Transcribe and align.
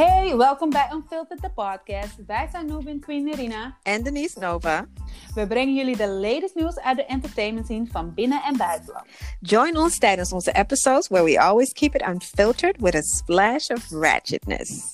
Hey, 0.00 0.36
welkom 0.36 0.70
bij 0.70 0.88
Unfiltered 0.92 1.42
the 1.42 1.50
podcast. 1.50 2.16
Wij 2.26 2.48
zijn 2.52 2.66
Nubin 2.66 3.00
Queen 3.00 3.28
Irina. 3.28 3.76
En 3.82 4.02
Denise 4.02 4.38
Nova. 4.38 4.86
We 5.34 5.46
brengen 5.46 5.74
jullie 5.74 5.96
de 5.96 6.08
latest 6.08 6.54
nieuws 6.54 6.78
uit 6.78 6.96
de 6.96 7.04
entertainment 7.04 7.66
scene 7.66 7.86
van 7.86 8.14
binnen- 8.14 8.42
en 8.42 8.56
buitenland. 8.56 9.06
Join 9.40 9.76
ons 9.76 9.98
tijdens 9.98 10.32
onze 10.32 10.52
episodes 10.52 11.08
where 11.08 11.24
we 11.24 11.40
always 11.40 11.72
keep 11.72 11.94
it 11.94 12.08
unfiltered 12.08 12.80
with 12.80 12.94
a 12.94 13.02
splash 13.02 13.68
of 13.68 13.90
ratchetness. 13.90 14.90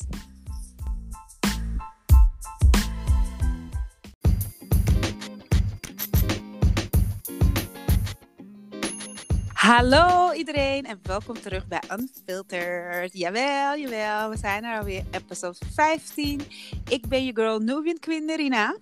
Hallo 9.66 10.32
iedereen 10.32 10.84
en 10.84 10.98
welkom 11.02 11.40
terug 11.40 11.66
bij 11.66 11.82
Unfiltered. 11.98 13.12
Jawel, 13.12 13.76
jawel, 13.76 14.30
we 14.30 14.36
zijn 14.36 14.64
er 14.64 14.78
alweer, 14.78 15.04
episode 15.10 15.56
15. 15.74 16.40
Ik 16.88 17.08
ben 17.08 17.24
je 17.24 17.30
girl 17.34 17.58
Nubian 17.58 17.98
Queen 17.98 18.24
Nerina. 18.24 18.76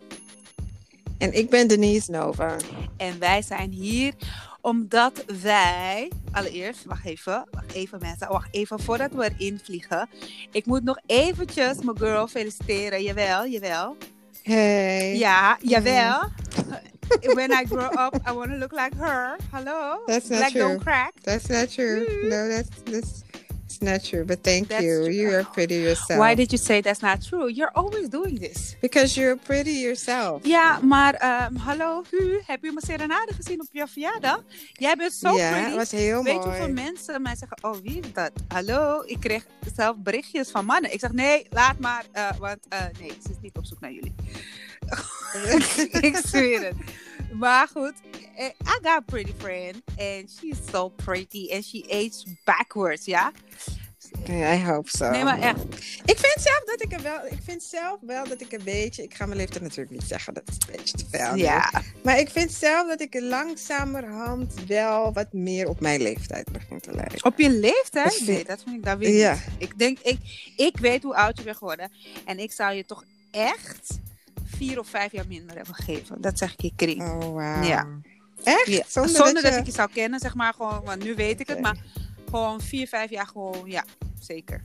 En 1.19 1.33
ik 1.33 1.51
ben 1.51 1.69
Denise 1.69 2.11
Nova. 2.11 2.57
En 2.97 3.19
wij 3.19 3.43
zijn 3.43 3.71
hier 3.71 4.15
omdat 4.61 5.25
wij, 5.43 6.11
allereerst, 6.33 6.85
wacht 6.85 7.05
even, 7.05 7.47
wacht 7.51 7.73
even 7.73 7.99
mensen, 8.01 8.29
wacht 8.29 8.49
even 8.51 8.81
voordat 8.81 9.13
we 9.13 9.31
erin 9.39 9.61
vliegen. 9.63 10.09
Ik 10.51 10.67
moet 10.67 10.85
nog 10.85 10.99
eventjes 11.07 11.83
mijn 11.83 11.99
girl 11.99 12.27
feliciteren, 12.27 13.03
jawel, 13.03 13.47
jawel. 13.47 13.97
Hey. 14.43 15.17
Ja, 15.17 15.59
jawel. 15.61 16.21
When 17.35 17.53
I 17.53 17.65
grow 17.65 17.89
up, 17.99 18.15
I 18.27 18.33
want 18.33 18.51
to 18.51 18.57
look 18.57 18.73
like 18.73 18.95
her. 18.97 19.37
Hello? 19.53 19.99
That's 20.07 20.31
not 20.31 20.41
like 20.41 20.53
true. 20.53 20.61
don't 20.63 20.81
crack. 20.81 21.15
That's 21.25 21.49
not 21.49 21.71
true. 21.71 22.07
Mm. 22.07 22.31
No, 22.31 22.49
that's 22.49 22.69
that's 22.85 23.25
it's 23.75 23.83
not 23.83 24.05
true. 24.05 24.25
But 24.25 24.43
thank 24.43 24.69
That's 24.69 24.85
you. 24.85 25.05
true. 25.05 25.11
You 25.13 25.31
are 25.35 25.45
pretty 25.45 25.75
yourself. 25.75 26.19
Why 26.21 26.35
did 26.35 26.53
you 26.53 26.59
say 26.59 26.81
that's 26.81 27.01
not 27.03 27.23
true? 27.29 27.49
You're 27.49 27.73
always 27.75 28.09
doing 28.09 28.39
this. 28.39 28.77
Because 28.81 29.17
you're 29.21 29.37
pretty 29.37 29.73
yourself. 29.83 30.47
Ja, 30.47 30.79
maar 30.83 31.15
ehm, 31.15 31.55
hallo, 31.57 32.03
Hu, 32.11 32.41
heb 32.47 32.63
je 32.63 32.73
mijn 32.73 32.87
serenade 32.87 33.33
gezien 33.35 33.61
op 33.61 33.67
je 33.73 33.87
verjaardag? 33.89 34.43
Jij 34.73 34.97
bent 34.97 35.13
zo 35.13 35.37
ja, 35.37 35.51
pretty. 35.51 35.67
het 35.69 35.77
was 35.77 35.91
heel 35.91 36.23
Weet 36.23 36.35
mooi. 36.35 36.47
hoeveel 36.47 36.73
mensen 36.73 37.23
mij 37.23 37.37
zeggen, 37.37 37.57
oh 37.61 37.75
wie 37.83 38.01
is 38.01 38.13
dat? 38.13 38.33
Hallo, 38.49 39.03
ik 39.07 39.21
kreeg 39.21 39.47
zelf 39.75 39.97
berichtjes 39.97 40.51
van 40.51 40.65
mannen. 40.65 40.93
Ik 40.93 41.01
zeg, 41.01 41.13
nee, 41.13 41.47
laat 41.51 41.79
maar, 41.79 42.05
eh, 42.13 42.31
want 42.39 42.59
eh, 42.69 42.81
nee, 43.01 43.11
ze 43.23 43.31
is 43.31 43.37
niet 43.43 43.57
op 43.57 43.65
zoek 43.65 43.81
naar 43.81 43.93
jullie. 43.93 44.15
ik 46.09 46.17
zweer 46.25 46.63
het. 46.65 46.75
Maar 47.33 47.69
goed, 47.69 47.93
eh, 48.37 48.45
I 48.47 48.53
got 48.83 48.87
a 48.87 49.01
pretty 49.01 49.33
friend 49.39 49.77
and 49.99 50.31
she's 50.41 50.57
so 50.73 50.89
pretty 50.89 51.53
and 51.53 51.65
she 51.65 51.85
aged 51.91 52.25
backwards, 52.45 53.05
ja? 53.05 53.33
Ja, 54.25 54.53
I 54.55 54.65
hope 54.65 54.89
so. 54.91 55.11
Nee, 55.11 55.25
maar 55.25 55.41
echt. 55.41 55.63
Ik 56.05 56.19
vind 56.19 56.35
zelf 56.41 56.63
dat 56.65 56.83
ik 56.83 56.93
er 56.93 57.03
wel, 57.03 57.27
ik 57.27 57.39
vind 57.45 57.63
zelf 57.63 57.99
wel 58.01 58.29
dat 58.29 58.41
ik 58.41 58.53
een 58.53 58.65
beetje, 58.65 59.03
ik 59.03 59.15
ga 59.15 59.27
mijn 59.27 59.39
leeftijd 59.39 59.63
natuurlijk 59.63 59.91
niet 59.91 60.03
zeggen, 60.05 60.35
dat 60.35 60.43
is 60.49 60.55
een 60.55 60.77
beetje 60.77 60.97
te 60.97 61.05
veel. 61.11 61.35
Ja, 61.35 61.83
Maar 62.03 62.19
ik 62.19 62.31
vind 62.31 62.53
zelf 62.53 62.89
dat 62.89 63.01
ik 63.01 63.15
langzamerhand 63.21 64.55
wel 64.67 65.13
wat 65.13 65.33
meer 65.33 65.69
op 65.69 65.81
mijn 65.81 66.03
leeftijd 66.03 66.53
begin 66.53 66.81
te 66.81 66.93
lijken. 66.95 67.25
op 67.25 67.39
je 67.39 67.51
leeftijd? 67.51 68.05
Dat 68.05 68.15
vind- 68.15 68.27
Nee, 68.29 68.45
dat 68.45 68.63
vind 68.63 68.77
ik 68.77 68.85
daar 68.85 68.99
weer 68.99 69.15
Ja. 69.15 69.33
niet. 69.33 69.43
Ik 69.59 69.79
denk, 69.79 69.99
ik, 69.99 70.19
ik 70.57 70.77
weet 70.77 71.03
hoe 71.03 71.15
oud 71.15 71.39
je 71.39 71.45
bent 71.45 71.57
geworden 71.57 71.91
en 72.25 72.39
ik 72.39 72.53
zou 72.53 72.75
je 72.75 72.85
toch 72.85 73.05
echt 73.31 73.99
vier 74.57 74.79
of 74.79 74.89
vijf 74.89 75.13
jaar 75.13 75.27
minder 75.29 75.57
hebben 75.57 75.75
gegeven. 75.75 76.21
Dat 76.21 76.39
zeg 76.39 76.53
ik 76.53 76.61
je 76.61 76.73
kring. 76.77 77.03
Oh, 77.03 77.19
wow. 77.21 77.65
Ja. 77.65 77.87
Echt? 78.45 78.67
Ja, 78.67 78.83
Zonder, 78.89 79.15
Zonder, 79.17 79.43
dat, 79.43 79.53
je- 79.53 79.59
ik 79.59 79.67
je 79.67 79.73
zou 79.73 79.91
kennen, 79.93 80.21
zeg 80.21 80.35
maar 80.35 80.53
gewoon, 80.55 80.83
want 80.85 81.05
nu 81.05 81.15
weet 81.15 81.41
ik 81.41 81.47
het, 81.49 81.61
maar 81.61 81.77
gewoon 82.29 82.61
vier, 82.61 82.87
vijf 82.89 83.11
jaar 83.11 83.27
gewoon, 83.27 83.63
ja, 83.65 83.85
zeker. 84.21 84.61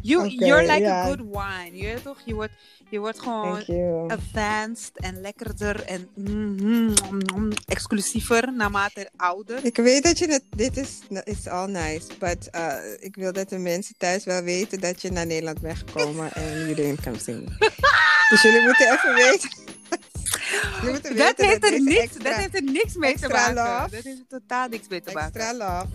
You, 0.00 0.28
you're 0.28 0.62
like 0.72 0.86
a 0.90 1.04
good 1.04 1.18
wine, 1.20 1.76
je 1.76 1.84
weet 1.86 2.02
toch? 2.02 2.18
Je 2.24 2.34
wordt, 2.34 2.52
je 2.90 2.98
wordt 2.98 3.20
gewoon 3.20 3.64
advanced 4.10 4.90
en 4.94 5.20
lekkerder 5.20 5.82
en 5.84 6.08
mm, 6.14 6.54
mm, 6.62 6.94
mm, 7.34 7.50
exclusiever 7.66 8.52
naarmate 8.52 9.10
ouder. 9.16 9.64
Ik 9.64 9.76
weet 9.76 10.02
dat 10.02 10.18
je 10.18 10.26
het, 10.26 10.42
dit 10.56 10.76
is, 10.76 10.98
is 11.24 11.46
all 11.46 11.70
nice, 11.70 12.06
but 12.18 12.48
uh, 12.54 12.74
ik 13.00 13.14
wil 13.14 13.32
dat 13.32 13.48
de 13.48 13.58
mensen 13.58 13.94
thuis 13.98 14.24
wel 14.24 14.42
weten 14.42 14.80
dat 14.80 15.02
je 15.02 15.10
naar 15.12 15.26
Nederland 15.26 15.60
bent 15.60 15.78
gekomen 15.78 16.32
en 16.32 16.66
jullie 16.66 17.00
kan 17.00 17.20
zien. 17.20 17.48
dus 18.28 18.42
jullie 18.42 18.62
moeten 18.62 18.92
even 18.92 19.14
weten. 19.14 19.50
Dat 21.16 21.36
heeft, 21.36 21.64
er 21.64 21.82
niks, 21.82 22.00
extra, 22.00 22.22
dat 22.22 22.34
heeft 22.34 22.54
er 22.54 22.62
niks 22.62 22.94
mee 22.94 23.18
te 23.18 23.28
maken. 23.28 23.54
love. 23.54 23.90
Dat 23.90 24.04
heeft 24.04 24.06
er 24.06 24.26
totaal 24.28 24.68
niks 24.68 24.88
mee 24.88 25.00
te 25.00 25.12
maken. 25.12 25.40
extra 25.40 25.54
love 25.54 25.86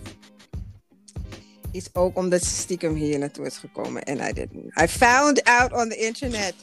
is 1.74 1.88
ook 1.92 2.16
omdat 2.16 2.44
ze 2.44 2.54
stiekem 2.54 2.94
hier 2.94 3.18
naartoe 3.18 3.46
is 3.46 3.56
gekomen 3.56 4.02
en 4.02 4.28
I 4.28 4.32
didn't. 4.32 4.80
I 4.80 4.88
found 4.88 5.44
out 5.44 5.72
on 5.72 5.88
the 5.88 5.96
internet. 5.96 6.54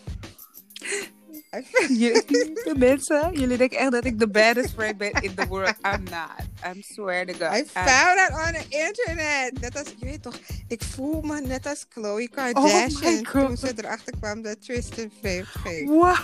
Jullie, 1.89 2.23
de 2.63 2.73
mensen, 2.77 3.33
jullie 3.33 3.57
denken 3.57 3.77
echt 3.77 3.91
dat 3.91 4.05
ik 4.05 4.19
de 4.19 4.27
baddest 4.27 4.73
friend 4.73 4.97
ben 4.97 5.11
in 5.11 5.35
the 5.35 5.47
world. 5.47 5.73
I'm 5.81 6.03
not. 6.03 6.45
I'm 6.65 6.81
swear 6.81 7.25
to 7.25 7.33
God. 7.33 7.57
I 7.57 7.65
found 7.65 8.19
out 8.19 8.47
on 8.47 8.53
the 8.53 8.65
internet. 8.69 9.61
Net 9.61 9.77
als, 9.77 9.87
je 9.97 10.05
weet 10.05 10.21
toch, 10.23 10.35
ik 10.67 10.83
voel 10.83 11.21
me 11.21 11.41
net 11.41 11.65
als 11.65 11.85
Chloe 11.89 12.29
Kardashian 12.29 13.13
Oh 13.13 13.19
my 13.19 13.23
God. 13.23 13.47
toen 13.47 13.57
ze 13.57 13.73
erachter 13.75 14.13
kwam 14.19 14.41
dat 14.41 14.61
Tristan 14.65 15.11
vreemd 15.19 15.47
ging. 15.47 15.89
Wow. 15.89 16.17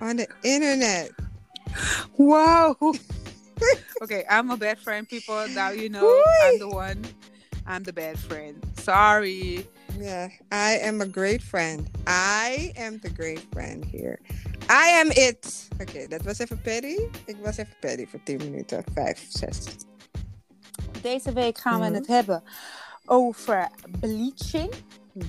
On 0.00 0.16
the 0.16 0.28
internet. 0.40 1.12
Wow. 2.16 2.76
okay, 4.02 4.24
I'm 4.28 4.50
a 4.50 4.56
bad 4.56 4.78
friend, 4.78 5.08
people. 5.08 5.48
Now 5.48 5.70
you 5.72 5.88
know 5.88 6.22
I'm 6.44 6.58
the 6.58 6.68
one. 6.68 7.00
I'm 7.66 7.82
the 7.82 7.92
bad 7.92 8.18
friend. 8.18 8.54
Sorry. 8.82 9.66
Yeah, 9.98 10.28
I 10.52 10.78
am 10.82 11.00
a 11.00 11.06
great 11.06 11.42
friend. 11.42 11.88
I 12.06 12.72
am 12.76 12.98
the 13.00 13.10
great 13.16 13.46
friend 13.52 13.84
here. 13.84 14.18
I 14.70 15.00
am 15.00 15.10
it. 15.10 15.68
Oké, 15.80 16.06
dat 16.08 16.22
was 16.22 16.38
even 16.38 16.60
petty. 16.60 16.96
Ik 17.26 17.36
was 17.42 17.56
even 17.56 17.74
petty 17.80 18.06
voor 18.06 18.20
10 18.22 18.36
minuten. 18.36 18.84
5, 18.94 19.26
6. 19.28 19.58
Deze 21.02 21.32
week 21.32 21.58
gaan 21.58 21.80
Mhm. 21.80 21.90
we 21.90 21.96
het 21.96 22.06
hebben 22.06 22.42
over 23.06 23.68
bleaching. 24.00 24.70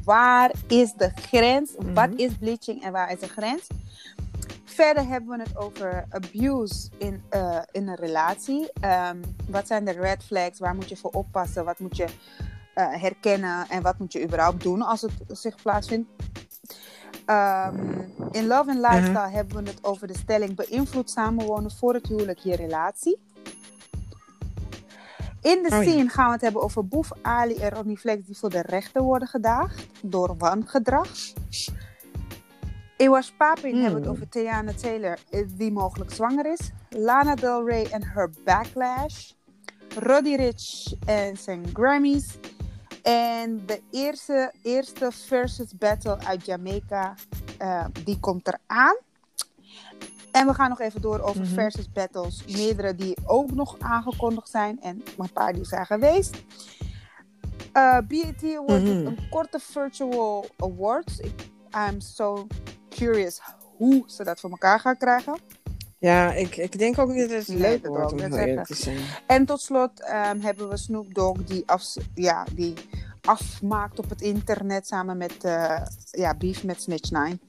Waar 0.04 0.52
is 0.68 0.94
de 0.94 1.12
grens? 1.16 1.72
Wat 1.78 2.10
Mhm. 2.10 2.18
is 2.20 2.32
bleaching 2.40 2.84
en 2.84 2.92
waar 2.92 3.12
is 3.12 3.20
de 3.20 3.28
grens? 3.28 3.68
Verder 4.66 5.08
hebben 5.08 5.38
we 5.38 5.44
het 5.44 5.58
over 5.58 6.06
abuse 6.10 6.90
in, 6.98 7.24
eh, 7.30 7.60
in 7.72 7.88
een 7.88 7.96
relatie. 7.96 8.70
Ehm, 8.82 9.18
wat 9.48 9.68
zijn 9.68 9.86
de 9.86 9.92
red 9.92 10.24
flags? 10.24 10.60
Waar 10.60 10.76
moet 10.76 10.90
je 10.90 10.98
voor 10.98 11.12
oppassen? 11.12 11.66
Wat 11.66 11.80
moet 11.80 11.98
je 11.98 12.06
herkennen? 12.88 13.66
En 13.70 13.82
wat 13.82 14.00
moet 14.00 14.14
je 14.14 14.24
überhaupt 14.24 14.64
doen 14.64 14.82
als 14.82 15.02
het 15.02 15.12
zich 15.28 15.56
plaatsvindt? 15.62 16.10
Ehm, 17.26 18.00
in 18.32 18.48
Love 18.48 18.70
and 18.70 18.80
Lifestyle 18.80 19.30
hebben 19.30 19.64
we 19.64 19.70
het 19.70 19.84
over 19.84 20.08
de 20.08 20.18
stelling 20.18 20.56
beïnvloed 20.56 21.10
samenwonen 21.10 21.72
voor 21.72 21.94
het 21.94 22.08
huwelijk 22.08 22.40
je 22.40 22.56
relatie. 22.56 23.20
In 25.42 25.64
de 25.64 25.70
Oh 25.76 25.84
ja. 25.84 25.90
scene 25.92 26.10
gaan 26.10 26.26
we 26.26 26.32
het 26.32 26.42
hebben 26.42 26.62
over 26.62 26.88
Boef 26.88 27.10
Ali 27.22 27.56
en 27.56 27.70
Ronnie 27.70 27.98
Flex 27.98 28.26
die 28.26 28.38
voor 28.38 28.50
de 28.50 28.62
rechter 28.62 29.02
worden 29.02 29.28
gedaagd 29.28 29.86
door 30.02 30.38
wangedrag. 30.38 31.08
Ewas 32.98 33.34
Papin 33.38 33.72
Hmm. 33.72 33.82
hebben 33.82 34.02
we 34.02 34.08
het 34.08 34.16
over 34.16 34.30
Tiana 34.30 34.74
Taylor 34.74 35.18
eh, 35.30 35.48
die 35.58 35.72
mogelijk 35.72 36.12
zwanger 36.12 36.52
is. 36.52 36.72
Lana 36.90 37.36
Del 37.36 37.68
Rey 37.68 37.88
en 37.92 38.04
her 38.04 38.30
backlash. 38.44 39.32
Roddy 40.00 40.36
Rich 40.36 40.94
en 41.06 41.38
zijn 41.38 41.66
Grammys. 41.74 42.26
En 43.04 43.66
de 43.66 43.82
eerste, 43.92 44.54
eerste 44.64 45.12
versus 45.12 45.78
battle 45.78 46.18
uit 46.26 46.46
Jamaica, 46.46 47.14
eh, 47.58 47.86
die 48.04 48.20
komt 48.20 48.48
eraan. 48.48 48.98
En 50.32 50.48
we 50.48 50.54
gaan 50.54 50.70
nog 50.70 50.80
even 50.80 51.02
door 51.02 51.20
over 51.20 51.42
Mhm. 51.42 51.54
versus 51.54 51.92
battles. 51.92 52.46
Meerdere 52.46 52.96
die 52.96 53.18
ook 53.26 53.52
nog 53.52 53.76
aangekondigd 53.80 54.50
zijn. 54.50 54.82
En 54.82 55.04
een 55.18 55.32
paar 55.34 55.54
die 55.54 55.66
zijn 55.66 55.86
geweest. 55.86 56.38
Eh 57.74 57.98
BET 58.08 58.44
Awards 58.56 58.84
is 58.84 58.90
Mhm. 58.96 59.06
een 59.06 59.30
korte 59.30 59.60
virtual 59.60 60.46
awards. 60.58 61.20
Ik, 61.20 61.50
I'm 61.90 62.00
so 62.02 62.48
curious 62.90 63.42
hoe 63.78 64.04
ze 64.08 64.24
dat 64.24 64.40
voor 64.40 64.50
elkaar 64.50 64.80
gaan 64.80 64.98
krijgen. 64.98 65.38
Ja, 66.00 66.34
ik, 66.34 66.58
ik 66.58 66.80
denk 66.80 67.00
ook 67.00 67.10
niet 67.10 67.30
dat 67.30 67.48
het 67.48 67.48
Leuk 67.48 67.88
wordt 67.88 68.12
om 68.12 68.20
zeggen. 68.20 68.64
te 68.64 68.76
zijn. 68.76 68.98
En 69.28 69.46
tot 69.46 69.62
slot 69.62 70.02
ehm, 70.02 70.40
hebben 70.40 70.70
we 70.70 70.78
Snoop 70.78 71.14
Dogg 71.14 71.44
die, 71.44 71.64
af, 71.66 71.94
ja, 72.14 72.46
die 72.54 72.74
afmaakt 73.22 74.00
op 74.00 74.10
het 74.10 74.22
internet 74.22 74.88
samen 74.88 75.18
met 75.18 75.44
eh, 75.44 75.82
ja, 76.12 76.36
Beef 76.36 76.64
met 76.64 76.82
Snitch 76.82 77.12
9. 77.12 77.42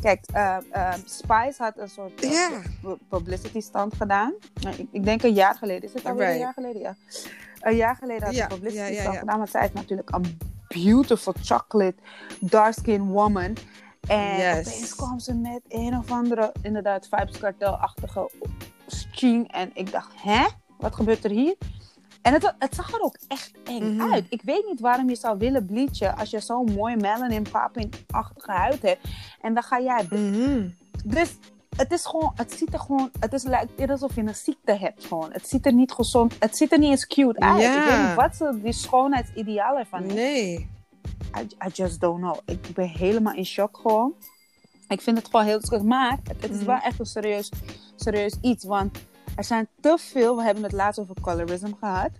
Kijk, 0.00 0.24
ehm, 0.32 0.62
ehm, 0.70 0.98
Spice 1.04 1.54
had 1.56 1.78
een 1.78 1.88
soort 1.88 2.20
eh, 2.20 2.92
publicity 3.08 3.60
stand 3.60 3.94
gedaan. 3.94 4.34
Nou, 4.62 4.76
ik, 4.76 4.86
ik 4.90 5.04
denk 5.04 5.22
een 5.22 5.34
jaar 5.34 5.54
geleden. 5.54 5.82
Is 5.88 5.94
het 5.94 6.04
alweer 6.04 6.28
een 6.28 6.38
jaar 6.38 6.52
geleden? 6.52 6.80
Ja. 6.80 6.96
Een 7.60 7.76
jaar 7.76 7.96
geleden 7.96 8.22
had 8.22 8.32
ze 8.32 8.38
Ja, 8.38 8.50
een 8.50 8.58
publicity 8.58 8.92
ja, 8.92 9.00
stand 9.00 9.16
gedaan. 9.16 9.38
Want 9.38 9.50
zij 9.50 9.64
is 9.64 9.72
natuurlijk 9.72 10.14
een 10.14 10.38
beautiful 10.68 11.34
chocolate 11.42 11.96
dark 12.40 12.72
skin 12.72 13.06
woman. 13.06 13.56
En 14.08 14.36
Yes. 14.36 14.66
opeens 14.68 14.94
kwam 14.96 15.18
ze 15.18 15.34
met 15.34 15.60
een 15.68 15.96
of 15.98 16.10
andere, 16.10 16.52
inderdaad, 16.62 17.08
Vibes 17.10 17.38
Cartel-achtige 17.38 18.30
string. 18.86 19.52
En 19.52 19.70
ik 19.74 19.92
dacht, 19.92 20.12
hè? 20.22 20.46
Wat 20.78 20.94
gebeurt 20.94 21.24
er 21.24 21.30
hier? 21.30 21.54
En 22.22 22.32
het, 22.32 22.54
het 22.58 22.74
zag 22.74 22.92
er 22.92 23.00
ook 23.00 23.16
echt 23.28 23.52
eng 23.64 23.96
Mhm. 23.96 24.12
uit. 24.12 24.24
Ik 24.28 24.42
weet 24.42 24.64
niet 24.68 24.80
waarom 24.80 25.08
je 25.08 25.16
zou 25.16 25.38
willen 25.38 25.66
bleachen 25.66 26.16
als 26.16 26.30
je 26.30 26.40
zo'n 26.40 26.72
mooi 26.72 26.96
melanin 26.96 27.46
popping-achtige 27.52 28.50
huid 28.52 28.82
hebt. 28.82 29.08
En 29.40 29.54
dan 29.54 29.62
ga 29.62 29.80
jij... 29.80 30.06
Mhm. 30.10 30.68
Dus 31.04 31.36
het 31.76 31.92
is 31.92 32.06
gewoon... 32.06 32.32
Het 32.34 32.52
ziet 32.52 32.72
er 32.72 32.78
gewoon... 32.80 33.10
Het 33.20 33.32
is 33.32 33.42
lijkt 33.42 33.90
alsof 33.90 34.14
je 34.14 34.20
een 34.20 34.34
ziekte 34.34 34.72
hebt 34.72 35.04
gewoon. 35.04 35.32
Het 35.32 35.48
ziet 35.48 35.66
er 35.66 35.72
niet 35.72 35.92
gezond... 35.92 36.36
Het 36.38 36.56
ziet 36.56 36.72
er 36.72 36.78
niet 36.78 36.90
eens 36.90 37.06
cute 37.06 37.40
uit. 37.40 37.62
Ik 37.62 37.84
weet 37.94 38.06
niet 38.06 38.14
wat 38.14 38.36
ze, 38.36 38.60
die 38.62 38.72
schoonheidsideaal 38.72 39.78
ervan. 39.78 40.06
Nee. 40.06 40.70
I, 41.38 41.66
I 41.66 41.68
just 41.72 42.00
don't 42.00 42.20
know. 42.20 42.36
Ik 42.44 42.74
ben 42.74 42.88
helemaal 42.88 43.34
in 43.34 43.44
shock 43.46 43.76
gewoon. 43.82 44.14
Ik 44.88 45.00
vind 45.00 45.16
het 45.16 45.26
gewoon 45.26 45.44
heel 45.46 45.60
discuss. 45.60 45.82
Maar 45.82 46.18
het, 46.24 46.42
het 46.42 46.50
is 46.50 46.56
Mhm. 46.56 46.66
wel 46.66 46.78
echt 46.80 46.98
een 46.98 47.06
serieus, 47.06 47.50
serieus 47.96 48.36
iets. 48.40 48.64
Want 48.64 48.98
er 49.36 49.44
zijn 49.44 49.68
te 49.80 49.96
veel... 50.00 50.36
We 50.36 50.42
hebben 50.42 50.62
het 50.62 50.72
laatst 50.72 51.00
over 51.00 51.14
colorism 51.20 51.72
gehad. 51.80 52.10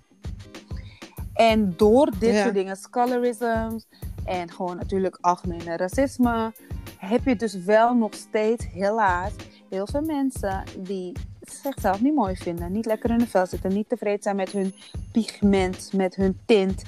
En 1.35 1.75
door 1.77 2.11
dit 2.19 2.35
Ja. 2.35 2.43
soort 2.43 2.55
dingen, 2.55 2.77
colorisms... 2.91 3.87
En 4.25 4.51
gewoon 4.51 4.77
natuurlijk 4.77 5.19
algemene 5.21 5.77
racisme... 5.77 6.53
Heb 6.99 7.25
je 7.25 7.37
dus 7.37 7.55
wel 7.55 7.95
nog 7.95 8.15
steeds, 8.15 8.65
helaas... 8.73 9.33
Heel 9.71 9.87
veel 9.87 10.01
mensen 10.03 10.63
die 10.79 11.13
zichzelf 11.41 12.01
niet 12.01 12.15
mooi 12.15 12.37
vinden. 12.37 12.73
Niet 12.73 12.87
lekker 12.87 13.11
in 13.11 13.19
de 13.19 13.27
vel 13.27 13.47
zitten. 13.47 13.73
Niet 13.73 13.89
tevreden 13.89 14.23
zijn 14.23 14.37
met 14.37 14.53
hun 14.53 14.75
pigment, 15.13 15.91
met 15.93 16.15
hun 16.15 16.39
tint. 16.47 16.83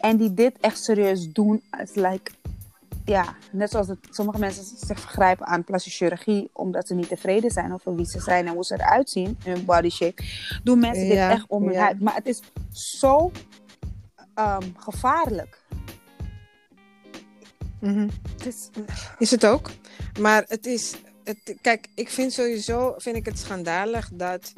En 0.00 0.16
die 0.16 0.34
dit 0.34 0.56
echt 0.60 0.84
serieus 0.84 1.32
doen. 1.32 1.62
Het 1.70 1.96
like, 1.96 2.30
ja, 3.04 3.36
net 3.50 3.70
zoals 3.70 3.88
het, 3.88 3.98
sommige 4.10 4.38
mensen 4.38 4.64
zich 4.64 5.00
vergrijpen 5.00 5.46
aan 5.46 5.64
plastische 5.64 6.04
chirurgie. 6.04 6.50
Omdat 6.52 6.86
ze 6.86 6.94
niet 6.94 7.08
tevreden 7.08 7.50
zijn 7.50 7.72
over 7.72 7.94
wie 7.94 8.06
ze 8.06 8.20
zijn 8.20 8.46
en 8.46 8.54
hoe 8.54 8.64
ze 8.64 8.74
eruit 8.74 9.10
zien. 9.10 9.38
Hun 9.44 9.64
body 9.64 9.88
shape. 9.88 10.24
Doen 10.64 10.78
mensen 10.78 11.06
Ja, 11.06 11.28
dit 11.28 11.38
echt 11.38 11.48
om 11.48 11.62
hun 11.64 11.72
ja. 11.72 11.80
huid. 11.80 12.00
Maar 12.00 12.14
het 12.14 12.26
is 12.26 12.42
zo 12.72 13.30
ehm, 14.34 14.68
gevaarlijk. 14.76 15.66
Mhm. 17.80 18.08
Het 18.36 18.46
is, 18.46 18.70
Is 19.18 19.30
het 19.30 19.46
ook. 19.46 19.70
Maar 20.20 20.44
het 20.48 20.66
is. 20.66 20.96
Het, 21.24 21.54
kijk, 21.60 21.88
ik 21.94 22.08
vind 22.08 22.32
sowieso 22.32 22.94
vind 22.96 23.16
ik 23.16 23.24
het 23.26 23.38
schandalig 23.38 24.10
dat 24.12 24.52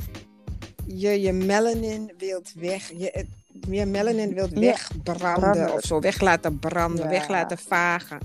je 0.86 1.20
je 1.20 1.32
melanin 1.32 2.12
wilt 2.18 2.52
weg. 2.54 2.90
Je, 2.90 3.26
je 3.72 3.86
melanin 3.86 4.34
wilt 4.34 4.50
wegbranden 4.52 5.40
Branden. 5.40 5.72
of 5.72 5.80
zo. 5.80 6.00
Weg 6.00 6.20
laten 6.20 6.58
branden, 6.58 7.04
Ja. 7.04 7.10
weg 7.10 7.28
laten 7.28 7.58
vagen. 7.58 8.18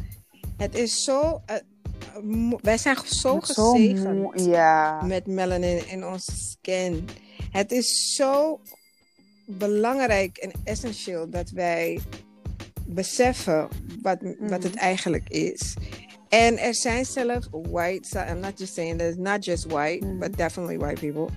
Het 0.57 0.75
is 0.75 1.03
zo. 1.03 1.41
eh, 1.45 1.55
wij 2.61 2.77
zijn 2.77 2.97
zo 3.05 3.39
gezegend 3.39 4.45
Ja. 4.45 5.01
met 5.01 5.27
melanin 5.27 5.87
in 5.89 6.05
onze 6.05 6.31
skin. 6.35 7.07
Het 7.51 7.71
is 7.71 8.15
zo 8.15 8.59
belangrijk 9.45 10.37
en 10.37 10.51
essentieel 10.63 11.29
dat 11.29 11.49
wij 11.49 11.99
beseffen 12.87 13.67
wat, 14.01 14.17
wat 14.39 14.63
het 14.63 14.75
eigenlijk 14.75 15.29
is. 15.29 15.73
En 16.29 16.57
er 16.57 16.75
zijn 16.75 17.05
zelfs 17.05 17.47
white, 17.51 18.25
I'm 18.29 18.39
not 18.39 18.59
just 18.59 18.73
saying 18.73 18.97
that 18.99 19.07
it's 19.07 19.17
not 19.17 19.45
just 19.45 19.65
white, 19.65 20.05
Mhm. 20.05 20.19
but 20.19 20.37
definitely 20.37 20.77
white 20.77 20.99
people. 21.05 21.27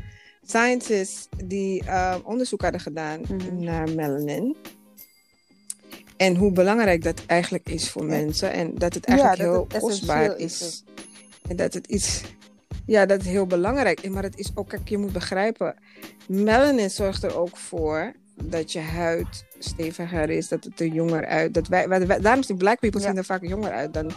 Scientists 0.53 1.29
die 1.45 1.83
uh, 1.85 2.15
onderzoek 2.25 2.63
hadden 2.63 2.81
gedaan 2.81 3.21
Mhm. 3.21 3.59
naar 3.65 3.91
melanin. 3.91 4.57
En 6.17 6.37
hoe 6.37 6.53
belangrijk 6.53 7.03
dat 7.03 7.23
eigenlijk 7.27 7.69
is 7.69 7.91
voor 7.91 8.03
Ja. 8.03 8.09
mensen. 8.09 8.53
En 8.53 8.75
dat 8.75 8.95
het 8.95 9.07
Ja, 9.07 9.13
eigenlijk 9.13 9.43
dat 9.43 9.51
heel 9.53 9.67
het 9.69 9.79
kostbaar 9.83 10.37
is. 10.37 10.61
is. 10.63 10.85
En 11.49 11.57
dat 11.57 11.75
het 11.75 11.87
iets. 11.87 12.23
Ja, 12.87 13.07
dat 13.07 13.19
het 13.19 13.27
heel 13.27 13.47
belangrijk 13.47 14.01
is. 14.01 14.11
Maar 14.11 14.23
het 14.23 14.39
is 14.39 14.51
ook, 14.55 14.69
kijk, 14.69 14.89
je 14.89 14.99
moet 14.99 15.13
begrijpen. 15.13 15.75
Melanin 16.29 16.91
zorgt 16.91 17.23
er 17.23 17.37
ook 17.39 17.57
voor 17.57 18.13
dat 18.45 18.73
je 18.73 18.81
huid 18.81 19.45
steviger 19.59 20.31
is, 20.31 20.49
dat 20.49 20.65
het 20.65 20.81
er 20.81 20.87
jonger 20.87 21.27
uit. 21.27 21.55
Dat 21.55 21.69
wij, 21.69 21.89
wij, 21.89 22.07
wij- 22.07 22.21
daarom 22.21 22.43
zien 22.43 22.57
black 22.57 22.79
people 22.81 23.01
Ja. 23.01 23.07
zien 23.07 23.17
er 23.17 23.25
vaak 23.25 23.43
jonger 23.43 23.71
uit 23.73 23.95
dan, 23.95 24.11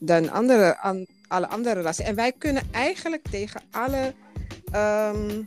dan 0.00 0.30
andere, 0.30 0.78
an- 0.78 1.06
alle 1.28 1.48
andere 1.48 1.80
rassen. 1.80 2.04
En 2.04 2.14
wij 2.14 2.32
kunnen 2.38 2.62
eigenlijk 2.70 3.22
tegen 3.30 3.60
alle. 3.70 4.14
ehm, 4.72 5.42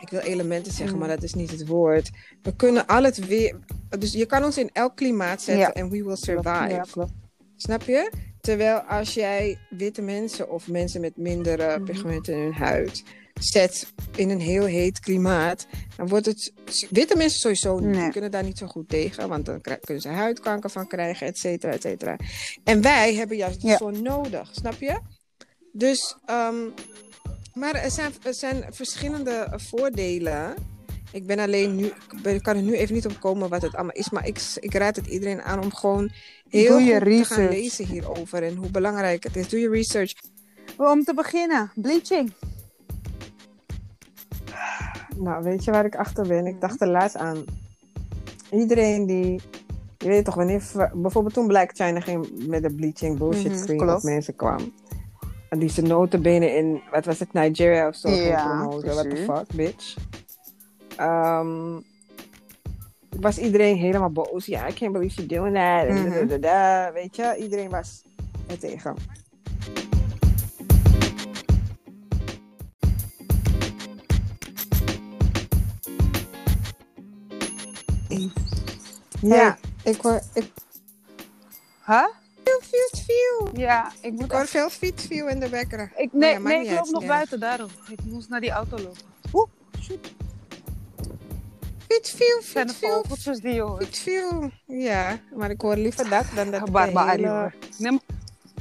ik 0.00 0.08
wil 0.08 0.20
elementen 0.20 0.72
zeggen, 0.72 0.94
Mm. 0.94 1.00
maar 1.00 1.08
dat 1.08 1.22
is 1.22 1.34
niet 1.34 1.50
het 1.50 1.66
woord. 1.66 2.10
We 2.42 2.56
kunnen 2.56 2.86
al 2.86 3.02
het 3.02 3.26
weer. 3.26 3.56
Dus 3.98 4.12
je 4.12 4.26
kan 4.26 4.44
ons 4.44 4.58
in 4.58 4.70
elk 4.72 4.96
klimaat 4.96 5.42
zetten 5.42 5.64
Ja. 5.64 5.72
en 5.72 5.90
we 5.90 6.02
will 6.04 6.16
survive. 6.16 6.68
Ja, 6.68 6.84
klopt. 6.90 7.12
Snap 7.56 7.82
je? 7.82 8.10
Terwijl 8.40 8.78
als 8.78 9.14
jij 9.14 9.58
witte 9.70 10.02
mensen 10.02 10.50
of 10.50 10.68
mensen 10.68 11.00
met 11.00 11.16
mindere 11.16 11.76
Mhm. 11.76 11.84
pigmenten 11.84 12.34
in 12.34 12.40
hun 12.40 12.52
huid 12.52 13.02
zet 13.40 13.92
in 14.16 14.30
een 14.30 14.40
heel 14.40 14.64
heet 14.64 15.00
klimaat, 15.00 15.66
dan 15.96 16.08
wordt 16.08 16.26
het. 16.26 16.52
Witte 16.90 17.16
mensen 17.16 17.38
sowieso 17.40 17.78
niet. 17.78 17.88
Nee. 17.90 18.02
Die 18.02 18.10
kunnen 18.12 18.30
daar 18.30 18.42
niet 18.44 18.58
zo 18.58 18.66
goed 18.66 18.88
tegen, 18.88 19.28
want 19.28 19.46
dan 19.46 19.60
kunnen 19.60 20.02
ze 20.02 20.08
huidkanker 20.08 20.70
van 20.70 20.86
krijgen, 20.86 21.26
et 21.26 21.38
cetera, 21.38 21.72
et 21.72 21.82
cetera. 21.82 22.16
En 22.64 22.82
wij 22.82 23.14
hebben 23.14 23.36
juist 23.36 23.60
de 23.60 23.66
Ja. 23.68 23.76
zon 23.76 24.02
nodig, 24.02 24.48
snap 24.52 24.74
je? 24.80 24.98
Dus, 25.72 26.16
ehm, 26.26 26.54
maar 27.54 27.74
er 27.74 27.90
zijn, 27.90 28.12
er 28.22 28.34
zijn 28.34 28.64
verschillende 28.70 29.48
voordelen. 29.56 30.54
Ik 31.12 31.26
ben 31.26 31.38
alleen 31.38 31.76
nu, 31.76 31.92
ik 32.22 32.42
kan 32.42 32.56
er 32.56 32.62
nu 32.62 32.76
even 32.76 32.94
niet 32.94 33.06
op 33.06 33.20
komen 33.20 33.48
wat 33.48 33.62
het 33.62 33.74
allemaal 33.74 33.94
is, 33.96 34.10
maar 34.10 34.26
ik, 34.26 34.40
ik 34.54 34.74
raad 34.74 34.96
het 34.96 35.06
iedereen 35.06 35.42
aan 35.42 35.62
om 35.62 35.72
gewoon 35.74 36.10
heel 36.48 36.68
Doe 36.78 36.80
je 36.82 36.94
goed 36.94 37.00
te 37.04 37.24
gaan 37.24 37.36
research. 37.36 37.50
lezen 37.50 37.86
hierover 37.86 38.42
en 38.42 38.54
hoe 38.56 38.70
belangrijk 38.70 39.24
het 39.24 39.36
is. 39.36 39.48
Doe 39.48 39.60
je 39.60 39.68
research. 39.68 40.12
Om 40.76 41.04
te 41.04 41.14
beginnen, 41.14 41.72
bleaching. 41.74 42.32
Nou, 45.16 45.42
weet 45.42 45.64
je 45.64 45.70
waar 45.70 45.84
ik 45.84 45.96
achter 45.96 46.26
ben? 46.26 46.46
Ik 46.46 46.60
dacht 46.60 46.80
er 46.80 46.88
laatst 46.88 47.16
aan. 47.16 47.44
Iedereen 48.50 49.06
die, 49.06 49.40
je 49.98 50.08
weet 50.08 50.24
toch, 50.24 50.34
wanneer, 50.34 50.62
bijvoorbeeld 50.94 51.34
toen 51.34 51.46
Black 51.46 51.70
China 51.74 52.00
ging 52.00 52.46
met 52.46 52.62
de 52.62 52.74
bleaching 52.74 53.18
bullshit 53.18 53.52
Mhm, 53.52 53.58
screen 53.62 53.90
of 53.94 54.02
mensen 54.02 54.36
kwam. 54.36 54.72
En 55.50 55.58
die 55.58 55.68
ze 55.68 55.82
notenbenen 55.82 56.56
in, 56.56 56.82
wat 56.90 57.04
was 57.04 57.18
het, 57.18 57.32
Nigeria 57.32 57.88
of 57.88 57.94
zo 57.94 58.08
Ja, 58.08 58.46
promoten. 58.46 58.94
What 58.94 59.10
the 59.10 59.16
fuck, 59.16 59.46
bitch. 59.54 59.96
Ehm, 60.96 61.80
was 63.20 63.38
iedereen 63.38 63.76
helemaal 63.76 64.10
boos. 64.10 64.46
Ja, 64.46 64.68
I 64.68 64.72
can't 64.72 64.92
believe 64.92 65.14
you're 65.14 65.34
doing 65.34 65.54
that. 65.54 65.88
Mhm. 65.88 66.10
da, 66.10 66.18
da, 66.18 66.24
da, 66.24 66.38
da. 66.38 66.92
Weet 66.92 67.16
je, 67.16 67.36
iedereen 67.38 67.70
was 67.70 68.02
er 68.46 68.58
tegen. 68.58 68.94
Ja, 79.20 79.58
ik 79.84 80.02
ik 80.34 80.52
Huh? 81.86 82.19
Fietsview. 82.70 83.60
Ja, 83.60 83.92
ik 84.00 84.12
moet 84.12 84.24
Ik 84.24 84.30
hoor 84.30 84.46
veel 84.46 84.70
fietsview 84.70 85.28
in 85.28 85.40
de 85.40 85.48
wekker. 85.48 85.92
Ik, 85.96 86.12
nee, 86.12 86.32
ja, 86.32 86.38
maakt 86.38 86.54
nee, 86.54 86.62
niet 86.62 86.70
ik 86.70 86.76
loop 86.76 86.90
nog 86.90 87.02
ja. 87.02 87.08
buiten 87.08 87.40
daarom. 87.40 87.70
Ik 87.88 88.04
moest 88.04 88.28
naar 88.28 88.40
die 88.40 88.50
auto 88.50 88.76
lopen. 88.76 89.02
Oeh, 89.32 89.48
shoot. 89.80 90.12
Fietsview, 91.88 92.36
Het 92.36 92.44
zijn 92.44 92.66
de 92.66 92.72
fietsview, 92.72 92.90
vogeltjes 92.94 93.40
die 93.40 93.52
je 93.52 93.60
hoort. 93.60 93.84
fietsview. 93.84 94.48
Ja, 94.66 95.18
maar 95.34 95.50
ik 95.50 95.60
hoor 95.60 95.76
liever 95.76 96.08
dat 96.08 96.24
dan 96.34 96.50
dat 96.50 96.70
Barbari 96.70 97.22
hele, 97.22 97.28
hoor. 97.28 97.54
Nee, 97.78 97.98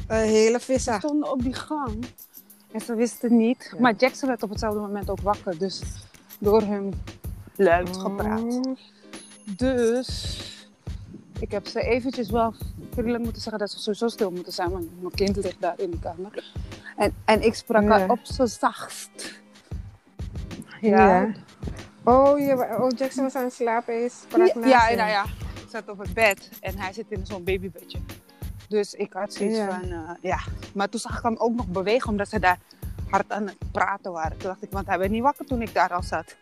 maar 0.08 0.18
hele 0.18 0.60
ze 0.60 0.96
stonden 0.98 1.32
op 1.32 1.42
die 1.42 1.54
gang. 1.54 2.06
En 2.72 2.82
ze 2.82 2.96
wisten 2.96 3.38
niet. 3.38 3.70
Ja. 3.74 3.80
Maar 3.80 3.94
Jackson 3.96 4.28
werd 4.28 4.44
op 4.44 4.50
hetzelfde 4.50 4.80
moment 4.80 5.10
ook 5.10 5.22
wakker. 5.22 5.58
Dus 5.58 5.82
door 6.39 6.62
hun 6.62 6.94
luid 7.56 7.98
gepraat. 7.98 8.42
Oh. 8.42 8.78
Dus 9.46 10.38
ik 11.39 11.51
heb 11.51 11.67
ze 11.67 11.81
eventjes 11.81 12.29
wel 12.29 12.53
vriendelijk 12.91 13.24
moeten 13.24 13.41
zeggen 13.41 13.62
dat 13.62 13.72
ze 13.72 13.79
sowieso 13.79 14.08
stil 14.08 14.31
moeten 14.31 14.53
zijn. 14.53 14.69
Want 14.69 15.01
mijn 15.01 15.13
kind 15.13 15.36
ligt 15.36 15.62
daar 15.62 15.79
in 15.79 15.91
de 15.91 16.00
kamer. 16.00 16.51
En, 16.98 17.15
en 17.25 17.41
ik 17.41 17.53
sprak 17.55 17.88
haar 17.88 18.10
op 18.10 18.19
zo 18.24 18.46
zachtst. 18.46 19.41
Ja. 20.81 21.22
Ja. 21.22 21.31
Oh, 22.03 22.39
je, 22.39 22.77
oh, 22.79 22.88
Jackson 22.98 23.24
was 23.24 23.36
aan 23.36 23.43
het 23.43 23.53
slapen 23.53 24.03
is. 24.03 24.19
sprak 24.22 24.48
Ja, 24.53 24.89
ja, 24.89 24.96
nou 24.96 25.10
ja, 25.10 25.24
ik 25.24 25.69
zat 25.69 25.89
op 25.89 25.98
het 26.00 26.13
bed 26.13 26.50
en 26.62 26.77
hij 26.77 26.93
zit 26.93 27.05
in 27.10 27.25
zo'n 27.25 27.43
babybedje. 27.43 28.00
Dus 28.67 28.93
ik 28.93 29.13
had 29.13 29.34
zoiets 29.34 29.58
Ja. 29.58 29.79
van, 29.79 29.91
eh, 29.91 30.10
ja. 30.22 30.39
Maar 30.74 30.89
toen 30.89 31.00
zag 31.00 31.17
ik 31.17 31.24
hem 31.24 31.36
ook 31.38 31.55
nog 31.55 31.67
bewegen, 31.67 32.10
omdat 32.10 32.29
ze 32.29 32.39
daar 32.39 32.58
hard 33.10 33.31
aan 33.31 33.48
het 33.48 33.58
praten 33.72 34.12
waren. 34.12 34.38
Toen 34.38 34.48
dacht 34.48 34.63
ik, 34.63 34.72
want 34.72 34.88
hij 34.88 34.98
werd 34.98 35.12
niet 35.12 35.22
wakker 35.22 35.46
toen 35.46 35.62
ik 35.62 35.74
daar 35.74 35.93
al 35.93 36.03
zat. 36.03 36.36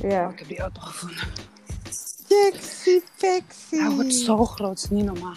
Ja. 0.00 0.26
Oh, 0.26 0.32
ik 0.32 0.38
heb 0.38 0.48
die 0.48 0.60
auto 0.60 0.80
gevonden. 0.80 1.28
Jaxie, 2.30 3.02
Pexie. 3.16 3.80
Hij 3.80 3.90
wordt 3.90 4.14
zo 4.14 4.46
groot, 4.46 4.76
is 4.78 4.90
niet 4.90 5.04
normaal. 5.04 5.34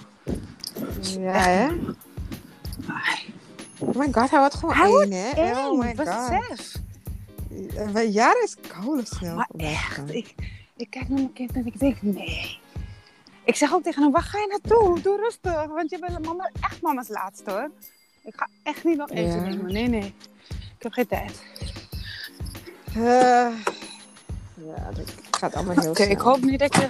Ja, 1.01 1.31
hè? 1.31 1.67
Oh 3.79 3.95
my 3.95 4.07
god, 4.13 4.29
hij 4.29 4.39
wordt 4.39 4.53
gewoon 4.55 4.75
Hij 4.75 4.83
één, 4.85 4.91
wordt 4.93 5.09
hè? 5.11 5.29
één, 5.29 5.55
Oh 5.57 5.79
my 5.79 5.95
god. 5.95 6.05
besef. 6.05 6.75
Een 7.75 8.11
jaar 8.11 8.43
is 8.43 8.55
kolen 8.81 9.05
snel. 9.05 9.35
Maar 9.35 9.45
voorbij 9.49 9.71
echt, 9.71 10.13
ik, 10.13 10.35
ik 10.75 10.89
kijk 10.89 11.07
naar 11.09 11.17
mijn 11.19 11.33
kind 11.33 11.51
en 11.51 11.65
ik 11.65 11.79
denk, 11.79 12.01
nee. 12.01 12.59
Ik 13.45 13.55
zeg 13.55 13.73
ook 13.73 13.83
tegen 13.83 14.03
hem, 14.03 14.11
waar 14.11 14.21
ga 14.21 14.39
je 14.39 14.47
naartoe? 14.47 15.01
Doe 15.01 15.17
rustig, 15.17 15.65
want 15.65 15.89
je 15.89 15.99
bent 15.99 16.25
mama, 16.25 16.51
echt 16.61 16.81
mama's 16.81 17.07
laatste 17.07 17.51
hoor. 17.51 17.69
Ik 18.23 18.33
ga 18.35 18.47
echt 18.63 18.83
niet 18.83 18.97
nog 18.97 19.09
eten 19.09 19.23
Ja. 19.35 19.41
nemen. 19.41 19.73
Nee, 19.73 19.87
nee. 19.87 20.13
Ik 20.77 20.83
heb 20.83 20.91
geen 20.91 21.07
tijd. 21.07 21.43
Eh, 22.95 23.47
Ja, 24.65 24.91
dat 24.91 25.13
gaat 25.31 25.53
allemaal 25.53 25.79
heel 25.79 25.89
Oké, 25.89 26.03
ik 26.03 26.19
hoop 26.19 26.41
niet 26.41 26.59
dat 26.59 26.75
je 26.75 26.89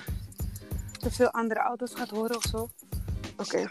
te 1.00 1.12
veel 1.12 1.32
andere 1.32 1.60
auto's 1.60 1.94
gaat 1.94 2.10
horen 2.10 2.36
of 2.36 2.44
zo. 2.44 2.70
Oké. 3.38 3.68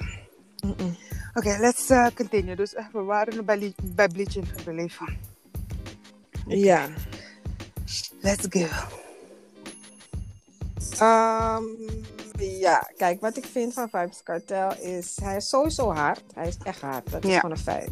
Oké, 1.35 1.57
let's 1.61 1.91
uh, 1.91 2.07
continue. 2.15 2.57
Dus 2.57 2.75
eh, 2.75 2.85
we 2.93 3.03
waren 3.03 3.45
bij, 3.45 3.75
bij 3.83 4.09
bleaching 4.09 4.49
gebleven. 4.55 5.19
Ja. 6.47 6.89
Let's 8.21 8.47
go. 8.49 8.67
Ehm, 10.99 11.65
ja, 12.39 12.91
kijk, 12.97 13.21
wat 13.21 13.37
ik 13.37 13.45
vind 13.45 13.73
van 13.73 13.89
Vibes 13.89 14.23
Cartel 14.23 14.77
is... 14.77 15.17
Hij 15.23 15.37
is 15.37 15.49
sowieso 15.49 15.93
hard. 15.93 16.23
Hij 16.35 16.49
is 16.49 16.57
echt 16.63 16.81
hard. 16.81 17.11
Dat 17.11 17.25
is 17.25 17.35
gewoon 17.35 17.51
een 17.51 17.57
feit. 17.57 17.91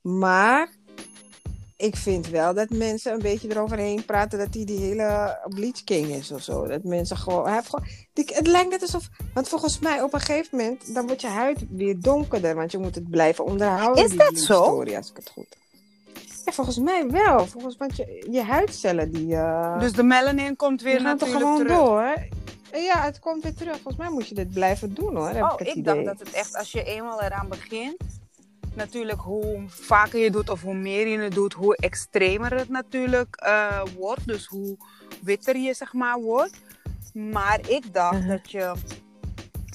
Maar 0.00 0.68
ik 1.84 1.96
vind 1.96 2.28
wel 2.28 2.54
dat 2.54 2.70
mensen 2.70 3.12
een 3.12 3.18
beetje 3.18 3.50
eroverheen 3.50 4.04
praten... 4.04 4.38
dat 4.38 4.54
hij 4.54 4.64
die 4.64 4.78
hele 4.78 5.38
Bleach 5.48 5.84
King 5.84 6.06
is 6.08 6.32
of 6.32 6.42
zo. 6.42 6.66
Dat 6.66 6.84
mensen 6.84 7.16
gewoon... 7.16 7.44
Hij 7.44 7.54
heeft 7.54 7.68
gewoon 7.68 7.86
die, 8.12 8.24
het 8.32 8.46
lijkt 8.46 8.70
net 8.70 8.82
alsof... 8.82 9.08
Want 9.34 9.48
volgens 9.48 9.78
mij 9.78 10.02
op 10.02 10.12
een 10.14 10.20
gegeven 10.20 10.58
moment... 10.58 10.94
dan 10.94 11.06
wordt 11.06 11.20
je 11.20 11.26
huid 11.28 11.58
weer 11.70 12.00
donkerder. 12.00 12.54
Want 12.54 12.70
je 12.72 12.78
moet 12.78 12.94
het 12.94 13.10
blijven 13.10 13.44
onderhouden. 13.44 14.04
Is 14.04 14.10
die 14.10 14.18
dat 14.18 14.38
zo? 14.38 14.62
Story, 14.62 14.96
als 14.96 15.10
ik 15.10 15.16
het 15.16 15.30
goed 15.30 15.56
ja, 16.44 16.52
volgens 16.52 16.78
mij 16.78 17.06
wel. 17.10 17.46
Volgens, 17.46 17.76
want 17.76 17.96
je, 17.96 18.26
je 18.30 18.42
huidcellen 18.42 19.10
die... 19.10 19.34
eh, 19.36 19.80
Dus 19.80 19.92
de 19.92 20.02
melanin 20.02 20.56
komt 20.56 20.82
weer 20.82 21.00
gaan 21.00 21.18
toch 21.18 21.32
gewoon 21.32 21.56
terug. 21.58 21.76
door. 21.78 22.14
Ja, 22.72 23.02
het 23.02 23.18
komt 23.18 23.42
weer 23.42 23.54
terug. 23.54 23.72
Volgens 23.74 23.96
mij 23.96 24.08
moet 24.10 24.28
je 24.28 24.34
dit 24.34 24.50
blijven 24.50 24.94
doen 24.94 25.16
hoor. 25.16 25.28
Heb 25.28 25.42
Oh, 25.42 25.52
ik 25.52 25.58
het 25.58 25.68
ik 25.68 25.74
idee. 25.74 25.94
dacht 26.04 26.18
dat 26.18 26.26
het 26.26 26.34
echt, 26.36 26.56
als 26.56 26.72
je 26.72 26.84
eenmaal 26.84 27.22
eraan 27.22 27.48
begint, 27.48 27.96
natuurlijk 28.76 29.20
hoe 29.20 29.62
vaker 29.68 30.18
je 30.20 30.30
doet 30.30 30.50
of 30.50 30.62
hoe 30.62 30.74
meer 30.74 31.06
je 31.08 31.18
het 31.18 31.34
doet, 31.34 31.52
hoe 31.52 31.76
extremer 31.76 32.54
het 32.58 32.68
natuurlijk 32.68 33.36
eh, 33.36 33.82
wordt. 33.98 34.26
Dus 34.26 34.46
hoe 34.46 34.76
witter 35.22 35.56
je 35.56 35.74
zeg 35.74 35.92
maar 35.92 36.20
wordt. 36.20 36.60
Maar 37.12 37.60
ik 37.68 37.94
dacht 37.94 38.18
Mhm. 38.18 38.28
dat 38.28 38.50
je, 38.50 38.72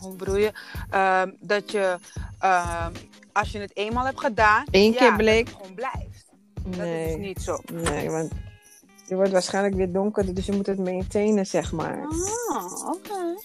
hoe 0.01 0.15
bedoel 0.15 0.37
je, 0.37 0.51
Ehm, 0.89 1.31
dat 1.39 1.71
je, 1.71 1.97
ehm, 2.39 2.93
als 3.33 3.51
je 3.51 3.59
het 3.59 3.75
eenmaal 3.77 4.05
hebt 4.05 4.19
gedaan, 4.19 4.63
Eén 4.71 4.93
keer 4.95 5.07
dat 5.09 5.17
bleek. 5.17 5.47
het 5.47 5.55
gewoon 5.55 5.73
blijft. 5.73 6.25
Dat 6.63 6.75
Nee, 6.75 7.05
is 7.09 7.15
dus 7.15 7.25
niet 7.25 7.41
zo. 7.41 7.57
nee, 7.73 8.09
want 8.09 8.31
je 9.07 9.15
wordt 9.15 9.31
waarschijnlijk 9.31 9.75
weer 9.75 9.91
donkerder, 9.91 10.33
dus 10.33 10.45
je 10.45 10.51
moet 10.51 10.65
het 10.65 10.77
maintainen, 10.79 11.45
zeg 11.45 11.71
maar. 11.71 12.07
Ah, 12.49 12.87
oké. 12.87 13.39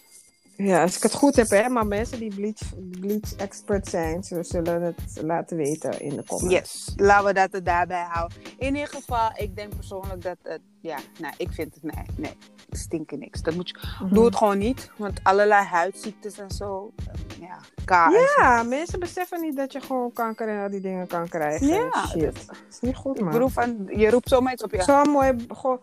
Ja, 0.56 0.82
als 0.82 0.96
ik 0.96 1.02
het 1.02 1.14
goed 1.14 1.36
heb, 1.36 1.48
hè. 1.48 1.68
Maar 1.68 1.86
mensen 1.86 2.18
die 2.18 2.34
bleach, 2.34 2.90
bleach 3.00 3.34
expert 3.36 3.88
zijn, 3.88 4.22
ze 4.22 4.42
zullen 4.42 4.82
het 4.82 5.22
laten 5.22 5.56
weten 5.56 6.00
in 6.00 6.16
de 6.16 6.24
comments. 6.24 6.54
Yes, 6.54 6.92
laten 6.96 7.26
we 7.26 7.32
dat 7.32 7.54
er 7.54 7.64
daarbij 7.64 8.06
houden. 8.08 8.38
In 8.58 8.74
ieder 8.74 8.88
geval, 8.88 9.30
ik 9.34 9.56
denk 9.56 9.74
persoonlijk 9.74 10.22
dat 10.22 10.36
het, 10.42 10.60
ja, 10.84 10.96
nou, 11.20 11.34
ik 11.36 11.48
vind 11.52 11.74
het, 11.74 11.82
nee, 11.94 12.04
nee, 12.16 12.36
het 12.68 12.78
stinkt 12.78 13.10
niks. 13.18 13.42
Dat 13.42 13.54
moet 13.54 13.68
je, 13.68 13.76
Mhm. 14.02 14.14
doe 14.14 14.24
het 14.24 14.36
gewoon 14.36 14.58
niet, 14.58 14.90
want 14.96 15.20
allerlei 15.22 15.64
huidziektes 15.64 16.38
en 16.38 16.50
zo, 16.50 16.92
eh, 16.96 17.40
ja, 17.40 17.56
K 17.84 17.90
en 17.90 18.10
zo. 18.12 18.42
Ja, 18.42 18.62
mensen 18.62 19.00
beseffen 19.00 19.40
niet 19.40 19.56
dat 19.56 19.72
je 19.72 19.80
gewoon 19.80 20.12
kanker 20.12 20.48
en 20.48 20.62
al 20.62 20.70
die 20.70 20.80
dingen 20.80 21.06
kan 21.06 21.28
krijgen. 21.28 21.66
Ja, 21.66 22.06
Shit. 22.06 22.20
dat- 22.46 22.56
is 22.70 22.80
niet 22.80 22.96
goed, 22.96 23.16
Ik 23.16 23.22
man. 23.22 23.32
bedoel 23.32 23.48
van, 23.48 23.88
je 23.96 24.10
roept 24.10 24.28
zomaar 24.28 24.52
iets 24.52 24.62
op 24.62 24.70
je. 24.72 24.82
Zo'n 24.82 25.10
mooi, 25.10 25.46
gewoon, 25.48 25.80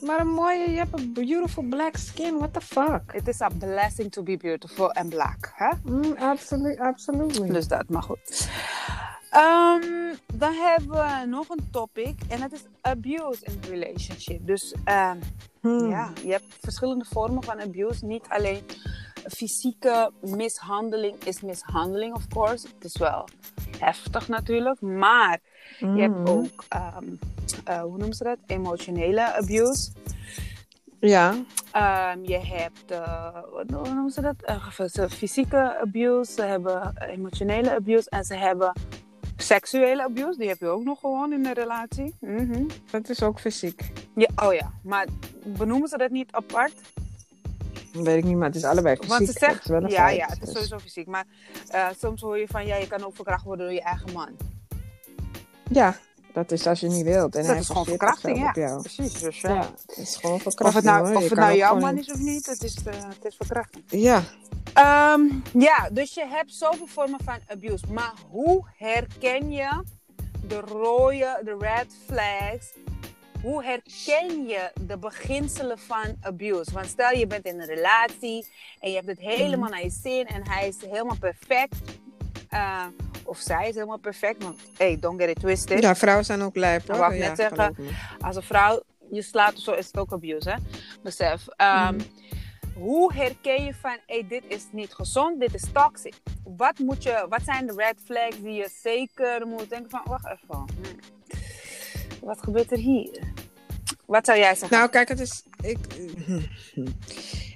maar 0.00 0.20
een 0.20 0.28
mooie, 0.28 0.70
je 0.70 0.76
hebt 0.76 0.98
een 1.00 1.12
beautiful 1.12 1.62
black 1.62 1.96
skin, 1.96 2.36
what 2.38 2.52
the 2.52 2.60
fuck? 2.60 3.02
Het 3.12 3.28
is 3.28 3.40
a 3.40 3.48
blessing 3.58 4.12
to 4.12 4.22
be 4.22 4.36
beautiful 4.36 4.92
and 4.92 5.08
black, 5.08 5.52
hè? 5.54 5.70
Mm, 5.84 6.14
absoluut, 6.18 6.78
absolutely. 6.78 7.48
Dus 7.48 7.68
dat, 7.68 7.88
maar 7.88 8.02
goed. 8.02 8.48
Ehm, 9.30 10.14
dan 10.34 10.52
hebben 10.52 10.90
we 10.90 11.26
nog 11.26 11.48
een 11.48 11.68
topic 11.70 12.14
en 12.28 12.40
dat 12.40 12.52
is 12.52 12.64
abuse 12.80 13.44
in 13.44 13.60
relationship. 13.70 14.46
Dus 14.46 14.74
ehm, 14.84 15.18
Hmm. 15.60 15.88
Ja, 15.90 16.12
je 16.24 16.30
hebt 16.30 16.44
verschillende 16.60 17.04
vormen 17.10 17.42
van 17.42 17.60
abuse. 17.60 18.04
Niet 18.04 18.24
alleen 18.28 18.62
fysieke 19.28 20.10
mishandeling 20.20 21.24
is 21.24 21.40
mishandeling, 21.40 22.14
of 22.14 22.26
course. 22.28 22.66
Het 22.74 22.84
is 22.84 22.96
wel 22.98 23.28
heftig 23.78 24.28
natuurlijk. 24.28 24.80
Maar 24.80 25.38
je 25.78 25.86
hebt 26.00 26.18
Mhm. 26.18 26.28
ook, 26.28 26.64
ehm, 26.68 27.04
eh, 27.64 27.80
hoe 27.80 27.96
noemen 27.96 28.14
ze 28.14 28.24
dat? 28.24 28.38
Emotionele 28.46 29.34
abuse. 29.34 29.90
Ja. 31.00 31.34
Je 32.22 32.38
hebt, 32.42 32.90
eh, 32.90 33.32
wat 33.52 33.70
hoe 33.70 33.94
noemen 33.94 34.10
ze 34.10 34.20
dat? 34.20 34.90
Ze- 34.92 35.10
fysieke 35.10 35.78
abuse. 35.80 36.32
Ze 36.32 36.42
hebben 36.42 36.92
emotionele 37.08 37.74
abuse. 37.74 38.10
En 38.10 38.24
ze 38.24 38.34
hebben 38.34 38.72
seksuele 39.40 40.02
abuse. 40.02 40.38
Die 40.38 40.48
heb 40.48 40.58
je 40.60 40.66
ook 40.66 40.84
nog 40.84 41.00
gewoon 41.00 41.32
in 41.32 41.46
een 41.46 41.52
relatie. 41.52 42.14
Mhm. 42.20 42.64
Dat 42.90 43.08
is 43.08 43.22
ook 43.22 43.40
fysiek. 43.40 43.92
ja, 44.14 44.28
oh 44.36 44.54
ja, 44.54 44.72
maar 44.82 45.06
benoemen 45.44 45.88
ze 45.88 45.96
dat 45.96 46.10
niet 46.10 46.32
apart? 46.32 46.74
Dat 47.92 48.02
weet 48.02 48.16
ik 48.18 48.24
niet, 48.24 48.36
maar 48.36 48.46
het 48.46 48.56
is 48.56 48.64
allebei 48.64 48.96
fysiek. 48.96 49.10
Want 49.10 49.26
ze 49.26 49.32
zegt, 49.38 49.66
ja, 49.66 49.80
feit, 49.88 50.16
ja, 50.16 50.26
het 50.26 50.32
is 50.32 50.38
dus- 50.38 50.52
sowieso 50.52 50.78
fysiek. 50.78 51.06
Maar 51.06 51.24
eh, 51.68 51.86
soms 51.98 52.20
hoor 52.20 52.38
je 52.38 52.46
van, 52.48 52.66
ja, 52.66 52.76
je 52.76 52.86
kan 52.86 53.04
ook 53.04 53.14
verkracht 53.14 53.44
worden 53.44 53.66
door 53.66 53.74
je 53.74 53.82
eigen 53.82 54.12
man. 54.12 54.28
Ja, 55.70 55.96
dat 56.32 56.52
is 56.52 56.66
als 56.66 56.80
je 56.80 56.88
niet 56.88 57.04
wilt. 57.04 57.34
En 57.34 57.40
dat 57.42 57.50
hij 57.50 57.60
is 57.60 57.66
gewoon 57.66 57.84
verkrachting, 57.84 58.38
ja. 58.38 58.52
zichzelf 58.52 58.78
op 58.78 58.84
jou. 58.84 58.96
Precies, 58.96 59.20
dus 59.20 59.40
ja. 59.40 59.54
Ja, 59.54 59.70
het 59.86 59.96
is 59.96 60.16
gewoon 60.16 60.36
Of 60.36 60.42
verkrachting. 60.42 60.84
het 60.84 60.94
nou, 60.94 61.06
hoor. 61.06 61.16
of 61.16 61.28
het 61.28 61.38
nou 61.38 61.56
jouw 61.56 61.78
man 61.78 61.98
is 61.98 62.12
of 62.12 62.18
niet, 62.18 62.46
het 62.46 62.62
is, 62.62 62.76
eh, 62.84 62.92
het 62.94 63.24
is 63.24 63.34
verkrachting. 63.36 63.84
Ja, 63.86 64.22
Ehm, 64.74 65.22
ja, 65.52 65.88
dus 65.92 66.14
je 66.14 66.26
hebt 66.26 66.54
zoveel 66.54 66.86
vormen 66.86 67.20
van 67.24 67.38
abuse. 67.46 67.84
Maar 67.92 68.12
hoe 68.30 68.64
herken 68.76 69.52
je 69.52 69.82
de 70.46 70.60
rode, 70.60 71.40
de 71.44 71.56
red 71.58 71.96
flags? 72.06 72.72
Hoe 73.42 73.64
herken 73.64 74.46
je 74.46 74.70
de 74.80 74.98
beginselen 74.98 75.78
van 75.78 76.16
abuse? 76.20 76.72
Want 76.72 76.86
stel 76.86 77.10
je 77.18 77.26
bent 77.26 77.44
in 77.44 77.60
een 77.60 77.66
relatie 77.66 78.46
en 78.80 78.88
je 78.90 78.94
hebt 78.96 79.08
het 79.08 79.18
helemaal 79.18 79.68
naar 79.70 79.82
je 79.82 79.90
zin 79.90 80.26
en 80.26 80.48
hij 80.48 80.68
is 80.68 80.76
helemaal 80.80 81.18
perfect. 81.20 81.76
Eh, 82.48 82.84
of 83.24 83.38
zij 83.38 83.68
is 83.68 83.74
helemaal 83.74 83.98
perfect. 83.98 84.42
Want 84.42 84.60
hey, 84.76 84.96
don't 85.00 85.20
get 85.20 85.28
it 85.30 85.40
twisted. 85.40 85.82
ja, 85.82 85.94
vrouwen 85.96 86.24
zijn 86.24 86.42
ook 86.42 86.56
lijp 86.56 86.88
hoor. 86.88 86.96
Wou 86.98 87.14
ik 87.14 87.20
ja, 87.20 87.26
net 87.28 87.36
zeggen. 87.36 87.76
Als 88.20 88.36
een 88.36 88.42
vrouw 88.42 88.82
je 89.10 89.22
slaat 89.22 89.58
zo, 89.58 89.72
is 89.72 89.86
het 89.86 89.98
ook 89.98 90.12
abuse, 90.12 90.50
hè? 90.50 90.56
Besef. 91.02 91.46
Ehm, 91.56 91.94
Mhm. 91.94 92.04
Hoe 92.80 93.14
herken 93.14 93.64
je 93.64 93.74
van, 93.74 93.96
hey, 94.06 94.24
dit 94.28 94.42
is 94.46 94.66
niet 94.72 94.92
gezond, 94.94 95.40
dit 95.40 95.54
is 95.54 95.64
toxic? 95.72 96.14
Wat, 96.56 96.78
moet 96.78 97.02
je, 97.02 97.26
wat 97.28 97.40
zijn 97.44 97.66
de 97.66 97.72
red 97.76 98.00
flags 98.04 98.40
die 98.40 98.52
je 98.52 98.70
zeker 98.82 99.46
moet 99.46 99.70
denken 99.70 99.90
van, 99.90 100.00
wacht 100.04 100.26
even. 100.26 100.64
Wat 102.22 102.42
gebeurt 102.42 102.72
er 102.72 102.78
hier? 102.78 103.32
Wat 104.06 104.26
zou 104.26 104.38
jij 104.38 104.54
zeggen? 104.54 104.78
Nou, 104.78 104.90
kijk, 104.90 105.08
het 105.08 105.20
is. 105.20 105.42
Ik, 105.62 105.78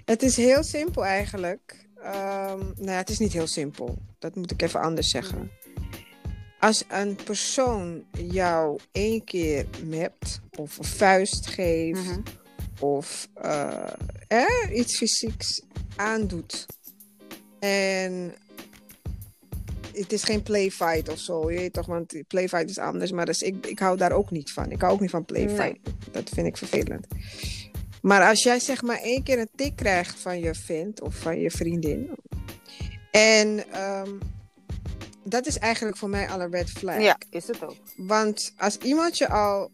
het 0.04 0.22
is 0.22 0.36
heel 0.36 0.62
simpel 0.62 1.04
eigenlijk. 1.04 1.86
Ehm, 1.96 2.58
nou, 2.58 2.90
ja, 2.90 2.96
het 2.96 3.10
is 3.10 3.18
niet 3.18 3.32
heel 3.32 3.46
simpel. 3.46 3.98
Dat 4.18 4.34
moet 4.34 4.50
ik 4.50 4.62
even 4.62 4.80
anders 4.80 5.10
zeggen. 5.10 5.50
Als 6.60 6.84
een 6.88 7.18
persoon 7.24 8.04
jou 8.12 8.78
één 8.92 9.24
keer 9.24 9.66
mept 9.84 10.40
of 10.58 10.78
een 10.78 10.84
vuist 10.84 11.46
geeft 11.46 12.04
Mhm. 12.04 12.20
Of 12.80 13.28
eh, 13.34 13.92
eh, 14.28 14.76
iets 14.76 14.96
fysieks 14.96 15.62
aandoet 15.96 16.66
en 17.58 18.34
het 19.92 20.12
is 20.12 20.22
geen 20.22 20.42
playfight 20.42 21.08
of 21.08 21.18
zo, 21.18 21.50
je 21.50 21.58
weet 21.58 21.72
toch, 21.72 21.86
want 21.86 22.22
playfight 22.26 22.70
is 22.70 22.78
anders, 22.78 23.10
maar 23.10 23.26
dus 23.26 23.42
ik, 23.42 23.66
ik 23.66 23.78
hou 23.78 23.96
daar 23.96 24.12
ook 24.12 24.30
niet 24.30 24.52
van. 24.52 24.70
Ik 24.70 24.80
hou 24.80 24.92
ook 24.92 25.00
niet 25.00 25.10
van 25.10 25.24
playfight. 25.24 25.78
Dat 26.10 26.28
vind 26.28 26.46
ik 26.46 26.56
vervelend. 26.56 27.06
Maar 28.02 28.28
als 28.28 28.42
jij 28.42 28.60
zeg 28.60 28.82
maar 28.82 28.98
één 29.00 29.22
keer 29.22 29.38
een 29.38 29.48
tik 29.54 29.76
krijgt 29.76 30.20
van 30.20 30.40
je 30.40 30.54
vriend 30.54 31.00
of 31.00 31.14
van 31.14 31.40
je 31.40 31.50
vriendin. 31.50 32.10
En 33.10 33.72
ehm, 33.72 34.10
dat 35.24 35.46
is 35.46 35.58
eigenlijk 35.58 35.96
voor 35.96 36.08
mij 36.08 36.28
al 36.28 36.40
een 36.40 36.50
red 36.50 36.70
flag. 36.70 37.00
ja, 37.00 37.18
is 37.30 37.46
het 37.46 37.62
ook. 37.62 37.76
Want 37.96 38.52
als 38.56 38.78
iemand 38.78 39.18
je 39.18 39.28
al 39.28 39.70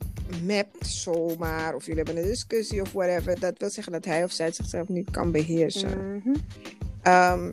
mapt 0.47 0.87
zomaar, 0.87 1.75
of 1.75 1.87
jullie 1.87 2.03
hebben 2.05 2.23
een 2.23 2.29
discussie 2.29 2.81
of 2.81 2.93
whatever, 2.93 3.41
dat 3.41 3.59
wil 3.59 3.71
zeggen 3.71 3.93
dat 3.93 4.05
hij 4.05 4.25
of 4.25 4.33
zij 4.33 4.53
zichzelf 4.53 4.89
niet 4.89 5.11
kan 5.11 5.31
beheersen. 5.33 6.23
Mhm. 6.25 6.35
Ehm, 7.03 7.51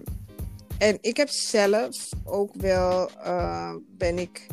en 0.78 0.98
ik 1.02 1.18
heb 1.18 1.30
zelf 1.30 2.10
ook 2.24 2.54
wel, 2.56 3.10
eh, 3.24 3.74
ben 3.98 4.20
ik 4.20 4.48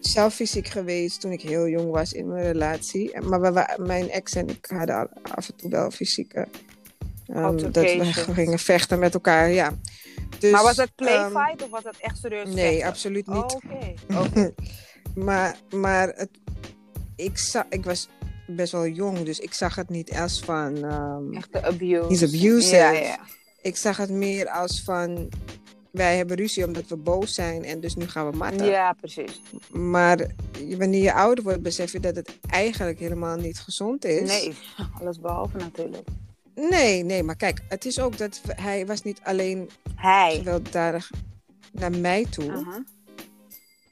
zelf 0.00 0.34
fysiek 0.34 0.68
geweest 0.68 1.20
toen 1.20 1.32
ik 1.32 1.40
heel 1.40 1.68
jong 1.68 1.90
was 1.90 2.12
in 2.12 2.28
mijn 2.28 2.44
relatie. 2.44 3.20
Maar 3.20 3.40
we, 3.40 3.76
mijn 3.76 4.10
ex 4.10 4.34
en 4.34 4.48
ik 4.48 4.66
hadden 4.66 5.08
af 5.22 5.48
en 5.48 5.56
toe 5.56 5.70
wel 5.70 5.90
fysieke. 5.90 6.48
ehm, 7.26 7.56
dat 7.56 7.74
we 7.74 8.04
gingen 8.12 8.58
vechten 8.58 8.98
met 8.98 9.14
elkaar, 9.14 9.50
ja. 9.50 9.72
Dus, 10.44 10.52
maar 10.52 10.62
was 10.62 10.76
dat 10.76 10.90
ehm, 10.96 11.04
playfight 11.30 11.62
of 11.62 11.70
was 11.70 11.82
dat 11.82 11.96
echt 11.98 12.18
serieus 12.18 12.48
nee, 12.48 12.70
vechten? 12.70 12.88
absoluut 12.88 13.28
Oh, 13.28 13.36
niet. 13.36 14.00
Oké. 14.26 14.54
maar 15.14 15.56
maar 15.70 16.08
het, 16.08 16.30
ik, 17.16 17.38
zag, 17.38 17.64
ik 17.68 17.84
was 17.84 18.08
best 18.46 18.72
wel 18.72 18.86
jong, 18.86 19.22
dus 19.22 19.38
ik 19.38 19.54
zag 19.54 19.74
het 19.74 19.88
niet 19.88 20.12
als 20.12 20.40
van. 20.40 20.84
ehm, 20.84 21.32
Echt 21.32 21.52
de 21.52 21.62
abuse. 21.62 22.06
He's 22.08 22.22
abusive. 22.22 22.74
Ja, 22.76 22.90
ja. 22.90 23.18
ik 23.62 23.76
zag 23.76 23.96
het 23.96 24.10
meer 24.10 24.48
als 24.48 24.82
van. 24.82 25.28
wij 25.90 26.16
hebben 26.16 26.36
ruzie 26.36 26.66
omdat 26.66 26.86
we 26.88 26.96
boos 26.96 27.34
zijn 27.34 27.64
en 27.64 27.80
dus 27.80 27.94
nu 27.94 28.06
gaan 28.08 28.30
we 28.30 28.36
matten. 28.36 28.66
Ja, 28.66 28.92
precies. 28.92 29.40
Maar 29.70 30.26
wanneer 30.78 31.02
je 31.02 31.12
ouder 31.12 31.44
wordt, 31.44 31.62
besef 31.62 31.92
je 31.92 32.00
dat 32.00 32.16
het 32.16 32.38
eigenlijk 32.50 32.98
helemaal 32.98 33.36
niet 33.36 33.58
gezond 33.60 34.04
is. 34.04 34.28
Nee, 34.28 34.54
alles 35.00 35.20
behalve 35.20 35.56
natuurlijk. 35.56 36.08
Nee, 36.54 37.02
nee, 37.04 37.22
maar 37.22 37.36
kijk, 37.36 37.60
het 37.68 37.84
is 37.84 38.00
ook 38.00 38.18
dat 38.18 38.40
hij 38.46 38.86
was 38.86 39.02
niet 39.02 39.20
alleen 39.22 39.70
Hij. 39.96 40.34
gewelddadig 40.36 41.10
naar 41.72 41.90
mij 41.98 42.26
toe. 42.30 42.84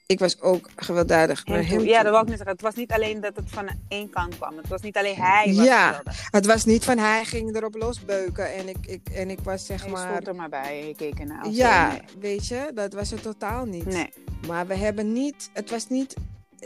Ik 0.06 0.18
was 0.18 0.40
ook 0.40 0.70
gewelddadig 0.76 1.46
naar 1.46 1.66
hem 1.66 1.80
Ja, 1.80 2.02
dat 2.02 2.12
wou 2.12 2.22
ik 2.22 2.28
net 2.28 2.36
zeggen. 2.36 2.56
Het 2.56 2.64
was 2.64 2.74
niet 2.74 2.92
alleen 2.92 3.20
dat 3.20 3.36
het 3.36 3.50
van 3.50 3.68
één 3.88 4.10
kant 4.10 4.36
kwam. 4.36 4.56
Het 4.56 4.68
was 4.68 4.80
niet 4.82 4.96
alleen 4.96 5.14
hij 5.16 5.54
was 5.54 5.64
Ja. 5.64 6.02
Het 6.30 6.46
was 6.46 6.64
niet 6.64 6.84
van 6.84 6.98
hij 6.98 7.24
ging 7.24 7.56
erop 7.56 7.74
losbeuken 7.74 8.54
en 8.54 8.68
ik, 8.68 8.86
ik, 8.86 9.08
en 9.14 9.30
ik 9.30 9.38
was 9.42 9.66
zeg 9.66 9.84
Je 9.84 9.90
maar... 9.90 10.08
stond 10.10 10.26
er 10.26 10.34
maar 10.34 10.48
bij. 10.48 10.86
Je 10.86 10.94
keek 10.94 11.18
ernaar. 11.18 11.48
Ja, 11.48 12.00
weet 12.18 12.46
je, 12.46 12.70
dat 12.74 12.92
was 12.92 13.10
het 13.10 13.22
totaal 13.22 13.64
niet. 13.64 13.84
Nee. 13.86 14.12
Maar 14.46 14.66
we 14.66 14.74
hebben 14.74 15.12
niet, 15.12 15.50
het 15.52 15.70
was 15.70 15.88
niet, 15.88 16.14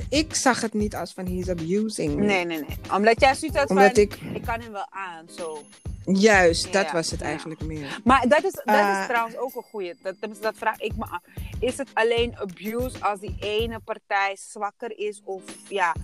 ik 0.08 0.34
zag 0.34 0.60
het 0.60 0.74
niet 0.74 0.94
als 0.94 1.12
van 1.12 1.26
he's 1.26 1.48
abusing 1.48 2.14
me. 2.16 2.24
Nee, 2.24 2.44
nee, 2.44 2.58
nee. 2.58 2.76
Omdat 2.94 3.20
jij 3.20 3.34
zoiets 3.34 3.58
had 3.58 3.70
Omdat 3.70 3.92
van, 3.94 4.02
ik, 4.02 4.14
ik 4.34 4.42
kan 4.42 4.60
hem 4.60 4.72
wel 4.72 4.86
aan, 4.90 5.26
zo. 5.36 5.62
juist, 6.04 6.64
Ja, 6.64 6.70
dat 6.82 6.90
was 6.92 7.10
het 7.10 7.20
ja. 7.20 7.26
eigenlijk 7.26 7.60
meer. 7.64 8.00
Maar 8.04 8.28
dat 8.28 8.44
is, 8.44 8.52
dat 8.52 8.62
Eh. 8.64 8.98
is 9.00 9.06
trouwens 9.06 9.36
ook 9.36 9.54
een 9.54 9.62
goeie. 9.70 9.94
Dat, 10.02 10.14
dat, 10.20 10.30
dat 10.42 10.54
vraag 10.56 10.78
ik 10.80 10.96
me 10.96 11.04
af. 11.04 11.20
Is 11.60 11.76
het 11.78 11.88
alleen 11.92 12.36
abuse 12.38 13.00
als 13.00 13.20
die 13.20 13.36
ene 13.40 13.78
partij 13.84 14.36
zwakker 14.50 14.98
is? 14.98 15.20
Of 15.24 15.42
ja, 15.68 15.94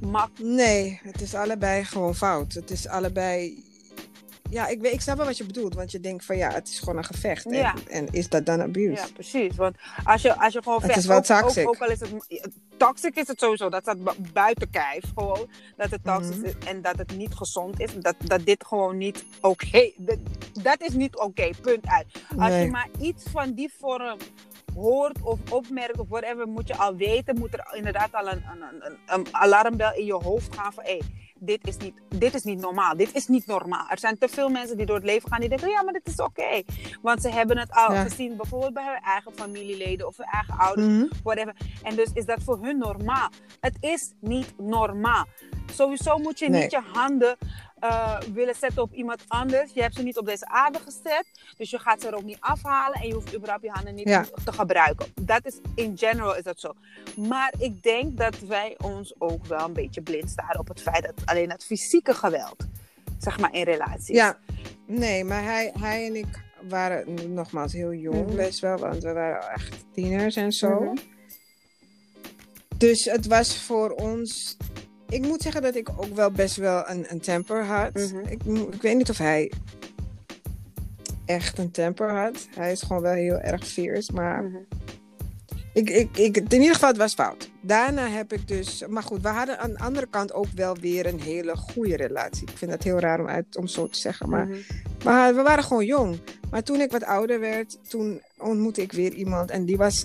mak... 0.00 0.30
Nee, 0.38 1.00
het 1.02 1.20
is 1.20 1.34
allebei 1.34 1.84
gewoon 1.84 2.14
fout. 2.14 2.52
Het 2.52 2.70
is 2.70 2.88
allebei, 2.88 3.64
ja, 4.50 4.66
ik, 4.66 4.80
weet, 4.80 4.92
ik 4.92 5.00
snap 5.00 5.16
wel 5.16 5.26
wat 5.26 5.36
je 5.36 5.44
bedoelt, 5.46 5.74
want 5.74 5.90
je 5.90 6.00
denkt 6.00 6.24
van 6.24 6.36
ja, 6.36 6.50
het 6.52 6.68
is 6.68 6.78
gewoon 6.78 6.96
een 6.96 7.04
gevecht. 7.04 7.46
En- 7.46 7.52
Ja. 7.52 7.74
En, 7.88 8.06
is 8.10 8.28
dat 8.28 8.46
dan 8.46 8.60
abuse? 8.60 8.90
Ja, 9.02 9.06
precies. 9.14 9.56
Want 9.56 9.76
als 10.04 10.22
je, 10.22 10.38
als 10.40 10.52
je 10.52 10.62
gewoon 10.62 10.78
Het 10.78 10.86
vecht... 10.86 10.98
is 10.98 11.06
wel 11.06 11.16
ook, 11.16 11.30
ook, 11.30 11.40
toxic. 11.40 11.68
ook 11.68 11.78
al 11.78 11.90
is 11.90 12.00
het... 12.00 12.48
Toxic 12.76 13.16
is 13.16 13.28
het 13.28 13.40
sowieso. 13.40 13.68
Dat 13.68 13.82
staat 13.82 14.04
bu- 14.04 14.30
buiten 14.32 14.70
kijf. 14.70 15.04
Gewoon. 15.14 15.46
Dat 15.76 15.90
het 15.90 16.04
toxic 16.04 16.36
Mhm. 16.36 16.44
is 16.44 16.52
en 16.66 16.82
dat 16.82 16.98
het 16.98 17.16
niet 17.16 17.34
gezond 17.34 17.80
is. 17.80 17.94
Dat, 17.98 18.14
dat 18.18 18.44
dit 18.44 18.64
gewoon 18.66 18.96
niet 18.96 19.24
oké... 19.40 19.90
dat, 19.96 20.16
dat 20.62 20.80
is 20.80 20.92
niet 20.92 21.16
oké. 21.16 21.50
punt 21.62 21.86
uit. 21.86 22.06
Als 22.38 22.48
Nee. 22.48 22.64
je 22.64 22.70
maar 22.70 22.88
iets 23.00 23.24
van 23.32 23.52
die 23.52 23.72
vorm 23.78 24.18
hoort 24.74 25.16
of 25.22 25.38
opmerkt 25.50 25.98
of 25.98 26.08
whatever, 26.08 26.48
moet 26.48 26.68
je 26.68 26.76
al 26.76 26.96
weten, 26.96 27.38
moet 27.38 27.52
er 27.52 27.68
inderdaad 27.76 28.12
al 28.12 28.28
een, 28.28 28.42
een, 28.52 28.62
een, 28.86 28.96
een 29.06 29.26
alarmbel 29.30 29.92
in 29.94 30.04
je 30.04 30.12
hoofd 30.14 30.54
gaan 30.54 30.72
van 30.72 30.84
hé, 30.84 30.98
dit, 31.40 31.66
is 31.66 31.76
niet, 31.76 31.94
dit 32.08 32.34
is 32.34 32.42
niet 32.42 32.60
normaal. 32.60 32.96
Dit 32.96 33.14
is 33.14 33.26
niet 33.28 33.46
normaal. 33.46 33.86
Er 33.88 33.98
zijn 33.98 34.18
te 34.18 34.28
veel 34.28 34.48
mensen 34.48 34.76
die 34.76 34.86
door 34.86 34.96
het 34.96 35.04
leven 35.04 35.28
gaan 35.28 35.40
die 35.40 35.48
denken, 35.48 35.68
ja, 35.68 35.82
maar 35.82 35.92
dit 35.92 36.06
is 36.06 36.16
oké. 36.20 36.62
Want 37.02 37.22
ze 37.22 37.28
hebben 37.28 37.58
het 37.58 37.70
al 37.70 37.92
Ja. 37.92 38.02
gezien, 38.02 38.36
bijvoorbeeld 38.36 38.74
bij 38.74 38.84
hun 38.84 39.02
eigen 39.02 39.32
familieleden 39.34 40.06
of 40.06 40.16
hun 40.16 40.26
eigen 40.26 40.58
ouders, 40.58 40.86
Mhm. 40.86 41.06
whatever. 41.22 41.56
En 41.82 41.96
dus 41.96 42.10
is 42.14 42.24
dat 42.24 42.42
voor 42.42 42.58
hun 42.62 42.78
normaal. 42.78 43.28
Het 43.60 43.76
is 43.80 44.12
niet 44.20 44.54
normaal. 44.58 45.26
Sowieso 45.72 46.18
moet 46.18 46.38
je 46.38 46.48
Nee. 46.48 46.60
niet 46.62 46.70
je 46.70 46.80
handen 46.92 47.36
eh, 47.80 48.20
willen 48.32 48.54
zetten 48.54 48.82
op 48.82 48.92
iemand 48.92 49.24
anders. 49.28 49.72
Je 49.72 49.82
hebt 49.82 49.94
ze 49.94 50.02
niet 50.02 50.18
op 50.18 50.26
deze 50.26 50.46
aarde 50.48 50.78
gezet. 50.78 51.24
Dus 51.56 51.70
je 51.70 51.78
gaat 51.78 52.00
ze 52.00 52.08
er 52.08 52.14
ook 52.14 52.22
niet 52.22 52.40
afhalen. 52.40 53.00
En 53.00 53.06
je 53.06 53.14
hoeft 53.14 53.34
überhaupt 53.34 53.64
je 53.64 53.70
handen 53.70 53.94
niet 53.94 54.08
Ja. 54.08 54.24
te 54.44 54.52
gebruiken. 54.52 55.06
Dat 55.20 55.46
is, 55.46 55.58
in 55.74 55.98
general 55.98 56.36
is 56.36 56.42
dat 56.42 56.60
zo. 56.60 56.72
Maar 57.16 57.52
ik 57.58 57.82
denk 57.82 58.16
dat 58.16 58.38
wij 58.38 58.76
ons 58.82 59.14
ook 59.18 59.46
wel 59.46 59.64
een 59.66 59.72
beetje 59.72 60.02
blind 60.02 60.30
staren 60.30 60.60
op 60.60 60.68
het 60.68 60.82
feit 60.82 61.02
dat 61.04 61.14
alleen 61.24 61.50
het 61.50 61.64
fysieke 61.64 62.14
geweld, 62.14 62.56
zeg 63.18 63.38
maar 63.38 63.52
in 63.54 63.62
relaties. 63.64 64.16
Ja, 64.16 64.38
nee, 64.86 65.24
maar 65.24 65.42
hij, 65.44 65.72
hij 65.80 66.06
en 66.06 66.16
ik 66.16 66.42
waren 66.68 67.34
nogmaals 67.34 67.72
heel 67.72 67.92
jong, 67.94 68.26
Mhm. 68.26 68.36
best 68.36 68.60
wel, 68.60 68.76
want 68.78 69.02
we 69.02 69.12
waren 69.12 69.50
echt 69.50 69.84
tieners 69.94 70.36
en 70.36 70.52
zo. 70.52 70.80
Mhm. 70.80 70.96
Dus 72.76 73.04
het 73.04 73.26
was 73.26 73.56
voor 73.62 73.90
ons. 73.90 74.56
Ik 75.10 75.22
moet 75.26 75.42
zeggen 75.42 75.62
dat 75.62 75.74
ik 75.74 75.88
ook 75.96 76.14
wel 76.14 76.30
best 76.30 76.56
wel 76.56 76.88
een, 76.88 77.04
een 77.08 77.20
temper 77.20 77.64
had. 77.64 77.94
Mhm. 77.94 78.18
ik, 78.28 78.42
ik 78.74 78.82
weet 78.82 78.96
niet 78.96 79.10
of 79.10 79.18
hij 79.18 79.52
echt 81.26 81.58
een 81.58 81.70
temper 81.70 82.10
had. 82.10 82.46
Hij 82.56 82.72
is 82.72 82.82
gewoon 82.82 83.02
wel 83.02 83.12
heel 83.12 83.38
erg 83.38 83.66
fierce, 83.66 84.12
maar 84.12 84.42
Mhm. 84.42 84.56
ik, 85.72 85.90
ik, 85.90 86.16
ik, 86.18 86.36
in 86.36 86.60
ieder 86.60 86.74
geval 86.74 86.88
het 86.88 86.98
was 86.98 87.14
fout. 87.14 87.50
Daarna 87.60 88.08
heb 88.08 88.32
ik 88.32 88.48
dus, 88.48 88.84
maar 88.88 89.02
goed, 89.02 89.22
we 89.22 89.28
hadden 89.28 89.58
aan 89.58 89.70
de 89.72 89.78
andere 89.78 90.06
kant 90.10 90.32
ook 90.32 90.46
wel 90.54 90.74
weer 90.76 91.06
een 91.06 91.20
hele 91.20 91.56
goede 91.56 91.96
relatie. 91.96 92.48
Ik 92.50 92.56
vind 92.56 92.70
het 92.70 92.82
heel 92.84 92.98
raar 92.98 93.20
om, 93.20 93.26
uit, 93.28 93.56
om 93.56 93.66
zo 93.66 93.86
te 93.88 93.98
zeggen, 93.98 94.28
maar 94.28 94.46
Mhm. 94.46 94.58
maar 95.04 95.34
we 95.34 95.42
waren 95.42 95.64
gewoon 95.64 95.84
jong. 95.84 96.18
Maar 96.50 96.62
toen 96.62 96.80
ik 96.80 96.90
wat 96.90 97.04
ouder 97.04 97.40
werd, 97.40 97.78
toen 97.88 98.20
ontmoette 98.38 98.82
ik 98.82 98.92
weer 98.92 99.12
iemand. 99.12 99.50
En 99.50 99.64
die 99.64 99.76
was 99.76 100.04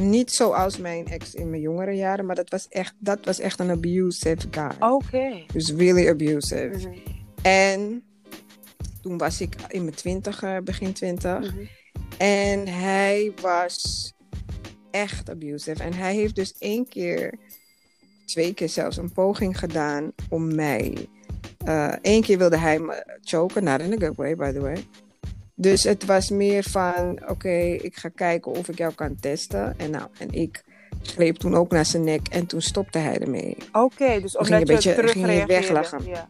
niet 0.00 0.32
zoals 0.32 0.78
mijn 0.78 1.06
ex 1.06 1.34
in 1.34 1.50
mijn 1.50 1.62
jongere 1.62 1.92
jaren. 1.92 2.26
Maar 2.26 2.36
dat 2.36 2.50
was 2.50 2.68
echt, 2.68 2.94
dat 2.98 3.24
was 3.24 3.38
echt 3.38 3.60
een 3.60 3.70
abusive 3.70 4.46
guy. 4.50 4.70
Oké. 4.80 5.44
Dus 5.52 5.70
really 5.70 6.08
abusive. 6.08 6.70
Mhm. 6.78 6.98
En 7.42 8.02
toen 9.02 9.18
was 9.18 9.40
ik 9.40 9.54
in 9.68 9.82
mijn 9.82 9.94
twintig, 9.94 10.62
begin 10.64 10.92
twintig. 10.92 11.54
Mhm. 11.54 11.64
En 12.18 12.68
hij 12.68 13.32
was 13.40 14.12
echt 14.90 15.30
abusive. 15.30 15.82
En 15.82 15.92
hij 15.92 16.14
heeft 16.14 16.34
dus 16.34 16.54
één 16.58 16.88
keer, 16.88 17.38
twee 18.26 18.54
keer 18.54 18.68
zelfs, 18.68 18.96
een 18.96 19.12
poging 19.12 19.58
gedaan 19.58 20.12
om 20.28 20.54
mij. 20.54 21.08
Eén 22.02 22.22
keer 22.22 22.38
wilde 22.38 22.58
hij 22.58 22.78
me 22.78 23.18
choken, 23.20 23.64
not 23.64 23.80
in 23.80 23.92
a 23.92 24.06
good 24.06 24.16
way, 24.16 24.36
by 24.36 24.52
the 24.52 24.60
way. 24.60 24.84
Dus 25.54 25.82
het 25.84 26.04
was 26.04 26.30
meer 26.30 26.62
van, 26.62 27.20
oké, 27.28 27.52
ik 27.58 27.96
ga 27.96 28.08
kijken 28.08 28.52
of 28.52 28.68
ik 28.68 28.78
jou 28.78 28.92
kan 28.94 29.16
testen. 29.20 29.74
En 29.78 29.90
nou, 29.90 30.08
en 30.18 30.30
ik 30.32 30.64
greep 31.02 31.36
toen 31.36 31.54
ook 31.54 31.70
naar 31.70 31.86
zijn 31.86 32.04
nek 32.04 32.28
en 32.28 32.46
toen 32.46 32.60
stopte 32.62 32.98
hij 32.98 33.18
ermee. 33.18 33.56
Oké, 33.72 34.20
dus 34.20 34.32
ging 34.32 34.36
omdat 34.36 34.50
een 34.50 34.58
je 34.58 34.64
beetje- 34.64 34.94
terug 34.94 35.12
ging 35.12 35.32
je 35.32 35.46
weglachen. 35.46 36.04
Ja. 36.06 36.28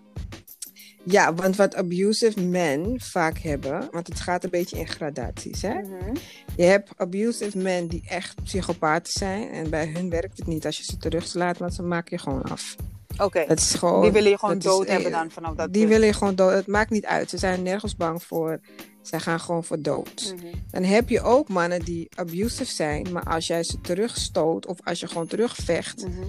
Ja, 1.05 1.35
want 1.35 1.57
wat 1.57 1.75
abusive 1.75 2.41
men 2.41 3.01
vaak 3.01 3.39
hebben, 3.39 3.89
want 3.91 4.07
het 4.07 4.21
gaat 4.21 4.45
een 4.45 4.51
beetje 4.51 4.79
in 4.79 4.89
gradaties, 4.89 5.63
hè. 5.63 5.75
Mhm. 5.75 6.15
Je 6.57 6.63
hebt 6.63 6.91
abusive 6.97 7.59
men 7.59 7.87
die 7.87 8.03
echt 8.09 8.43
psychopaten 8.43 9.13
zijn. 9.13 9.49
En 9.51 9.71
bij 9.71 9.87
hun 9.95 10.11
werkt 10.11 10.39
het 10.39 10.47
niet 10.47 10.67
als 10.67 10.77
je 10.77 10.83
ze 10.85 10.97
terugslaat, 10.97 11.59
want 11.59 11.75
ze 11.75 11.83
maken 11.83 12.17
je 12.17 12.23
gewoon 12.23 12.43
af. 12.43 12.77
Oké, 13.19 13.45
gewoon, 13.57 14.03
die 14.03 14.11
willen 14.11 14.31
je 14.31 14.39
gewoon 14.39 14.57
is- 14.57 14.65
dood 14.65 14.89
hebben 14.89 15.11
dan 15.11 15.31
vanaf 15.31 15.55
dat 15.55 15.73
Die 15.73 15.81
punt. 15.83 15.93
willen 15.93 16.07
je 16.07 16.13
gewoon 16.15 16.35
dood. 16.35 16.53
Het 16.53 16.67
maakt 16.67 16.91
niet 16.91 17.07
uit. 17.07 17.31
Ze 17.31 17.39
zijn 17.39 17.63
nergens 17.63 17.97
bang 17.97 18.23
voor. 18.23 18.61
Ze 19.03 19.21
gaan 19.21 19.41
gewoon 19.41 19.65
voor 19.65 19.81
dood. 19.83 20.35
Mhm. 20.37 20.47
Dan 20.71 20.83
heb 20.83 21.09
je 21.09 21.21
ook 21.21 21.49
mannen 21.49 21.81
die 21.85 22.09
abusive 22.15 22.65
zijn. 22.73 23.13
Maar 23.13 23.23
als 23.25 23.47
jij 23.47 23.63
ze 23.65 23.81
terugstoot 23.81 24.67
of 24.67 24.79
als 24.85 25.01
je 25.01 25.07
gewoon 25.09 25.27
terugvecht, 25.27 26.07
Mhm. 26.07 26.23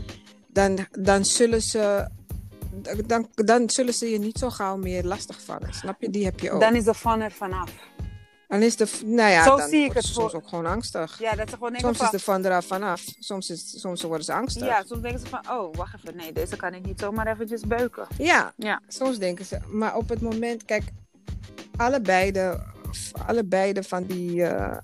dan, 0.47 0.88
dan 0.91 1.25
zullen 1.25 1.62
ze. 1.62 2.07
Dan, 3.05 3.27
dan 3.33 3.69
zullen 3.69 3.93
ze 3.93 4.09
je 4.09 4.19
niet 4.19 4.38
zo 4.38 4.49
gauw 4.49 4.77
meer 4.77 5.03
lastigvallen. 5.03 5.73
Snap 5.73 6.01
je? 6.01 6.09
Die 6.09 6.25
heb 6.25 6.39
je 6.39 6.51
ook. 6.51 6.62
Dan 6.62 6.75
is 6.75 6.83
de 6.83 6.93
fun 6.93 7.21
er 7.21 7.31
vanaf. 7.31 7.71
Dan 8.47 8.62
is 8.62 8.75
de. 8.75 8.88
Nou 9.05 9.29
ja, 9.31 9.43
Zo 9.43 9.57
dan 9.57 9.69
zie 9.69 9.83
ik 9.86 9.93
het 9.93 10.03
soms 10.03 10.31
voor- 10.31 10.41
ook 10.41 10.47
gewoon 10.47 10.65
angstig. 10.65 11.19
Ja, 11.19 11.36
dat 11.36 11.49
ze 11.49 11.55
gewoon 11.55 11.75
Soms 11.75 11.91
is 11.91 11.97
van... 11.97 12.09
de 12.12 12.19
van 12.19 12.45
eraf 12.45 12.65
vanaf. 12.65 13.03
Soms, 13.19 13.49
is, 13.49 13.79
soms 13.79 14.01
worden 14.01 14.25
ze 14.25 14.33
angstig. 14.33 14.65
Ja, 14.67 14.83
soms 14.86 15.01
denken 15.01 15.19
ze 15.19 15.25
van, 15.27 15.49
oh, 15.49 15.75
wacht 15.75 15.95
even. 15.95 16.15
Nee, 16.17 16.33
deze 16.33 16.55
kan 16.55 16.73
ik 16.73 16.86
niet 16.86 16.99
zomaar 16.99 17.27
eventjes 17.27 17.62
beuken. 17.62 18.07
Ja, 18.17 18.53
Ja. 18.57 18.81
soms 18.88 19.17
denken 19.19 19.45
ze. 19.45 19.57
Maar 19.67 19.95
op 19.95 20.09
het 20.09 20.21
moment, 20.21 20.65
kijk, 20.65 20.83
allebei 21.75 22.31
de, 22.31 22.59
allebei 23.25 23.73
de 23.73 23.83
van 23.83 24.03
die 24.03 24.43
eh, 24.43 24.77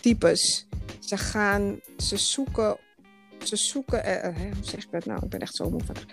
types, 0.00 0.66
ze 0.98 1.16
gaan, 1.16 1.80
ze 1.96 2.16
zoeken, 2.16 2.76
ze 3.44 3.56
zoeken, 3.56 4.04
eh, 4.04 4.24
eh, 4.24 4.36
hoe 4.54 4.64
zeg 4.64 4.84
ik 4.84 4.90
dat 4.90 5.04
nou? 5.04 5.24
Ik 5.24 5.30
ben 5.30 5.40
echt 5.40 5.54
zo 5.54 5.70
moe 5.70 5.84
vandaag. 5.84 6.06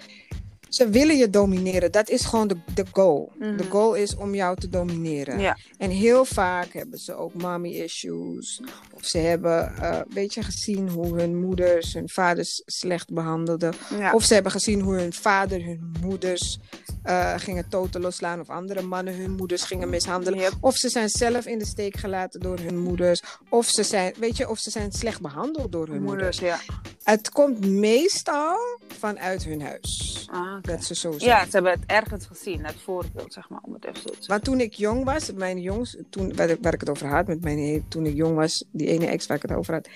Ze 0.70 0.90
willen 0.90 1.18
je 1.18 1.30
domineren. 1.30 1.92
Dat 1.92 2.10
is 2.10 2.26
gewoon 2.26 2.48
de, 2.48 2.58
de 2.74 2.86
goal. 2.92 3.32
Mhm. 3.40 3.58
De 3.58 3.64
goal 3.64 3.94
is 3.94 4.16
om 4.16 4.36
jou 4.36 4.58
te 4.58 4.70
domineren. 4.70 5.40
Ja. 5.40 5.58
En 5.78 5.90
heel 5.90 6.26
vaak 6.26 6.74
hebben 6.74 7.00
ze 7.00 7.16
ook 7.16 7.34
mommy 7.34 7.70
issues. 7.70 8.62
Of 8.94 9.06
ze 9.06 9.18
hebben 9.18 9.76
eh, 9.78 9.98
een 9.98 10.14
beetje 10.14 10.44
gezien 10.44 10.90
hoe 10.90 11.20
hun 11.20 11.40
moeders 11.40 11.94
hun 11.94 12.10
vaders 12.10 12.62
slecht 12.66 13.14
behandelden. 13.14 13.74
Ja. 14.00 14.14
Of 14.14 14.24
ze 14.24 14.34
hebben 14.34 14.52
gezien 14.52 14.82
hoe 14.82 14.96
hun 14.96 15.14
vader 15.14 15.64
hun 15.64 15.94
moeders 16.02 16.60
eh, 17.04 17.34
gingen 17.38 17.70
toten 17.70 18.02
losslaan. 18.02 18.40
Of 18.40 18.50
andere 18.50 18.82
mannen 18.82 19.16
hun 19.16 19.32
moeders 19.32 19.64
gingen 19.64 19.90
mishandelen. 19.90 20.40
Yep. 20.40 20.54
Of 20.60 20.76
ze 20.76 20.90
zijn 20.90 21.10
zelf 21.10 21.46
in 21.46 21.58
de 21.58 21.66
steek 21.66 21.98
gelaten 21.98 22.40
door 22.40 22.60
hun 22.60 22.80
moeders. 22.80 23.22
Of 23.50 23.66
ze 23.66 23.84
zijn, 23.84 24.14
weet 24.20 24.38
je, 24.38 24.50
of 24.50 24.60
ze 24.60 24.70
zijn 24.70 24.92
slecht 24.92 25.22
behandeld 25.22 25.72
door 25.72 25.88
hun 25.88 26.02
moeders. 26.02 26.40
Moeders, 26.40 26.68
ja. 26.68 26.76
Het 27.04 27.30
komt 27.30 27.66
meestal 27.66 28.58
vanuit 28.98 29.44
hun 29.44 29.62
huis. 29.62 30.28
Ah, 30.32 30.55
oké. 30.58 30.72
Dat 30.72 30.84
ze 30.84 30.96
zo 30.96 31.12
zijn. 31.12 31.30
Ja, 31.30 31.44
ze 31.44 31.50
hebben 31.52 31.72
het 31.72 31.84
ergens 31.86 32.26
gezien, 32.26 32.66
het 32.66 32.76
voorbeeld, 32.84 33.34
zeg 33.34 33.50
maar, 33.50 33.60
om 33.62 33.74
het 33.74 33.86
even 33.86 33.98
zo 33.98 34.04
te 34.04 34.14
zeggen. 34.14 34.28
Want 34.30 34.44
toen 34.44 34.60
ik 34.60 34.74
jong 34.74 35.04
was, 35.04 35.32
mijn 35.34 35.62
jongs, 35.62 35.98
toen, 36.10 36.36
waar, 36.36 36.50
ik- 36.50 36.58
waar 36.62 36.74
ik 36.74 36.80
het 36.80 36.90
over 36.90 37.08
had, 37.08 37.28
met 37.28 37.42
mijn, 37.44 37.86
toen 37.88 38.06
ik 38.06 38.16
jong 38.16 38.36
was, 38.36 38.66
die 38.72 38.88
ene 38.88 39.06
ex 39.06 39.26
waar 39.28 39.38
ik 39.38 39.44
het 39.50 39.52
over 39.58 39.74
had. 39.74 39.88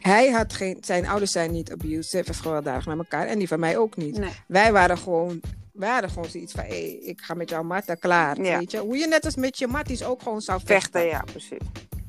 Hij 0.00 0.30
had 0.30 0.52
geen, 0.52 0.78
zijn 0.80 1.06
ouders 1.08 1.32
zijn 1.32 1.50
niet 1.52 1.72
abusive 1.72 2.30
of 2.30 2.38
gewelddadig 2.38 2.86
naar 2.86 2.98
elkaar. 2.98 3.26
En 3.26 3.38
die 3.38 3.48
van 3.48 3.60
mij 3.60 3.76
ook 3.78 3.96
niet. 3.96 4.18
Nee. 4.18 4.30
Wij 4.46 4.72
waren 4.72 4.98
gewoon, 4.98 5.40
wij 5.72 5.90
hadden 5.90 6.10
gewoon 6.10 6.30
zoiets 6.30 6.52
van, 6.52 6.64
hé, 6.64 6.98
ik 7.02 7.20
ga 7.20 7.34
met 7.34 7.50
jou 7.50 7.64
matten, 7.64 7.98
klaar. 7.98 8.42
Ja. 8.42 8.58
Weet 8.58 8.70
je? 8.70 8.78
Hoe 8.78 8.96
je 8.96 9.06
net 9.06 9.24
als 9.24 9.36
met 9.36 9.58
je 9.58 9.66
matties 9.66 10.04
ook 10.04 10.22
gewoon 10.22 10.40
zou 10.40 10.60
vechten. 10.64 11.00
Vechten, 11.00 11.06
ja, 11.06 11.24
precies. 11.32 11.58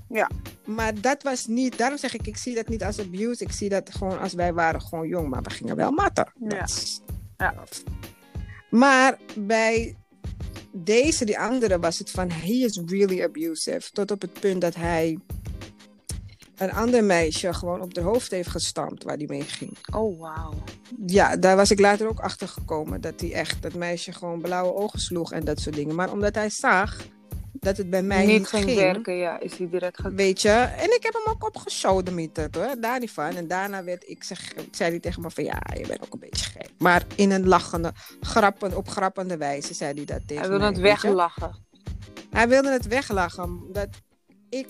Ja. 0.09 0.29
Maar 0.65 1.01
dat 1.01 1.23
was 1.23 1.45
niet, 1.47 1.77
daarom 1.77 1.97
zeg 1.97 2.13
ik, 2.13 2.27
ik 2.27 2.37
zie 2.37 2.55
dat 2.55 2.67
niet 2.67 2.83
als 2.83 2.99
abuse. 2.99 3.43
Ik 3.43 3.51
zie 3.51 3.69
dat 3.69 3.89
gewoon 3.95 4.19
als 4.19 4.33
wij 4.33 4.53
waren 4.53 4.81
gewoon 4.81 5.07
jong, 5.07 5.29
maar 5.29 5.41
we 5.41 5.49
gingen 5.49 5.75
wel 5.75 5.91
matter. 5.91 6.33
Ja. 6.39 6.47
Dat 6.49 7.01
Ja. 7.39 7.53
Maar 8.69 9.17
bij 9.35 9.95
deze, 10.71 11.25
die 11.25 11.39
andere, 11.39 11.79
was 11.79 11.99
het 11.99 12.11
van, 12.11 12.29
he 12.29 12.53
is 12.53 12.81
really 12.85 13.23
abusive. 13.23 13.91
Tot 13.91 14.11
op 14.11 14.21
het 14.21 14.39
punt 14.39 14.61
dat 14.61 14.75
hij 14.75 15.17
een 16.57 16.71
ander 16.71 17.03
meisje 17.03 17.53
gewoon 17.53 17.81
op 17.81 17.93
de 17.93 18.01
hoofd 18.01 18.31
heeft 18.31 18.49
gestampt 18.49 19.03
waar 19.03 19.17
hij 19.17 19.25
mee 19.27 19.41
ging. 19.41 19.77
Oh, 19.95 20.19
wauw. 20.19 20.53
Ja, 21.05 21.37
daar 21.37 21.55
was 21.55 21.71
ik 21.71 21.79
later 21.79 22.07
ook 22.07 22.19
achter 22.19 22.47
gekomen. 22.47 23.01
Dat 23.01 23.19
hij 23.19 23.33
echt 23.33 23.61
dat 23.61 23.73
meisje 23.73 24.11
gewoon 24.11 24.41
blauwe 24.41 24.73
ogen 24.73 24.99
sloeg 24.99 25.31
en 25.31 25.45
dat 25.45 25.59
soort 25.59 25.75
dingen. 25.75 25.95
Maar 25.95 26.11
omdat 26.11 26.35
hij 26.35 26.49
zag 26.49 26.97
dat 27.59 27.77
het 27.77 27.89
bij 27.89 28.03
mij 28.03 28.25
niet, 28.25 28.37
Niet 28.37 28.47
ging 28.47 28.75
werken, 28.75 29.15
ja. 29.15 29.39
Is 29.39 29.57
hij 29.57 29.69
direct 29.69 29.99
gaan... 29.99 30.15
Weet 30.15 30.41
je, 30.41 30.49
en 30.49 30.95
ik 30.95 30.99
heb 31.01 31.13
hem 31.13 31.33
ook 31.33 31.45
opgesodemieterd 31.45 32.55
hoor, 32.55 32.75
daar 32.79 32.99
niet 32.99 33.11
van. 33.11 33.35
En 33.35 33.47
daarna 33.47 33.83
werd 33.83 34.09
ik, 34.09 34.23
zeg, 34.23 34.53
zei 34.71 34.89
hij 34.89 34.99
tegen 34.99 35.21
me 35.21 35.31
van 35.31 35.43
ja, 35.43 35.61
je 35.73 35.87
bent 35.87 36.03
ook 36.03 36.13
een 36.13 36.19
beetje 36.19 36.45
gek. 36.45 36.69
Maar 36.77 37.05
in 37.15 37.31
een 37.31 37.47
lachende, 37.47 37.91
grappen, 38.21 38.77
op 38.77 38.89
grappende 38.89 39.37
wijze 39.37 39.73
zei 39.73 39.93
hij 39.93 40.05
dat 40.05 40.27
tegen 40.27 40.41
Hij 40.41 40.49
wil 40.49 40.59
mij, 40.59 40.67
het 40.67 40.77
weglachen. 40.77 41.55
Hij 42.29 42.47
wilde 42.47 42.71
het 42.71 42.87
weglachen, 42.87 43.59
dat 43.71 43.87
ik 44.49 44.67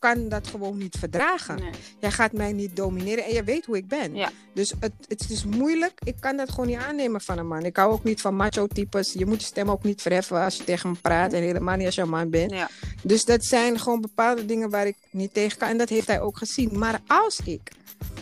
kan 0.00 0.28
dat 0.28 0.46
gewoon 0.46 0.78
niet 0.78 0.96
verdragen. 0.98 1.60
Nee. 1.60 1.70
Jij 1.98 2.10
gaat 2.10 2.32
mij 2.32 2.52
niet 2.52 2.76
domineren 2.76 3.24
en 3.24 3.32
je 3.32 3.44
weet 3.44 3.64
hoe 3.64 3.76
ik 3.76 3.88
ben. 3.88 4.14
Ja. 4.14 4.30
Dus 4.54 4.72
het, 4.80 4.92
het 5.08 5.30
is 5.30 5.44
moeilijk. 5.44 6.00
Ik 6.04 6.16
kan 6.20 6.36
dat 6.36 6.50
gewoon 6.50 6.66
niet 6.66 6.78
aannemen 6.78 7.20
van 7.20 7.38
een 7.38 7.46
man. 7.46 7.64
Ik 7.64 7.76
hou 7.76 7.92
ook 7.92 8.04
niet 8.04 8.20
van 8.20 8.36
macho-types. 8.36 9.12
Je 9.12 9.26
moet 9.26 9.40
je 9.40 9.46
stem 9.46 9.70
ook 9.70 9.82
niet 9.82 10.02
verheffen 10.02 10.44
als 10.44 10.56
je 10.56 10.64
tegen 10.64 10.90
me 10.90 10.96
praat. 10.96 11.32
En 11.32 11.42
helemaal 11.42 11.76
niet 11.76 11.86
als 11.86 11.94
je 11.94 12.02
een 12.02 12.08
man 12.08 12.30
bent. 12.30 12.50
Ja. 12.50 12.70
Dus 13.02 13.24
dat 13.24 13.44
zijn 13.44 13.78
gewoon 13.78 14.00
bepaalde 14.00 14.46
dingen 14.46 14.70
waar 14.70 14.86
ik 14.86 14.96
niet 15.10 15.34
tegen 15.34 15.58
kan. 15.58 15.68
En 15.68 15.78
dat 15.78 15.88
heeft 15.88 16.06
hij 16.06 16.20
ook 16.20 16.36
gezien. 16.36 16.78
Maar 16.78 17.00
als 17.06 17.40
ik 17.44 17.72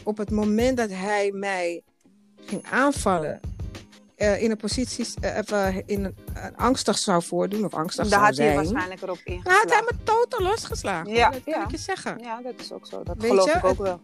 op 0.03 0.17
het 0.17 0.31
moment 0.31 0.77
dat 0.77 0.91
hij 0.91 1.31
mij 1.33 1.83
ging 2.47 2.65
aanvallen... 2.71 3.41
eh, 4.19 4.43
in 4.43 4.51
een 4.51 4.57
positie, 4.57 5.07
eh, 5.21 5.37
even 5.37 5.83
in 5.87 6.05
een, 6.05 6.17
angstig 6.57 6.99
zou 6.99 7.23
voordoen 7.23 7.65
of 7.65 7.75
angstig 7.75 8.09
Daar 8.09 8.13
zou 8.13 8.25
had 8.25 8.37
hij 8.37 8.47
zijn... 8.47 8.57
waarschijnlijk 8.57 9.03
erop 9.03 9.21
dan 9.25 9.35
had 9.35 9.45
hij 9.45 9.55
ingeslagen. 9.55 9.85
me 9.85 10.05
totaal 10.05 10.47
losgeslagen. 10.47 11.13
Ja, 11.13 11.31
dat 11.31 11.45
kan 11.45 11.53
ja. 11.55 11.65
ik 11.65 11.71
je 11.71 11.79
zeggen. 11.79 12.19
Ja, 12.19 12.41
dat 12.43 12.55
is 12.59 12.73
ook 12.73 12.87
zo. 12.87 13.03
Dat 13.03 13.17
Weet 13.19 13.31
geloof 13.31 13.53
je, 13.53 13.59
ik 13.59 13.65
ook 13.65 13.79
wel. 13.79 14.01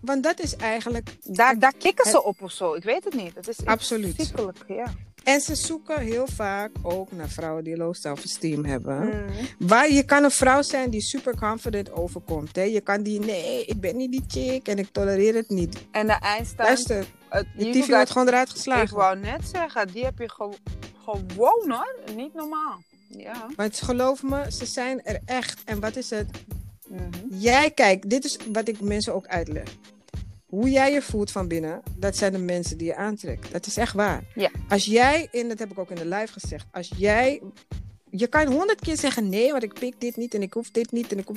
Want 0.00 0.22
dat 0.22 0.40
is 0.40 0.56
eigenlijk 0.56 1.16
Daar, 1.22 1.58
daar 1.58 1.74
kikken 1.78 2.10
ze 2.10 2.22
op 2.22 2.42
of 2.42 2.50
zo. 2.52 2.74
Ik 2.74 2.84
weet 2.84 3.04
het 3.04 3.14
niet. 3.14 3.34
Het 3.34 3.48
is 3.48 3.64
Absoluut. 3.64 4.14
ziekelijk, 4.16 4.58
ja. 4.68 4.86
En 5.24 5.40
ze 5.40 5.54
zoeken 5.54 6.00
heel 6.00 6.26
vaak 6.26 6.70
ook 6.82 7.12
naar 7.12 7.28
vrouwen 7.28 7.64
die 7.64 7.76
low 7.76 7.94
self-esteem 7.94 8.64
hebben. 8.64 9.06
Mm. 9.06 9.68
Waar 9.68 9.92
je 9.92 10.02
kan 10.02 10.24
een 10.24 10.30
vrouw 10.30 10.62
zijn 10.62 10.90
die 10.90 11.00
super 11.00 11.36
confident 11.36 11.92
overkomt. 11.92 12.56
Hè? 12.56 12.62
Je 12.62 12.80
kan 12.80 13.02
die, 13.02 13.20
nee, 13.20 13.64
ik 13.64 13.80
ben 13.80 13.96
niet 13.96 14.10
die 14.10 14.24
chick 14.26 14.68
en 14.68 14.78
ik 14.78 14.88
tolereer 14.92 15.34
het 15.34 15.48
niet. 15.48 15.86
En 15.90 16.06
de 16.06 16.12
eindstand... 16.12 16.68
Luister, 16.68 17.06
het- 17.36 17.46
die 17.56 17.86
wordt 17.86 18.10
gewoon 18.10 18.28
eruit 18.28 18.48
Ik 18.48 18.54
geslagen. 18.54 18.96
wou 18.96 19.18
net 19.18 19.48
zeggen, 19.52 19.88
die 19.92 20.04
heb 20.04 20.18
je 20.18 20.28
ge- 20.30 20.56
gewoon 21.04 21.24
hoor. 21.36 21.94
Niet 22.16 22.34
normaal. 22.34 22.82
Ja. 23.08 23.46
Want 23.56 23.80
geloof 23.82 24.22
me, 24.22 24.52
ze 24.52 24.66
zijn 24.66 25.02
er 25.04 25.20
echt. 25.24 25.62
En 25.64 25.80
wat 25.80 25.96
is 25.96 26.10
het? 26.10 26.28
Mhm. 26.88 27.02
Jij, 27.30 27.70
kijk, 27.70 28.10
dit 28.10 28.24
is 28.24 28.38
wat 28.52 28.68
ik 28.68 28.80
mensen 28.80 29.14
ook 29.14 29.26
uitleg. 29.26 29.68
Hoe 30.46 30.70
jij 30.70 30.92
je 30.92 31.02
voelt 31.02 31.30
van 31.30 31.48
binnen, 31.48 31.82
dat 31.96 32.16
zijn 32.16 32.32
de 32.32 32.38
mensen 32.38 32.78
die 32.78 32.86
je 32.86 32.96
aantrekt. 32.96 33.52
Dat 33.52 33.66
is 33.66 33.76
echt 33.76 33.92
waar. 33.94 34.22
Ja. 34.34 34.50
Als 34.68 34.84
jij, 34.84 35.28
en 35.32 35.48
dat 35.48 35.58
heb 35.58 35.70
ik 35.70 35.78
ook 35.78 35.90
in 35.90 35.96
de 35.96 36.06
live 36.06 36.32
gezegd, 36.32 36.66
als 36.72 36.90
jij, 36.96 37.42
je 38.10 38.26
kan 38.26 38.46
honderd 38.46 38.80
keer 38.80 38.96
zeggen 38.98 39.28
nee, 39.28 39.50
want 39.50 39.62
ik 39.62 39.72
pik 39.72 40.00
dit 40.00 40.16
niet 40.16 40.34
en 40.34 40.42
ik 40.42 40.52
hoef 40.52 40.70
dit 40.70 40.92
niet 40.92 41.12
en 41.12 41.18
ik 41.18 41.26
hoef... 41.28 41.36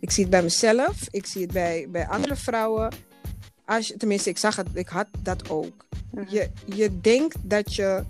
Ik 0.00 0.10
zie 0.10 0.22
het 0.22 0.30
bij 0.32 0.42
mezelf, 0.42 0.96
ik 1.10 1.26
zie 1.26 1.42
het 1.42 1.52
bij, 1.52 1.86
bij 1.90 2.06
andere 2.06 2.36
vrouwen. 2.36 2.92
Als 3.66 3.88
je, 3.88 3.96
tenminste, 3.96 4.28
ik 4.30 4.38
zag 4.38 4.56
het, 4.56 4.66
ik 4.72 4.88
had 4.88 5.06
dat 5.22 5.50
ook. 5.50 5.86
Mhm. 6.10 6.24
Je, 6.28 6.50
je 6.64 7.00
denkt 7.00 7.36
dat 7.42 7.74
je 7.74 8.02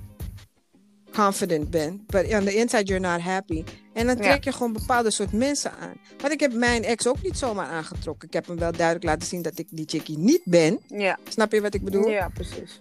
confident 1.12 1.70
bent, 1.70 2.06
but 2.06 2.32
on 2.34 2.44
the 2.44 2.54
inside 2.54 2.82
you're 2.84 3.06
not 3.08 3.20
happy. 3.20 3.64
En 3.92 4.06
dan 4.06 4.16
trek 4.16 4.44
je 4.44 4.52
gewoon 4.52 4.72
bepaalde 4.72 5.10
soort 5.10 5.32
mensen 5.32 5.72
aan. 5.72 5.94
Want 6.18 6.32
ik 6.32 6.40
heb 6.40 6.52
mijn 6.52 6.84
ex 6.84 7.06
ook 7.06 7.22
niet 7.22 7.38
zomaar 7.38 7.66
aangetrokken. 7.66 8.28
Ik 8.28 8.34
heb 8.34 8.46
hem 8.46 8.58
wel 8.58 8.72
duidelijk 8.72 9.04
laten 9.04 9.28
zien 9.28 9.42
dat 9.42 9.58
ik 9.58 9.66
die 9.70 9.84
chickie 9.88 10.18
niet 10.18 10.40
ben. 10.44 10.80
Ja. 10.88 11.18
Snap 11.28 11.52
je 11.52 11.60
wat 11.60 11.74
ik 11.74 11.84
bedoel? 11.84 12.08
ja, 12.10 12.28
precies. 12.28 12.80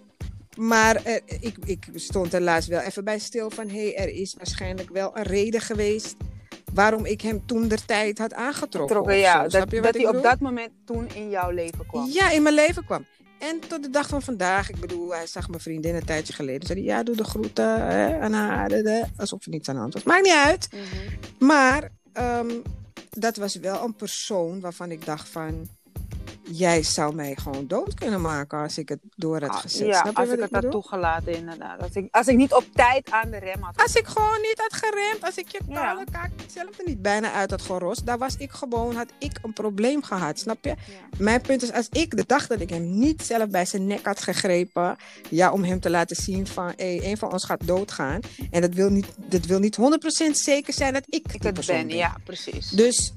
Maar 0.56 1.04
er- 1.04 1.20
ik, 1.40 1.56
ik 1.64 1.86
stond 1.94 2.40
laatst 2.40 2.68
wel 2.68 2.80
even 2.80 3.04
bij 3.04 3.18
stil 3.18 3.50
van... 3.50 3.68
hé, 3.68 3.92
hey, 3.92 3.96
er 3.96 4.08
is 4.08 4.34
waarschijnlijk 4.34 4.90
wel 4.90 5.16
een 5.16 5.22
reden 5.22 5.60
geweest... 5.60 6.14
waarom 6.74 7.04
ik 7.04 7.20
hem 7.20 7.46
toen 7.46 7.68
der 7.68 7.84
tijd 7.84 8.18
had 8.18 8.34
aangetrokken. 8.34 8.94
Trokken, 8.94 9.16
ja. 9.16 9.48
zo. 9.48 9.64
Dat, 9.64 9.94
hij 9.94 10.06
op 10.08 10.22
dat 10.22 10.40
moment 10.40 10.70
toen 10.84 11.08
in 11.14 11.30
jouw 11.30 11.50
leven 11.50 11.86
kwam. 11.86 12.10
Ja, 12.10 12.30
in 12.30 12.42
mijn 12.42 12.54
leven 12.54 12.84
kwam. 12.84 13.06
En 13.38 13.60
tot 13.68 13.82
de 13.82 13.90
dag 13.90 14.08
van 14.08 14.22
vandaag, 14.22 14.70
ik 14.70 14.80
bedoel, 14.80 15.14
hij 15.14 15.26
zag 15.26 15.48
mijn 15.48 15.60
vriendin 15.60 15.94
een 15.94 16.04
tijdje 16.04 16.32
geleden. 16.32 16.66
Zei 16.66 16.78
hij, 16.78 16.88
ja, 16.88 17.02
doe 17.02 17.16
de 17.16 17.24
groeten 17.24 17.86
hè, 17.86 18.18
aan 18.18 18.32
haar. 18.32 18.68
de, 18.68 18.82
de. 18.82 19.04
Alsof 19.16 19.44
er 19.44 19.50
niets 19.50 19.68
aan 19.68 19.74
de 19.74 19.80
hand 19.80 19.94
was. 19.94 20.02
Maakt 20.02 20.22
niet 20.22 20.42
uit. 20.44 20.68
Mhm. 20.72 21.46
Maar 21.46 21.90
ehm, 22.12 22.50
dat 23.10 23.36
was 23.36 23.54
wel 23.54 23.84
een 23.84 23.94
persoon 23.94 24.60
waarvan 24.60 24.90
ik 24.90 25.04
dacht 25.04 25.28
van... 25.28 25.68
Jij 26.50 26.82
zou 26.82 27.14
mij 27.14 27.36
gewoon 27.36 27.66
dood 27.66 27.94
kunnen 27.94 28.20
maken 28.20 28.58
als 28.58 28.78
ik 28.78 28.88
het 28.88 28.98
door 29.16 29.40
had 29.40 29.50
Ah, 29.50 29.56
gezet. 29.60 29.86
ja, 29.86 30.00
Snap 30.00 30.16
als 30.16 30.28
ik 30.28 30.40
het 30.40 30.50
had 30.50 30.70
toegelaten 30.70 31.34
inderdaad. 31.36 31.80
Als 31.82 31.92
ik, 31.92 32.08
als 32.10 32.26
ik 32.26 32.36
niet 32.36 32.52
op 32.52 32.64
tijd 32.74 33.10
aan 33.10 33.30
de 33.30 33.38
rem 33.38 33.62
had 33.62 33.82
Als 33.82 33.94
ik 33.94 34.06
gewoon 34.06 34.40
niet 34.40 34.54
had 34.56 34.72
geremd, 34.72 35.24
als 35.24 35.36
ik 35.36 35.48
je 35.48 35.60
Ja. 35.68 35.74
koude 35.92 36.10
kaak 36.10 36.30
zelf 36.52 36.78
er 36.78 36.84
niet 36.86 37.02
bijna 37.02 37.32
uit 37.32 37.50
had 37.50 37.62
gerost, 37.62 38.06
dan 38.06 38.18
was 38.18 38.36
ik 38.36 38.50
gewoon, 38.50 38.94
had 38.96 39.08
ik 39.18 39.38
een 39.42 39.52
probleem 39.52 40.02
gehad, 40.02 40.38
snap 40.38 40.64
je? 40.64 40.68
Ja. 40.68 40.76
Mijn 41.18 41.40
punt 41.40 41.62
is, 41.62 41.72
als 41.72 41.88
ik 41.90 42.16
de 42.16 42.24
dag 42.26 42.46
dat 42.46 42.60
ik 42.60 42.70
hem 42.70 42.98
niet 42.98 43.22
zelf 43.22 43.48
bij 43.48 43.66
zijn 43.66 43.86
nek 43.86 44.04
had 44.04 44.20
gegrepen, 44.20 44.96
ja, 45.30 45.52
om 45.52 45.64
hem 45.64 45.80
te 45.80 45.90
laten 45.90 46.16
zien 46.16 46.46
van, 46.46 46.72
hé, 46.76 46.98
een 47.02 47.16
van 47.16 47.32
ons 47.32 47.44
gaat 47.44 47.66
doodgaan. 47.66 48.20
En 48.50 48.60
dat 48.60 48.74
wil 48.74 48.90
niet, 48.90 49.06
dat 49.16 49.44
wil 49.44 49.58
niet 49.58 49.76
100% 49.76 50.36
zeker 50.36 50.72
zijn 50.72 50.92
dat 50.92 51.04
ik, 51.08 51.32
Ik 51.32 51.42
het 51.42 51.66
ben, 51.66 51.88
ja, 51.88 52.16
precies. 52.24 52.68
Dus 52.70 53.12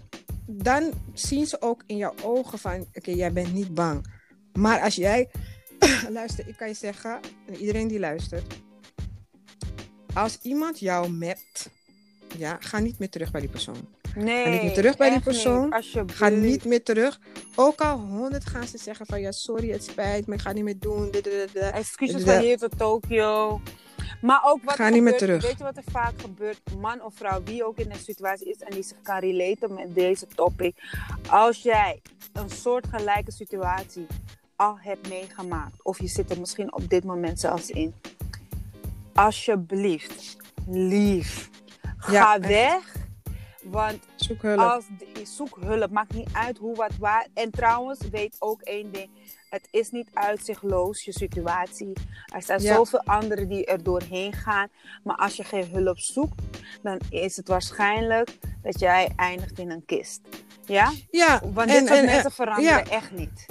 dan 0.47 0.93
zien 1.13 1.45
ze 1.45 1.61
ook 1.61 1.83
in 1.85 1.97
jouw 1.97 2.13
ogen 2.23 2.59
van, 2.59 2.85
oké, 2.93 3.11
jij 3.11 3.33
bent 3.33 3.53
niet 3.53 3.73
bang. 3.73 4.15
Maar 4.53 4.81
als 4.81 4.95
jij, 4.95 5.29
luister, 6.09 6.47
ik 6.47 6.57
kan 6.57 6.67
je 6.67 6.73
zeggen, 6.73 7.19
en 7.47 7.55
iedereen 7.55 7.87
die 7.87 7.99
luistert, 7.99 8.55
als 10.13 10.39
iemand 10.41 10.79
jou 10.79 11.09
mapt, 11.09 11.69
ja, 12.37 12.57
ga 12.59 12.79
niet 12.79 12.99
meer 12.99 13.09
terug 13.09 13.31
bij 13.31 13.41
die 13.41 13.49
persoon. 13.49 13.96
Nee, 14.17 14.43
Ga 14.43 14.49
niet 14.49 14.61
meer 14.61 14.73
terug 14.73 14.97
bij 14.97 15.07
die 15.07 15.15
niet. 15.15 15.25
persoon. 15.25 15.71
Alsjeblieft. 15.73 16.17
Ga 16.19 16.29
niet 16.29 16.65
meer 16.65 16.83
terug. 16.83 17.19
Ook 17.55 17.81
al 17.81 17.97
honderd 17.99 18.45
gaan 18.45 18.67
ze 18.67 18.77
zeggen 18.77 19.05
van, 19.05 19.21
ja, 19.21 19.31
sorry, 19.31 19.69
het 19.71 19.83
spijt 19.83 20.27
me, 20.27 20.33
ik 20.33 20.41
ga 20.41 20.51
niet 20.51 20.63
meer 20.63 20.79
doen. 20.79 21.11
Excuses 21.73 22.23
van 22.23 22.37
hier 22.39 22.57
tot 22.57 22.77
Tokio. 22.77 23.61
Maar 24.21 24.41
ook 24.45 24.63
wat 24.63 24.75
Ga 24.75 24.85
er 24.85 24.91
niet 24.91 25.01
meer 25.01 25.11
gebeurt, 25.19 25.39
terug. 25.39 25.49
Weet 25.51 25.57
je 25.57 25.63
wat 25.63 25.77
er 25.85 25.91
vaak 25.91 26.21
gebeurt? 26.21 26.59
Man 26.79 27.01
of 27.03 27.13
vrouw, 27.15 27.43
wie 27.43 27.65
ook 27.65 27.77
in 27.77 27.91
een 27.91 27.99
situatie 27.99 28.49
is 28.49 28.59
en 28.59 28.71
die 28.71 28.83
zich 28.83 28.97
kan 29.01 29.19
relaten 29.19 29.73
met 29.73 29.95
deze 29.95 30.27
topic. 30.35 30.75
Als 31.29 31.61
jij 31.61 32.01
een 32.33 32.49
soortgelijke 32.49 33.31
situatie 33.31 34.07
al 34.55 34.77
hebt 34.79 35.09
meegemaakt, 35.09 35.83
of 35.83 35.99
je 35.99 36.07
zit 36.07 36.31
er 36.31 36.39
misschien 36.39 36.73
op 36.73 36.89
dit 36.89 37.03
moment 37.03 37.39
zelfs 37.39 37.69
in. 37.69 37.93
Alsjeblieft, 39.13 40.37
lief, 40.67 41.49
ga 41.97 42.11
Ja, 42.11 42.39
weg. 42.39 42.95
Want 43.71 43.99
Zoek 44.15 44.41
hulp. 44.41 44.59
als 44.59 44.85
de- 44.97 45.25
zoek 45.25 45.57
hulp, 45.59 45.91
maakt 45.91 46.13
niet 46.13 46.29
uit 46.33 46.57
hoe 46.57 46.75
wat 46.75 46.91
waar. 46.99 47.27
En 47.33 47.51
trouwens, 47.51 47.99
weet 48.11 48.35
ook 48.39 48.61
één 48.61 48.91
ding: 48.91 49.09
het 49.49 49.67
is 49.71 49.91
niet 49.91 50.09
uitzichtloos 50.13 51.03
je 51.03 51.11
situatie. 51.11 51.93
Er 52.33 52.41
zijn 52.41 52.61
Ja. 52.61 52.75
zoveel 52.75 53.01
anderen 53.03 53.47
die 53.49 53.65
er 53.65 53.83
doorheen 53.83 54.33
gaan. 54.33 54.67
Maar 55.03 55.15
als 55.15 55.35
je 55.35 55.43
geen 55.43 55.67
hulp 55.71 55.99
zoekt, 55.99 56.41
dan 56.81 56.99
is 57.09 57.37
het 57.37 57.47
waarschijnlijk 57.47 58.29
dat 58.61 58.79
jij 58.79 59.11
eindigt 59.15 59.59
in 59.59 59.71
een 59.71 59.85
kist. 59.85 60.21
Ja? 60.65 60.91
ja, 61.11 61.39
Want 61.53 61.69
en- 61.69 61.77
dit 61.79 61.87
soort 61.87 61.99
en- 61.99 62.05
mensen 62.05 62.23
en- 62.23 62.31
veranderen 62.31 62.85
ja. 62.85 62.89
echt 62.89 63.11
niet. 63.11 63.45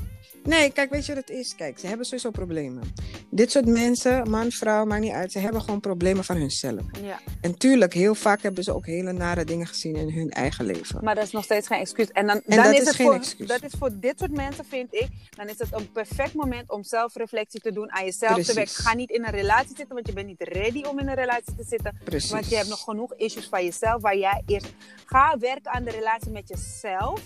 Nee, 0.46 0.70
kijk, 0.70 0.90
weet 0.90 1.06
je 1.06 1.14
wat 1.14 1.28
het 1.28 1.37
is? 1.37 1.54
Kijk, 1.54 1.78
ze 1.78 1.87
hebben 1.87 2.06
sowieso 2.06 2.30
problemen. 2.30 2.82
Dit 3.30 3.50
soort 3.50 3.66
mensen, 3.66 4.30
man, 4.30 4.50
vrouw, 4.50 4.85
maakt 4.85 5.00
niet 5.00 5.12
uit. 5.12 5.32
Ze 5.32 5.38
hebben 5.38 5.61
gewoon 5.61 5.80
problemen 5.80 6.24
van 6.24 6.37
hunzelf. 6.37 6.82
Ja. 7.02 7.18
En 7.40 7.59
tuurlijk, 7.59 7.94
heel 7.94 8.14
vaak 8.14 8.42
hebben 8.42 8.64
ze 8.64 8.74
ook 8.74 8.87
hele 8.87 9.12
nare 9.12 9.44
dingen 9.44 9.66
gezien 9.66 9.96
in 9.96 10.11
hun 10.11 10.30
eigen 10.30 10.64
leven. 10.64 11.04
Maar 11.04 11.14
dat 11.14 11.24
is 11.24 11.30
nog 11.30 11.44
steeds 11.44 11.66
geen 11.66 11.80
excuus. 11.80 12.11
En, 12.11 12.26
dan, 12.26 12.37
En 12.46 12.56
dan 12.56 12.64
dat 12.64 12.74
is, 12.74 12.80
is 12.80 12.87
het 12.87 12.96
geen 12.96 13.06
voor, 13.06 13.14
excuus. 13.14 13.48
dat 13.48 13.62
is 13.62 13.72
voor 13.78 13.90
dit 14.00 14.18
soort 14.18 14.32
mensen, 14.32 14.64
vind 14.64 14.94
ik, 14.94 15.09
dan 15.37 15.48
is 15.48 15.59
het 15.59 15.68
een 15.72 15.92
perfect 15.92 16.35
moment 16.35 16.70
om 16.70 16.85
zelfreflectie 16.85 17.61
te 17.61 17.72
doen, 17.72 17.92
aan 17.92 18.04
jezelf 18.04 18.44
te 18.44 18.54
werken. 18.54 18.74
Ga 18.74 18.94
niet 18.94 19.11
in 19.11 19.24
een 19.24 19.32
relatie 19.32 19.76
zitten, 19.76 19.94
want 19.94 20.06
je 20.06 20.12
bent 20.12 20.26
niet 20.26 20.42
ready 20.42 20.82
om 20.82 20.98
in 20.98 21.09
een 21.09 21.14
relatie 21.14 21.54
te 21.56 21.64
zitten. 21.64 21.98
Precies. 22.04 22.30
Want 22.30 22.48
je 22.48 22.56
hebt 22.56 22.68
nog 22.68 22.82
genoeg 22.85 23.14
issues 23.14 23.48
van 23.48 23.64
jezelf, 23.64 24.02
waar 24.02 24.16
jij 24.16 24.42
eerst... 24.46 24.72
Ga 25.06 25.37
werken 25.38 25.70
aan 25.70 25.85
de 25.85 25.90
relatie 25.90 26.30
met 26.30 26.48
jezelf, 26.48 27.20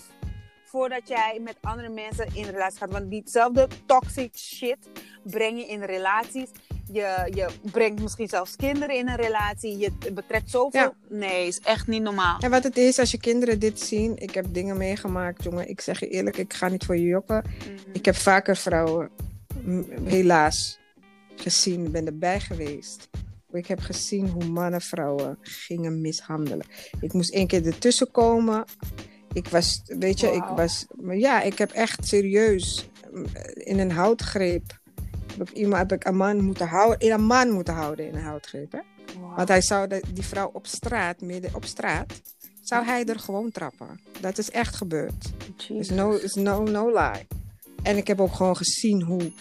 voordat 0.70 1.08
jij 1.08 1.40
met 1.44 1.56
andere 1.60 1.88
mensen 1.88 2.26
in 2.34 2.44
relatie 2.44 2.78
gaat. 2.78 2.90
Want 2.90 3.10
diezelfde 3.10 3.68
toxic 3.86 4.36
shit 4.36 4.78
breng 5.24 5.58
je 5.58 5.66
in 5.66 5.82
relaties. 5.82 6.48
Je, 6.92 7.30
je 7.34 7.48
brengt 7.62 8.02
misschien 8.02 8.28
zelfs 8.28 8.56
kinderen 8.56 8.96
in 8.96 9.08
een 9.08 9.16
relatie. 9.16 9.78
Je 9.78 9.92
betrekt 10.12 10.50
zoveel. 10.50 10.80
Ja. 10.80 10.94
Nee, 11.08 11.46
is 11.46 11.60
echt 11.60 11.86
niet 11.86 12.02
normaal. 12.02 12.38
En 12.40 12.50
wat 12.50 12.62
het 12.62 12.76
is, 12.76 12.98
als 12.98 13.10
je 13.10 13.18
kinderen 13.18 13.58
dit 13.58 13.80
zien, 13.80 14.16
ik 14.16 14.34
heb 14.34 14.46
dingen 14.48 14.76
meegemaakt, 14.76 15.42
jongen. 15.42 15.68
Ik 15.68 15.80
zeg 15.80 16.00
je 16.00 16.08
eerlijk, 16.08 16.36
ik 16.36 16.52
ga 16.52 16.68
niet 16.68 16.84
voor 16.84 16.96
je 16.96 17.06
jokken. 17.06 17.44
Mhm. 17.44 17.90
Ik 17.92 18.04
heb 18.04 18.14
vaker 18.14 18.56
vrouwen, 18.56 19.10
helaas, 20.04 20.78
gezien, 21.36 21.84
ik 21.84 21.92
ben 21.92 22.06
erbij 22.06 22.40
geweest. 22.40 23.08
Ik 23.52 23.66
heb 23.66 23.80
gezien 23.80 24.28
hoe 24.28 24.44
mannen 24.44 24.80
vrouwen 24.80 25.38
gingen 25.40 26.00
mishandelen. 26.00 26.66
Ik 27.00 27.12
moest 27.12 27.32
één 27.32 27.46
keer 27.46 27.66
ertussen 27.66 28.10
komen. 28.10 28.64
Ik 29.32 29.48
was, 29.48 29.82
weet 29.84 30.20
je, 30.20 30.26
ik 30.26 30.44
was, 30.56 30.86
maar 31.00 31.16
ja, 31.16 31.42
ik 31.42 31.58
heb 31.58 31.70
echt 31.70 32.06
serieus 32.06 32.88
mm, 33.12 33.24
in 33.54 33.78
een 33.78 33.90
houtgreep. 33.92 34.78
Heb 35.38 35.48
ik, 35.50 35.56
iemand, 35.56 35.90
heb 35.90 35.92
ik 36.00 36.06
een 36.08 36.16
man 36.16 36.40
moeten 36.44 36.66
houden, 36.68 36.98
in 37.00 37.12
een 37.12 37.24
man 37.24 37.50
moeten 37.50 37.74
houden 37.74 38.06
in 38.06 38.14
een 38.14 38.22
houtgreep. 38.22 38.72
Hè? 38.72 38.78
Want 39.36 39.48
hij 39.48 39.60
zou 39.62 39.88
de- 39.88 40.02
die 40.14 40.24
vrouw 40.24 40.50
op 40.52 40.66
straat, 40.66 41.20
midden 41.20 41.54
op 41.54 41.64
straat, 41.64 42.12
zou 42.62 42.84
hij 42.84 43.04
er 43.04 43.18
gewoon 43.18 43.50
trappen. 43.50 44.00
Dat 44.20 44.38
is 44.38 44.50
echt 44.50 44.76
gebeurd. 44.76 45.30
Is 45.68 45.90
no, 45.90 46.10
is 46.12 46.34
no, 46.34 46.62
no 46.62 46.86
lie. 46.92 47.26
En 47.82 47.96
ik 47.96 48.06
heb 48.06 48.20
ook 48.20 48.32
gewoon 48.34 48.56
gezien 48.56 49.02
hoe 49.02 49.32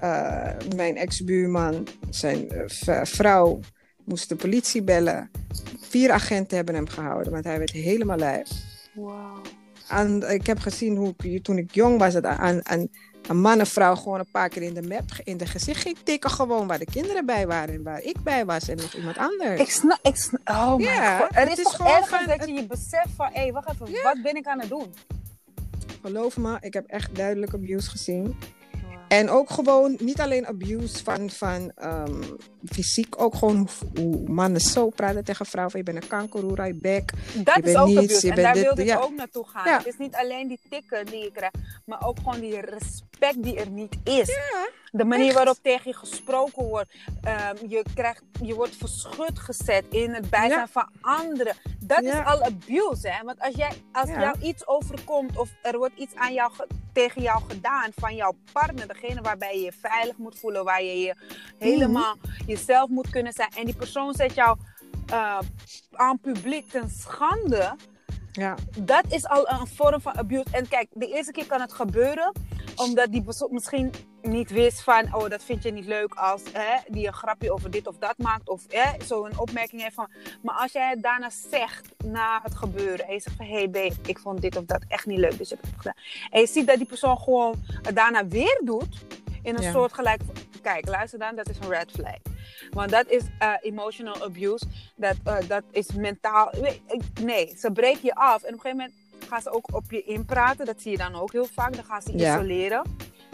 eh, 0.00 0.50
mijn 0.76 0.96
ex-buurman, 0.96 1.86
zijn 2.10 2.50
eh, 2.50 3.04
vrouw, 3.04 3.60
moest 4.04 4.28
de 4.28 4.36
politie 4.36 4.82
bellen. 4.82 5.30
Vier 5.80 6.10
agenten 6.10 6.56
hebben 6.56 6.74
hem 6.74 6.88
gehouden, 6.88 7.32
want 7.32 7.44
hij 7.44 7.58
werd 7.58 7.70
helemaal 7.70 8.16
lijf. 8.18 8.48
Wauw. 8.94 9.40
En 9.88 10.30
ik 10.32 10.46
heb 10.46 10.58
gezien 10.58 10.96
hoe 10.96 11.14
ik, 11.22 11.44
toen 11.44 11.58
ik 11.58 11.74
jong 11.74 11.98
was, 11.98 12.12
dat 12.12 12.24
aan, 12.24 12.66
aan 12.68 12.88
een 13.28 13.40
man 13.40 13.58
en 13.58 13.66
vrouw 13.66 13.94
gewoon 13.94 14.18
een 14.18 14.30
paar 14.30 14.48
keer 14.48 14.62
in 14.62 14.74
de 14.74 14.82
map, 14.82 15.04
in 15.24 15.36
de 15.36 15.46
gezicht 15.46 15.82
ging 15.82 15.96
tikken. 16.04 16.30
Gewoon 16.30 16.66
waar 16.66 16.78
de 16.78 16.84
kinderen 16.84 17.26
bij 17.26 17.46
waren 17.46 17.74
en 17.74 17.82
waar 17.82 18.02
ik 18.02 18.16
bij 18.22 18.44
was 18.44 18.68
en 18.68 18.76
nog 18.76 18.94
iemand 18.94 19.18
anders. 19.18 19.60
Ik 19.60 19.70
snap, 19.70 19.98
ik 20.02 20.16
snap, 20.16 20.40
oh 20.48 20.74
Ja, 20.78 21.18
god. 21.18 21.28
Er 21.36 21.40
het 21.40 21.52
is, 21.52 21.56
is 21.58 21.62
toch 21.64 21.76
gewoon 21.76 21.92
ergens 21.92 22.08
van- 22.24 22.38
dat 22.38 22.48
je 22.48 22.52
je 22.54 22.66
beseft 22.66 23.08
van, 23.16 23.28
hé, 23.32 23.52
wacht 23.52 23.70
even, 23.72 23.90
Ja. 23.90 24.02
wat 24.02 24.22
ben 24.22 24.36
ik 24.36 24.46
aan 24.46 24.60
het 24.60 24.68
doen? 24.68 24.94
Geloof 26.02 26.36
me, 26.36 26.56
ik 26.60 26.74
heb 26.74 26.86
echt 26.86 27.14
duidelijk 27.16 27.54
abuse 27.54 27.90
gezien. 27.90 28.36
En 29.18 29.30
ook 29.30 29.50
gewoon, 29.50 29.96
niet 29.98 30.20
alleen 30.20 30.46
abuse 30.46 31.04
van, 31.04 31.30
van 31.30 31.72
ehm, 31.76 32.22
fysiek, 32.64 33.20
ook 33.20 33.34
gewoon 33.34 33.68
hoe, 33.96 34.28
mannen 34.28 34.60
zo 34.60 34.88
praten 34.88 35.24
tegen 35.24 35.46
vrouwen. 35.46 35.70
van, 35.72 35.80
Je 35.84 35.90
bent 35.92 36.02
een 36.02 36.18
kankerroer, 36.18 36.66
je 36.66 36.74
bek. 36.74 37.12
Dat 37.34 37.54
Je 37.54 37.62
is 37.62 37.76
ook 37.76 37.86
niets, 37.86 37.98
abuse. 37.98 38.26
je 38.26 38.32
En 38.32 38.42
daar 38.42 38.54
dit, 38.54 38.62
wilde 38.62 38.82
ik 38.82 38.88
ja. 38.88 38.98
ook 38.98 39.14
naartoe 39.14 39.46
gaan. 39.48 39.68
Ja. 39.70 39.76
Het 39.76 39.86
is 39.86 39.98
niet 39.98 40.14
alleen 40.14 40.48
die 40.48 40.60
tikken 40.70 41.06
die 41.06 41.22
je 41.22 41.30
krijgt, 41.32 41.56
maar 41.84 42.06
ook 42.06 42.18
gewoon 42.18 42.40
die 42.40 42.60
respect 42.60 43.42
die 43.42 43.56
er 43.56 43.70
niet 43.70 43.96
is. 44.04 44.38
De 44.96 45.04
manier 45.04 45.26
echt. 45.26 45.34
waarop 45.34 45.56
tegen 45.62 45.90
je 45.90 45.96
gesproken 45.96 46.64
wordt. 46.64 46.94
Ehm, 47.22 47.56
je, 47.68 47.84
krijgt, 47.94 48.22
je 48.42 48.54
wordt 48.54 48.76
verschut 48.76 49.38
gezet 49.38 49.84
in 49.90 50.10
het 50.14 50.30
bijzijn 50.30 50.50
Ja. 50.60 50.68
van 50.68 50.88
anderen. 51.00 51.54
Dat 51.80 52.04
Ja. 52.04 52.20
is 52.20 52.26
al 52.26 52.42
abuse, 52.42 53.08
hè? 53.08 53.22
Want 53.24 53.40
als, 53.40 53.54
jij, 53.54 53.72
als 53.92 54.08
Ja. 54.10 54.20
jou 54.20 54.36
iets 54.42 54.66
overkomt 54.66 55.38
of 55.38 55.48
er 55.62 55.78
wordt 55.78 55.96
iets 55.98 56.14
aan 56.14 56.32
jou 56.32 56.52
ge- 56.52 56.66
tegen 56.92 57.22
jou 57.22 57.42
gedaan 57.48 57.90
van 57.96 58.14
jouw 58.14 58.32
partner, 58.52 58.88
degene 58.88 59.20
waarbij 59.20 59.54
je 59.56 59.64
je 59.64 59.72
veilig 59.80 60.16
moet 60.16 60.38
voelen, 60.38 60.64
waar 60.64 60.82
je 60.82 60.98
je 61.00 61.14
helemaal 61.58 62.16
jezelf 62.46 62.88
moet 62.88 63.10
kunnen 63.10 63.32
zijn, 63.32 63.50
en 63.56 63.64
die 63.64 63.76
persoon 63.76 64.14
zet 64.14 64.34
jou 64.34 64.58
eh, 65.06 65.38
aan 65.92 66.18
publiek 66.20 66.70
ten 66.70 66.90
schande, 66.90 67.74
Ja, 68.36 68.54
dat 68.78 69.04
is 69.08 69.26
al 69.28 69.48
een 69.50 69.66
vorm 69.66 70.00
van 70.00 70.16
abuse. 70.16 70.44
En 70.52 70.68
kijk, 70.68 70.88
de 70.92 71.06
eerste 71.06 71.32
keer 71.32 71.46
kan 71.46 71.60
het 71.60 71.72
gebeuren 71.72 72.32
omdat 72.76 73.12
die 73.12 73.22
persoon 73.22 73.48
misschien 73.52 73.92
niet 74.22 74.50
wist 74.50 74.82
van, 74.82 75.14
oh, 75.14 75.28
dat 75.28 75.42
vind 75.44 75.62
je 75.62 75.70
niet 75.70 75.86
leuk 75.86 76.14
als 76.14 76.42
hè, 76.52 76.76
die 76.88 77.06
een 77.06 77.12
grapje 77.12 77.52
over 77.52 77.70
dit 77.70 77.86
of 77.86 77.96
dat 77.98 78.18
maakt. 78.18 78.48
Of 78.48 78.62
hè, 78.68 79.04
zo 79.04 79.24
een 79.24 79.38
opmerking 79.38 79.82
heeft 79.82 79.94
van. 79.94 80.10
Maar 80.42 80.54
als 80.54 80.72
jij 80.72 80.90
het 80.90 81.02
daarna 81.02 81.30
zegt 81.50 81.88
na 82.04 82.40
het 82.42 82.54
gebeuren. 82.54 83.06
En 83.06 83.14
je 83.14 83.20
zegt 83.20 83.36
van, 83.36 83.46
hey 83.46 83.70
babe, 83.70 83.94
ik 84.06 84.18
vond 84.18 84.40
dit 84.40 84.56
of 84.56 84.64
dat 84.64 84.84
echt 84.88 85.06
niet 85.06 85.18
leuk. 85.18 85.38
Dus 85.38 85.52
ik 85.52 85.58
heb 85.60 85.70
het 85.70 85.76
gedaan. 85.76 85.94
En 86.30 86.40
je 86.40 86.46
ziet 86.46 86.66
dat 86.66 86.76
die 86.76 86.86
persoon 86.86 87.18
gewoon 87.18 87.54
het 87.82 87.96
daarna 87.96 88.26
weer 88.26 88.60
doet. 88.64 89.04
In 89.42 89.56
een 89.56 89.62
Ja. 89.62 89.70
soort 89.72 89.92
gelijk. 89.92 90.20
Kijk, 90.64 90.88
luister 90.88 91.18
dan, 91.18 91.36
dat 91.36 91.48
is 91.48 91.58
een 91.58 91.68
red 91.68 91.90
flag. 91.90 92.16
Want 92.70 92.90
dat 92.90 93.06
is 93.06 93.22
eh, 93.38 93.52
emotional 93.60 94.22
abuse. 94.22 94.64
Dat, 94.96 95.16
eh, 95.24 95.36
dat 95.48 95.62
is 95.70 95.92
mentaal. 95.92 96.52
Nee, 97.20 97.54
ze 97.58 97.70
breken 97.72 98.00
je 98.02 98.14
af. 98.14 98.42
En 98.42 98.54
op 98.54 98.54
een 98.54 98.60
gegeven 98.60 98.76
moment 98.76 98.94
gaan 99.28 99.42
ze 99.42 99.50
ook 99.50 99.74
op 99.74 99.84
je 99.90 100.02
inpraten. 100.02 100.66
Dat 100.66 100.80
zie 100.82 100.90
je 100.90 100.96
dan 100.96 101.14
ook 101.14 101.32
heel 101.32 101.46
vaak. 101.54 101.74
Dan 101.74 101.84
gaan 101.84 102.02
ze 102.02 102.18
Ja. 102.18 102.34
isoleren. 102.36 102.82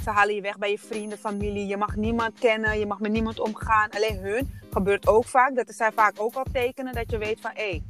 Ze 0.02 0.10
halen 0.10 0.34
je 0.34 0.40
weg 0.40 0.58
bij 0.58 0.70
je 0.70 0.78
vrienden, 0.78 1.18
familie. 1.18 1.66
Je 1.66 1.76
mag 1.76 1.96
niemand 1.96 2.38
kennen. 2.38 2.78
Je 2.78 2.86
mag 2.86 3.00
met 3.00 3.12
niemand 3.12 3.40
omgaan. 3.40 3.90
Alleen 3.90 4.18
hun. 4.18 4.60
Gebeurt 4.70 5.06
ook 5.08 5.24
vaak. 5.24 5.54
Dat 5.54 5.74
zijn 5.74 5.92
vaak 5.92 6.14
ook 6.16 6.34
al 6.34 6.46
tekenen 6.52 6.92
dat 6.92 7.10
je 7.10 7.18
weet 7.18 7.40
van... 7.40 7.50
Hé, 7.54 7.82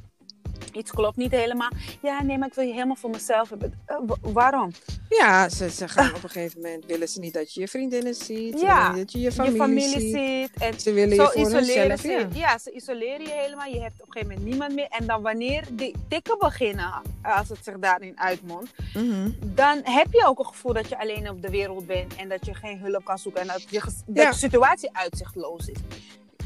iets 0.72 0.90
klopt 0.90 1.16
niet 1.16 1.30
helemaal. 1.30 1.70
Ja, 2.02 2.22
nee, 2.22 2.38
maar 2.38 2.48
ik 2.48 2.54
wil 2.54 2.64
je 2.64 2.72
helemaal 2.72 2.96
voor 2.96 3.10
mezelf 3.10 3.48
hebben. 3.48 3.72
Eh, 3.86 3.96
wa- 4.06 4.16
waarom? 4.20 4.70
ja 5.08 5.48
ze, 5.48 5.70
ze 5.70 5.88
gaan 5.88 6.14
op 6.14 6.22
een 6.22 6.28
gegeven 6.30 6.60
moment, 6.60 6.86
willen 6.86 7.08
ze 7.08 7.18
niet 7.20 7.34
dat 7.34 7.54
je 7.54 7.60
je 7.60 7.68
vriendinnen 7.68 8.14
ziet. 8.14 8.58
Ze 8.58 8.64
Ja, 8.64 8.88
niet 8.88 8.96
dat 8.98 9.12
je 9.12 9.20
je 9.20 9.32
familie, 9.32 9.52
je 9.56 9.62
familie 9.62 9.88
ziet. 10.00 10.50
ziet. 10.52 10.62
En 10.62 10.80
Ze 10.80 10.92
willen 10.92 11.16
zo 11.16 11.22
je 11.22 11.28
voor 11.28 11.40
isoleren 11.60 11.98
ja. 12.02 12.26
Ja. 12.32 12.58
ze 12.58 12.70
isoleren 12.72 13.20
je 13.26 13.32
helemaal. 13.32 13.66
Je 13.66 13.80
hebt 13.80 14.00
op 14.02 14.06
een 14.06 14.12
gegeven 14.12 14.28
moment 14.28 14.48
niemand 14.48 14.74
meer. 14.74 14.86
En 14.88 15.06
dan 15.06 15.22
wanneer 15.22 15.64
die 15.72 15.94
tikken 16.08 16.38
beginnen, 16.38 17.02
als 17.22 17.48
het 17.48 17.58
zich 17.62 17.78
daarin 17.78 18.20
uitmondt, 18.20 18.70
Mhm. 18.94 19.30
dan 19.44 19.80
heb 19.82 20.06
je 20.12 20.24
ook 20.26 20.38
een 20.38 20.46
gevoel 20.46 20.72
dat 20.72 20.88
je 20.88 20.98
alleen 20.98 21.30
op 21.30 21.42
de 21.42 21.50
wereld 21.50 21.86
bent 21.86 22.16
en 22.16 22.28
dat 22.28 22.46
je 22.46 22.54
geen 22.54 22.78
hulp 22.78 23.04
kan 23.04 23.18
zoeken 23.18 23.40
en 23.40 23.46
dat, 23.46 23.64
je, 23.70 23.80
ges- 23.80 24.02
dat 24.06 24.24
Ja. 24.24 24.30
de 24.30 24.36
situatie 24.36 24.88
uitzichtloos 24.92 25.66
is. 25.68 25.78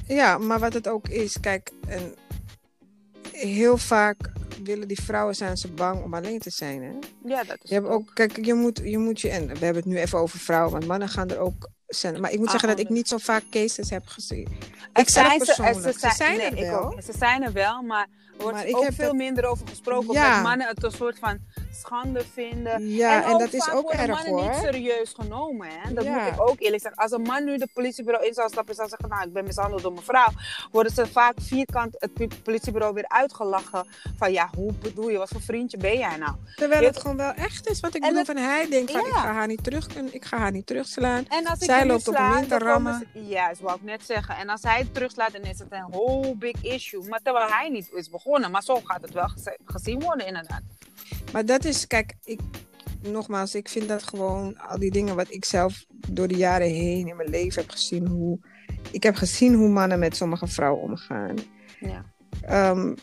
Ja, 0.06 0.38
maar 0.38 0.58
wat 0.58 0.72
het 0.72 0.88
ook 0.88 1.08
is, 1.08 1.40
kijk, 1.40 1.70
en 1.88 2.14
heel 3.36 3.76
vaak 3.78 4.16
willen 4.62 4.88
die 4.88 5.02
vrouwen 5.02 5.34
zijn 5.34 5.56
ze 5.56 5.68
bang 5.68 6.02
om 6.02 6.14
alleen 6.14 6.38
te 6.38 6.50
zijn. 6.50 6.82
Hè? 6.82 6.90
Ja, 7.28 7.44
dat 7.44 7.56
is 7.62 7.68
Je 7.70 7.74
hebt 7.74 7.86
ook, 7.86 8.10
kijk, 8.14 8.44
je 8.44 8.54
moet, 8.54 8.80
je 8.84 8.98
moet 8.98 9.20
je, 9.20 9.28
en 9.30 9.46
we 9.46 9.64
hebben 9.64 9.82
het 9.82 9.84
nu 9.84 9.98
even 9.98 10.18
over 10.18 10.38
vrouwen, 10.38 10.72
want 10.72 10.86
mannen 10.86 11.08
gaan 11.08 11.30
er 11.30 11.38
ook 11.38 11.68
zijn. 11.86 12.20
Maar 12.20 12.30
ik 12.30 12.36
moet 12.38 12.46
Ah, 12.46 12.50
zeggen 12.52 12.68
dat 12.70 12.78
ik 12.78 12.88
niet 12.88 13.08
zo 13.08 13.16
vaak 13.18 13.42
cases 13.50 13.90
heb 13.90 14.06
gezien. 14.06 14.48
Ik 14.94 15.08
zijn 15.08 15.30
ze- 15.40 15.44
persoonlijk, 15.44 15.98
ze 15.98 16.10
zijn 16.16 16.36
nee, 16.36 16.50
er 16.50 16.70
wel. 16.70 16.84
ook. 16.92 17.02
Ze 17.02 17.12
zijn 17.18 17.42
er 17.42 17.52
wel, 17.52 17.82
maar 17.82 18.06
er 18.36 18.42
wordt 18.42 18.56
Maar 18.56 18.66
ook 18.72 18.88
veel 18.92 19.14
minder 19.14 19.44
over 19.46 19.68
gesproken. 19.68 20.12
Ja. 20.12 20.40
Mannen 20.42 20.66
het 20.68 20.84
een 20.84 20.90
soort 20.90 21.18
van 21.18 21.38
schande 21.74 22.24
vinden. 22.32 22.88
Ja, 22.88 23.24
en, 23.24 23.38
dat 23.38 23.52
is 23.52 23.70
ook 23.70 23.90
erg 23.90 24.06
mannen 24.06 24.34
niet 24.34 24.44
hoor. 24.44 24.54
serieus 24.54 25.12
genomen. 25.18 25.68
Hè? 25.70 25.94
Dat 25.94 26.04
Ja. 26.04 26.18
moet 26.24 26.32
ik 26.32 26.40
ook 26.40 26.60
eerlijk 26.60 26.82
zeggen. 26.82 27.02
Als 27.02 27.10
een 27.12 27.22
man 27.22 27.44
nu 27.44 27.58
de 27.58 27.68
politiebureau 27.72 28.26
in 28.26 28.34
zou 28.34 28.48
stappen 28.48 28.68
en 28.70 28.74
zou 28.76 28.88
zeggen... 28.88 29.08
nou, 29.08 29.22
ik 29.26 29.32
ben 29.32 29.44
mishandeld 29.44 29.82
door 29.82 29.92
mijn 29.92 30.04
vrouw... 30.04 30.28
worden 30.70 30.92
ze 30.92 31.06
vaak 31.06 31.34
vierkant 31.40 31.94
het 31.98 32.42
politiebureau 32.42 32.94
weer 32.94 33.08
uitgelachen. 33.08 33.86
Van 34.18 34.32
ja, 34.32 34.50
hoe 34.56 34.72
bedoel 34.72 35.08
je? 35.08 35.18
Wat 35.18 35.28
voor 35.28 35.40
vriendje 35.40 35.76
ben 35.76 35.98
jij 35.98 36.16
nou? 36.16 36.32
Terwijl 36.56 36.80
Je- 36.80 36.86
het 36.86 36.98
gewoon 37.00 37.16
wel 37.16 37.32
echt 37.32 37.68
is. 37.70 37.80
Want 37.80 37.94
ik 37.94 38.02
En 38.02 38.14
bedoel 38.14 38.34
het- 38.34 38.44
hij 38.44 38.68
denkt 38.68 38.90
van 38.92 39.00
Ja. 39.00 39.06
ik 39.06 39.12
ga 39.14 39.32
haar 39.32 39.46
niet 39.46 39.64
terug, 39.64 39.86
ik 39.96 40.24
ga 40.24 40.36
haar 40.38 40.50
niet 40.52 40.66
terugslaan. 40.66 41.24
En 41.28 41.46
als 41.46 41.58
Zij 41.58 41.86
loopt 41.86 42.08
op 42.08 42.16
hem 42.16 42.36
in 42.36 42.46
te 42.48 42.58
rammen. 42.58 43.08
ze- 43.14 43.20
Juist, 43.20 43.60
wou 43.60 43.76
ik 43.76 43.82
net 43.82 44.02
zeggen. 44.06 44.36
En 44.36 44.48
als 44.48 44.62
hij 44.62 44.78
het 44.78 44.94
terugslaat, 44.94 45.32
dan 45.32 45.42
is 45.42 45.58
het 45.58 45.72
een 45.72 45.86
whole 45.90 46.34
big 46.36 46.62
issue. 46.62 47.08
Maar 47.08 47.20
terwijl 47.22 47.46
hij 47.48 47.68
niet 47.68 47.90
is 47.92 48.08
begonnen. 48.10 48.50
Maar 48.50 48.62
zo 48.62 48.80
gaat 48.84 49.02
het 49.02 49.12
wel 49.12 49.28
gezien 49.64 50.00
worden 50.00 50.26
inderdaad. 50.26 50.60
Maar 51.34 51.46
dat 51.46 51.64
is, 51.64 51.86
kijk, 51.86 52.14
ik, 52.24 52.40
nogmaals, 53.02 53.54
ik 53.54 53.68
vind 53.68 53.88
dat 53.88 54.02
gewoon 54.02 54.58
al 54.58 54.78
die 54.78 54.90
dingen 54.90 55.16
wat 55.16 55.30
ik 55.30 55.44
zelf 55.44 55.84
door 56.08 56.28
de 56.28 56.36
jaren 56.36 56.68
heen 56.68 57.08
in 57.08 57.16
mijn 57.16 57.28
leven 57.28 57.62
heb 57.62 57.70
gezien. 57.70 58.06
Hoe, 58.06 58.38
ik 58.90 59.02
heb 59.02 59.14
gezien 59.14 59.54
hoe 59.54 59.68
mannen 59.68 59.98
met 59.98 60.16
sommige 60.16 60.46
vrouwen 60.46 60.82
omgaan. 60.82 61.36
Ja. 61.80 62.04
Ehm, 62.42 62.94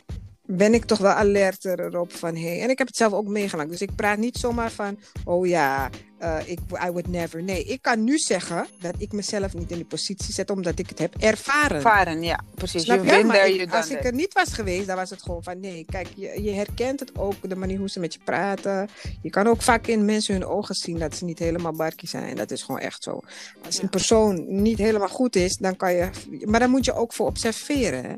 ben 0.45 0.73
ik 0.73 0.85
toch 0.85 0.97
wel 0.97 1.11
alerter 1.11 1.79
erop 1.79 2.11
van 2.11 2.35
hey. 2.35 2.61
En 2.61 2.69
ik 2.69 2.77
heb 2.77 2.87
het 2.87 2.95
zelf 2.95 3.13
ook 3.13 3.27
meegemaakt. 3.27 3.69
Dus 3.69 3.81
ik 3.81 3.95
praat 3.95 4.17
niet 4.17 4.37
zomaar 4.37 4.71
van, 4.71 4.99
oh 5.25 5.47
ja, 5.47 5.89
eh, 6.21 6.37
ik, 6.45 6.59
I 6.85 6.89
would 6.89 7.07
never. 7.07 7.43
Nee, 7.43 7.63
ik 7.63 7.81
kan 7.81 8.03
nu 8.03 8.17
zeggen 8.17 8.67
dat 8.79 8.93
ik 8.97 9.11
mezelf 9.11 9.53
niet 9.53 9.69
in 9.71 9.75
die 9.75 9.85
positie 9.85 10.33
zet 10.33 10.49
omdat 10.49 10.79
ik 10.79 10.89
het 10.89 10.99
heb 10.99 11.15
ervaren. 11.19 11.81
Varen, 11.81 12.23
ja, 12.23 12.39
precies. 12.55 12.83
Je 12.85 12.93
je? 13.01 13.23
Maar 13.23 13.47
ik- 13.49 13.73
als 13.73 13.89
ik 13.89 14.03
er 14.03 14.13
niet 14.13 14.33
was 14.33 14.53
geweest, 14.53 14.87
dan 14.87 14.95
was 14.95 15.09
het 15.09 15.21
gewoon 15.21 15.43
van 15.43 15.59
nee. 15.59 15.85
Kijk, 15.85 16.07
je, 16.15 16.43
je 16.43 16.51
herkent 16.51 16.99
het 16.99 17.17
ook, 17.17 17.49
de 17.49 17.55
manier 17.55 17.77
hoe 17.77 17.89
ze 17.89 17.99
met 17.99 18.13
je 18.13 18.19
praten. 18.23 18.89
Je 19.21 19.29
kan 19.29 19.47
ook 19.47 19.61
vaak 19.61 19.87
in 19.87 20.05
mensen 20.05 20.33
hun 20.33 20.45
ogen 20.45 20.75
zien 20.75 20.99
dat 20.99 21.15
ze 21.15 21.25
niet 21.25 21.39
helemaal 21.39 21.73
barkie 21.73 22.09
zijn. 22.09 22.35
Dat 22.35 22.51
is 22.51 22.63
gewoon 22.63 22.81
echt 22.81 23.03
zo. 23.03 23.19
Als 23.65 23.75
Ja. 23.75 23.83
een 23.83 23.89
persoon 23.89 24.61
niet 24.61 24.77
helemaal 24.77 25.09
goed 25.09 25.35
is, 25.35 25.57
dan 25.57 25.75
kan 25.75 25.93
je. 25.93 26.09
Maar 26.45 26.59
daar 26.59 26.69
moet 26.69 26.85
je 26.85 26.93
ook 26.93 27.13
voor 27.13 27.27
observeren. 27.27 28.03
hè. 28.03 28.09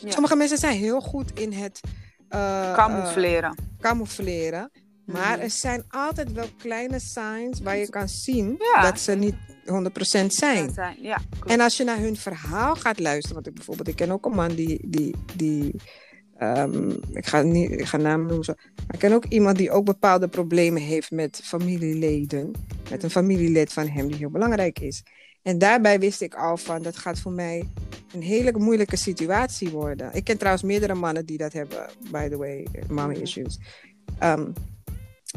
Ja. 0.00 0.10
Sommige 0.10 0.36
mensen 0.36 0.58
zijn 0.58 0.76
heel 0.78 1.00
goed 1.00 1.38
in 1.40 1.52
het. 1.52 1.80
eh, 2.28 2.68
eh, 2.68 2.74
Camoufleren. 2.74 3.54
camoufleren. 3.80 4.70
Maar 5.06 5.32
Mhm. 5.36 5.40
er 5.40 5.50
zijn 5.50 5.84
altijd 5.88 6.32
wel 6.32 6.46
kleine 6.58 6.98
signs 7.00 7.60
waar 7.60 7.76
je 7.76 7.88
kan 7.88 8.08
zien 8.08 8.54
Ja. 8.74 8.82
dat 8.82 9.00
ze 9.00 9.12
niet 9.14 9.34
100% 9.64 10.34
zijn. 10.34 10.72
Ja. 11.00 11.18
En 11.46 11.60
als 11.60 11.76
je 11.76 11.84
naar 11.84 11.98
hun 11.98 12.16
verhaal 12.16 12.74
gaat 12.74 12.98
luisteren, 13.00 13.34
want 13.34 13.46
ik 13.46 13.54
bijvoorbeeld, 13.54 13.88
ik 13.88 13.96
ken 13.96 14.10
ook 14.10 14.24
een 14.26 14.32
man 14.34 14.54
die, 14.54 14.80
die, 14.88 15.14
die 15.36 15.74
ehm, 16.36 16.90
ik 17.10 17.26
ga 17.26 17.42
niet, 17.42 17.70
ik 17.70 17.84
ga 17.86 17.96
namen 17.96 18.26
noemen 18.26 18.44
zo, 18.44 18.52
maar 18.56 18.94
ik 18.94 18.98
ken 18.98 19.12
ook 19.12 19.24
iemand 19.24 19.56
die 19.56 19.70
ook 19.70 19.84
bepaalde 19.84 20.28
problemen 20.28 20.82
heeft 20.82 21.10
met 21.10 21.40
familieleden, 21.44 22.50
met 22.90 23.02
een 23.02 23.10
familielid 23.10 23.72
van 23.72 23.88
hem 23.88 24.06
die 24.08 24.16
heel 24.16 24.30
belangrijk 24.30 24.78
is. 24.78 25.02
En 25.42 25.58
daarbij 25.58 25.98
wist 25.98 26.20
ik 26.20 26.34
al 26.34 26.56
van, 26.56 26.82
dat 26.82 26.96
gaat 26.96 27.18
voor 27.20 27.32
mij 27.32 27.68
een 28.14 28.22
hele 28.22 28.52
moeilijke 28.58 28.96
situatie 28.96 29.68
worden. 29.68 30.10
Ik 30.12 30.24
ken 30.24 30.38
trouwens 30.38 30.64
meerdere 30.64 30.94
mannen 30.94 31.26
die 31.26 31.38
dat 31.38 31.52
hebben, 31.52 31.88
by 32.10 32.28
the 32.28 32.36
way, 32.36 32.66
mommy 32.88 33.12
Mhm. 33.14 33.22
issues. 33.22 33.58
Ehm, 34.18 34.50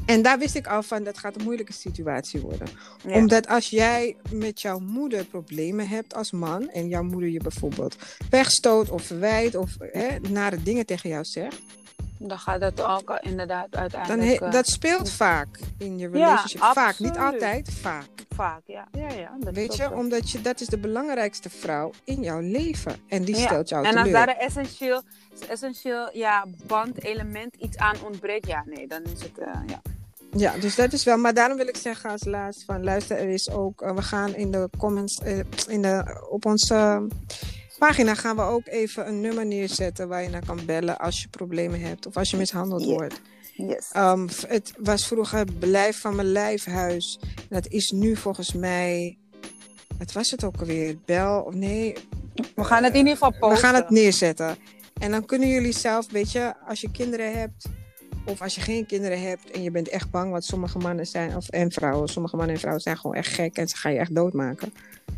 en 0.06 0.22
daar 0.22 0.40
wist 0.40 0.56
ik 0.56 0.68
al 0.68 0.84
van, 0.84 1.04
dat 1.04 1.18
gaat 1.18 1.36
een 1.36 1.44
moeilijke 1.44 1.74
situatie 1.74 2.40
worden. 2.40 2.68
Ja. 3.04 3.16
Omdat 3.16 3.48
als 3.48 3.70
jij 3.70 4.16
met 4.32 4.62
jouw 4.62 4.80
moeder 4.80 5.26
problemen 5.26 5.88
hebt 5.88 6.14
als 6.14 6.32
man 6.32 6.70
en 6.70 6.88
jouw 6.88 7.04
moeder 7.04 7.30
je 7.30 7.40
bijvoorbeeld 7.40 7.96
wegstoot 8.30 8.90
of 8.90 9.04
verwijt 9.04 9.56
of 9.56 9.78
hè, 9.80 10.20
nare 10.20 10.64
dingen 10.64 10.86
tegen 10.86 11.10
jou 11.10 11.24
zegt, 11.24 11.62
Dan 12.18 12.40
gaat 12.40 12.62
het 12.62 12.82
ook 12.82 13.18
inderdaad 13.22 13.68
dan 13.72 13.82
uiteindelijk... 13.82 14.40
he- 14.40 14.46
eh, 14.46 14.52
dat 14.52 14.68
speelt 14.68 15.10
vaak 15.10 15.48
in 15.78 15.98
je 15.98 16.10
Ja, 16.10 16.14
relationship. 16.14 16.62
vaak, 16.62 17.00
niet 17.00 17.18
altijd, 17.18 17.74
vaak. 17.74 18.08
Vaak, 18.36 18.62
ja. 18.66 18.88
Ja, 18.92 19.10
ja. 19.10 19.32
Dat 19.40 19.54
Weet 19.54 19.76
je, 19.76 19.92
omdat 19.92 20.30
je, 20.32 20.42
dat 20.42 20.62
is 20.62 20.68
de 20.68 20.78
belangrijkste 20.78 21.50
vrouw 21.50 21.92
in 22.04 22.22
jouw 22.22 22.40
leven. 22.40 22.96
En 23.08 23.24
die 23.24 23.36
Ja, 23.36 23.42
stelt 23.46 23.70
jou 23.70 23.86
En 23.86 23.94
als 23.94 24.04
teleur. 24.04 24.26
daar 24.26 24.28
een 24.36 24.42
essentieel, 24.42 25.02
essentieel 25.50 26.10
ja, 26.14 26.46
bandelement 26.68 27.56
iets 27.56 27.78
aan 27.78 27.96
ontbreekt, 28.06 28.48
ja, 28.48 28.64
nee, 28.66 28.88
dan 28.88 29.02
is 29.04 29.22
het, 29.22 29.38
eh, 29.40 29.48
ja. 29.68 29.82
Ja, 30.38 30.58
dus 30.58 30.76
dat 30.76 30.94
is 30.94 31.04
wel. 31.04 31.18
Maar 31.18 31.34
daarom 31.34 31.58
wil 31.58 31.68
ik 31.68 31.78
zeggen 31.78 32.10
als 32.10 32.24
laatst 32.26 32.64
van 32.66 32.84
luister, 32.84 33.18
er 33.18 33.30
is 33.30 33.50
ook, 33.50 33.82
eh, 33.82 33.96
we 33.96 34.02
gaan 34.02 34.36
in 34.36 34.52
de 34.52 34.70
comments, 34.78 35.20
in 35.68 35.82
de, 35.82 36.26
op 36.30 36.46
onze 36.46 37.08
pagina 37.78 38.14
gaan 38.14 38.36
we 38.36 38.42
ook 38.42 38.68
even 38.68 39.08
een 39.08 39.22
nummer 39.22 39.46
neerzetten 39.46 40.08
waar 40.08 40.24
je 40.24 40.30
naar 40.30 40.46
kan 40.46 40.66
bellen 40.66 40.98
als 40.98 41.22
je 41.22 41.28
problemen 41.28 41.82
hebt 41.82 42.06
of 42.06 42.18
als 42.18 42.32
je 42.32 42.38
mishandeld 42.38 42.86
wordt. 42.86 43.22
Yes. 43.54 43.90
Ehm, 43.92 44.28
het 44.48 44.74
was 44.80 45.08
vroeger 45.08 45.46
Blijf 45.60 46.00
van 46.00 46.16
mijn 46.16 46.32
lijfhuis. 46.32 47.20
Dat 47.50 47.68
is 47.68 47.92
nu 47.92 48.16
volgens 48.16 48.54
mij, 48.54 49.18
wat 49.98 50.12
was 50.12 50.32
het 50.32 50.44
ook 50.44 50.60
alweer? 50.60 50.98
Bel, 51.06 51.42
of 51.42 51.54
nee, 51.54 51.96
we 52.56 52.64
gaan 52.64 52.84
het 52.84 52.94
in 52.94 53.00
ieder 53.00 53.14
geval 53.14 53.32
posten. 53.32 53.50
we 53.50 53.56
gaan 53.56 53.76
het 53.76 53.90
neerzetten. 53.90 54.58
En 55.00 55.12
dan 55.12 55.26
kunnen 55.26 55.50
jullie 55.50 55.74
zelf, 55.74 56.12
weet 56.12 56.32
je, 56.32 56.54
als 56.68 56.82
je 56.82 56.92
kinderen 56.92 57.38
hebt, 57.38 57.66
of 58.26 58.42
als 58.42 58.56
je 58.56 58.62
geen 58.62 58.86
kinderen 58.86 59.22
hebt 59.22 59.52
en 59.52 59.64
je 59.64 59.72
bent 59.72 59.90
echt 59.90 60.12
bang, 60.12 60.32
want 60.32 60.46
sommige 60.46 60.78
mannen 60.78 61.06
zijn, 61.06 61.36
of, 61.36 61.50
en 61.50 61.72
vrouwen, 61.72 62.08
sommige 62.08 62.36
mannen 62.36 62.54
en 62.54 62.60
vrouwen 62.60 62.84
zijn 62.84 62.98
gewoon 62.98 63.16
echt 63.16 63.34
gek 63.34 63.58
en 63.58 63.68
ze 63.68 63.78
gaan 63.78 63.94
je 63.94 64.00
echt 64.00 64.16
doodmaken. 64.16 64.74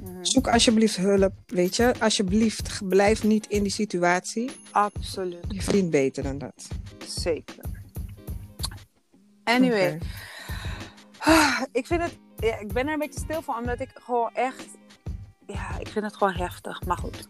Mhm. 0.08 0.24
Zoek 0.26 0.48
alsjeblieft 0.48 0.96
hulp, 0.96 1.34
weet 1.46 1.76
je. 1.76 1.93
Alsjeblieft, 2.00 2.80
blijf 2.88 3.24
niet 3.24 3.48
in 3.48 3.63
die 3.63 3.72
situatie. 3.72 4.52
Absoluut, 4.72 5.46
Je 5.48 5.62
verdient 5.62 5.89
beter 5.89 6.24
dan 6.24 6.38
dat. 6.38 6.67
zeker. 7.06 7.56
Anyway. 9.43 9.98
Ah, 11.17 11.62
ik 11.72 11.86
vind 11.88 12.02
het, 12.02 12.17
ja, 12.38 12.58
ik 12.60 12.74
ben 12.74 12.88
er 12.88 12.93
een 12.93 13.00
beetje 13.00 13.20
stil 13.20 13.41
van, 13.41 13.56
omdat 13.58 13.80
ik 13.80 13.89
gewoon 13.93 14.30
echt, 14.34 14.65
ja, 15.48 15.80
ik 15.80 15.88
vind 15.88 16.06
het 16.06 16.15
gewoon 16.15 16.34
heftig. 16.34 16.86
Maar 16.86 16.98
goed. 16.98 17.28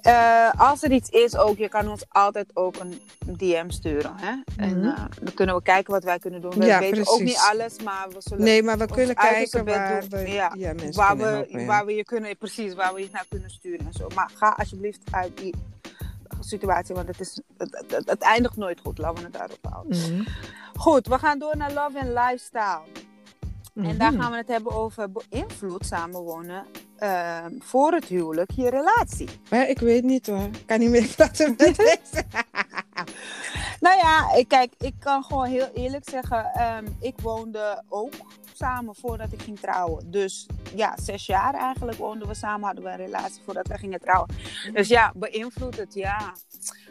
Eh, 0.00 0.50
als 0.56 0.82
er 0.82 0.90
iets 0.92 1.08
is 1.08 1.36
ook, 1.36 1.56
je 1.56 1.68
kan 1.68 1.88
ons 1.88 2.04
altijd 2.08 2.50
ook 2.56 2.76
een 2.76 3.00
DM 3.36 3.70
sturen. 3.70 4.12
Hè? 4.16 4.34
En 4.56 4.78
Mhm. 4.78 4.88
eh, 4.88 5.04
dan 5.22 5.34
kunnen 5.34 5.54
we 5.54 5.62
kijken 5.62 5.92
wat 5.92 6.04
wij 6.04 6.18
kunnen 6.18 6.40
doen. 6.40 6.50
We 6.58 6.64
Ja, 6.64 6.78
weten 6.78 7.08
ook 7.08 7.20
niet 7.20 7.46
alles, 7.50 7.82
maar 7.82 8.08
we 8.08 8.16
zullen 8.18 8.44
Nee, 8.44 8.62
maar 8.62 8.78
we 8.78 8.86
kunnen 8.86 9.14
kijken 9.14 9.64
waar 9.64 10.00
doen. 10.00 10.08
we 10.24 10.30
Ja, 10.30 10.52
waar, 10.92 11.16
we, 11.16 11.22
helpen, 11.24 11.66
waar 11.66 11.86
we 11.86 11.94
je 11.94 12.04
kunnen, 12.04 12.36
precies, 12.36 12.74
waar 12.74 12.94
we 12.94 13.00
je 13.00 13.08
naar 13.12 13.26
kunnen 13.28 13.50
sturen 13.50 13.86
en 13.86 13.92
zo. 13.92 14.08
Maar 14.14 14.30
ga 14.34 14.54
alsjeblieft 14.58 15.00
uit 15.10 15.36
die 15.36 15.54
situatie, 16.40 16.94
want 16.94 17.08
het, 17.08 17.20
is, 17.20 17.40
het, 17.58 17.84
het, 17.88 18.08
het 18.08 18.22
eindigt 18.22 18.56
nooit 18.56 18.80
goed. 18.80 18.98
Laten 18.98 19.16
we 19.16 19.22
het 19.22 19.32
daarop 19.32 19.58
houden. 19.70 19.98
Mhm. 20.14 20.22
Goed, 20.74 21.06
we 21.06 21.18
gaan 21.18 21.38
door 21.38 21.56
naar 21.56 21.72
love 21.72 21.98
and 21.98 22.08
lifestyle. 22.08 22.80
En 23.74 23.98
daar 23.98 24.12
Mhm. 24.12 24.20
gaan 24.22 24.30
we 24.30 24.36
het 24.36 24.48
hebben 24.48 24.72
over 24.72 25.08
beïnvloed 25.12 25.86
samenwonen 25.86 26.66
ehm, 26.98 27.52
voor 27.58 27.92
het 27.92 28.04
huwelijk 28.04 28.50
je 28.50 28.70
relatie. 28.70 29.28
Maar 29.50 29.68
ik 29.68 29.78
weet 29.78 30.04
niet 30.04 30.26
hoor. 30.26 30.42
Ik 30.42 30.66
kan 30.66 30.78
niet 30.78 30.90
meer 30.90 31.06
praten 31.16 31.54
met 31.58 31.76
deze. 31.86 32.24
Nou 33.80 33.96
ja, 33.96 34.32
ik, 34.34 34.48
kijk, 34.48 34.72
ik 34.78 34.94
kan 34.98 35.24
gewoon 35.24 35.46
heel 35.46 35.68
eerlijk 35.74 36.08
zeggen, 36.10 36.44
ehm, 36.54 36.86
ik 37.00 37.14
woonde 37.20 37.82
ook 37.88 38.12
samen 38.52 38.94
voordat 38.94 39.32
ik 39.32 39.42
ging 39.42 39.58
trouwen. 39.60 40.10
Dus 40.10 40.46
ja, 40.74 40.96
zes 41.02 41.26
jaar 41.26 41.54
eigenlijk 41.54 41.98
woonden 41.98 42.28
we 42.28 42.34
samen, 42.34 42.66
hadden 42.66 42.84
we 42.84 42.90
een 42.90 42.96
relatie 42.96 43.42
voordat 43.44 43.66
we 43.66 43.78
gingen 43.78 44.00
trouwen. 44.00 44.28
Dus 44.72 44.88
ja, 44.88 45.12
beïnvloedt 45.14 45.76
het, 45.76 45.94
ja. 45.94 46.34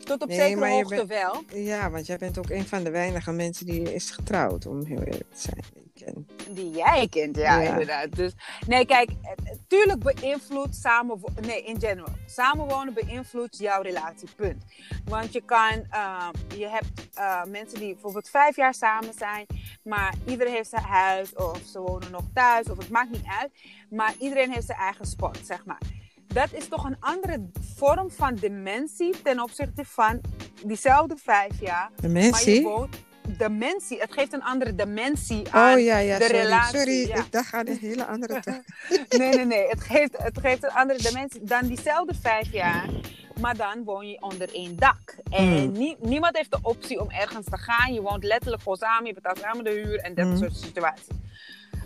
Tot 0.08 0.22
op 0.22 0.28
Nee, 0.28 0.38
zekere 0.38 0.70
hoogte 0.70 0.96
bent- 0.96 1.08
wel. 1.10 1.44
Ja, 1.54 1.90
want 1.90 2.06
jij 2.06 2.18
bent 2.18 2.38
ook 2.38 2.50
een 2.50 2.66
van 2.68 2.84
de 2.84 2.90
weinige 2.92 3.32
mensen 3.32 3.66
die 3.66 3.94
is 3.94 4.12
getrouwd, 4.12 4.66
om 4.66 4.86
heel 4.86 4.98
eerlijk 5.02 5.32
te 5.34 5.42
zijn. 5.42 5.64
Ik 5.74 6.06
ken. 6.06 6.28
Die 6.56 6.72
jij 6.72 7.08
kent, 7.10 7.36
ja, 7.36 7.62
Ja. 7.62 7.70
inderdaad. 7.70 8.16
Dus, 8.16 8.34
nee, 8.68 8.86
kijk, 8.86 9.10
eh, 9.10 9.54
tuurlijk 9.68 10.00
beïnvloedt 10.04 10.76
samenwonen, 10.76 11.46
nee, 11.46 11.64
in 11.64 11.80
general. 11.80 12.14
Samenwonen 12.26 12.94
beïnvloedt 12.94 13.58
jouw 13.58 13.82
relatie, 13.82 14.28
punt. 14.36 14.64
Want 15.06 15.34
je 15.34 15.42
kan, 15.42 15.86
eh, 15.90 16.28
je 16.58 16.68
hebt 16.68 17.08
eh, 17.14 17.44
mensen 17.44 17.80
die 17.80 17.94
bijvoorbeeld 17.94 18.30
vijf 18.30 18.56
jaar 18.56 18.74
samen 18.74 19.14
zijn, 19.18 19.46
maar 19.84 20.14
iedereen 20.26 20.54
heeft 20.54 20.70
zijn 20.70 20.84
huis 20.84 21.34
of 21.36 21.62
ze 21.72 21.80
wonen 21.80 22.12
nog 22.12 22.24
thuis 22.34 22.70
of 22.70 22.78
het 22.78 22.90
maakt 22.90 23.10
niet 23.12 23.26
uit. 23.40 23.52
Maar 23.90 24.14
iedereen 24.20 24.52
heeft 24.52 24.66
zijn 24.66 24.78
eigen 24.80 25.06
spot, 25.06 25.40
zeg 25.44 25.66
maar. 25.66 25.82
Dat 26.28 26.54
is 26.54 26.68
toch 26.68 26.84
een 26.86 26.98
andere 27.00 27.50
vorm 27.76 28.12
van 28.12 28.36
dementie 28.36 29.22
ten 29.22 29.42
opzichte 29.42 29.86
van 29.86 30.22
diezelfde 30.66 31.16
vijf 31.24 31.60
jaar. 31.60 31.90
De 31.96 32.08
Maar 32.10 32.22
je 32.22 32.30
mensen? 32.32 32.64
woont, 32.64 32.96
dementie, 33.38 34.00
het 34.00 34.14
geeft 34.14 34.34
een 34.34 34.44
andere 34.44 34.76
dimensie 34.76 35.52
aan 35.52 35.74
Oh 35.78 35.84
ja, 35.84 35.98
ja, 35.98 36.18
de 36.18 36.24
sorry. 36.24 36.40
relatie, 36.42 36.78
sorry, 36.78 37.08
ja. 37.08 37.16
ik 37.16 37.32
dacht 37.32 37.54
aan 37.54 37.68
een 37.68 37.78
hele 37.78 38.06
andere 38.06 38.40
tijd. 38.50 38.64
Nee, 39.18 39.36
nee, 39.36 39.46
nee. 39.46 39.68
Het 39.68 39.82
geeft, 39.82 40.18
het 40.18 40.40
geeft 40.40 40.64
een 40.64 40.72
andere 40.72 41.02
dimensie 41.02 41.44
dan 41.44 41.68
diezelfde 41.68 42.14
vijf 42.22 42.52
jaar. 42.52 42.86
Maar 43.42 43.58
dan 43.58 43.84
woon 43.84 44.08
je 44.08 44.22
onder 44.22 44.54
één 44.54 44.76
dak. 44.76 45.16
En 45.30 45.46
Mm. 45.48 45.72
nie- 45.72 45.96
niemand 46.00 46.38
heeft 46.38 46.52
de 46.52 46.60
optie 46.62 47.00
om 47.00 47.10
ergens 47.12 47.46
te 47.46 47.58
gaan. 47.58 47.94
Je 47.94 48.02
woont 48.02 48.24
letterlijk 48.24 48.62
gewoon 48.62 48.78
samen. 48.78 49.08
Je 49.08 49.14
betaalt 49.14 49.40
samen 49.40 49.64
de 49.64 49.70
huur 49.72 50.00
en 50.00 50.14
dat 50.16 50.26
Mm. 50.26 50.38
soort 50.38 50.56
situaties. 50.56 51.08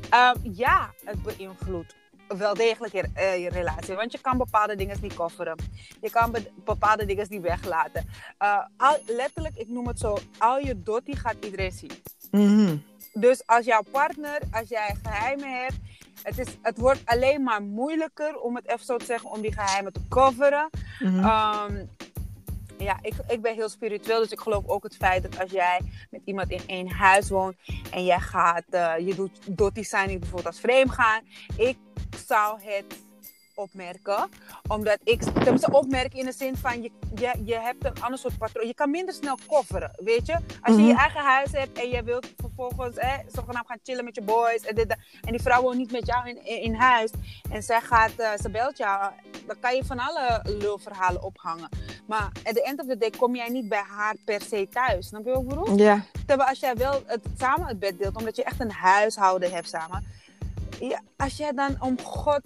Ehm, 0.10 0.36
ja, 0.42 0.94
het 1.06 1.22
beïnvloedt 1.24 1.96
wel 2.38 2.54
degelijk 2.54 2.94
je, 2.94 3.04
eh, 3.14 3.44
je 3.44 3.50
relatie. 3.50 3.96
Want 3.96 4.12
je 4.12 4.20
kan 4.22 4.38
bepaalde 4.38 4.76
dingen 4.76 4.98
niet 5.02 5.14
kofferen. 5.14 5.56
Je 6.02 6.10
kan 6.10 6.32
be- 6.32 6.52
bepaalde 6.66 7.06
dingen 7.06 7.26
niet 7.30 7.42
weglaten. 7.42 8.08
Eh, 8.38 8.58
al, 8.78 8.98
letterlijk, 9.06 9.56
ik 9.56 9.68
noem 9.68 9.88
het 9.88 10.00
zo. 10.00 10.18
Al 10.38 10.58
je 10.60 10.82
dotti 10.84 11.16
gaat 11.16 11.36
iedereen 11.46 11.72
zien. 11.72 11.92
Mhm. 12.32 12.76
Dus 13.14 13.48
als 13.48 13.66
jouw 13.66 13.84
partner, 13.92 14.40
als 14.52 14.70
jij 14.70 14.96
geheimen 15.04 15.62
hebt, 15.62 15.76
het, 16.24 16.38
is, 16.38 16.48
het 16.62 16.78
wordt 16.78 17.02
alleen 17.06 17.44
maar 17.44 17.62
moeilijker 17.62 18.40
om 18.40 18.56
het 18.56 18.68
even 18.68 18.86
zo 18.86 18.98
te 18.98 19.06
zeggen, 19.06 19.30
om 19.32 19.42
die 19.42 19.54
geheimen 19.54 19.94
te 19.94 20.02
coveren. 20.10 20.70
Mhm. 21.00 21.20
Ehm, 21.20 21.86
ja, 22.78 22.98
ik, 23.02 23.14
ik 23.28 23.42
ben 23.42 23.54
heel 23.56 23.70
spiritueel, 23.70 24.20
dus 24.20 24.32
ik 24.32 24.40
geloof 24.40 24.68
ook 24.68 24.84
het 24.84 24.96
feit 24.96 25.24
dat 25.24 25.40
als 25.40 25.52
jij 25.52 25.80
met 26.10 26.22
iemand 26.26 26.50
in 26.50 26.62
één 26.68 26.90
huis 26.90 27.30
woont 27.30 27.56
en 27.92 28.06
jij 28.06 28.20
gaat, 28.20 28.64
eh, 28.70 28.94
je 29.00 29.16
doet 29.16 29.40
dotty 29.58 29.84
signing 29.84 30.20
bijvoorbeeld 30.20 30.48
als 30.48 30.60
vreemd 30.60 30.92
gaan, 30.92 31.22
ik 31.58 31.78
zou 32.28 32.60
het 32.62 32.86
opmerken, 33.56 34.30
omdat 34.68 34.98
ik, 35.04 35.22
tenminste 35.22 35.72
opmerken 35.72 36.20
in 36.20 36.26
de 36.26 36.32
zin 36.32 36.58
van 36.58 36.82
je, 36.82 36.92
je, 37.16 37.32
je 37.46 37.56
hebt 37.60 37.86
een 37.86 38.02
ander 38.02 38.20
soort 38.20 38.38
patroon, 38.38 38.68
je 38.68 38.74
kan 38.74 38.90
minder 38.92 39.14
snel 39.14 39.38
kofferen, 39.48 39.92
weet 39.98 40.26
je? 40.26 40.34
Als 40.62 40.76
je 40.76 40.82
je 40.82 40.92
Mhm. 40.92 41.00
eigen 41.00 41.22
huis 41.24 41.52
hebt 41.52 41.80
en 41.80 41.90
je 41.90 42.04
wilt 42.04 42.28
vervolgens 42.38 42.98
eh, 42.98 43.14
zogenaamd 43.34 43.68
gaan 43.68 43.80
chillen 43.84 44.04
met 44.06 44.16
je 44.16 44.22
boys 44.22 44.62
en, 44.66 44.76
dit, 44.76 44.90
dat, 44.90 44.98
en 45.22 45.32
die 45.32 45.42
vrouw 45.42 45.62
woont 45.62 45.78
niet 45.78 45.92
met 45.92 46.06
jou 46.06 46.30
in, 46.30 46.46
in, 46.46 46.62
in 46.62 46.74
huis 46.74 47.12
en 47.52 47.64
zij 47.64 47.82
gaat, 47.82 48.12
eh, 48.18 48.30
ze 48.42 48.50
belt 48.50 48.78
jou, 48.78 49.12
dan 49.48 49.60
kan 49.60 49.76
je 49.76 49.86
van 49.86 50.00
alle 50.00 50.40
lulverhalen 50.44 51.24
ophangen. 51.24 51.70
Maar 52.08 52.32
at 52.44 52.56
the 52.56 52.64
end 52.64 52.80
of 52.80 52.88
the 52.88 52.98
day 52.98 53.10
kom 53.10 53.36
jij 53.36 53.50
niet 53.50 53.70
bij 53.70 53.84
haar 53.98 54.16
per 54.26 54.42
se 54.42 54.68
thuis. 54.72 55.08
Snap 55.08 55.26
je 55.26 55.32
wat 55.32 55.42
ik 55.42 55.48
bedoel? 55.48 55.78
Ja, 55.78 56.04
Terwijl 56.26 56.50
als 56.50 56.60
jij 56.60 56.76
wel 56.76 57.04
het, 57.06 57.26
samen 57.38 57.68
het 57.68 57.80
bed 57.80 57.98
deelt, 57.98 58.16
omdat 58.16 58.36
je 58.36 58.44
echt 58.44 58.60
een 58.60 58.72
huishouden 58.72 59.52
hebt 59.52 59.70
samen. 59.70 60.20
Ja, 60.80 61.02
als 61.18 61.38
jij 61.38 61.52
dan 61.52 61.76
om 61.80 62.02
God, 62.02 62.42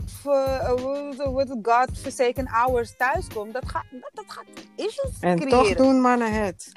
God 1.62 2.00
forsaken 2.02 2.48
hours 2.48 2.98
thuis 2.98 3.28
komt, 3.28 3.54
dat 3.54 3.70
gaat, 3.70 3.86
dat, 3.92 4.12
dat 4.14 4.26
gaat 4.28 4.46
issues 4.76 5.20
en 5.20 5.40
creëren. 5.40 5.60
toch 5.60 5.74
doen 5.76 6.02
mannen 6.02 6.34
het. 6.34 6.72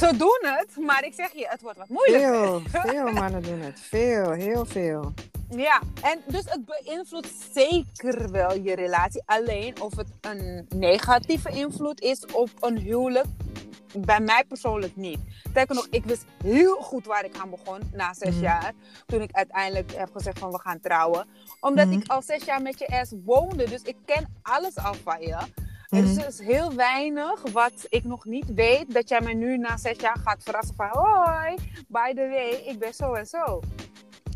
Ze 0.00 0.16
doen 0.16 0.38
het, 0.40 0.76
maar 0.86 1.04
ik 1.04 1.14
zeg 1.14 1.32
je, 1.32 1.46
het 1.48 1.62
wordt 1.62 1.78
wat 1.78 1.88
moeilijker. 1.88 2.34
Veel, 2.34 2.62
veel 2.90 3.12
mannen 3.12 3.42
doen 3.42 3.60
het. 3.60 3.80
Veel, 3.80 4.30
heel 4.30 4.64
veel. 4.64 5.12
Ja, 5.50 5.80
en 6.02 6.18
dus 6.26 6.44
het 6.44 6.60
beïnvloedt 6.64 7.28
zeker 7.54 8.30
wel 8.30 8.54
je 8.56 8.74
relatie. 8.74 9.22
Alleen 9.26 9.80
of 9.80 9.96
het 9.96 10.08
een 10.20 10.66
negatieve 10.68 11.50
invloed 11.50 12.00
is 12.00 12.26
op 12.26 12.50
een 12.60 12.78
huwelijk, 12.78 13.26
bij 13.98 14.20
mij 14.20 14.44
persoonlijk 14.48 14.96
niet. 14.96 15.18
Sterker 15.50 15.74
nog, 15.74 15.86
ik 15.90 16.04
wist 16.04 16.24
heel 16.42 16.76
goed 16.76 17.06
waar 17.06 17.24
ik 17.24 17.36
aan 17.40 17.50
begon 17.50 17.80
na 17.92 18.14
zes 18.14 18.34
Mhm. 18.34 18.42
jaar. 18.42 18.72
Toen 19.06 19.20
ik 19.20 19.32
uiteindelijk 19.32 19.92
heb 19.96 20.08
gezegd 20.12 20.38
van 20.38 20.50
we 20.50 20.58
gaan 20.60 20.80
trouwen. 20.80 21.26
Omdat 21.60 21.86
Mhm. 21.86 21.98
ik 21.98 22.08
al 22.08 22.22
zes 22.22 22.44
jaar 22.44 22.62
met 22.62 22.78
je 22.78 22.86
ass 22.88 23.12
woonde. 23.24 23.68
Dus 23.68 23.82
ik 23.82 23.96
ken 24.04 24.38
alles 24.42 24.76
al 24.76 24.94
van 24.94 25.20
je. 25.20 25.36
Er 25.90 26.02
is 26.04 26.14
Mhm. 26.14 26.24
dus 26.24 26.38
heel 26.38 26.74
weinig 26.74 27.42
wat 27.52 27.72
ik 27.88 28.04
nog 28.04 28.24
niet 28.24 28.54
weet. 28.54 28.94
Dat 28.94 29.08
jij 29.08 29.20
me 29.20 29.32
nu 29.32 29.56
na 29.58 29.76
zes 29.76 29.96
jaar 30.00 30.16
gaat 30.24 30.42
verrassen 30.42 30.74
van... 30.74 30.88
Hoi, 30.90 31.54
by 31.88 32.12
the 32.14 32.28
way, 32.30 32.50
ik 32.72 32.78
ben 32.78 32.94
zo 32.94 33.12
en 33.12 33.26
zo. 33.26 33.60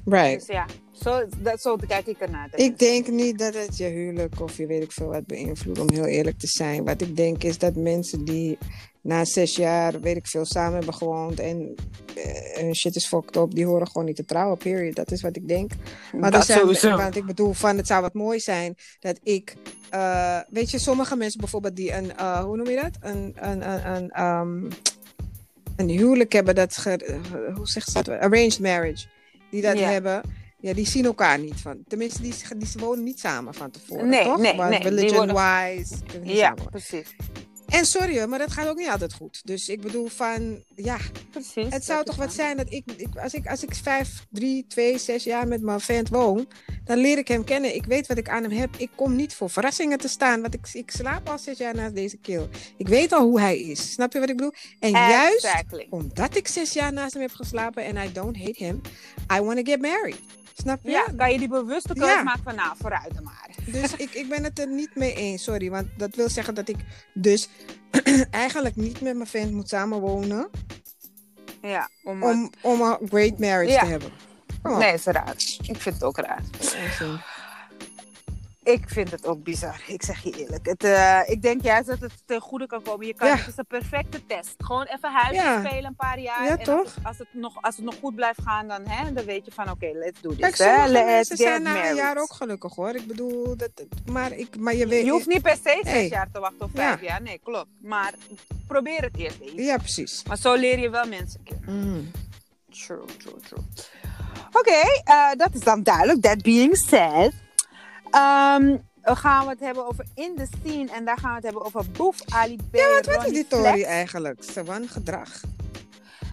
Right. 0.05 0.39
Dus 0.39 0.47
ja, 0.47 0.67
zo, 0.93 1.25
dat, 1.39 1.61
zo 1.61 1.77
kijk 1.87 2.07
ik 2.07 2.19
ernaar. 2.19 2.49
Ik 2.55 2.79
denk 2.79 3.07
niet 3.09 3.39
dat 3.39 3.55
het 3.55 3.77
je 3.77 3.85
huwelijk 3.85 4.41
of 4.41 4.57
je 4.57 4.67
weet 4.67 4.83
ik 4.83 4.93
veel 4.93 5.07
wat 5.09 5.27
beïnvloedt, 5.27 5.79
om 5.79 5.91
heel 5.93 6.05
eerlijk 6.05 6.39
te 6.39 6.47
zijn. 6.47 6.85
Wat 6.85 7.01
ik 7.01 7.17
denk 7.17 7.45
is 7.45 7.59
dat 7.59 7.75
mensen 7.77 8.25
die 8.25 8.59
na 9.05 9.25
zes 9.25 9.57
jaar, 9.57 10.01
weet 10.01 10.17
ik 10.17 10.27
veel, 10.27 10.45
samen 10.45 10.75
hebben 10.75 10.95
gewoond 10.95 11.41
en 11.41 11.75
eh, 12.15 12.73
shit 12.73 12.97
is 12.97 13.07
fucked 13.07 13.37
up, 13.37 13.55
die 13.55 13.67
horen 13.67 13.87
gewoon 13.87 14.05
niet 14.05 14.17
te 14.17 14.25
trouwen, 14.25 14.59
period. 14.59 14.95
Dat 14.97 15.11
is 15.13 15.23
wat 15.23 15.37
ik 15.37 15.49
denk. 15.49 15.73
Maar 16.13 16.31
dat 16.31 16.45
zijn, 16.47 16.59
sowieso. 16.59 16.97
Want 16.97 17.17
ik 17.17 17.25
bedoel, 17.27 17.53
van 17.53 17.77
het 17.77 17.87
zou 17.87 18.03
wat 18.03 18.15
mooi 18.15 18.41
zijn 18.41 18.75
dat 19.01 19.19
ik, 19.23 19.55
eh, 19.91 20.39
weet 20.51 20.71
je, 20.71 20.79
sommige 20.79 21.17
mensen 21.17 21.41
bijvoorbeeld 21.41 21.77
die 21.77 21.93
een, 21.93 22.17
eh, 22.17 22.45
hoe 22.45 22.57
noem 22.57 22.69
je 22.69 22.81
dat? 22.81 22.91
Een, 23.01 23.33
een, 23.37 23.71
een, 23.71 23.95
een, 23.95 24.11
ehm, 24.11 24.71
een 25.77 25.89
huwelijk 25.89 26.33
hebben 26.33 26.55
dat, 26.55 26.77
ge, 26.77 27.21
hoe 27.55 27.67
zegt 27.67 27.91
ze 27.91 28.03
dat? 28.03 28.09
Arranged 28.09 28.61
marriage. 28.61 29.07
Die 29.51 29.63
dat 29.63 29.79
Ja. 29.79 29.89
hebben. 29.91 30.21
Ja, 30.61 30.73
die 30.75 30.87
zien 30.89 31.05
elkaar 31.05 31.39
niet 31.39 31.61
van. 31.61 31.79
Tenminste, 31.89 32.23
die, 32.23 32.35
die 32.57 32.69
wonen 32.79 33.05
niet 33.05 33.19
samen 33.21 33.55
van 33.55 33.71
tevoren. 33.71 34.09
Nee, 34.09 34.25
toch? 34.25 34.39
nee, 34.39 34.57
Want 34.57 34.71
nee, 34.71 34.81
die 34.81 34.89
Religion-wise. 34.89 35.95
Ja, 36.23 36.47
samen. 36.47 36.71
precies. 36.71 37.15
En 37.75 37.87
sorry, 37.87 38.19
hoor, 38.19 38.29
maar 38.29 38.39
dat 38.39 38.53
gaat 38.53 38.69
ook 38.69 38.77
niet 38.77 38.89
altijd 38.89 39.13
goed. 39.15 39.41
Dus 39.45 39.69
ik 39.69 39.81
bedoel 39.81 40.09
van, 40.09 40.65
ja, 40.75 40.97
precies. 41.31 41.67
het 41.69 41.85
zou 41.85 42.05
toch 42.05 42.17
wat 42.17 42.33
zijn 42.33 42.57
dat 42.57 42.67
ik, 42.73 42.85
ik, 42.97 43.17
als 43.23 43.35
ik, 43.35 43.47
als 43.47 43.63
ik 43.63 43.75
vijf, 43.75 44.27
drie, 44.31 44.67
twee, 44.67 44.99
zes 44.99 45.25
jaar 45.25 45.49
met 45.49 45.63
mijn 45.63 45.81
vent 45.81 46.09
woon, 46.09 46.49
dan 46.85 46.99
leer 46.99 47.19
ik 47.19 47.29
hem 47.29 47.45
kennen. 47.45 47.75
Ik 47.75 47.87
weet 47.87 48.07
wat 48.07 48.17
ik 48.19 48.29
aan 48.29 48.43
hem 48.43 48.53
heb. 48.53 48.77
Ik 48.77 48.91
kom 48.95 49.17
niet 49.17 49.35
voor 49.35 49.51
verrassingen 49.51 49.99
te 49.99 50.09
staan, 50.09 50.41
want 50.41 50.55
ik, 50.55 50.69
ik 50.73 50.91
slaap 50.91 51.29
al 51.29 51.39
zes 51.39 51.59
jaar 51.59 51.75
naast 51.75 51.95
deze 51.95 52.17
keel. 52.17 52.49
Ik 52.77 52.89
weet 52.89 53.13
al 53.13 53.23
hoe 53.23 53.41
hij 53.41 53.61
is. 53.61 53.93
Snap 53.93 54.13
je 54.13 54.21
wat 54.21 54.29
ik 54.29 54.37
bedoel? 54.37 54.55
En 54.79 54.91
juist 54.91 55.65
omdat 55.91 56.37
ik 56.37 56.49
zes 56.49 56.73
jaar 56.73 56.93
naast 56.93 57.13
hem 57.13 57.23
heb 57.23 57.33
geslapen 57.33 57.85
en 57.85 57.97
I 57.97 58.13
don't 58.13 58.37
hate 58.37 58.65
him, 58.65 58.81
I 59.33 59.41
want 59.41 59.57
to 59.57 59.63
get 59.73 59.81
married. 59.81 60.21
Snap 60.57 60.83
je? 60.83 60.91
Ja, 60.91 61.05
kan 61.17 61.33
je 61.33 61.39
die 61.39 61.49
bewuste 61.49 61.95
keuze 61.95 62.15
Ja. 62.15 62.23
maken 62.23 62.43
van, 62.43 62.55
nou, 62.55 62.77
vooruit 62.79 63.15
dan 63.15 63.23
maar. 63.23 63.54
Dus 63.67 63.97
ik, 63.97 64.11
ik 64.15 64.29
ben 64.29 64.45
het 64.45 64.59
er 64.59 64.69
niet 64.69 64.95
mee 64.95 65.15
eens, 65.15 65.43
sorry. 65.43 65.71
Want 65.71 65.87
dat 65.97 66.15
wil 66.15 66.29
zeggen 66.29 66.55
dat 66.55 66.69
ik 66.69 66.77
dus 67.15 67.49
eigenlijk 68.31 68.77
niet 68.77 69.01
met 69.01 69.15
mijn 69.17 69.29
vent 69.29 69.53
moet 69.53 69.69
samenwonen 69.69 70.49
Ja, 71.63 71.89
om, 72.03 72.23
om, 72.23 72.51
om 72.63 72.81
een 72.81 72.99
great 73.09 73.39
marriage 73.39 73.73
Ja. 73.73 73.81
te 73.81 73.87
hebben. 73.87 74.11
Nee, 74.63 74.93
is 74.93 75.05
raar. 75.05 75.35
Ik 75.63 75.77
vind 75.81 75.95
het 75.95 76.03
ook 76.05 76.17
raar. 76.17 76.43
Ik 78.65 78.89
vind 78.89 79.11
het 79.11 79.27
ook 79.27 79.43
bizar. 79.43 79.81
Ik 79.87 80.03
zeg 80.03 80.23
je 80.23 80.31
eerlijk. 80.39 80.67
Het, 80.67 80.85
eh, 80.85 81.21
ik 81.27 81.43
denk 81.43 81.63
juist 81.63 81.87
dat 81.89 81.99
het 82.01 82.13
ten 82.27 82.41
goede 82.41 82.67
kan 82.67 82.83
komen. 82.83 83.07
Je 83.07 83.15
kan, 83.15 83.29
Ja. 83.29 83.37
Het 83.37 83.47
is 83.47 83.57
een 83.57 83.67
perfecte 83.67 84.27
test. 84.27 84.55
Gewoon 84.59 84.85
even 84.85 85.13
huisje 85.13 85.43
Ja. 85.43 85.65
spelen 85.65 85.85
een 85.85 85.95
paar 85.97 86.19
jaar. 86.19 86.45
Ja, 86.45 86.51
en 86.59 86.65
toch? 86.65 86.79
Als 86.79 86.95
het, 86.95 87.05
als, 87.07 87.19
het 87.19 87.29
nog, 87.33 87.63
als 87.63 87.77
het 87.77 87.85
nog 87.85 87.95
goed 88.01 88.15
blijft 88.15 88.41
gaan, 88.43 88.69
dan, 88.69 88.87
hè, 88.89 89.13
dan 89.13 89.25
weet 89.25 89.45
je 89.45 89.53
van 89.53 89.71
oké, 89.71 89.91
let's 89.95 90.21
do 90.21 90.29
this. 90.37 90.57
Kijk, 90.57 90.93
mensen 90.93 91.37
zijn 91.37 91.63
na 91.63 91.71
een 91.71 91.77
married. 91.81 91.97
jaar 91.97 92.17
ook 92.19 92.33
gelukkig 92.33 92.75
hoor. 92.75 92.95
Ik 92.95 93.07
bedoel, 93.07 93.57
dat, 93.57 93.71
maar, 94.13 94.33
ik, 94.33 94.57
maar 94.59 94.75
je 94.75 94.87
weet... 94.87 95.05
Je 95.05 95.11
hoeft 95.11 95.27
niet 95.27 95.43
per 95.43 95.57
se 95.57 95.79
zes 95.83 95.93
Hey. 95.93 96.09
jaar 96.09 96.29
te 96.33 96.41
wachten 96.41 96.61
of 96.61 96.71
Ja. 96.75 96.81
vijf 96.89 97.01
jaar. 97.01 97.23
Nee, 97.23 97.41
klopt. 97.43 97.69
Maar 97.83 98.15
probeer 98.67 99.01
het 99.03 99.17
eerst 99.17 99.41
even. 99.41 99.63
Ja, 99.63 99.77
precies. 99.77 100.23
Maar 100.27 100.37
zo 100.39 100.55
leer 100.55 100.79
je 100.79 100.91
wel 100.91 101.07
mensen 101.09 101.43
kennen. 101.43 101.89
Mm. 101.89 102.11
True, 102.71 103.05
true, 103.19 103.35
true. 103.49 103.65
Oké, 104.53 104.81
eh, 105.05 105.33
dat 105.37 105.55
is 105.55 105.61
dan 105.61 105.83
duidelijk. 105.83 106.21
That 106.23 106.43
being 106.43 106.77
said. 106.77 107.33
Ehm, 108.15 108.77
we 109.03 109.17
gaan 109.17 109.49
het 109.49 109.61
hebben 109.61 109.87
over 109.87 110.07
In 110.15 110.35
The 110.37 110.47
Scene. 110.61 110.91
En 110.93 111.05
daar 111.05 111.19
gaan 111.19 111.29
we 111.31 111.35
het 111.35 111.45
hebben 111.45 111.65
over 111.65 111.91
Boef, 111.91 112.17
Ali 112.29 112.57
B, 112.71 112.77
Ja, 112.77 112.89
wat, 112.95 113.07
wat 113.07 113.27
is 113.27 113.33
die. 113.33 113.47
Tory 113.47 113.83
eigenlijk? 113.83 114.43
Sawan 114.43 114.89
gedrag. 114.89 115.41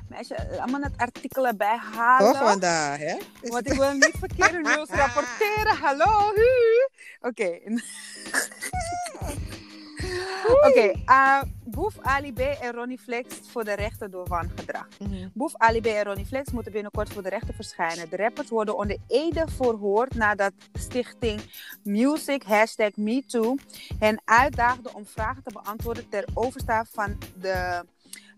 Meisje, 0.09 0.59
allemaal 0.59 0.81
het 0.81 0.97
artikel 0.97 1.47
erbij 1.47 1.77
halen. 1.93 2.31
Toch, 2.31 2.41
Wanda? 2.41 2.95
Hè? 2.97 3.17
Is 3.41 3.49
Want 3.49 3.71
ik 3.71 3.77
wil 3.77 3.91
niet 3.91 4.15
verkeerde 4.19 4.57
nieuws 4.69 4.89
rapporteren. 4.89 5.77
Hallo, 5.77 6.31
hu. 6.35 6.49
Oké. 10.51 10.91
Eh, 11.05 11.41
Boef, 11.63 11.99
Ali 12.01 12.33
B 12.33 12.39
en 12.39 12.71
Ronnie 12.73 12.97
Flex 12.97 13.35
voor 13.51 13.63
de 13.63 13.73
rechter 13.73 14.11
door 14.11 14.27
wangedrag. 14.27 14.87
Mhm. 14.99 15.27
Boef, 15.33 15.55
Ali 15.55 15.81
B 15.81 15.85
en 15.85 16.03
Ronnie 16.03 16.25
Flex 16.25 16.51
moeten 16.51 16.71
binnenkort 16.71 17.13
voor 17.13 17.23
de 17.23 17.29
rechter 17.29 17.53
verschijnen. 17.53 18.09
De 18.09 18.15
rappers 18.15 18.49
worden 18.49 18.77
onder 18.77 18.97
ede 19.07 19.45
verhoord 19.55 20.15
nadat 20.15 20.53
stichting 20.73 21.41
Music 21.83 22.43
hashtag 22.43 22.95
MeToo 22.95 23.55
hen 23.99 24.21
uitdaagde 24.25 24.93
om 24.93 25.05
vragen 25.05 25.43
te 25.43 25.51
beantwoorden 25.51 26.09
ter 26.09 26.25
overstaan 26.33 26.85
van 26.91 27.17
de 27.41 27.85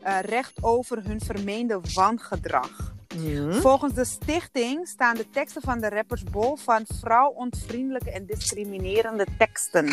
eh, 0.04 0.20
recht 0.22 0.54
over 0.62 1.04
hun 1.04 1.22
vermeende 1.22 1.80
wangedrag. 1.94 2.94
Mhm. 3.16 3.54
Volgens 3.54 3.94
de 3.94 4.06
stichting 4.06 4.88
staan 4.88 5.16
de 5.16 5.30
teksten 5.30 5.62
van 5.62 5.80
de 5.80 5.90
rappers 5.90 6.24
bol 6.24 6.56
van 6.56 6.86
vrouwontvriendelijke 7.00 8.12
en 8.12 8.26
discriminerende 8.26 9.26
teksten. 9.38 9.86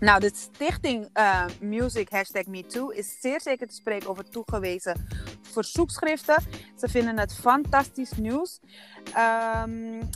Nou, 0.00 0.20
de 0.20 0.30
stichting 0.34 1.08
eh, 1.12 1.44
Music 1.60 2.08
Hashtag 2.10 2.46
MeToo 2.46 2.88
is 2.88 3.16
zeer 3.20 3.40
zeker 3.40 3.66
te 3.66 3.74
spreken 3.74 4.08
over 4.08 4.28
toegewezen 4.28 5.06
verzoekschriften. 5.42 6.42
Ze 6.78 6.88
vinden 6.88 7.18
het 7.18 7.34
fantastisch 7.34 8.12
nieuws. 8.16 8.60
Ehm, 9.14 9.70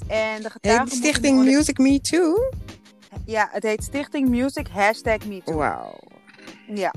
en 0.08 0.42
de 0.42 0.50
getuigen 0.50 0.88
Heet 0.88 0.92
Stichting 0.96 1.44
Music 1.44 1.78
Me 1.78 2.00
Too? 2.00 2.50
Ja, 3.26 3.48
het 3.52 3.62
heet 3.62 3.84
Stichting 3.84 4.28
Music 4.28 4.66
Hashtag 4.68 5.26
MeToo. 5.26 5.54
Wauw. 5.54 5.98
Ja, 6.74 6.94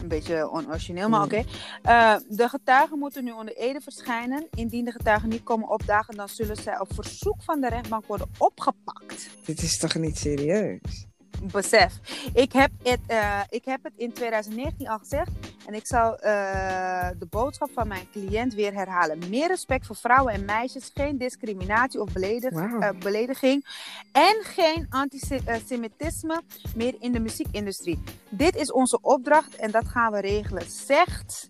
een 0.00 0.08
beetje 0.08 0.50
onorigineel, 0.50 1.08
maar 1.08 1.18
Mm. 1.20 1.24
oké. 1.26 1.44
Eh, 1.82 2.16
de 2.28 2.48
getuigen 2.48 2.98
moeten 2.98 3.24
nu 3.24 3.30
onder 3.32 3.56
ede 3.56 3.80
verschijnen. 3.80 4.46
Indien 4.50 4.84
de 4.84 4.90
getuigen 4.92 5.28
niet 5.28 5.42
komen 5.42 5.68
opdagen, 5.68 6.16
dan 6.16 6.28
zullen 6.28 6.56
zij 6.56 6.80
op 6.80 6.94
verzoek 6.94 7.42
van 7.42 7.60
de 7.60 7.68
rechtbank 7.68 8.06
worden 8.06 8.30
opgepakt. 8.38 9.28
Dit 9.44 9.62
is 9.62 9.78
toch 9.78 9.94
niet 9.94 10.18
serieus? 10.18 11.06
Besef, 11.50 11.92
ik 12.34 12.52
heb 12.52 12.70
het, 12.82 13.00
eh, 13.06 13.40
ik 13.48 13.64
heb 13.64 13.84
het 13.84 13.92
in 13.96 14.12
2019 14.12 14.88
al 14.88 14.98
gezegd 14.98 15.30
en 15.66 15.74
ik 15.74 15.86
zal 15.86 16.18
eh, 16.18 17.08
de 17.18 17.26
boodschap 17.26 17.70
van 17.74 17.88
mijn 17.88 18.08
cliënt 18.12 18.54
weer 18.54 18.72
herhalen. 18.72 19.18
Meer 19.28 19.48
respect 19.48 19.86
voor 19.86 19.96
vrouwen 19.96 20.32
en 20.32 20.44
meisjes, 20.44 20.90
geen 20.94 21.18
discriminatie 21.18 22.00
of 22.00 22.12
beledig, 22.12 22.52
eh, 22.52 22.90
belediging 22.98 23.66
en 24.12 24.36
geen 24.42 24.86
antisemitisme 24.90 26.42
meer 26.76 26.94
in 27.00 27.12
de 27.12 27.20
muziekindustrie. 27.20 28.02
Dit 28.28 28.56
is 28.56 28.72
onze 28.72 28.98
opdracht 29.00 29.56
en 29.56 29.70
dat 29.70 29.88
gaan 29.88 30.12
we 30.12 30.20
regelen, 30.20 30.70
zegt 30.70 31.48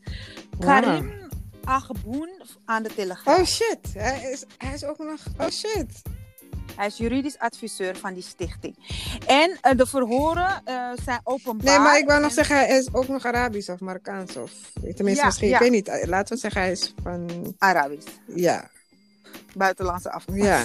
Karim 0.58 1.12
Agboen 1.64 2.42
aan 2.64 2.82
de 2.82 2.94
Telegraaf. 2.94 3.38
Oh 3.38 3.44
shit, 3.44 3.94
hij 3.94 4.30
is, 4.32 4.44
hij 4.58 4.74
is 4.74 4.84
ook 4.84 4.98
nog. 4.98 5.20
Oh 5.38 5.48
shit. 5.48 6.02
Hij 6.76 6.86
is 6.86 6.96
juridisch 6.96 7.38
adviseur 7.38 7.96
van 7.96 8.14
die 8.14 8.22
stichting. 8.22 8.76
En 9.26 9.58
eh, 9.60 9.76
de 9.76 9.86
verhoren 9.86 10.60
eh, 10.64 10.90
zijn 11.04 11.20
openbaar. 11.24 11.66
Nee, 11.66 11.78
maar 11.78 11.98
ik 11.98 12.06
wou 12.06 12.20
nog 12.20 12.28
en- 12.28 12.34
zeggen, 12.34 12.56
hij 12.56 12.78
is 12.78 12.88
ook 12.92 13.08
nog 13.08 13.24
Arabisch 13.24 13.68
of 13.68 13.80
Marokkaans. 13.80 14.36
Of 14.36 14.50
tenminste, 14.72 15.12
Ja, 15.12 15.24
misschien, 15.24 15.48
ja. 15.48 15.54
ik 15.54 15.60
weet 15.60 15.70
niet. 15.70 16.06
Laten 16.08 16.34
we 16.34 16.40
zeggen, 16.40 16.60
hij 16.60 16.70
is 16.70 16.94
van. 17.02 17.54
Arabisch. 17.58 18.06
Ja, 18.26 18.70
Buitenlandse 19.54 20.10
afkomst. 20.12 20.42
ja. 20.42 20.64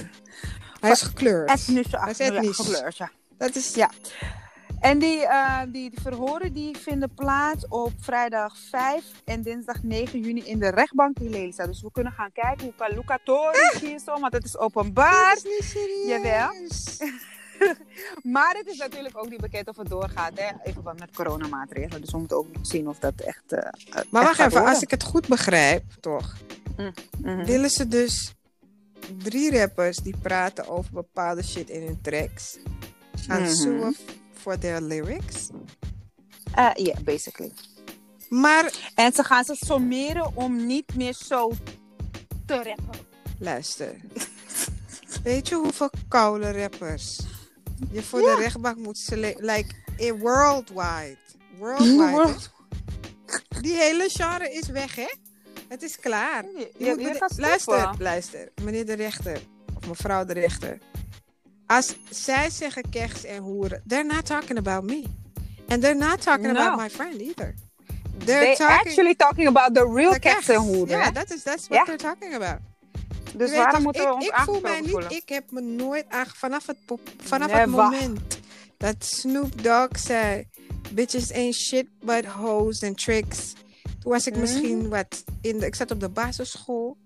Hij 0.79 0.91
is 0.91 1.01
gekleurd. 1.01 1.49
Etnische 1.49 1.71
Hij 1.99 2.11
is 2.11 2.19
afkomst. 2.19 2.19
Ja, 2.19 2.25
etnisch. 2.37 2.55
gekleurd, 2.55 2.97
ja. 2.97 3.11
Dat 3.37 3.55
is. 3.55 3.73
Ja. 3.75 3.89
En 4.79 4.99
die, 4.99 5.25
eh, 5.27 5.59
die, 5.61 5.89
die 5.89 6.01
verhoren 6.01 6.53
die 6.53 6.77
vinden 6.77 7.13
plaats 7.13 7.67
op 7.67 7.91
vrijdag 7.99 8.57
5 8.69 9.03
en 9.25 9.41
dinsdag 9.41 9.83
9 9.83 10.19
juni 10.19 10.41
in 10.41 10.59
de 10.59 10.69
rechtbank 10.69 11.19
in 11.19 11.29
Lelystad. 11.29 11.67
Dus 11.67 11.81
we 11.81 11.91
kunnen 11.91 12.13
gaan 12.13 12.31
kijken 12.31 12.73
hoe 12.77 12.93
Luca 12.95 13.19
Tori 13.23 13.69
kiezen, 13.79 14.19
want 14.19 14.33
het 14.33 14.45
is 14.45 14.57
openbaar. 14.57 15.35
Dat 15.35 15.37
is 15.37 15.43
niet 15.43 15.63
serieus. 15.63 16.07
Jawel. 16.07 16.49
Maar 18.23 18.55
het 18.57 18.67
is 18.67 18.77
natuurlijk 18.77 19.17
ook 19.17 19.29
niet 19.29 19.41
bekend 19.41 19.67
of 19.67 19.77
het 19.77 19.89
doorgaat, 19.89 20.31
hè, 20.35 20.47
in 20.63 20.73
verband 20.73 20.99
met 20.99 21.11
coronamaatregelen. 21.15 22.01
Dus 22.01 22.11
we 22.11 22.17
moeten 22.17 22.37
ook 22.37 22.47
zien 22.61 22.87
of 22.87 22.99
dat 22.99 23.13
echt. 23.21 23.51
eh, 23.51 23.59
Maar 23.59 24.01
echt 24.01 24.11
wacht 24.11 24.39
even, 24.39 24.51
worden. 24.51 24.69
als 24.69 24.81
ik 24.81 24.91
het 24.91 25.03
goed 25.03 25.27
begrijp, 25.27 25.83
toch? 25.99 26.35
Mhm. 27.21 27.45
Willen 27.45 27.69
ze 27.69 27.87
dus 27.87 28.33
drie 29.23 29.59
rappers 29.59 29.97
die 29.97 30.15
praten 30.21 30.67
over 30.67 30.91
bepaalde 30.93 31.43
shit 31.43 31.69
in 31.69 31.83
hun 31.85 32.01
tracks 32.01 32.57
gaan 33.27 33.47
suwen 33.49 33.95
voor 34.47 34.57
their 34.57 34.81
lyrics? 34.81 35.49
Eh, 36.53 36.69
Ja, 36.75 36.93
basically. 37.03 37.51
Maar 38.29 38.91
En 38.95 39.13
ze 39.13 39.23
gaan 39.23 39.43
ze 39.43 39.55
sommeren 39.59 40.35
om 40.35 40.65
niet 40.65 40.95
meer 40.95 41.13
zo 41.13 41.51
te 42.45 42.55
rappen. 42.55 43.05
luister. 43.39 43.95
Weet 45.23 45.47
je 45.47 45.55
hoeveel 45.55 45.89
koude 46.07 46.51
rappers 46.61 47.19
je 47.91 48.03
voor 48.03 48.19
de 48.21 48.35
rechtbank 48.39 48.77
moet 48.77 48.97
sele- 48.97 49.35
Like, 49.37 49.75
in 49.97 50.19
worldwide. 50.19 51.17
Worldwide. 51.57 52.11
World- 52.11 52.51
Die 53.61 53.75
hele 53.75 54.09
genre 54.09 54.51
is 54.53 54.67
weg, 54.67 54.95
hè? 54.95 55.13
Het 55.67 55.83
is 55.83 55.99
klaar. 55.99 56.45
Je, 56.77 57.17
luister, 57.37 57.59
stoppen. 57.79 58.03
luister. 58.03 58.51
Meneer 58.63 58.85
de 58.85 58.93
rechter. 58.93 59.39
Of 59.77 59.87
mevrouw 59.87 60.25
de 60.25 60.33
rechter. 60.33 60.77
Als 61.67 61.95
zij 62.09 62.49
zeggen 62.49 62.89
keks 62.89 63.23
en 63.23 63.37
hoeren. 63.41 63.83
They're 63.87 64.05
not 64.05 64.25
talking 64.25 64.57
about 64.57 64.83
me. 64.83 65.03
And 65.67 65.81
they're 65.81 65.95
not 66.07 66.21
talking 66.21 66.51
No. 66.53 66.59
about 66.59 66.79
my 66.79 66.89
friend 66.89 67.21
either. 67.21 67.53
They're 68.25 68.39
They 68.45 68.55
talking... 68.55 68.87
actually 68.87 69.15
talking 69.15 69.47
about 69.47 69.75
the 69.75 69.91
real 69.93 70.11
the 70.11 70.19
cats 70.19 70.49
en 70.49 70.55
hoeren. 70.55 70.97
Ja, 70.97 71.03
hè? 71.03 71.11
that 71.11 71.31
is 71.33 71.43
that's 71.43 71.67
what 71.67 71.77
Ja. 71.77 71.83
they're 71.83 71.97
talking 72.13 72.35
about. 72.35 72.59
Dus 73.35 73.51
waarom 73.51 73.73
toch, 73.73 73.81
moeten 73.83 74.01
we 74.03 74.07
ik, 74.07 74.13
ons 74.15 74.25
ik 74.27 74.33
voel 74.35 74.59
mij 74.61 74.81
niet, 74.81 74.89
voelen? 74.89 75.09
ik 75.11 75.29
heb 75.29 75.51
me 75.51 75.61
nooit 75.61 76.05
aange... 76.09 76.29
Vanaf 76.35 76.67
het, 76.67 76.77
pop- 76.85 77.09
vanaf 77.23 77.51
het 77.51 77.65
moment 77.69 78.39
dat 78.77 78.95
Snoop 78.99 79.63
Dogg 79.63 79.99
zei... 79.99 80.47
Bitches 80.91 81.31
ain't 81.33 81.55
shit 81.55 81.87
but 82.01 82.25
hoes 82.25 82.83
and 82.83 82.97
tricks. 83.03 83.53
Toen 84.01 84.11
was 84.11 84.27
ik 84.27 84.33
Mhm. 84.33 84.41
misschien 84.41 84.89
wat... 84.89 85.23
In 85.41 85.59
de, 85.59 85.65
ik 85.65 85.75
zat 85.75 85.91
op 85.91 85.99
de 85.99 86.09
basisschool. 86.09 86.97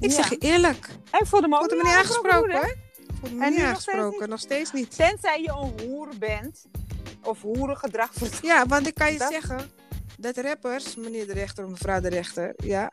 Ik 0.00 0.10
Ja. 0.10 0.14
zeg 0.14 0.28
je 0.30 0.38
eerlijk. 0.38 0.88
Ik 1.20 1.26
voelde 1.26 1.48
me 1.48 1.54
ook 1.54 1.60
voelde 1.60 1.76
me 1.76 1.82
niet 1.82 1.92
aangesproken 1.98 2.76
me 3.22 3.44
En 3.44 3.50
niet 3.50 3.60
aangesproken. 3.60 4.20
niet? 4.20 4.28
Nog 4.28 4.40
steeds 4.40 4.72
niet. 4.72 4.96
Tenzij 4.96 5.40
je 5.42 5.48
een 5.48 5.88
hoer 5.88 6.08
bent. 6.18 6.64
Of 7.22 7.42
hoerengedrag 7.42 8.10
vertoont. 8.12 8.42
Ja, 8.42 8.66
want 8.66 8.86
ik 8.86 8.94
kan 8.94 9.12
je 9.12 9.18
Dat- 9.18 9.32
zeggen... 9.32 9.70
Dat 10.18 10.36
rappers, 10.36 10.94
meneer 10.96 11.26
de 11.26 11.32
rechter 11.32 11.64
of 11.64 11.70
mevrouw 11.70 12.00
de 12.00 12.08
rechter... 12.08 12.54
Ja, 12.56 12.92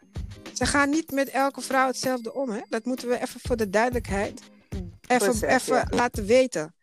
ze 0.53 0.65
gaan 0.65 0.89
niet 0.89 1.11
met 1.11 1.29
elke 1.29 1.61
vrouw 1.61 1.87
hetzelfde 1.87 2.33
om. 2.33 2.49
Hè? 2.49 2.59
Dat 2.69 2.85
moeten 2.85 3.07
we 3.07 3.21
even 3.21 3.39
voor 3.43 3.55
de 3.57 3.69
duidelijkheid... 3.69 4.41
even, 5.07 5.27
Besef, 5.27 5.61
even 5.61 5.75
ja. 5.75 5.87
laten 5.89 6.25
weten. 6.25 6.75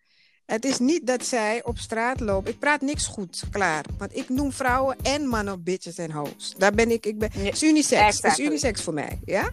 Het 0.46 0.64
is 0.64 0.78
niet 0.78 1.06
dat 1.06 1.24
zij 1.24 1.64
op 1.64 1.78
straat 1.78 2.20
lopen. 2.20 2.50
Ik 2.50 2.58
praat 2.58 2.80
niks 2.80 3.06
goed, 3.06 3.42
klaar. 3.50 3.84
Want 3.98 4.16
ik 4.16 4.28
noem 4.28 4.52
vrouwen 4.52 4.96
en 5.02 5.26
mannen 5.26 5.62
bitches 5.62 5.98
en 5.98 6.10
hoes. 6.12 6.54
Daar 6.58 6.72
ben 6.72 6.90
ik. 6.90 7.06
ik 7.06 7.18
ben, 7.18 7.30
is 7.32 7.62
unisex. 7.62 8.00
Het 8.00 8.14
is 8.14 8.20
exactly. 8.20 8.44
unisex 8.44 8.82
voor 8.82 8.94
mij. 8.94 9.20
Ja? 9.24 9.50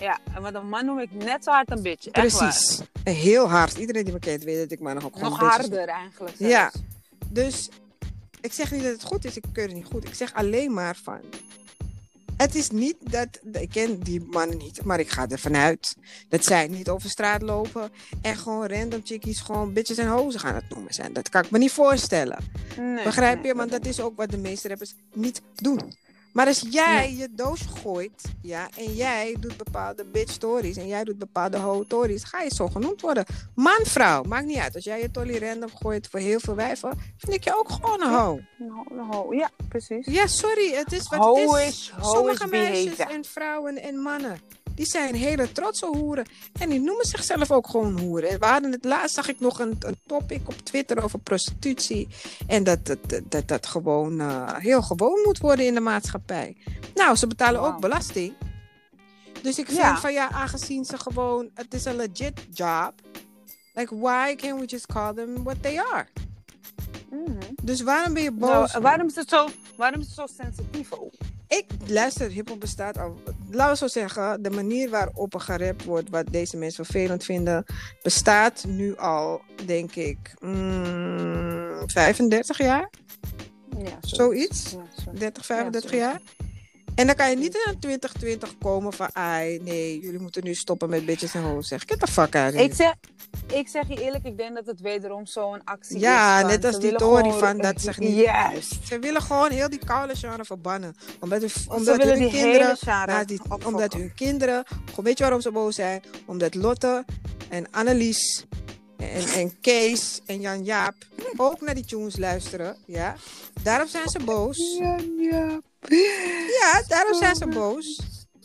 Ja, 0.00 0.18
en 0.34 0.42
met 0.42 0.54
een 0.54 0.68
man 0.68 0.84
noem 0.84 0.98
ik 0.98 1.12
net 1.12 1.44
zo 1.44 1.50
hard 1.50 1.70
een 1.70 1.82
bitch. 1.82 2.06
Echt 2.06 2.38
waar. 2.38 2.48
Precies. 2.48 2.80
En 3.04 3.14
heel 3.14 3.48
hard. 3.48 3.76
Iedereen 3.76 4.04
die 4.04 4.12
me 4.12 4.18
kent 4.18 4.44
weet 4.44 4.58
dat 4.58 4.70
ik 4.70 4.80
mannen 4.80 5.04
ook 5.04 5.14
gewoon 5.14 5.30
Nog 5.30 5.40
harder 5.40 5.88
eigenlijk. 5.88 6.34
Ja. 6.38 6.72
Dus 7.28 7.68
ik 8.40 8.52
zeg 8.52 8.72
niet 8.72 8.82
dat 8.82 8.92
het 8.92 9.02
goed 9.02 9.24
is, 9.24 9.36
ik 9.36 9.44
keur 9.52 9.66
het 9.66 9.74
niet 9.74 9.84
goed. 9.84 10.04
Ik 10.04 10.14
zeg 10.14 10.34
alleen 10.34 10.74
maar 10.74 10.96
van. 11.02 11.20
Het 12.36 12.54
is 12.54 12.70
niet 12.70 12.96
dat. 13.00 13.28
Ik 13.52 13.70
ken 13.70 14.00
die 14.00 14.24
mannen 14.30 14.56
niet, 14.56 14.84
maar 14.84 15.00
ik 15.00 15.10
ga 15.10 15.28
ervan 15.28 15.56
uit 15.56 15.96
dat 16.28 16.44
zij 16.44 16.68
niet 16.68 16.88
over 16.88 17.10
straat 17.10 17.42
lopen 17.42 17.90
en 18.22 18.36
gewoon 18.36 18.66
random 18.66 19.00
chickies, 19.04 19.40
gewoon 19.40 19.72
bitches 19.72 19.98
en 19.98 20.06
hozen 20.06 20.40
gaan 20.40 20.54
het 20.54 20.68
noemen 20.68 20.94
zijn. 20.94 21.12
Dat 21.12 21.28
kan 21.28 21.44
ik 21.44 21.50
me 21.50 21.58
niet 21.58 21.72
voorstellen. 21.72 22.38
Nee, 22.76 23.04
Begrijp 23.04 23.38
nee, 23.38 23.46
je? 23.46 23.54
Want 23.54 23.70
dat 23.70 23.86
is 23.86 24.00
ook 24.00 24.16
wat 24.16 24.30
de 24.30 24.38
meeste 24.38 24.68
rappers 24.68 24.94
niet 25.12 25.42
doen. 25.54 25.94
Maar 26.32 26.46
als 26.46 26.66
jij 26.70 27.14
je 27.14 27.28
doos 27.30 27.60
gooit, 27.82 28.22
ja, 28.42 28.68
en 28.76 28.94
jij 28.94 29.36
doet 29.40 29.56
bepaalde 29.56 30.04
bitch 30.04 30.32
stories 30.32 30.76
en 30.76 30.86
jij 30.86 31.04
doet 31.04 31.18
bepaalde 31.18 31.58
hoe 31.58 31.84
stories, 31.84 32.24
ga 32.24 32.42
je 32.42 32.54
zo 32.54 32.68
genoemd 32.68 33.00
worden. 33.00 33.24
Man, 33.54 33.80
vrouw, 33.82 34.22
maakt 34.22 34.46
niet 34.46 34.58
uit. 34.58 34.74
Als 34.74 34.84
jij 34.84 35.00
je 35.00 35.10
tolly 35.10 35.38
random 35.38 35.70
gooit 35.74 36.08
voor 36.10 36.20
heel 36.20 36.40
veel 36.40 36.54
wijven, 36.54 36.98
vind 37.16 37.36
ik 37.36 37.44
je 37.44 37.58
ook 37.58 37.70
gewoon 37.70 38.02
een 38.02 38.14
hoe. 38.14 38.40
Nou, 38.58 38.94
nou, 38.94 39.36
ja, 39.36 39.50
precies. 39.68 40.06
Ja, 40.06 40.26
sorry, 40.26 40.72
het 40.72 40.92
is 40.92 41.08
wat 41.08 41.18
Hoe 41.18 41.58
het 41.58 41.68
is. 41.68 41.68
is, 41.68 41.92
Sommige 42.00 42.44
is 42.44 42.50
meisjes 42.50 42.98
en 42.98 43.24
vrouwen 43.24 43.82
en 43.82 43.96
mannen, 43.96 44.38
die 44.80 44.88
zijn 44.88 45.14
hele 45.14 45.52
trotse 45.52 45.86
hoeren. 45.86 46.26
En 46.60 46.68
die 46.68 46.80
noemen 46.80 47.06
zichzelf 47.06 47.50
ook 47.50 47.68
gewoon 47.68 47.98
hoeren. 48.00 48.38
We 48.38 48.46
hadden 48.46 48.72
het 48.72 48.84
laatst, 48.84 49.14
zag 49.14 49.28
ik 49.28 49.40
nog 49.40 49.58
een, 49.58 49.76
een 49.78 49.98
topic 50.06 50.40
op 50.48 50.54
Twitter 50.54 51.02
over 51.02 51.18
prostitutie. 51.18 52.08
En 52.46 52.64
dat 52.64 52.86
dat, 52.86 52.98
dat, 53.28 53.48
dat, 53.48 53.66
gewoon 53.66 54.20
eh, 54.20 54.56
heel 54.56 54.82
gewoon 54.82 55.22
moet 55.24 55.38
worden 55.38 55.66
in 55.66 55.74
de 55.74 55.80
maatschappij. 55.80 56.56
Nou, 56.94 57.16
ze 57.16 57.26
betalen 57.26 57.60
ook 57.60 57.80
belasting. 57.80 58.34
Dus 59.42 59.58
ik 59.58 59.66
vind 59.66 59.78
Ja. 59.78 59.98
van 59.98 60.12
ja, 60.12 60.30
aangezien 60.30 60.84
ze 60.84 60.98
gewoon, 60.98 61.50
het 61.54 61.74
is 61.74 61.84
een 61.84 61.96
legit 61.96 62.46
job. 62.52 62.92
Like, 63.74 63.98
why 63.98 64.34
can't 64.34 64.60
we 64.60 64.66
just 64.66 64.86
call 64.86 65.14
them 65.14 65.42
what 65.42 65.62
they 65.62 65.78
are? 65.78 66.06
Mhm. 67.10 67.38
Dus 67.62 67.80
waarom 67.82 68.14
ben 68.14 68.22
je 68.22 68.32
boos? 68.32 68.72
Nou, 68.72 68.82
waarom, 68.82 69.06
is 69.06 69.14
het 69.14 69.28
zo, 69.28 69.48
waarom 69.76 70.00
is 70.00 70.06
het 70.06 70.14
zo 70.14 70.26
sensitief? 70.42 70.90
Ik 71.58 71.64
luister, 71.86 72.30
hiphop 72.30 72.60
bestaat 72.60 72.98
al. 72.98 73.20
Laten 73.50 73.72
we 73.72 73.78
zo 73.78 73.86
zeggen, 74.00 74.42
de 74.42 74.50
manier 74.50 74.90
waarop 74.90 75.34
er 75.34 75.40
gerapt 75.40 75.84
wordt, 75.84 76.10
wat 76.10 76.26
deze 76.30 76.56
mensen 76.56 76.84
vervelend 76.84 77.24
vinden, 77.24 77.64
bestaat 78.02 78.64
nu 78.68 78.96
al, 78.96 79.40
denk 79.66 79.94
ik, 79.94 80.34
mm, 80.40 81.82
35 81.86 82.58
jaar, 82.58 82.90
Ja, 83.78 83.98
Zoiets? 84.00 84.70
Ja, 84.70 85.02
zo. 85.04 85.10
30, 85.12 85.46
35 85.46 85.90
Ja, 85.90 85.96
jaar. 85.96 86.20
En 86.94 87.06
dan 87.06 87.14
kan 87.16 87.30
je 87.30 87.36
niet 87.36 87.54
in 87.54 87.78
2020 87.80 88.54
komen 88.58 88.92
van, 88.92 89.08
ai, 89.12 89.58
nee, 89.62 90.00
jullie 90.00 90.20
moeten 90.20 90.44
nu 90.44 90.54
stoppen 90.54 90.88
met 90.90 91.06
bitches 91.06 91.34
en 91.34 91.42
hoes. 91.42 91.68
Zeg, 91.68 91.82
get 91.86 91.98
the 92.00 92.06
fuck 92.06 92.34
out 92.36 92.54
of 92.54 92.60
Ik 92.60 92.74
zeg, 92.74 92.94
ik 93.54 93.68
zeg 93.68 93.88
je 93.88 94.02
eerlijk, 94.02 94.24
ik 94.24 94.36
denk 94.36 94.54
dat 94.54 94.66
het 94.66 94.80
wederom 94.80 95.26
zo'n 95.26 95.64
actie 95.64 95.96
is. 95.96 96.02
Ja, 96.02 96.42
net 96.46 96.64
als 96.64 96.80
die 96.80 96.94
Tory 96.96 97.22
gewoon- 97.22 97.38
van, 97.38 97.58
dat 97.58 97.80
zegt 97.80 97.98
niet- 97.98 98.16
Juist. 98.16 98.74
Ze 98.86 98.98
willen 98.98 99.22
gewoon 99.22 99.50
heel 99.50 99.68
die 99.68 99.84
koude 99.84 100.16
genre 100.16 100.44
verbannen. 100.44 100.94
Omdat, 101.20 101.40
hun- 101.40 101.50
Ze 101.50 101.70
omdat 101.70 102.02
hun 102.02 102.18
die 102.18 102.30
kinderen 102.30 103.26
die- 103.26 103.40
omdat 103.64 103.92
hun 103.92 104.14
kinderen, 104.14 104.64
weet 105.02 105.16
je 105.18 105.22
waarom 105.24 105.40
ze 105.40 105.50
boos 105.52 105.74
zijn? 105.74 106.02
Omdat 106.26 106.54
Lotte 106.54 107.04
en 107.48 107.66
Annelies 107.70 108.44
en, 108.96 109.26
en 109.34 109.60
Kees 109.60 110.20
en 110.26 110.40
Jan 110.40 110.64
Jaap 110.64 110.94
ook 111.36 111.60
naar 111.60 111.74
die 111.74 111.84
tunes 111.84 112.16
luisteren. 112.16 112.76
Ja? 112.86 113.14
Daarom 113.62 113.88
zijn 113.88 114.08
ze 114.08 114.18
boos. 114.24 114.76
Ja, 114.78 114.96
ja. 115.18 115.60
Ja, 116.60 116.82
daarom 116.88 117.14
zijn 117.14 117.34
ze 117.36 117.46
boos. 117.46 118.00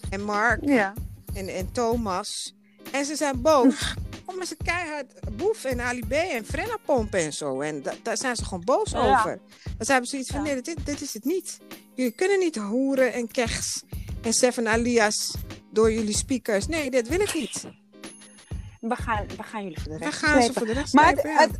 En 0.09 0.21
Mark 0.23 0.59
Ja. 0.65 0.93
en, 1.33 1.47
en 1.47 1.71
Thomas. 1.71 2.55
En 2.91 3.05
ze 3.05 3.15
zijn 3.15 3.41
boos 3.41 3.93
omdat 4.25 4.47
ze 4.47 4.55
keihard 4.63 5.13
Boef 5.37 5.63
en 5.63 5.81
Ali 5.81 6.03
B 6.07 6.11
en 6.11 6.45
Frenna 6.45 6.77
pompen 6.85 7.19
en 7.19 7.33
zo. 7.33 7.61
En 7.61 7.81
da- 7.81 7.93
daar 8.03 8.17
zijn 8.17 8.35
ze 8.35 8.43
gewoon 8.45 8.63
boos 8.63 8.91
Ja. 8.91 8.99
over. 9.19 9.39
Dan 9.63 9.87
hebben 9.87 10.05
ze 10.05 10.09
zoiets 10.09 10.29
van, 10.29 10.43
nee, 10.43 10.61
dit, 10.61 10.85
dit 10.85 11.01
is 11.01 11.13
het 11.13 11.23
niet. 11.25 11.57
Jullie 11.95 12.11
kunnen 12.11 12.39
niet 12.39 12.55
hoeren 12.55 13.13
en 13.13 13.31
kechs 13.31 13.83
en 14.21 14.33
Seven 14.33 14.67
Alias 14.67 15.33
door 15.71 15.91
jullie 15.91 16.15
speakers. 16.15 16.67
Nee, 16.67 16.91
dit 16.91 17.07
wil 17.07 17.19
ik 17.19 17.33
niet. 17.33 17.63
We 18.87 18.95
gaan, 18.95 19.25
we 19.37 19.43
gaan 19.43 19.63
jullie 19.63 19.79
voor 19.81 19.91
de 19.91 19.97
We 19.97 20.03
rest 20.05 20.17
gaan 20.17 20.41
ze 20.41 20.53
voor 20.53 20.65
de 20.67 20.73
rest 20.73 20.93
Maar 20.93 21.09
het, 21.09 21.21
het- 21.23 21.59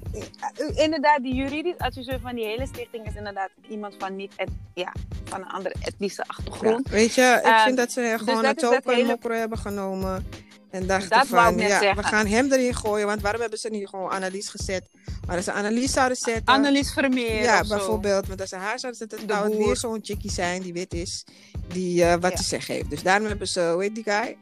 uh, 0.61 0.77
inderdaad, 0.83 1.21
die 1.23 1.33
juridisch 1.33 1.77
adviseur 1.77 2.19
van 2.19 2.35
die 2.35 2.45
hele 2.45 2.65
stichting 2.65 3.07
is 3.07 3.15
inderdaad 3.15 3.49
iemand 3.69 3.95
van 3.99 4.15
niet 4.15 4.33
et, 4.35 4.49
ja, 4.73 4.91
van 5.23 5.41
een 5.41 5.47
andere 5.47 5.75
etnische 5.81 6.23
Ja, 6.27 6.33
achtergrond. 6.35 6.89
weet 6.89 7.13
je, 7.13 7.35
ik 7.39 7.45
Ehm, 7.51 7.63
vind 7.63 7.77
dat 7.77 7.91
ze 7.91 8.13
gewoon 8.17 8.35
dat 8.41 8.45
het 8.45 8.55
is 8.55 8.61
dat 8.61 8.71
token 8.73 8.91
en 8.91 8.95
hele- 8.97 9.07
mokro 9.07 9.33
hebben 9.33 9.57
genomen. 9.57 10.27
En 10.71 10.87
dachten 10.87 11.27
van, 11.27 11.57
ja, 11.57 11.67
zeggen. 11.67 11.95
we 11.95 12.03
gaan 12.03 12.25
hem 12.27 12.51
erin 12.51 12.75
gooien. 12.75 13.05
Want 13.07 13.21
waarom 13.21 13.41
hebben 13.41 13.59
ze 13.59 13.69
niet 13.69 13.87
gewoon 13.89 14.09
Annelies 14.09 14.49
gezet? 14.49 14.89
Maar 15.27 15.35
als 15.35 15.45
ze 15.45 15.51
Annelies 15.51 15.91
zouden 15.91 16.17
zetten... 16.17 16.45
Annelies 16.45 16.93
Vermeer 16.93 17.41
Ja, 17.41 17.63
bijvoorbeeld. 17.67 18.27
Want 18.27 18.41
als 18.41 18.49
ze 18.49 18.55
haar 18.55 18.79
zouden 18.79 19.07
zetten, 19.09 19.27
zou 19.27 19.49
het 19.49 19.57
weer 19.65 19.77
zo'n 19.77 19.99
chickie 20.01 20.31
zijn 20.31 20.61
die 20.61 20.73
wit 20.73 20.93
is. 20.93 21.23
Die 21.67 22.03
eh, 22.03 22.11
wat 22.19 22.31
Ja. 22.31 22.37
te 22.37 22.43
zeggen 22.43 22.73
heeft. 22.75 22.89
Dus 22.89 23.03
daarom 23.03 23.27
hebben 23.27 23.47
ze, 23.47 23.69
hoe 23.73 23.81
heet 23.81 23.95
die 23.95 24.03
guy? 24.03 24.37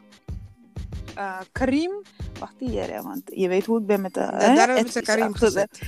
Eh, 1.16 1.40
Karim, 1.52 2.02
wacht 2.40 2.54
hier, 2.58 3.04
want 3.04 3.22
je 3.26 3.48
weet 3.48 3.66
hoe 3.66 3.80
ik 3.80 3.86
ben 3.86 4.02
met 4.02 4.14
de. 4.14 4.20
Da- 4.20 4.38
hè, 4.38 4.56
daarom 4.56 4.88
ze 4.88 5.00
is 5.00 5.06
Karim 5.06 5.32
de- 5.32 5.38
gezet. 5.38 5.82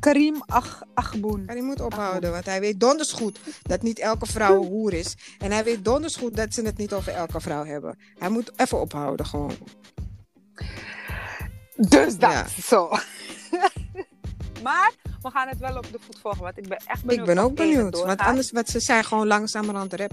Karim 0.00 0.42
Ach, 0.46 0.82
Achboen. 0.94 1.44
Karim 1.46 1.64
moet 1.64 1.80
ophouden, 1.80 2.32
want 2.32 2.44
hij 2.44 2.60
weet 2.60 2.80
donders 2.80 3.12
goed 3.12 3.38
dat 3.62 3.82
niet 3.82 3.98
elke 3.98 4.26
vrouw 4.26 4.62
een 4.62 4.68
hoer 4.68 4.92
is. 4.92 5.16
En 5.38 5.52
hij 5.52 5.64
weet 5.64 5.84
donders 5.84 6.16
goed 6.16 6.36
dat 6.36 6.54
ze 6.54 6.62
het 6.62 6.76
niet 6.76 6.92
over 6.92 7.12
elke 7.12 7.40
vrouw 7.40 7.64
hebben. 7.64 7.98
Hij 8.18 8.28
moet 8.28 8.52
even 8.56 8.80
ophouden 8.80 9.26
gewoon. 9.26 9.56
Dus 11.76 12.16
dat, 12.18 12.30
Ja. 12.32 12.46
zo. 12.62 12.90
maar 14.62 14.92
we 15.22 15.30
gaan 15.30 15.48
het 15.48 15.58
wel 15.58 15.76
op 15.76 15.92
de 15.92 15.98
voet 16.00 16.18
volgen, 16.20 16.42
want 16.42 16.58
ik 16.58 16.68
ben 16.68 16.78
echt 16.86 17.04
benieuwd. 17.04 17.28
Ik 17.28 17.34
ben 17.34 17.44
ook 17.44 17.48
het 17.48 17.68
benieuwd. 17.68 18.02
Want 18.02 18.20
anders, 18.20 18.50
wat 18.50 18.68
ze 18.68 18.80
zijn 18.80 19.04
gewoon 19.04 19.26
langzamerhand 19.26 19.92
rap. 19.92 20.12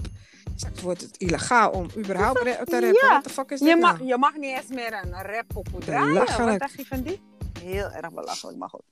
Straks 0.56 0.80
wordt 0.80 1.00
het 1.00 1.16
illegaal 1.16 1.70
om 1.70 1.86
überhaupt 1.96 2.40
te 2.40 2.50
rappen. 2.56 2.86
Ja. 2.86 2.92
What 2.92 3.22
the 3.22 3.30
fuck 3.30 3.50
is 3.50 3.58
dit 3.60 3.68
Je 3.68 3.76
mag, 3.76 3.96
nou? 3.96 4.06
je 4.06 4.16
mag 4.18 4.36
niet 4.36 4.56
eens 4.56 4.68
meer 4.68 4.92
een 5.02 5.12
rap 5.12 5.56
op 5.56 5.68
draaien. 5.80 6.14
Wat 6.14 6.58
dacht 6.58 6.76
je 6.76 6.86
van 6.86 7.02
die? 7.02 7.20
Heel 7.60 7.90
erg 7.90 8.12
belachelijk, 8.12 8.58
maar 8.58 8.68
goed. 8.68 8.82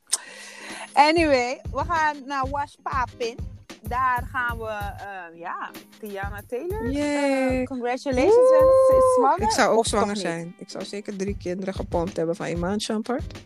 Anyway, 0.93 1.61
we 1.73 1.83
gaan 1.89 2.17
naar 2.27 2.49
Wash 2.49 2.75
Papin. 2.83 3.37
Daar 3.83 4.29
gaan 4.33 4.59
we, 4.59 4.69
eh, 4.69 5.39
ja, 5.39 5.71
Tiana 6.01 6.41
Taylor. 6.49 6.95
Eh, 6.95 7.65
congratulations, 7.67 8.35
ze 8.35 8.95
is 8.97 9.15
zwanger. 9.15 9.43
Ik 9.43 9.51
zou 9.51 9.73
ook 9.73 9.79
Of 9.79 9.87
zwanger 9.87 10.17
zijn. 10.17 10.55
Ik 10.59 10.71
zou 10.71 10.85
zeker 10.85 11.17
drie 11.17 11.37
kinderen 11.37 11.75
gepompt 11.75 12.17
hebben 12.17 12.37
van 12.37 12.47
Iman 12.47 12.81
Champert. 12.81 13.45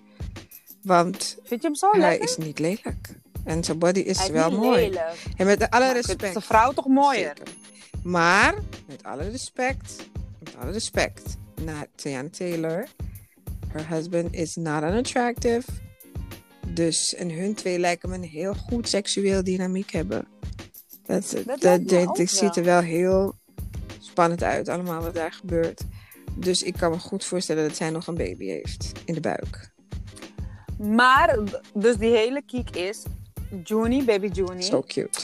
Want 0.89 1.36
Vind 1.43 1.62
je 1.62 1.66
hem 1.66 1.76
zo 1.76 1.91
hij 1.91 2.01
lekker? 2.01 2.28
is 2.28 2.36
niet 2.36 2.59
lelijk. 2.59 3.09
En 3.45 3.64
zijn 3.64 3.78
body 3.78 4.01
is 4.01 4.28
wel 4.28 4.51
mooi. 4.51 4.80
lelijk. 4.80 5.24
En 5.36 5.47
met 5.47 5.70
alle 5.70 5.84
Maar 5.84 5.95
respect. 5.95 6.22
Is 6.22 6.34
een 6.34 6.43
vrouw 6.43 6.72
toch 6.72 6.86
mooier? 6.86 7.32
Zeker. 7.36 7.55
Maar, 8.03 8.55
met 8.86 9.03
alle 9.03 9.30
respect, 9.30 10.09
met 10.39 10.57
alle 10.61 10.70
respect 10.70 11.36
naar 11.62 11.86
Tiana 11.95 12.28
Taylor. 12.30 12.89
Her 13.68 13.89
husband 13.89 14.34
is 14.34 14.57
not 14.57 14.82
unattractive. 14.82 15.62
Dus, 16.66 17.14
en 17.14 17.30
hun 17.30 17.55
twee 17.55 17.78
lijken 17.78 18.09
me 18.09 18.14
een 18.14 18.22
heel 18.22 18.55
goed 18.55 18.89
seksueel 18.89 19.45
dynamiek 19.45 19.91
hebben. 19.91 20.26
Dat, 21.07 21.34
dat, 21.61 21.89
ook 21.93 22.28
ziet 22.28 22.57
er 22.57 22.64
wel 22.64 22.80
heel 22.80 23.34
spannend 23.99 24.43
uit, 24.43 24.68
allemaal 24.68 25.03
wat 25.03 25.14
daar 25.14 25.32
gebeurt. 25.32 25.82
Dus 26.34 26.62
ik 26.62 26.74
kan 26.74 26.91
me 26.91 26.99
goed 26.99 27.24
voorstellen 27.24 27.68
dat 27.68 27.76
zij 27.76 27.91
nog 27.91 28.07
een 28.07 28.14
baby 28.14 28.47
heeft 28.47 28.93
in 29.05 29.14
de 29.14 29.20
buik. 29.20 29.76
Maar, 30.79 31.39
dus 31.74 31.97
die 31.97 32.11
hele 32.16 32.43
kiek 32.43 32.76
is... 32.76 33.03
Juni, 33.64 34.05
baby 34.05 34.26
Juni. 34.26 34.62
So 34.62 34.83
cute. 34.83 35.20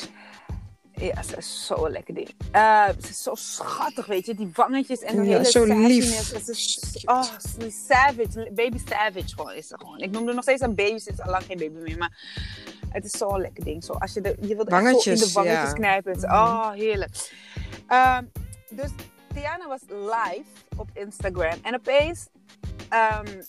Ja, 0.96 1.22
ze 1.22 1.36
is 1.36 1.66
zo 1.66 1.88
lekker 1.90 2.14
ding. 2.14 2.28
Eh, 2.52 2.88
ze 2.88 3.08
is 3.08 3.22
zo 3.22 3.34
schattig, 3.34 4.06
weet 4.06 4.26
je. 4.26 4.34
Die 4.34 4.50
wangetjes 4.54 5.00
en 5.00 5.16
de 5.16 5.22
Ja, 5.22 5.30
hele 5.30 5.50
zo 5.50 5.64
lief. 5.64 6.32
is, 6.48 7.02
oh, 7.04 7.22
die 7.58 7.70
savage. 7.88 8.50
Baby 8.54 8.78
savage 8.88 9.28
gewoon 9.34 9.52
is 9.52 9.66
ze 9.66 9.78
gewoon. 9.78 9.98
Ik 9.98 10.10
noem 10.10 10.28
er 10.28 10.34
nog 10.34 10.42
steeds 10.42 10.60
een 10.60 10.74
baby. 10.74 10.98
Ze 10.98 11.10
is 11.10 11.20
al 11.20 11.30
lang 11.30 11.44
geen 11.44 11.58
baby 11.58 11.78
meer. 11.82 11.98
Maar 11.98 12.18
het 12.88 13.04
is 13.04 13.10
zo'n 13.10 13.40
lekker 13.40 13.64
ding. 13.64 13.84
Zo, 13.84 13.92
als 13.92 14.12
je, 14.12 14.20
de, 14.20 14.36
je 14.40 14.54
wilt 14.54 14.68
echt 14.68 14.76
zo 14.76 14.76
in 14.76 14.84
Wangetjes, 14.84 15.20
de 15.20 15.32
wangetjes 15.32 15.68
ja. 15.68 15.72
knijpen. 15.72 16.16
Mhm. 16.16 16.24
Oh, 16.34 16.70
heerlijk. 16.70 17.32
Ehm, 17.86 18.24
dus 18.70 18.90
Tiana 19.34 19.68
was 19.68 19.80
live 19.88 20.44
op 20.76 20.88
Instagram. 20.92 21.58
En 21.62 21.74
opeens 21.74 22.26
ehm, 22.88 23.42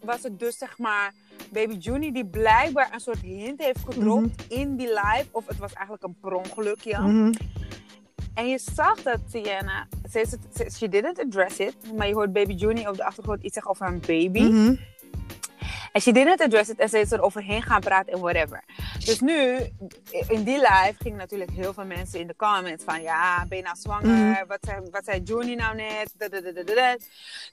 was 0.00 0.22
het 0.22 0.38
dus 0.38 0.58
zeg 0.58 0.78
maar 0.78 1.12
Baby 1.52 1.74
Juni 1.74 2.12
die 2.12 2.26
blijkbaar 2.26 2.90
een 2.92 3.00
soort 3.00 3.20
hint 3.20 3.62
heeft 3.62 3.84
gedropt 3.84 4.44
in 4.48 4.76
die 4.76 4.88
live. 4.88 5.26
Of 5.30 5.46
het 5.46 5.58
was 5.58 5.72
eigenlijk 5.72 6.04
een 6.04 6.16
per 6.20 6.32
ongelukje. 6.32 6.98
Mhm. 6.98 7.32
En 8.34 8.48
je 8.48 8.58
zag 8.58 9.02
dat 9.02 9.18
Tiana, 9.30 9.86
ze, 10.10 10.26
ze, 10.28 10.38
ze, 10.54 10.70
she 10.70 10.88
didn't 10.88 11.18
address 11.18 11.58
it, 11.58 11.76
maar 11.96 12.06
je 12.06 12.14
hoort 12.14 12.32
Baby 12.32 12.52
Juni 12.52 12.88
op 12.88 12.96
de 12.96 13.04
achtergrond 13.04 13.42
iets 13.42 13.54
zeggen 13.54 13.70
over 13.70 13.86
een 13.86 14.00
baby. 14.00 14.40
Mhm. 14.40 14.74
En 15.92 16.00
she 16.00 16.12
didn't 16.12 16.40
address 16.40 16.70
it 16.70 16.78
en 16.78 16.88
ze 16.88 16.98
is 16.98 17.12
er 17.12 17.22
overheen 17.22 17.62
gaan 17.62 17.80
praten 17.80 18.12
en 18.12 18.20
whatever. 18.20 18.64
Dus 19.04 19.20
nu, 19.20 19.56
in 20.28 20.42
die 20.42 20.58
live, 20.58 20.94
gingen 20.98 21.18
natuurlijk 21.18 21.50
heel 21.50 21.72
veel 21.72 21.84
mensen 21.84 22.20
in 22.20 22.26
de 22.26 22.36
comments 22.36 22.84
van... 22.84 23.02
Ja, 23.02 23.46
ben 23.48 23.58
je 23.58 23.64
nou 23.64 23.76
zwanger? 23.76 24.06
Mhm. 24.06 24.46
Wat 24.46 24.58
zei, 24.60 24.80
wat 24.90 25.04
zei 25.04 25.22
Juni 25.22 25.54
nou 25.54 25.76
net? 25.76 26.14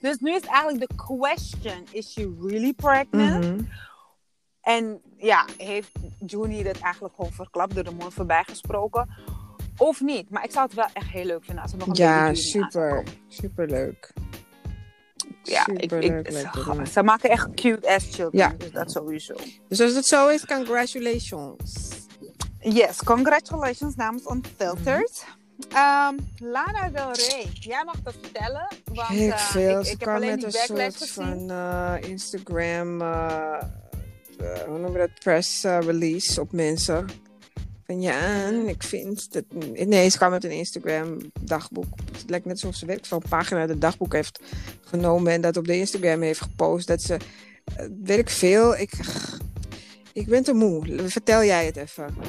Dus 0.00 0.18
nu 0.18 0.34
is 0.34 0.44
eigenlijk 0.44 0.88
de 0.88 0.96
question, 0.96 1.86
is 1.90 2.12
she 2.12 2.36
really 2.40 2.72
pregnant? 2.72 3.44
Mhm. 3.44 3.64
En 4.60 5.00
ja, 5.16 5.44
heeft 5.56 5.90
Juni 6.26 6.62
dat 6.62 6.78
eigenlijk 6.78 7.14
gewoon 7.14 7.32
verklapt, 7.32 7.74
door 7.74 7.84
de 7.84 7.94
mond 7.94 8.14
voorbij 8.14 8.44
gesproken? 8.46 9.08
Of 9.76 10.00
niet? 10.00 10.30
Maar 10.30 10.44
ik 10.44 10.50
zou 10.50 10.66
het 10.66 10.74
wel 10.74 10.88
echt 10.92 11.08
heel 11.08 11.24
leuk 11.24 11.44
vinden 11.44 11.62
als 11.62 11.72
er 11.72 11.78
nog 11.78 11.88
een 11.88 11.94
Ja, 11.94 12.26
aan 12.26 12.36
zou 12.36 12.64
super. 12.64 13.04
Super 13.28 13.68
leuk. 13.68 14.12
Ja, 15.42 15.66
ik, 15.66 15.92
ik, 15.92 16.30
ze, 16.30 16.86
ze 16.92 17.02
maken 17.02 17.30
echt 17.30 17.48
cute 17.54 17.94
ass 17.94 18.06
children. 18.14 18.40
Ja. 18.40 18.54
Dus 18.58 18.70
dat 18.70 18.90
sowieso. 18.90 19.34
Dus 19.68 19.80
als 19.80 19.94
het 19.94 20.06
zo 20.06 20.28
is, 20.28 20.46
congratulations. 20.46 21.88
Yes, 22.58 23.02
congratulations 23.04 23.94
namens 23.94 24.24
Unfiltered. 24.30 25.24
Ehm, 25.68 26.14
Lana 26.38 26.88
Del 26.92 27.12
Rey, 27.12 27.46
jij 27.52 27.84
mag 27.84 28.02
dat 28.02 28.14
vertellen. 28.20 28.68
Want 28.84 29.08
Heel 29.08 29.30
eh, 29.30 29.38
veel. 29.38 29.80
ik, 29.80 29.86
Ze 29.86 29.92
ik 29.92 30.00
heb 30.00 30.08
alleen 30.08 30.30
met 30.30 30.38
die 30.40 30.76
een 30.76 30.92
soort 30.92 31.10
van 31.10 31.50
eh, 31.50 31.94
Instagram, 32.00 33.00
eh, 33.00 33.62
eh, 34.38 34.62
hoe 34.66 34.90
je 34.92 34.98
dat, 34.98 35.10
press 35.18 35.62
release 35.62 36.40
op 36.40 36.52
mensen. 36.52 37.06
Van 37.90 38.00
ja, 38.00 38.48
ik 38.48 38.82
vind 38.82 39.32
dat... 39.32 39.44
Nee, 39.86 40.08
ze 40.08 40.16
kwam 40.16 40.30
met 40.30 40.44
een 40.44 40.50
Instagram 40.50 41.18
dagboek. 41.40 41.86
Het 42.12 42.30
lijkt 42.30 42.46
net 42.46 42.54
alsof 42.54 42.74
ze 42.74 42.86
ik 42.86 43.06
veel, 43.06 43.20
een 43.22 43.28
pagina 43.28 43.60
het 43.60 43.80
dagboek 43.80 44.12
heeft 44.12 44.40
genomen 44.84 45.32
en 45.32 45.40
dat 45.40 45.56
op 45.56 45.66
de 45.66 45.76
Instagram 45.76 46.22
heeft 46.22 46.40
gepost. 46.40 46.86
Dat 46.86 47.02
ze, 47.02 47.14
eh, 47.76 47.86
weet 48.02 48.18
ik 48.18 48.28
veel, 48.28 48.76
ik, 48.76 48.92
ik 50.12 50.26
ben 50.26 50.42
te 50.42 50.52
moe. 50.52 51.08
Vertel 51.08 51.44
jij 51.44 51.66
het 51.66 51.76
even. 51.76 52.14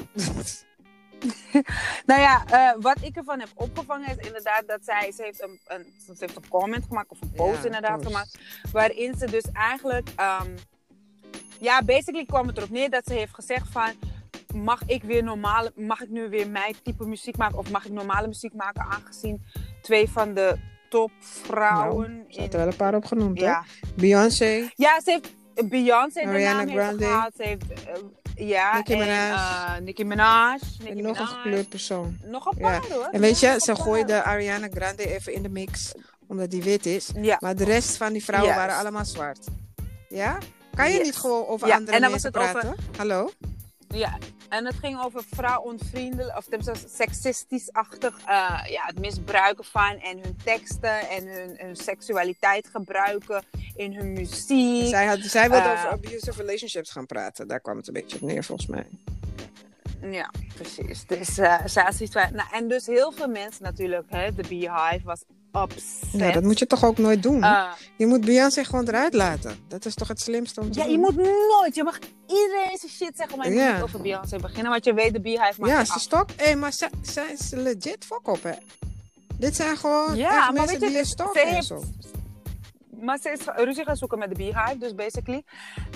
Nou 2.06 2.22
ja, 2.22 2.46
eh, 2.46 2.82
wat 2.82 2.98
ik 3.02 3.16
ervan 3.16 3.40
heb 3.40 3.50
opgevangen 3.54 4.18
is 4.18 4.26
inderdaad 4.26 4.64
dat 4.68 4.80
zij... 4.84 5.12
Ze 5.12 5.24
heeft 5.24 5.42
een, 5.42 5.60
een, 5.68 5.86
ze 6.06 6.14
heeft 6.18 6.36
een 6.36 6.48
comment 6.50 6.86
gemaakt, 6.88 7.10
of 7.10 7.22
een 7.22 7.32
post 7.32 7.58
Ja, 7.58 7.66
inderdaad 7.66 7.96
post. 7.96 8.08
gemaakt. 8.08 8.38
Waarin 8.72 9.16
ze 9.18 9.26
dus 9.26 9.44
eigenlijk... 9.54 10.10
ehm, 10.16 10.50
ja, 11.60 11.82
basically 11.84 12.26
kwam 12.26 12.48
het 12.48 12.58
erop 12.58 12.70
neer 12.70 12.90
dat 12.90 13.06
ze 13.06 13.14
heeft 13.14 13.34
gezegd 13.34 13.68
van... 13.72 13.92
Mag 14.54 14.82
ik, 14.86 15.04
weer 15.04 15.24
normale, 15.24 15.72
mag 15.76 16.02
ik 16.02 16.10
nu 16.10 16.30
weer 16.30 16.50
mijn 16.50 16.76
type 16.84 17.06
muziek 17.06 17.38
maken? 17.38 17.58
Of 17.58 17.72
mag 17.72 17.86
ik 17.86 17.92
normale 17.92 18.28
muziek 18.28 18.54
maken? 18.54 18.82
Aangezien 18.84 19.46
twee 19.82 20.10
van 20.10 20.34
de 20.34 20.56
topvrouwen... 20.90 22.12
Nou, 22.18 22.26
ze 22.34 22.40
in, 22.40 22.52
er 22.52 22.58
wel 22.58 22.68
een 22.68 22.76
paar 22.76 22.96
opgenoemd, 22.96 23.40
hè? 23.40 23.46
ja, 23.46 23.64
Beyoncé, 23.96 24.70
Ja, 24.76 25.02
ze 25.02 25.12
heeft 25.12 25.70
Beyoncé 25.70 26.22
de 26.22 26.28
Ariana 26.28 26.58
naam 26.58 26.68
heeft 26.68 26.84
Grande. 26.86 27.04
gehad. 27.06 27.32
Ze 27.36 27.44
heeft, 27.44 27.64
eh, 27.74 28.48
ja, 28.48 28.76
Nicki 28.76 28.94
en, 28.94 29.00
Minaj. 29.00 29.32
eh, 29.32 29.82
Nicki 29.82 30.06
Minaj. 30.06 30.60
Nicki 30.80 30.98
en 30.98 31.04
nog 31.04 31.20
een 31.20 31.28
gekleurd 31.28 31.70
persoon. 31.70 32.18
Nog 32.26 32.46
een 32.46 32.58
Ja. 32.58 32.80
paar 32.80 32.90
hoor. 32.92 33.08
En 33.12 33.22
weet 33.22 33.40
je, 33.40 33.56
ze 33.60 33.76
gooide 33.76 34.24
Ariana 34.24 34.68
Grande 34.74 35.14
even 35.16 35.34
in 35.34 35.42
de 35.44 35.50
mix, 35.50 35.94
omdat 36.28 36.50
die 36.52 36.64
wit 36.64 36.86
is. 36.86 37.10
Ja, 37.22 37.38
Maar 37.40 37.56
de 37.56 37.64
rest 37.64 37.98
van 37.98 38.14
die 38.14 38.24
vrouwen 38.24 38.56
waren 38.56 38.76
allemaal 38.78 39.06
zwart. 39.06 39.48
Ja? 40.10 40.38
Kan 40.76 40.90
je 40.92 40.98
Yes. 40.98 41.06
niet 41.06 41.16
gewoon 41.16 41.46
over 41.48 41.68
Ja, 41.68 41.76
andere 41.76 41.96
en 41.96 42.02
dan 42.02 42.12
was 42.12 42.22
mensen 42.22 42.42
het 42.42 42.56
over- 42.58 42.76
praten? 42.76 42.98
Hallo? 42.98 43.30
ja. 43.88 44.18
En 44.52 44.66
het 44.66 44.76
ging 44.76 45.04
over 45.04 45.24
vrouwonvriendelijk, 45.30 46.38
of 46.38 46.46
seksistisch-achtig, 46.88 48.18
eh, 48.20 48.26
ja, 48.70 48.86
het 48.86 49.00
misbruiken 49.00 49.64
van 49.64 50.00
en 50.00 50.20
hun 50.22 50.38
teksten 50.44 51.10
en 51.10 51.28
hun, 51.28 51.56
hun 51.58 51.76
seksualiteit 51.76 52.68
gebruiken 52.72 53.44
in 53.76 53.94
hun 53.96 54.14
muziek. 54.14 54.88
Zij, 54.88 55.06
had, 55.06 55.20
zij 55.20 55.50
wilde 55.50 55.66
Eh. 55.66 55.72
over 55.72 55.90
abusive 55.90 56.42
relationships 56.42 56.92
gaan 56.92 57.06
praten. 57.06 57.48
Daar 57.48 57.60
kwam 57.60 57.78
het 57.78 57.88
een 57.88 57.94
beetje 57.94 58.16
op 58.16 58.22
neer, 58.22 58.44
volgens 58.44 58.68
mij. 58.68 58.86
Ja, 60.12 60.30
precies. 60.56 61.06
Dus 61.06 61.34
zoiets 61.66 62.12
van- 62.12 62.34
nou, 62.34 62.50
en 62.52 62.68
dus 62.68 62.86
heel 62.86 63.12
veel 63.12 63.28
mensen 63.28 63.64
natuurlijk, 63.64 64.06
hè, 64.10 64.34
de 64.34 64.44
Beehive 64.48 65.02
was 65.04 65.24
upset. 65.56 66.10
Ja, 66.12 66.32
dat 66.32 66.44
moet 66.44 66.60
je 66.60 66.68
toch 66.68 66.84
ook 66.86 66.98
nooit 66.98 67.24
doen? 67.24 67.44
Eh, 67.44 67.72
je 67.98 68.06
moet 68.08 68.26
Beyoncé 68.26 68.64
gewoon 68.64 68.88
eruit 68.88 69.14
laten. 69.14 69.56
Dat 69.68 69.86
is 69.86 69.94
toch 69.94 70.08
het 70.08 70.20
slimste 70.20 70.60
om 70.62 70.72
te 70.72 70.80
Ja, 70.80 70.84
doen? 70.86 70.94
je 70.94 71.00
moet 71.00 71.16
nooit. 71.16 71.76
Je 71.76 71.84
mag 71.84 72.00
iedereen 72.28 72.78
zijn 72.78 72.92
shit 72.92 73.12
zeggen, 73.16 73.38
maar 73.38 73.48
je 73.48 73.54
moet 73.54 73.62
Ja. 73.64 73.74
niet 73.74 73.82
over 73.84 74.02
Beyoncé 74.02 74.38
beginnen. 74.38 74.72
Want 74.72 74.86
je 74.86 74.94
weet, 74.94 75.14
de 75.14 75.22
Beehive 75.22 75.62
maakt 75.62 75.74
Ja, 75.74 75.86
ze 75.94 76.00
stok. 76.00 76.30
Hé, 76.38 76.56
maar 76.56 76.74
zij, 76.74 76.90
zij 77.02 77.32
is 77.32 77.50
legit 77.52 78.06
fok 78.06 78.28
op, 78.28 78.44
hè? 78.44 78.52
Dit 79.38 79.56
zijn 79.56 79.78
gewoon 79.78 80.16
Ja, 80.16 80.28
echt 80.30 80.40
maar 80.40 80.54
mensen 80.54 80.80
weet 80.80 80.80
je, 80.80 80.88
die 80.88 80.98
je 80.98 81.04
ze 81.04 81.10
stalken 81.10 81.42
en 81.44 81.64
zo. 81.64 81.84
Maar 83.02 83.18
ze 83.22 83.30
is 83.30 83.40
ruzie 83.56 83.84
gaan 83.84 83.96
zoeken 83.96 84.18
met 84.20 84.30
de 84.30 84.36
Beehive, 84.36 84.78
dus 84.78 84.96
basically. 84.96 85.44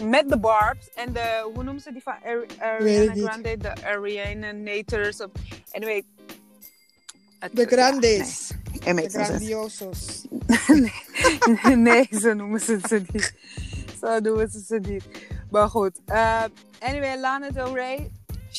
Met 0.03 0.29
de 0.29 0.37
Barbs 0.39 0.89
en 0.95 1.13
de, 1.13 1.49
hoe 1.53 1.63
noemen 1.63 1.81
ze 1.81 1.91
die 1.91 2.01
van 2.01 2.13
Ari- 2.23 2.45
Ariana. 2.59 3.13
Grande? 3.29 3.57
De 3.57 3.73
Ariana 3.85 4.51
Nators. 4.51 5.17
Of, 5.21 5.29
anyway. 5.71 6.03
Het- 7.39 7.55
De 7.55 7.61
ja, 7.61 7.67
Grandes. 7.67 8.49
nee. 8.71 8.74
Sense. 8.85 9.23
grandiosos. 9.23 10.25
nee, 11.75 12.07
zo 12.11 12.33
noemen 12.33 12.59
ze 12.59 12.79
ze 12.87 13.01
niet. 13.11 13.33
Zo 14.01 14.19
noemen 14.19 14.49
ze 14.49 14.63
ze 14.67 14.79
niet. 14.79 15.03
Maar 15.51 15.69
goed. 15.69 15.99
eh, 16.05 16.43
anyway, 16.79 17.19
Lana 17.19 17.49
Del 17.49 17.73
Rey. 17.75 18.11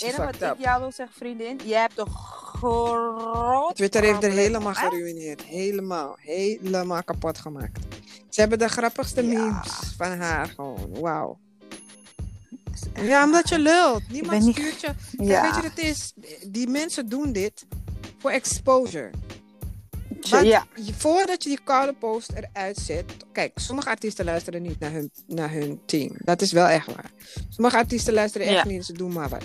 Enige 0.03 0.25
wat 0.25 0.35
ik 0.35 0.55
jou 0.59 0.81
wil 0.81 0.93
zeggen, 0.93 1.17
vriendin. 1.17 1.61
Je 1.65 1.75
hebt 1.75 1.99
een 1.99 2.11
groot 2.11 3.77
Twitter 3.77 4.03
heeft 4.03 4.25
er 4.25 4.31
helemaal 4.31 4.75
geruineerd. 4.75 5.43
Helemaal. 5.43 6.17
Helemaal 6.21 7.03
kapot 7.05 7.39
gemaakt. 7.39 7.79
Ze 8.29 8.41
hebben 8.41 8.59
de 8.59 8.69
grappigste 8.69 9.27
Ja. 9.27 9.39
memes 9.45 9.95
van 9.97 10.19
haar 10.21 10.47
gewoon. 10.47 10.89
Wauw. 11.01 11.39
Ja, 12.95 13.25
omdat 13.25 13.49
je 13.49 13.59
lult. 13.59 14.03
Niemand 14.09 14.43
niet- 14.45 14.57
stuurt 14.57 14.81
je. 14.81 14.87
Kijk, 15.17 15.29
Ja. 15.29 15.43
Weet 15.43 15.55
je 15.55 15.63
wat 15.63 15.71
het 15.71 15.79
is? 15.85 16.13
Die 16.51 16.69
mensen 16.69 17.09
doen 17.09 17.33
dit 17.33 17.67
voor 18.19 18.31
exposure. 18.31 19.11
Want 20.21 20.47
Ja. 20.47 20.67
voordat 20.97 21.43
je 21.43 21.49
die 21.49 21.59
koude 21.65 21.93
post 21.93 22.33
eruit 22.33 22.77
zet. 22.77 23.05
Kijk, 23.33 23.53
sommige 23.55 23.89
artiesten 23.89 24.25
luisteren 24.25 24.63
niet 24.63 24.79
naar 24.79 24.93
hun, 24.93 25.11
naar 25.27 25.51
hun 25.51 25.81
team. 25.87 26.11
Dat 26.19 26.43
is 26.43 26.53
wel 26.53 26.67
echt 26.67 26.87
waar. 26.87 27.11
Sommige 27.49 27.77
artiesten 27.77 28.15
luisteren 28.15 28.47
echt 28.47 28.57
Ja. 28.57 28.67
niet, 28.71 28.85
ze 28.85 28.93
doen 28.93 29.13
maar 29.13 29.29
wat. 29.29 29.45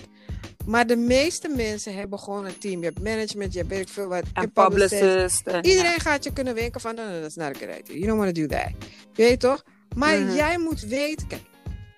Maar 0.66 0.88
de 0.88 0.96
meeste 0.96 1.48
mensen 1.48 1.96
hebben 1.96 2.20
gewoon 2.20 2.46
een 2.46 2.58
team. 2.58 2.80
Je 2.80 2.86
hebt 2.86 3.02
management, 3.04 3.52
je 3.54 3.58
hebt 3.60 3.72
weet 3.72 3.82
ik 3.82 3.90
veel 3.90 4.08
wat. 4.08 4.24
En 4.34 4.52
publicist. 4.52 5.00
publicist. 5.02 5.48
En, 5.48 5.66
Iedereen 5.66 6.00
gaat 6.00 6.24
je 6.24 6.34
kunnen 6.34 6.56
wenken 6.56 6.82
van, 6.82 6.96
no, 6.96 7.10
no, 7.10 7.22
that's 7.22 7.36
not 7.36 7.46
a 7.56 7.60
good 7.60 7.80
idea. 7.80 7.96
You 7.96 8.06
don't 8.06 8.20
want 8.20 8.36
to 8.36 8.42
do 8.42 8.48
that. 8.48 8.70
Je 9.14 9.24
weet 9.24 9.40
toch? 9.40 9.64
Maar 9.96 10.20
Mhm. 10.20 10.36
jij 10.36 10.58
moet 10.58 10.82
weten, 10.82 11.28
kijk, 11.28 11.42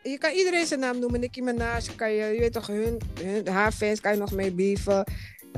je 0.04 0.18
kan 0.18 0.32
iedereen 0.32 0.66
zijn 0.66 0.80
naam 0.80 1.00
noemen. 1.00 1.20
Nicki 1.20 1.42
Minaj, 1.42 1.82
kan 1.96 2.12
je, 2.14 2.26
je 2.34 2.40
weet 2.40 2.54
toch, 2.54 2.68
hun, 2.68 2.98
hun, 3.22 3.48
haar 3.48 3.72
fans 3.72 4.00
kan 4.00 4.12
je 4.12 4.18
nog 4.20 4.32
mee 4.32 4.52
beefen. 4.52 5.04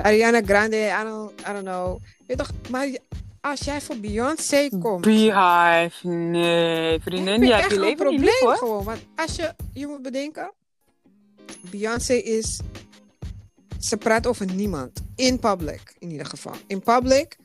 Ariana 0.02 0.42
Grande, 0.42 0.78
I 0.78 1.04
don't, 1.04 1.42
I 1.42 1.54
don't 1.54 1.64
know. 1.66 1.98
Je 2.18 2.24
weet 2.28 2.38
toch, 2.38 2.52
maar 2.70 2.88
als 3.42 3.60
jij 3.60 3.82
voor 3.82 3.98
Beyoncé 3.98 4.70
komt, 4.80 5.02
Beehive. 5.02 6.08
Nee, 6.08 7.00
vriendin. 7.00 7.34
heb 7.34 7.44
je 7.44 7.54
hebt 7.54 7.72
je 7.74 7.80
niet 7.80 7.96
probleem 7.96 8.20
lief, 8.22 8.40
hoor. 8.40 8.56
gewoon. 8.56 8.84
Want 8.84 9.00
als 9.16 9.36
je, 9.36 9.54
je 9.74 9.88
moet 9.88 10.02
bedenken, 10.02 10.52
Beyoncé 11.70 12.14
is, 12.14 12.60
ze 13.80 13.98
praat 13.98 14.28
over 14.28 14.54
niemand. 14.54 15.04
In 15.16 15.40
public, 15.40 15.96
in 16.00 16.12
ieder 16.12 16.26
geval. 16.26 16.54
In 16.68 16.82
public 16.82 17.38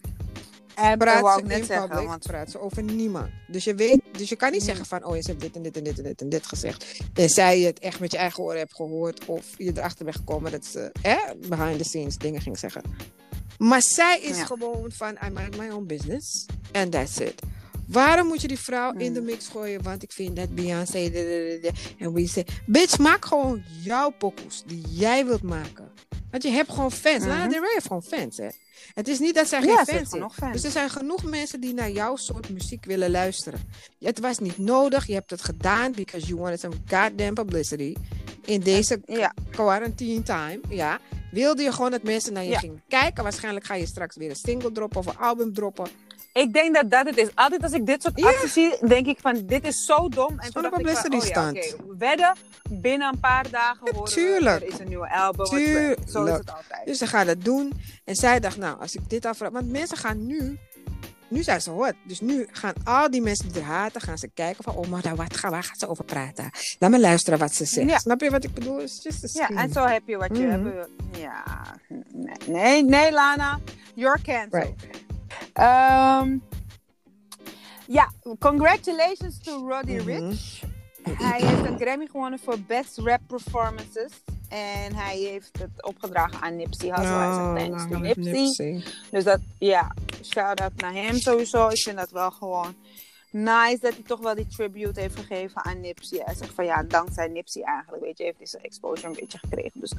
En 0.80 0.98
praat 0.98 1.38
ze 1.40 1.46
net 1.46 1.66
zeggen. 1.66 1.88
public, 1.88 2.06
Want, 2.08 2.22
praat 2.26 2.50
ze 2.50 2.60
over 2.60 2.82
niemand. 2.82 3.28
Dus 3.48 3.64
je 3.64 3.74
weet, 3.74 4.00
dus 4.12 4.28
je 4.28 4.36
kan 4.36 4.52
niet 4.52 4.62
zeggen 4.62 4.86
van, 4.86 5.04
oh, 5.04 5.16
je 5.16 5.22
hebt 5.26 5.40
dit 5.40 5.56
en 5.56 5.62
dit 5.62 5.76
en 5.76 5.82
dit 5.84 5.98
en 5.98 6.04
dit 6.04 6.20
en 6.20 6.28
dit 6.28 6.46
gezegd. 6.46 7.00
Tenzij 7.12 7.60
je 7.60 7.66
het 7.66 7.78
echt 7.78 8.00
met 8.00 8.12
je 8.12 8.18
eigen 8.18 8.42
oren 8.42 8.58
hebt 8.58 8.74
gehoord 8.74 9.24
of 9.24 9.44
je 9.56 9.72
erachter 9.76 10.04
bent 10.04 10.16
gekomen 10.16 10.50
dat 10.52 10.64
ze 10.64 10.92
eh, 11.02 11.16
behind 11.48 11.78
the 11.78 11.84
scenes 11.84 12.16
dingen 12.16 12.40
ging 12.40 12.58
zeggen. 12.58 12.82
Maar 13.58 13.82
zij 13.82 14.20
is 14.20 14.36
Ja. 14.36 14.44
gewoon 14.44 14.90
van, 14.92 15.12
I 15.26 15.30
mind 15.32 15.56
my 15.56 15.68
own 15.70 15.86
business 15.86 16.46
and 16.72 16.92
that's 16.92 17.18
it. 17.18 17.40
Waarom 17.86 18.26
moet 18.26 18.40
je 18.40 18.48
die 18.48 18.58
vrouw 18.58 18.92
in 18.92 19.12
de 19.14 19.20
Mm. 19.20 19.26
mix 19.26 19.48
gooien? 19.48 19.82
Want 19.82 20.02
ik 20.02 20.12
vind 20.12 20.36
dat 20.36 20.54
Beyoncé. 20.54 21.02
de- 21.02 21.10
de- 21.10 21.58
de- 21.62 21.72
de- 21.72 22.04
En 22.04 22.12
we 22.12 22.26
say, 22.26 22.46
bitch, 22.66 22.98
maak 22.98 23.24
gewoon 23.24 23.62
jouw 23.82 24.10
pokoes 24.10 24.62
die 24.66 24.82
jij 24.88 25.26
wilt 25.26 25.42
maken. 25.42 25.88
Want 26.30 26.42
je 26.42 26.50
hebt 26.50 26.70
gewoon 26.72 26.92
fans. 26.92 27.24
Mhm. 27.24 27.48
Del 27.48 27.60
Rey 27.60 27.70
heeft 27.72 27.86
gewoon 27.86 28.02
fans, 28.02 28.36
hè. 28.36 28.48
Het 28.94 29.08
is 29.08 29.18
niet 29.18 29.34
dat 29.34 29.48
zij 29.48 29.62
Ja, 29.62 29.84
geen 29.84 30.06
ze 30.06 30.16
fans 30.18 30.34
fans. 30.34 30.52
Dus 30.52 30.64
er 30.64 30.70
zijn 30.70 30.90
genoeg 30.90 31.24
mensen 31.24 31.60
die 31.60 31.74
naar 31.74 31.90
jouw 31.90 32.16
soort 32.16 32.50
muziek 32.50 32.84
willen 32.84 33.10
luisteren. 33.10 33.60
Het 33.98 34.20
was 34.20 34.38
niet 34.38 34.58
nodig. 34.58 35.06
Je 35.06 35.14
hebt 35.14 35.30
het 35.30 35.42
gedaan 35.44 35.92
because 35.92 36.26
you 36.26 36.40
wanted 36.40 36.60
some 36.60 36.74
goddamn 36.88 37.34
publicity. 37.34 37.94
In 38.44 38.60
deze 38.60 39.00
Ja. 39.06 39.34
quarantine 39.50 40.22
time, 40.22 40.60
ja. 40.68 40.98
Wilde 41.30 41.62
je 41.62 41.72
gewoon 41.72 41.90
dat 41.90 42.02
mensen 42.02 42.32
naar 42.32 42.44
je 42.44 42.50
Ja. 42.50 42.58
gingen 42.58 42.82
kijken. 42.88 43.22
Waarschijnlijk 43.22 43.66
ga 43.66 43.74
je 43.74 43.86
straks 43.86 44.16
weer 44.16 44.30
een 44.30 44.36
single 44.36 44.72
droppen 44.72 44.98
of 44.98 45.06
een 45.06 45.18
album 45.18 45.54
droppen. 45.54 45.86
Ik 46.32 46.52
denk 46.52 46.74
dat 46.74 46.90
dat 46.90 47.06
het 47.06 47.16
is. 47.16 47.28
Altijd 47.34 47.62
als 47.62 47.72
ik 47.72 47.86
dit 47.86 48.02
soort 48.02 48.22
acties 48.24 48.52
zie, 48.52 48.86
denk 48.88 49.06
ik 49.06 49.18
van 49.20 49.46
dit 49.46 49.64
is 49.66 49.84
zo 49.84 50.08
dom. 50.08 50.38
En 50.38 50.52
toen 50.52 50.62
dacht 50.62 50.78
ik 50.80 50.86
van, 50.88 51.14
oh 51.14 51.24
ja, 51.26 51.52
wedden, 51.98 52.36
binnen 52.70 53.08
een 53.12 53.20
paar 53.20 53.50
dagen 53.50 53.86
Ja, 53.86 53.92
horen 53.92 54.04
we, 54.04 54.20
tuurlijk. 54.20 54.62
er 54.62 54.68
is 54.68 54.78
een 54.78 54.88
nieuwe 54.88 55.10
album. 55.14 55.46
Zo 55.46 55.56
is 55.56 55.64
Tuurlijk. 55.64 56.38
het 56.38 56.50
altijd. 56.54 56.86
Dus 56.86 56.98
ze 56.98 57.06
gaat 57.06 57.26
het 57.26 57.44
doen. 57.44 57.72
En 58.04 58.14
zij 58.16 58.40
dacht, 58.40 58.56
nou, 58.56 58.80
als 58.80 58.94
ik 58.94 59.10
dit 59.10 59.26
afvraag... 59.26 59.50
Want 59.50 59.70
mensen 59.70 59.96
gaan 59.96 60.26
nu... 60.26 60.58
Nu 61.28 61.42
zijn 61.42 61.60
ze 61.60 61.70
hot. 61.70 61.92
Dus 62.04 62.20
nu 62.20 62.46
gaan 62.50 62.72
al 62.84 63.10
die 63.10 63.20
mensen 63.22 63.48
die 63.52 63.60
er 63.60 63.66
haten, 63.66 64.00
gaan 64.00 64.18
ze 64.18 64.28
kijken 64.34 64.64
van... 64.64 64.74
Oh, 64.74 64.86
maar 64.86 65.02
daar, 65.02 65.16
wat, 65.16 65.40
waar 65.40 65.62
gaat 65.64 65.78
ze 65.78 65.88
over 65.88 66.04
praten? 66.04 66.50
Laat 66.78 66.90
me 66.90 67.00
luisteren 67.00 67.38
wat 67.38 67.54
ze 67.54 67.64
zegt. 67.64 67.88
Ja. 67.90 67.98
Snap 67.98 68.20
je 68.20 68.30
wat 68.30 68.44
ik 68.44 68.54
bedoel? 68.54 68.80
Ja, 69.32 69.48
en 69.48 69.72
zo 69.72 69.84
heb 69.86 70.02
je 70.06 70.16
wat 70.16 70.36
je 70.36 70.42
Mhm. 70.46 70.66
hebt. 70.66 70.88
Ja, 71.18 71.44
nee, 72.08 72.36
nee, 72.46 72.84
nee, 72.84 73.12
Lana. 73.12 73.58
You're 73.94 74.18
cancelled. 74.22 74.52
Right. 74.80 74.99
Ehm, 75.52 76.38
ja, 77.86 78.10
congratulations 78.38 79.38
to 79.42 79.68
Roddy 79.68 79.92
Mhm. 79.92 80.06
Rich. 80.06 80.62
Hij 81.02 81.40
heeft 81.46 81.64
een 81.64 81.78
Grammy 81.78 82.06
gewonnen 82.06 82.38
voor 82.38 82.58
Best 82.60 82.98
Rap 82.98 83.20
Performances. 83.26 84.12
En 84.48 84.94
hij 84.94 85.16
heeft 85.18 85.58
het 85.58 85.84
opgedragen 85.84 86.40
aan 86.40 86.56
Nipsey 86.56 86.88
Hussle. 86.88 87.06
hij 87.14 87.26
Oh, 87.28 87.52
zegt 87.54 87.66
thanks 87.68 87.82
to 87.84 87.90
lang 87.90 88.02
Nipsey. 88.02 88.32
Nipsey. 88.32 88.84
Dus 89.10 89.24
dat, 89.24 89.40
ja, 89.58 89.94
shout-out 90.24 90.72
naar 90.76 90.92
hem 90.92 91.18
sowieso. 91.18 91.68
Ik 91.68 91.78
vind 91.82 91.96
dat 91.96 92.10
wel 92.10 92.30
gewoon 92.30 92.74
nice 93.30 93.78
dat 93.80 93.92
hij 93.92 94.02
toch 94.06 94.20
wel 94.20 94.34
die 94.34 94.46
tribute 94.46 95.00
heeft 95.00 95.16
gegeven 95.18 95.64
aan 95.64 95.80
Nipsey. 95.80 96.20
Hij 96.24 96.34
zegt 96.34 96.54
van 96.54 96.64
ja, 96.64 96.82
dankzij 96.82 97.28
Nipsey 97.28 97.62
eigenlijk, 97.62 98.02
weet 98.02 98.18
je, 98.18 98.24
heeft 98.24 98.36
hij 98.38 98.46
zijn 98.46 98.62
exposure 98.62 99.06
een 99.08 99.16
beetje 99.20 99.38
gekregen. 99.38 99.80
Dus 99.80 99.92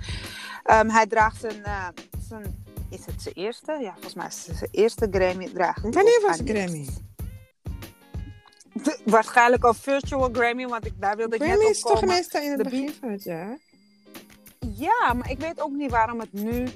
ehm, 0.64 0.90
hij 0.90 1.06
draagt 1.08 1.40
zijn, 1.40 1.64
eh, 1.64 1.88
zijn, 2.28 2.64
is 2.92 3.06
het 3.06 3.22
zijn 3.22 3.36
eerste? 3.36 3.78
Ja, 3.82 3.92
volgens 3.94 4.14
mij 4.14 4.28
is 4.28 4.48
het 4.48 4.58
zijn 4.58 4.70
eerste 4.72 5.08
Grammy 5.12 5.50
draagt. 5.54 5.82
hij 5.82 5.92
Wanneer 5.92 6.22
was. 6.28 6.40
Grammy? 6.46 6.88
De- 8.74 9.00
waarschijnlijk 9.06 9.64
een 9.64 9.74
virtual 9.74 10.30
Grammy, 10.32 10.68
want 10.68 10.86
ik, 10.86 10.94
daar 11.00 11.16
wilde 11.18 11.36
ik 11.36 11.42
Grammy 11.42 11.64
net 11.64 11.76
is 11.76 11.84
op 11.84 11.90
toch 11.92 12.00
komen. 12.00 12.16
meestal 12.16 12.42
in 12.42 12.50
het 12.50 12.58
De 12.58 12.64
begin 12.64 12.94
van 13.00 13.10
het 13.10 13.24
jaar? 13.24 13.58
Ja, 14.76 15.14
maar 15.14 15.30
ik 15.32 15.40
weet 15.40 15.62
ook 15.62 15.72
niet 15.72 15.92
waarom 15.92 16.20
het 16.20 16.34
nu, 16.34 16.68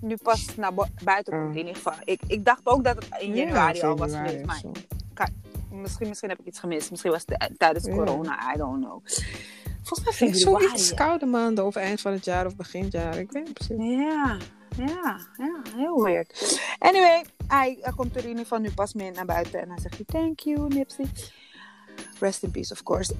nu 0.00 0.16
pas 0.22 0.54
naar 0.56 0.74
bu- 0.74 0.84
buiten 1.04 1.32
komt. 1.32 1.44
Oh. 1.46 1.50
In 1.52 1.58
ieder 1.58 1.74
geval. 1.74 1.92
Ik, 2.04 2.20
ik 2.26 2.44
dacht 2.44 2.60
ook 2.66 2.84
dat 2.84 2.94
het 2.94 3.06
in 3.22 3.34
januari 3.34 3.80
al 3.82 3.96
was 3.96 4.12
geweest. 4.12 4.44
Maar 4.44 4.58
zo. 4.58 4.72
Misschien, 5.70 6.08
misschien 6.08 6.28
heb 6.28 6.40
ik 6.40 6.46
iets 6.46 6.58
gemist. 6.58 6.90
Misschien 6.90 7.10
was 7.12 7.22
het 7.26 7.50
tijdens 7.58 7.84
Ja. 7.84 7.92
corona. 7.94 8.54
I 8.54 8.56
don't 8.58 8.84
know. 8.84 9.00
Volgens 9.82 10.04
mij 10.04 10.12
Vind 10.12 10.36
februari. 10.36 10.64
zoiets 10.66 10.94
koude 10.94 11.26
maanden 11.26 11.64
of 11.66 11.76
eind 11.76 12.00
van 12.00 12.12
het 12.12 12.24
jaar 12.24 12.46
of 12.46 12.56
begin 12.56 12.82
het 12.82 12.92
jaar. 12.92 13.18
Ik 13.18 13.32
weet 13.32 13.44
niet 13.44 13.52
precies. 13.54 13.76
Ja, 13.78 14.36
ja, 14.76 15.18
ja, 15.36 15.62
heel 15.76 16.02
weird. 16.02 16.60
Anyway, 16.78 17.24
hij, 17.46 17.78
hij 17.80 17.92
komt 17.96 18.16
er 18.16 18.22
in 18.22 18.28
ieder 18.28 18.42
geval 18.42 18.58
nu 18.58 18.70
pas 18.70 18.94
mee 18.94 19.10
naar 19.10 19.24
buiten. 19.24 19.60
En 19.60 19.68
hij 19.68 19.78
zegt, 19.78 20.00
thank 20.06 20.40
you, 20.40 20.68
Nipsey. 20.68 21.06
Rest 22.20 22.42
in 22.42 22.50
peace, 22.50 22.72
of 22.72 22.82
course. 22.82 23.14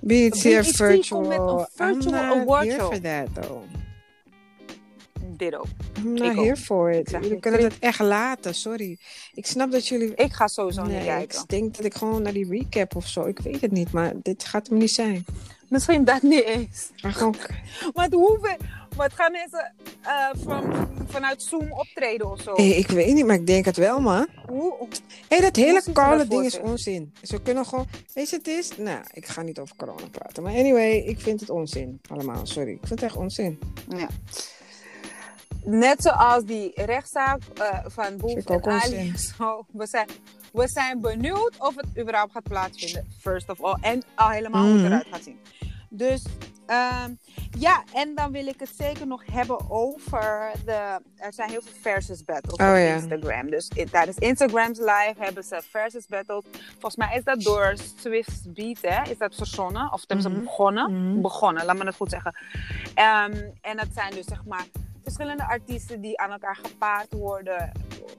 Beats 0.00 0.42
here 0.42 0.62
BET 0.62 0.76
virtual. 0.76 1.20
met 1.20 1.38
een 1.38 1.66
virtual 1.74 2.14
I'm 2.14 2.28
not 2.28 2.40
award 2.40 2.64
here 2.64 2.78
show. 2.78 2.92
for 2.92 3.00
that, 3.00 3.34
though. 3.34 3.79
Ditto. 5.40 5.64
Ik 6.04 6.18
Ik 6.22 6.98
it. 6.98 7.08
zeg 7.08 7.20
Jullie 7.20 7.30
niet. 7.30 7.40
kunnen 7.40 7.62
het 7.62 7.78
echt 7.78 7.98
laten, 7.98 8.54
sorry. 8.54 8.98
Ik 9.34 9.46
snap 9.46 9.70
dat 9.72 9.86
jullie... 9.88 10.14
Ik 10.14 10.32
ga 10.32 10.46
sowieso 10.48 10.82
Nee, 10.82 10.92
niet 10.92 11.00
ik 11.02 11.06
kijken. 11.08 11.44
denk 11.46 11.76
dat 11.76 11.84
ik 11.84 11.94
gewoon 11.94 12.22
naar 12.22 12.32
die 12.32 12.48
recap 12.48 12.96
of 12.96 13.06
zo. 13.06 13.24
Ik 13.26 13.38
weet 13.38 13.60
het 13.60 13.70
niet, 13.72 13.92
maar 13.92 14.12
dit 14.22 14.44
gaat 14.44 14.68
hem 14.68 14.78
niet 14.78 14.90
zijn. 14.90 15.24
Misschien 15.68 16.04
dat 16.04 16.22
niet 16.22 16.44
eens. 16.44 16.90
Maar 17.02 17.12
gewoon... 17.20 17.36
Want 17.92 18.12
hoeveel... 18.12 18.56
Wat 18.96 19.12
gaan 19.12 19.32
mensen 19.32 19.74
eh, 20.02 20.28
van, 20.44 20.88
vanuit 21.06 21.42
Zoom 21.42 21.72
optreden 21.72 22.30
of 22.30 22.40
zo? 22.40 22.54
Hey, 22.54 22.68
ik 22.68 22.86
weet 22.86 23.14
niet, 23.14 23.26
maar 23.26 23.34
ik 23.34 23.46
denk 23.46 23.64
het 23.64 23.76
wel, 23.76 24.00
man. 24.00 24.26
Hoe, 24.46 24.88
Hé, 25.28 25.40
dat 25.40 25.56
hele 25.56 25.82
koude 25.92 26.26
ding 26.26 26.32
voor 26.32 26.44
is 26.44 26.58
onzin. 26.70 27.12
Ze 27.22 27.42
kunnen 27.42 27.66
gewoon... 27.66 27.86
Weet 28.14 28.30
je, 28.30 28.36
het 28.36 28.46
is... 28.46 28.76
Nou, 28.76 29.04
ik 29.12 29.26
ga 29.26 29.42
niet 29.42 29.58
over 29.58 29.76
corona 29.76 30.06
praten. 30.10 30.42
Maar 30.42 30.52
anyway, 30.54 30.90
ik 30.96 31.20
vind 31.20 31.40
het 31.40 31.50
onzin. 31.50 32.00
Allemaal, 32.08 32.46
sorry. 32.46 32.70
Ik 32.72 32.78
vind 32.86 33.00
het 33.00 33.02
echt 33.02 33.16
onzin. 33.16 33.58
Ja. 33.88 34.08
Net 35.64 36.02
zoals 36.02 36.44
die 36.44 36.72
rechtszaak 36.74 37.42
eh, 37.54 37.78
van 37.86 38.16
Boef 38.16 38.44
en 38.44 38.64
Ali. 38.64 39.12
Zo, 39.16 39.66
we, 39.72 39.86
zijn, 39.86 40.08
we 40.52 40.68
zijn 40.68 41.00
benieuwd 41.00 41.54
of 41.58 41.76
het 41.76 41.86
überhaupt 41.98 42.32
gaat 42.32 42.42
plaatsvinden. 42.42 43.06
First 43.20 43.48
of 43.48 43.62
all. 43.62 43.76
En 43.80 44.02
al 44.14 44.28
helemaal 44.28 44.62
hoe 44.62 44.70
het 44.72 44.80
Mhm. 44.82 44.86
eruit 44.92 45.06
gaat 45.10 45.22
zien. 45.22 45.38
Dus 45.88 46.22
ehm, 46.66 47.10
ja, 47.58 47.82
en 47.94 48.14
dan 48.14 48.32
wil 48.32 48.46
ik 48.46 48.60
het 48.60 48.72
zeker 48.76 49.06
nog 49.06 49.22
hebben 49.32 49.70
over 49.70 50.50
de... 50.64 51.00
Er 51.16 51.32
zijn 51.32 51.50
heel 51.50 51.62
veel 51.62 51.72
versus 51.80 52.24
battles 52.24 52.52
Oh, 52.60 52.66
op 52.68 52.74
ja. 52.76 52.94
Instagram. 52.94 53.50
Dus 53.50 53.68
in- 53.74 53.90
tijdens 53.90 54.16
Instagram's 54.18 54.78
live 54.78 55.14
hebben 55.18 55.44
ze 55.44 55.62
versus 55.70 56.06
battles. 56.06 56.44
Volgens 56.70 56.96
mij 56.96 57.16
is 57.16 57.24
dat 57.24 57.40
door 57.42 57.74
Swift 58.00 58.52
Beat, 58.54 58.78
hè? 58.80 59.10
Is 59.10 59.18
dat 59.18 59.34
verzonnen? 59.34 59.92
Of 59.92 60.00
hebben 60.06 60.22
ze 60.22 60.28
Mhm. 60.30 60.40
begonnen? 60.40 60.92
Mhm. 61.10 61.20
Begonnen, 61.20 61.64
laat 61.64 61.76
me 61.78 61.84
het 61.84 61.94
goed 61.96 62.10
zeggen. 62.10 62.34
Ehm, 62.94 63.32
en 63.60 63.76
dat 63.76 63.88
zijn 63.94 64.14
dus 64.14 64.26
zeg 64.26 64.44
maar 64.44 64.64
verschillende 65.02 65.44
artiesten 65.48 66.00
die 66.00 66.18
aan 66.20 66.30
elkaar 66.30 66.56
gepaard 66.62 67.12
worden. 67.12 67.72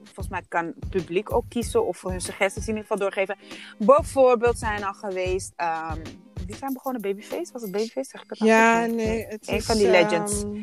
Volgens 0.04 0.28
mij 0.30 0.42
kan 0.48 0.66
het 0.66 0.90
publiek 0.90 1.34
ook 1.34 1.46
kiezen 1.50 1.86
of 1.86 2.02
hun 2.02 2.22
suggesties 2.22 2.64
in 2.64 2.68
ieder 2.68 2.82
geval 2.82 2.98
doorgeven. 2.98 3.38
Bijvoorbeeld 3.78 4.58
zijn 4.60 4.84
al 4.84 4.94
geweest. 4.94 5.54
ehm 5.56 5.98
wie 6.46 6.56
zijn 6.60 6.74
begonnen? 6.74 7.02
Babyface? 7.02 7.52
Was 7.54 7.62
het 7.62 7.72
Babyface? 7.72 8.10
Zeg 8.10 8.24
ik 8.24 8.30
het 8.30 8.40
Ja, 8.40 8.84
goed? 8.84 8.96
nee. 8.96 9.26
Het 9.26 9.48
Een 9.48 9.56
is, 9.56 9.66
van 9.66 9.78
die 9.78 9.90
legends. 9.90 10.44
ehm, 10.44 10.62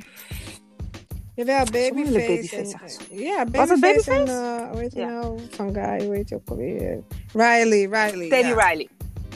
jawel, 1.34 1.64
Babyface. 1.64 2.12
Babyface 2.12 2.98
en- 3.10 3.18
ja, 3.18 3.44
Was 3.50 3.68
het 3.70 3.80
Babyface 3.80 4.10
en, 4.10 4.24
Babyface? 4.24 4.62
eh, 4.64 4.70
hoe 4.70 4.80
heet 4.80 4.92
je 4.92 5.00
Ja. 5.00 5.08
nou? 5.20 5.38
Van 5.50 5.74
Guy, 5.74 6.04
hoe 6.06 6.14
heet 6.14 6.28
je 6.28 6.34
ook 6.34 6.48
alweer? 6.48 7.02
Riley, 7.32 7.84
Riley. 7.84 8.28
Teddy 8.28 8.48
ja. 8.48 8.68
Riley. 8.68 8.88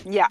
Ja. 0.05 0.31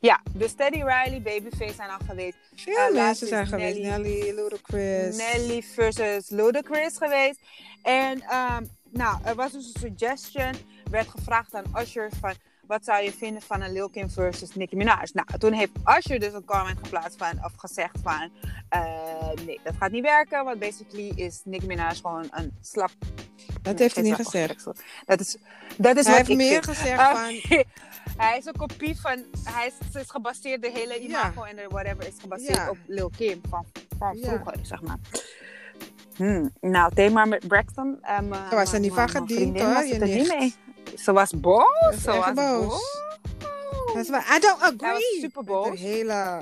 ja, 0.00 0.20
dus 0.32 0.52
Teddy 0.52 0.76
Riley, 0.78 1.22
Babyface 1.22 1.74
zijn 1.74 1.90
al 1.90 2.06
geweest. 2.06 2.36
Veel 2.54 2.76
Eh, 2.76 2.92
mensen 2.94 3.26
zijn 3.26 3.46
geweest. 3.46 3.78
Nelly. 3.78 4.18
Nelly, 4.18 4.34
Ludacris. 4.34 5.16
Nelly 5.16 5.62
versus 5.62 6.30
Ludacris 6.30 6.96
geweest. 6.96 7.40
En 7.82 8.20
ehm, 8.22 8.64
nou, 8.90 9.18
er 9.24 9.34
was 9.34 9.52
dus 9.52 9.74
een 9.74 9.80
suggestion. 9.80 10.52
werd 10.90 11.08
gevraagd 11.08 11.54
aan 11.54 11.64
Usher 11.78 12.10
van... 12.20 12.34
Wat 12.72 12.84
zou 12.84 13.02
je 13.02 13.12
vinden 13.12 13.42
van 13.42 13.60
een 13.62 13.72
Lil 13.72 13.88
Kim 13.90 14.10
versus 14.10 14.54
Nicki 14.54 14.76
Minaj? 14.76 15.08
Nou, 15.12 15.38
toen 15.38 15.52
heeft 15.52 15.72
Usher 15.98 16.20
dus 16.20 16.32
een 16.32 16.44
comment 16.44 16.78
geplaatst 16.82 17.18
van... 17.18 17.44
Of 17.44 17.52
gezegd 17.56 17.98
van... 18.02 18.30
eh, 18.68 18.82
nee, 19.46 19.60
dat 19.62 19.74
gaat 19.78 19.90
niet 19.90 20.02
werken. 20.02 20.44
Want 20.44 20.58
basically 20.58 21.12
is 21.14 21.40
Nicki 21.44 21.66
Minaj 21.66 21.94
gewoon 21.94 22.26
een 22.30 22.52
slap... 22.60 22.90
Dat 23.62 23.78
heeft 23.78 23.94
hij 23.94 24.04
niet 24.04 24.14
gezegd. 24.14 24.64
Dat 25.04 25.20
is, 25.20 25.36
dat 25.76 25.96
is 25.96 26.06
Hij 26.06 26.16
wat 26.16 26.26
heeft 26.26 26.28
ik 26.28 26.36
meer 26.36 26.62
vind. 26.64 26.76
gezegd 26.76 26.98
Ah, 26.98 27.14
van... 27.14 27.40
hij 28.26 28.38
is 28.38 28.44
een 28.46 28.56
kopie 28.56 29.00
van... 29.00 29.24
Hij 29.44 29.66
is, 29.66 30.00
is 30.00 30.10
gebaseerd... 30.10 30.62
De 30.62 30.70
hele 30.74 30.98
imago 31.00 31.42
en 31.42 31.56
de 31.56 31.66
whatever 31.68 32.06
is 32.08 32.14
gebaseerd 32.20 32.54
Ja. 32.56 32.70
op 32.70 32.78
Lil 32.86 33.10
Kim 33.16 33.40
van, 33.48 33.64
van 33.98 34.18
Ja. 34.18 34.28
vroeger, 34.28 34.54
zeg 34.62 34.82
maar. 34.82 34.98
Hmm, 36.16 36.52
nou, 36.60 36.94
thema 36.94 37.24
met 37.24 37.48
Braxton. 37.48 37.98
mijn- 38.00 38.48
Ze 38.48 38.54
was 38.54 38.72
er 38.72 38.80
niet 38.80 38.92
van 38.94 39.08
gediend, 39.08 39.60
hoor, 39.60 39.72
was 39.72 39.88
je 39.88 39.98
er 39.98 40.06
niet 40.06 40.38
mee. 40.38 40.54
Ze 40.96 41.12
was 41.12 41.30
boos. 41.40 41.64
is 41.90 42.02
Ze 42.02 42.10
was 42.10 42.32
boos. 42.34 42.82
is 43.94 44.08
waar. 44.08 44.36
I 44.36 44.40
don't 44.40 44.60
agree. 44.62 44.78
Hij 44.90 44.92
was 44.92 45.20
super 45.20 45.44
boos. 45.44 45.70
De 45.80 45.86
hele... 45.86 46.40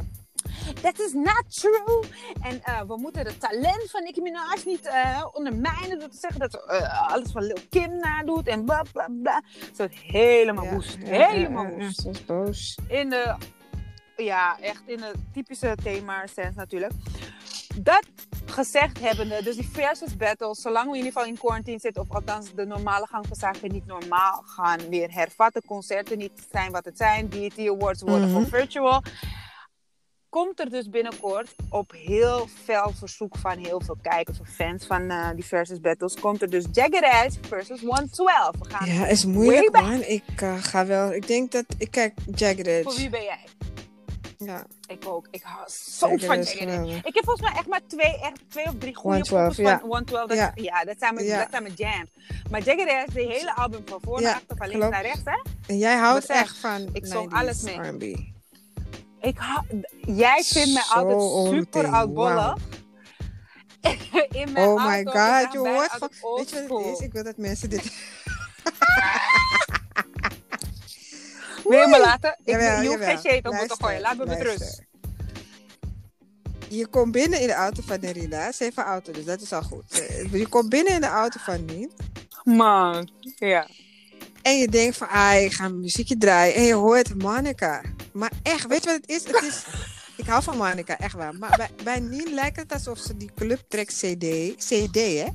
That 0.83 0.99
is 1.01 1.13
not 1.13 1.45
true. 1.49 2.05
En 2.43 2.63
eh, 2.65 2.81
we 2.87 2.97
moeten 2.97 3.27
het 3.27 3.41
talent 3.41 3.91
van 3.91 4.03
Nicki 4.03 4.21
Minaj 4.23 4.59
niet 4.65 4.87
eh, 4.87 5.25
ondermijnen 5.33 5.99
door 5.99 6.09
te 6.09 6.17
zeggen 6.17 6.41
dat 6.41 6.51
ze 6.51 6.63
eh, 6.67 7.13
alles 7.13 7.31
van 7.33 7.43
Lil 7.43 7.57
Kim 7.71 7.97
nadoet 7.99 8.47
en 8.47 8.65
bla 8.65 8.85
bla 8.93 9.09
bla. 9.23 9.43
Ze 9.75 9.89
helemaal 9.91 10.65
Ja, 10.65 10.73
woest. 10.75 10.97
ja, 11.05 11.29
helemaal 11.29 11.65
ja, 11.65 11.71
ja, 11.71 11.77
woest. 11.77 12.01
Ze 12.01 12.07
was 12.09 12.25
boos. 12.25 12.79
in 12.89 13.11
de, 13.11 13.35
ja, 14.17 14.59
echt 14.61 14.83
in 14.87 14.97
de 14.97 15.13
typische 15.33 15.75
thema-sens 15.83 16.55
natuurlijk. 16.57 16.93
Dat 17.77 18.05
gezegd 18.51 19.01
hebbende, 19.01 19.43
dus 19.43 19.57
die 19.57 19.69
versus 19.73 20.17
battles, 20.17 20.61
zolang 20.61 20.85
we 20.85 20.91
in 20.91 21.05
ieder 21.05 21.13
geval 21.13 21.29
in 21.29 21.39
quarantine 21.39 21.79
zitten, 21.79 22.03
of 22.03 22.11
althans 22.11 22.55
de 22.55 22.67
normale 22.67 23.07
gang 23.07 23.27
van 23.27 23.37
zaken 23.37 23.73
niet 23.73 23.87
normaal 23.87 24.43
gaan 24.47 24.89
weer 24.89 25.13
hervatten, 25.13 25.63
concerten 25.67 26.19
niet 26.19 26.47
zijn 26.53 26.73
wat 26.73 26.85
het 26.85 26.97
zijn, 26.97 27.29
BET 27.29 27.59
Awards 27.59 28.03
worden 28.03 28.29
Mhm. 28.31 28.33
voor 28.41 28.47
virtual, 28.59 29.03
komt 30.29 30.61
er 30.61 30.71
dus 30.71 30.89
binnenkort 30.89 31.55
op 31.71 31.93
heel 31.97 32.47
fel 32.65 32.93
verzoek 32.99 33.37
van 33.39 33.59
heel 33.59 33.81
veel 33.85 33.97
kijkers 34.03 34.41
of 34.41 34.49
fans 34.49 34.87
van 34.87 35.11
eh, 35.11 35.29
die 35.35 35.45
versus 35.45 35.81
battles, 35.81 36.15
komt 36.15 36.43
er 36.43 36.51
dus 36.51 36.65
Jagged 36.73 37.03
Edge 37.03 37.39
versus 37.49 37.81
112. 37.81 38.51
We 38.59 38.65
gaan 38.71 38.87
Ja, 38.95 39.07
is 39.07 39.25
moeilijk 39.25 39.73
man. 39.73 40.03
Ik 40.03 40.23
eh, 40.37 40.55
ga 40.63 40.87
wel... 40.87 41.13
Ik 41.13 41.27
denk 41.27 41.53
dat... 41.53 41.65
Ik 41.79 41.91
kijk 41.91 42.15
Jagged 42.35 42.67
Voor 42.67 42.75
Edge. 42.75 42.97
wie 42.97 43.09
ben 43.11 43.23
jij? 43.23 43.39
Ja, 44.45 44.67
Ik 44.87 45.07
ook. 45.07 45.27
Ik 45.31 45.43
hou 45.43 45.69
zo 45.69 46.09
zeker, 46.09 46.27
van 46.27 46.39
is 46.39 46.53
geweldig. 46.53 47.05
Ik 47.05 47.15
heb 47.15 47.25
volgens 47.25 47.49
mij 47.49 47.59
echt 47.59 47.67
maar 47.67 47.81
twee, 47.87 48.19
echt 48.21 48.41
twee 48.51 48.65
of 48.67 48.75
drie 48.79 48.95
goede 48.95 49.17
112, 49.17 49.47
poppers 49.47 49.69
ja. 49.69 49.79
van 49.79 49.89
112. 49.89 50.29
Dat, 50.29 50.37
Ja. 50.37 50.53
ja. 50.55 50.85
dat 50.85 50.97
zijn 50.99 51.15
mijn, 51.15 51.27
Ja. 51.27 51.39
dat 51.39 51.47
zijn 51.51 51.63
mijn 51.63 51.75
jams. 51.75 52.11
Maar 52.51 52.63
Jagged 52.63 52.89
Edge, 52.89 53.13
de 53.13 53.33
hele 53.33 53.55
album 53.55 53.83
van 53.87 54.01
voor 54.03 54.21
naar 54.23 54.35
achter, 54.35 54.57
van 54.57 54.69
links 54.69 54.89
naar 54.89 55.03
rechts, 55.03 55.21
hè? 55.25 55.43
En 55.67 55.79
jij 55.79 55.97
houdt 55.97 56.27
echt 56.27 56.59
van 56.59 56.89
ik 56.93 57.07
zong 57.07 57.31
90s 57.31 57.33
alles 57.33 57.63
mee. 57.63 57.77
R&B. 57.77 58.03
Ik 59.21 59.39
hou, 59.39 59.65
jij 60.07 60.43
vindt 60.43 60.73
mij 60.73 60.83
altijd 60.89 61.21
super 61.51 61.87
oudbollig. 61.87 62.35
wauw. 62.35 62.57
In 64.41 64.53
mijn 64.53 64.69
Oh 64.69 64.87
my 64.87 65.05
auto, 65.05 65.11
god, 65.11 65.53
je 65.53 65.59
hoort 65.59 65.91
van... 65.91 66.11
Weet 66.37 66.51
je 66.51 66.67
wat 66.69 66.85
het 66.85 66.99
is? 66.99 67.07
Ik 67.07 67.13
wil 67.13 67.25
dat 67.25 67.37
mensen 67.37 67.71
dit... 67.71 67.83
Wil 71.65 71.81
je 71.81 71.87
me 71.87 72.01
laten? 72.01 72.37
Ik, 72.45 72.55
Jawel, 72.55 72.83
je 72.83 72.89
hoeft 72.89 73.05
geen 73.05 73.19
shade 73.19 73.49
op 73.49 73.55
moeten 73.55 73.77
gooien. 73.81 74.01
Laat 74.01 74.17
me 74.17 74.27
met 74.27 74.43
rust. 74.43 74.83
Je 76.69 76.87
komt 76.87 77.13
binnen 77.13 77.41
in 77.41 77.47
de 77.47 77.53
auto 77.53 77.83
van 77.87 78.01
Nerida. 78.01 78.53
Ze 78.53 78.65
heeft 78.65 78.77
een 78.77 78.85
auto, 78.85 79.13
dus 79.13 79.25
dat 79.25 79.41
is 79.41 79.53
al 79.53 79.63
goed. 79.63 79.85
Je 80.33 80.47
komt 80.49 80.69
binnen 80.69 80.95
in 80.95 81.01
de 81.01 81.07
auto 81.07 81.41
van 81.43 81.65
Nien. 81.65 81.93
Man, 82.45 83.11
ja. 83.23 83.67
En 84.43 84.59
je 84.59 84.69
denkt 84.69 84.97
van, 84.97 85.09
ah, 85.09 85.43
ik 85.43 85.53
ga 85.53 85.65
een 85.65 85.81
muziekje 85.81 86.17
draaien. 86.17 86.55
En 86.55 86.63
je 86.63 86.75
hoort 86.75 87.23
Monica. 87.23 87.83
Maar 88.13 88.31
echt, 88.43 88.67
weet 88.67 88.85
je 88.85 88.91
wat 88.91 89.01
het 89.01 89.11
is? 89.11 89.27
Het 89.27 89.43
is... 89.43 89.65
Ik 90.17 90.27
hou 90.27 90.43
van 90.43 90.57
Monica, 90.57 90.99
echt 90.99 91.15
waar. 91.15 91.35
Maar 91.35 91.57
bij, 91.57 91.69
bij 91.85 92.01
Nien 92.01 92.35
lijkt 92.35 92.57
het 92.57 92.73
alsof 92.73 92.99
ze 92.99 93.17
die 93.17 93.31
clubtrack 93.35 93.87
CD... 93.87 94.55
CD, 94.57 94.95
hè? 94.95 95.27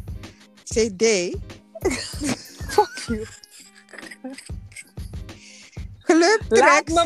CD. 0.63 1.03
Fuck 2.73 3.03
you. 3.07 3.25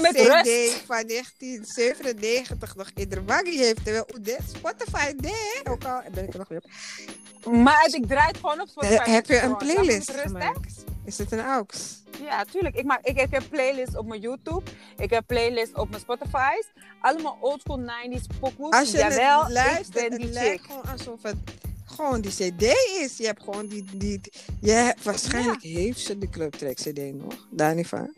Met 0.01 0.13
CD 0.13 0.81
van 0.85 1.07
1997 1.07 2.75
nog 2.75 2.89
in 2.95 3.09
de 3.09 3.23
waggie 3.23 3.59
heeft. 3.59 3.83
Terwijl 3.83 4.05
Spotify 4.57 5.13
deed. 5.15 5.61
Ook 5.63 5.83
al 5.83 6.01
ben 6.11 6.23
ik 6.23 6.33
er 6.33 6.39
nog 6.39 6.47
weer 6.47 6.61
op. 6.63 7.53
Maar 7.53 7.89
ik 7.91 8.07
draai 8.07 8.27
het 8.27 8.37
gewoon 8.37 8.61
op 8.61 8.67
Spotify. 8.67 8.93
Eh, 8.93 9.13
heb 9.13 9.25
je 9.25 9.41
een 9.41 9.57
playlist? 9.57 10.09
Is 11.05 11.17
het 11.17 11.31
een 11.31 11.41
AUX? 11.41 12.03
Ja, 12.23 12.45
tuurlijk. 12.45 12.75
Ik, 12.75 12.85
maak, 12.85 13.05
ik, 13.05 13.21
ik 13.21 13.31
heb 13.31 13.43
playlists 13.49 13.97
op 13.97 14.05
mijn 14.05 14.21
YouTube. 14.21 14.61
Ik 14.97 15.09
heb 15.09 15.23
playlists 15.27 15.73
op 15.73 15.89
mijn 15.89 16.01
Spotify's. 16.01 16.71
Allemaal 17.01 17.37
oldschool 17.41 17.79
90s 17.79 18.39
pokoes. 18.39 18.73
Als 18.73 18.91
je 18.91 18.97
Jawel, 18.97 19.43
het 19.43 19.51
luistert, 19.51 20.09
het 20.11 20.21
die 20.21 20.29
lijkt 20.29 20.65
gewoon 20.65 20.85
alsof 20.91 21.23
het 21.23 21.35
gewoon 21.85 22.21
die 22.21 22.31
CD 22.31 22.63
is. 23.01 23.17
Je 23.17 23.25
hebt 23.25 23.43
gewoon 23.43 23.67
die. 23.67 23.83
die 23.93 24.21
je 24.61 24.95
waarschijnlijk 25.03 25.61
heeft 25.61 25.99
ze 25.99 26.17
de 26.17 26.29
Clubtrack 26.29 26.75
CD 26.75 27.13
nog. 27.13 27.47
Daar 27.49 27.75
niet 27.75 27.87
van. 27.87 28.13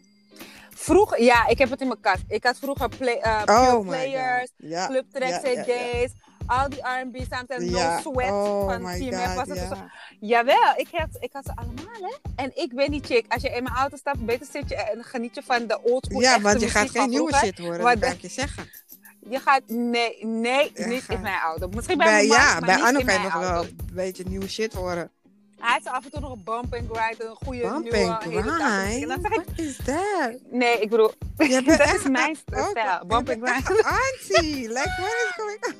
Vroeger, 0.81 1.21
ja, 1.23 1.47
ik 1.47 1.57
heb 1.57 1.69
het 1.69 1.81
in 1.81 1.87
mijn 1.87 1.99
kast. 1.99 2.23
Ik 2.27 2.43
had 2.43 2.57
vroeger 2.57 2.89
play, 2.89 3.17
eh, 3.17 3.41
Oh 3.45 3.79
Players. 3.87 4.51
Ja. 4.57 4.87
Club 4.87 5.05
Track 5.11 5.29
ja, 5.29 5.49
ja, 5.49 5.63
ja. 5.63 5.63
CD's, 5.63 6.13
al 6.45 6.69
die 6.69 6.79
R&B 6.79 7.15
sound 7.29 7.71
Ja. 7.71 7.95
No 7.95 8.11
Sweat 8.11 8.31
oh 8.31 8.65
van 8.65 8.81
god, 8.81 9.35
was 9.35 9.47
het 9.47 9.57
ja. 9.57 9.67
zo. 9.67 9.75
Jawel, 10.19 10.73
ik 10.75 10.87
had, 10.91 11.07
ik 11.19 11.29
had 11.33 11.45
ze 11.45 11.51
allemaal, 11.55 12.09
hè. 12.09 12.15
En 12.35 12.51
ik 12.55 12.75
ben 12.75 12.91
die 12.91 13.03
chick. 13.03 13.25
Als 13.27 13.41
je 13.41 13.49
in 13.49 13.63
mijn 13.63 13.75
auto 13.75 13.97
stapt, 13.97 14.25
beter 14.25 14.47
zit 14.51 14.69
je 14.69 14.75
en 14.75 15.03
geniet 15.03 15.35
je 15.35 15.41
van 15.43 15.67
de 15.67 15.81
oldschool 15.83 16.21
Ja, 16.21 16.29
echte 16.29 16.43
want 16.43 16.61
je 16.61 16.69
gaat 16.69 16.89
geen 16.89 17.09
nieuwe 17.09 17.35
shit 17.35 17.57
horen, 17.57 17.79
dat 17.79 17.99
kan 17.99 18.11
ik 18.11 18.21
je 18.21 18.29
zeggen. 18.29 18.69
Je 19.29 19.39
gaat, 19.39 19.61
nee, 19.67 20.25
nee, 20.25 20.71
Ja, 20.73 20.87
niet 20.87 21.03
in 21.07 21.21
mijn 21.21 21.39
auto. 21.39 21.67
Misschien 21.67 21.97
bij, 21.97 22.05
Bij, 22.05 22.15
mijn 22.15 22.27
man, 22.27 22.37
ja, 22.37 22.51
maar 22.51 22.61
bij 22.61 22.75
niet 22.75 22.85
Anno 22.85 22.99
in 22.99 23.05
kan 23.05 23.15
je 23.15 23.21
nog 23.21 23.33
wel 23.33 23.63
een 23.63 23.89
beetje 23.93 24.23
nieuwe 24.27 24.49
shit 24.49 24.73
horen. 24.73 25.11
Hij 25.61 25.73
heeft 25.73 25.87
af 25.87 26.03
en 26.05 26.11
toe 26.11 26.19
nog 26.19 26.31
een 26.31 26.43
bump 26.43 26.73
and 26.73 26.89
grind, 26.97 27.23
een 27.23 27.35
goede 27.35 27.61
Bump 27.61 27.83
nieuwe 27.83 28.05
and 28.07 28.15
dag. 28.59 28.85
En 28.85 29.01
ik, 29.01 29.07
What 29.07 29.45
is 29.55 29.75
that? 29.85 30.33
nee, 30.51 30.79
ik 30.79 30.89
bedoel, 30.89 31.11
Je 31.37 31.61
dat 31.65 31.79
echt 31.79 31.95
is 31.95 32.03
mijn 32.09 32.35
stijl. 32.35 32.99
ook- 32.99 33.07
Bump 33.07 33.29
and 33.29 33.39
grind. 33.43 33.83
Auntie, 33.83 34.67
like 34.67 34.93
what 34.97 35.13
is 35.25 35.31
going 35.35 35.65
on? 35.65 35.75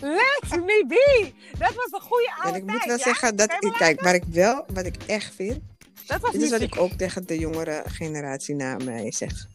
Let 0.20 0.64
me 0.64 0.84
be. 0.88 1.32
Dat 1.58 1.74
was 1.74 1.88
een 1.92 2.00
goede 2.00 2.26
En 2.36 2.42
oude 2.42 2.58
ik 2.58 2.64
moet 2.66 2.84
wel 2.84 2.96
ja? 2.96 3.02
zeggen 3.02 3.36
dat 3.36 3.50
ik, 3.60 3.72
kijk, 3.78 4.00
waar 4.00 4.14
ik 4.14 4.24
wel, 4.30 4.64
wat 4.72 4.86
ik 4.86 4.94
echt 5.06 5.34
vind, 5.34 5.58
Dat 6.06 6.20
was 6.20 6.32
dit 6.32 6.42
is 6.42 6.50
wat 6.50 6.60
ik 6.60 6.76
ook 6.80 6.92
tegen 6.92 7.26
de 7.26 7.38
jongere 7.38 7.82
generatie 7.86 8.54
na 8.54 8.76
mij 8.84 9.12
zeg. 9.12 9.46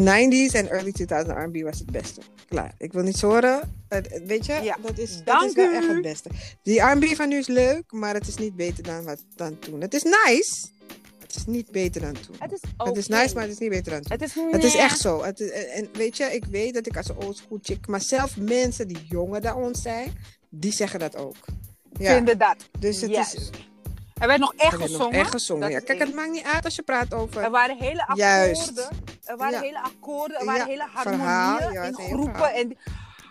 90s 0.00 0.54
en 0.54 0.68
early 0.70 0.92
2000 0.92 1.36
R&B 1.38 1.62
was 1.62 1.78
het 1.78 1.90
beste. 1.90 2.20
Klaar. 2.48 2.72
Ik 2.78 2.92
wil 2.92 3.02
niets 3.02 3.20
horen. 3.22 3.84
Weet 4.26 4.46
je, 4.46 4.52
Ja. 4.62 4.76
dat 4.82 4.98
is, 4.98 5.22
dat 5.24 5.42
is 5.44 5.52
wel 5.54 5.72
echt 5.72 5.88
het 5.88 6.02
beste. 6.02 6.28
Die 6.62 6.80
R&B 6.80 7.04
van 7.04 7.28
nu 7.28 7.36
is 7.38 7.46
leuk, 7.46 7.92
maar 7.92 8.14
het 8.14 8.28
is 8.28 8.36
niet 8.36 8.56
beter 8.56 8.82
dan, 8.82 9.04
wat, 9.04 9.24
dan 9.34 9.58
toen. 9.58 9.80
Het 9.80 9.94
is 9.94 10.02
nice, 10.02 10.66
het 11.22 11.36
is 11.36 11.44
niet 11.46 11.70
beter 11.70 12.00
dan 12.00 12.12
toen. 12.12 12.36
Het 12.38 12.52
is 12.52 12.60
Het 12.76 12.96
is 12.96 13.06
nice, 13.08 13.34
maar 13.34 13.42
het 13.42 13.52
is 13.52 13.58
niet 13.58 13.70
beter 13.70 13.92
dan 13.92 14.00
toen. 14.02 14.12
Het 14.12 14.22
is, 14.22 14.34
Het 14.52 14.64
is 14.64 14.74
echt 14.74 15.00
zo. 15.00 15.22
Het 15.24 15.40
is- 15.40 15.50
en 15.50 15.88
weet 15.92 16.16
je, 16.16 16.24
ik 16.24 16.44
weet 16.44 16.74
dat 16.74 16.86
ik 16.86 16.96
als 16.96 17.08
een 17.08 17.16
oldschool 17.16 17.58
chick, 17.62 17.86
maar 17.86 18.00
zelf 18.00 18.36
mensen 18.36 18.88
die 18.88 19.06
jonger 19.08 19.40
dan 19.40 19.54
ons 19.56 19.82
zijn, 19.82 20.16
die 20.50 20.72
zeggen 20.72 20.98
dat 21.00 21.16
ook. 21.16 21.36
Ja, 21.98 22.14
Vinden 22.14 22.38
dat. 22.38 22.56
dus 22.78 23.00
het 23.00 23.10
Juist. 23.10 23.34
is 23.34 23.50
Er 24.20 24.26
werd 24.26 24.40
nog 24.40 24.54
echt 24.56 24.72
er 24.72 24.78
werd 24.78 24.90
nog 24.90 24.98
gezongen. 24.98 25.18
echt 25.20 25.30
gezongen. 25.30 25.70
Ja. 25.70 25.78
Kijk, 25.80 25.98
het 25.98 26.14
maakt 26.14 26.30
niet 26.30 26.44
uit 26.54 26.64
als 26.64 26.74
je 26.76 26.82
praat 26.82 27.12
Er 27.12 27.18
over. 27.18 27.50
waren 27.50 27.76
hele 27.78 28.00
akkoorden. 28.00 28.24
Juist. 28.26 28.88
Er 29.26 29.36
waren 29.36 29.52
Ja. 29.54 29.60
hele 29.60 29.80
akkoorden. 29.82 30.36
Er 30.38 30.44
Ja, 30.44 30.52
waren 30.52 30.66
hele 30.66 30.86
harmonieën 30.92 31.72
Ja, 31.72 31.82
in 31.82 31.94
groepen. 31.94 32.54
En, 32.54 32.76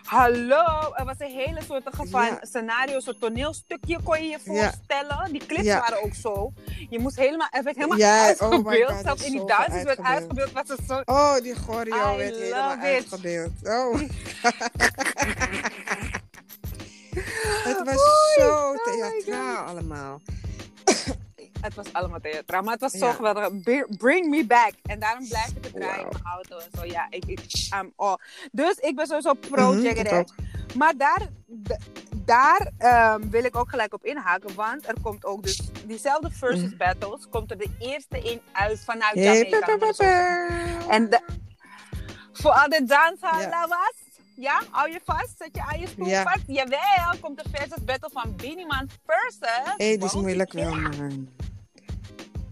hallo, 0.04 0.92
er 0.94 1.04
was 1.04 1.14
een 1.18 1.30
hele 1.30 1.60
soort 1.62 1.82
van 2.10 2.38
scenario, 2.40 2.94
een 2.94 3.00
soort 3.00 3.20
toneelstukje 3.20 4.02
kon 4.02 4.22
je 4.22 4.28
je 4.28 4.38
voorstellen. 4.44 5.32
Die 5.32 5.46
clips 5.46 5.66
waren 5.68 6.02
ook 6.04 6.14
zo. 6.14 6.52
Je 6.90 6.98
moest 6.98 7.16
helemaal, 7.16 7.48
er 7.50 7.62
werd 7.62 7.76
helemaal 7.76 7.98
Ja, 7.98 8.18
oh 8.20 8.26
uitgebeeld. 8.26 8.90
God, 8.90 9.00
Zelfs 9.04 9.24
in 9.24 9.30
die 9.30 9.40
zoveel 9.40 9.84
werd 9.84 10.00
uitgebeeld. 10.02 10.52
Was 10.52 10.68
het 10.68 10.80
zo, 10.88 11.00
Oh, 11.04 11.34
die 11.42 11.54
choreo 11.54 12.14
I 12.14 12.16
werd 12.16 12.36
helemaal 12.36 12.72
it. 12.72 12.78
uitgebeeld. 12.82 13.52
Oh. 13.62 14.00
het 17.64 17.82
was 17.84 18.34
zo 18.38 18.72
my 18.72 18.78
theatraal 18.92 19.64
allemaal. 19.64 20.20
Het 21.60 21.74
was 21.74 21.92
allemaal 21.92 22.20
theatraal, 22.20 22.62
maar 22.62 22.72
het 22.72 22.80
was 22.80 22.92
Ja. 22.92 23.12
geweldig. 23.12 23.62
Be- 23.62 23.86
Bring 23.98 24.28
me 24.28 24.46
back. 24.46 24.72
En 24.82 24.98
daarom 25.00 25.28
blijf 25.28 25.48
ik 25.48 25.64
het 25.64 25.74
draaien 25.74 26.00
in 26.00 26.08
mijn 26.12 26.24
auto 26.24 26.56
en 26.58 26.68
zo. 26.78 26.84
Ja, 26.84 27.06
ik, 27.10 27.24
ik 27.24 27.40
I'm 27.74 27.92
all. 27.96 28.16
Dus 28.52 28.74
ik 28.78 28.96
ben 28.96 29.06
sowieso 29.06 29.32
pro 29.34 29.72
ook. 30.12 30.34
Maar 30.74 30.96
daar, 30.96 31.26
daar 32.16 32.70
ehm, 32.78 33.28
wil 33.28 33.44
ik 33.44 33.56
ook 33.56 33.70
gelijk 33.70 33.94
op 33.94 34.04
inhaken. 34.04 34.54
Want 34.54 34.88
er 34.88 34.94
komt 35.02 35.24
ook 35.24 35.42
dus 35.42 35.60
diezelfde 35.86 36.30
versus 36.30 36.68
Mhm. 36.68 36.76
battles. 36.76 37.28
Komt 37.30 37.50
er 37.50 37.58
de 37.58 37.70
eerste 37.78 38.18
in 38.18 38.40
uit 38.52 38.84
vanuit 38.84 39.14
Hey, 39.14 39.24
Jamaica. 39.24 40.48
En 40.88 41.10
de, 41.10 41.20
voor 42.32 42.50
al 42.50 42.68
de 42.68 42.84
dansen 42.84 43.50
was. 43.50 43.92
Ja, 44.36 44.62
hou 44.70 44.90
je 44.90 45.00
vast. 45.04 45.34
Zet 45.38 45.48
je 45.52 45.62
aan 45.62 45.80
je 45.80 45.86
stoel 45.86 46.06
Ja. 46.06 46.22
vast. 46.22 46.42
Jawel, 46.46 47.12
komt 47.20 47.42
de 47.42 47.44
versus 47.52 47.84
battle 47.84 48.10
van 48.12 48.36
Beanie 48.36 48.66
Man 48.66 48.88
versus. 49.06 49.48
Hé, 49.76 49.76
dit 49.76 50.04
is 50.04 50.12
moeilijk 50.14 50.52
wel, 50.52 50.74
man. 50.74 51.28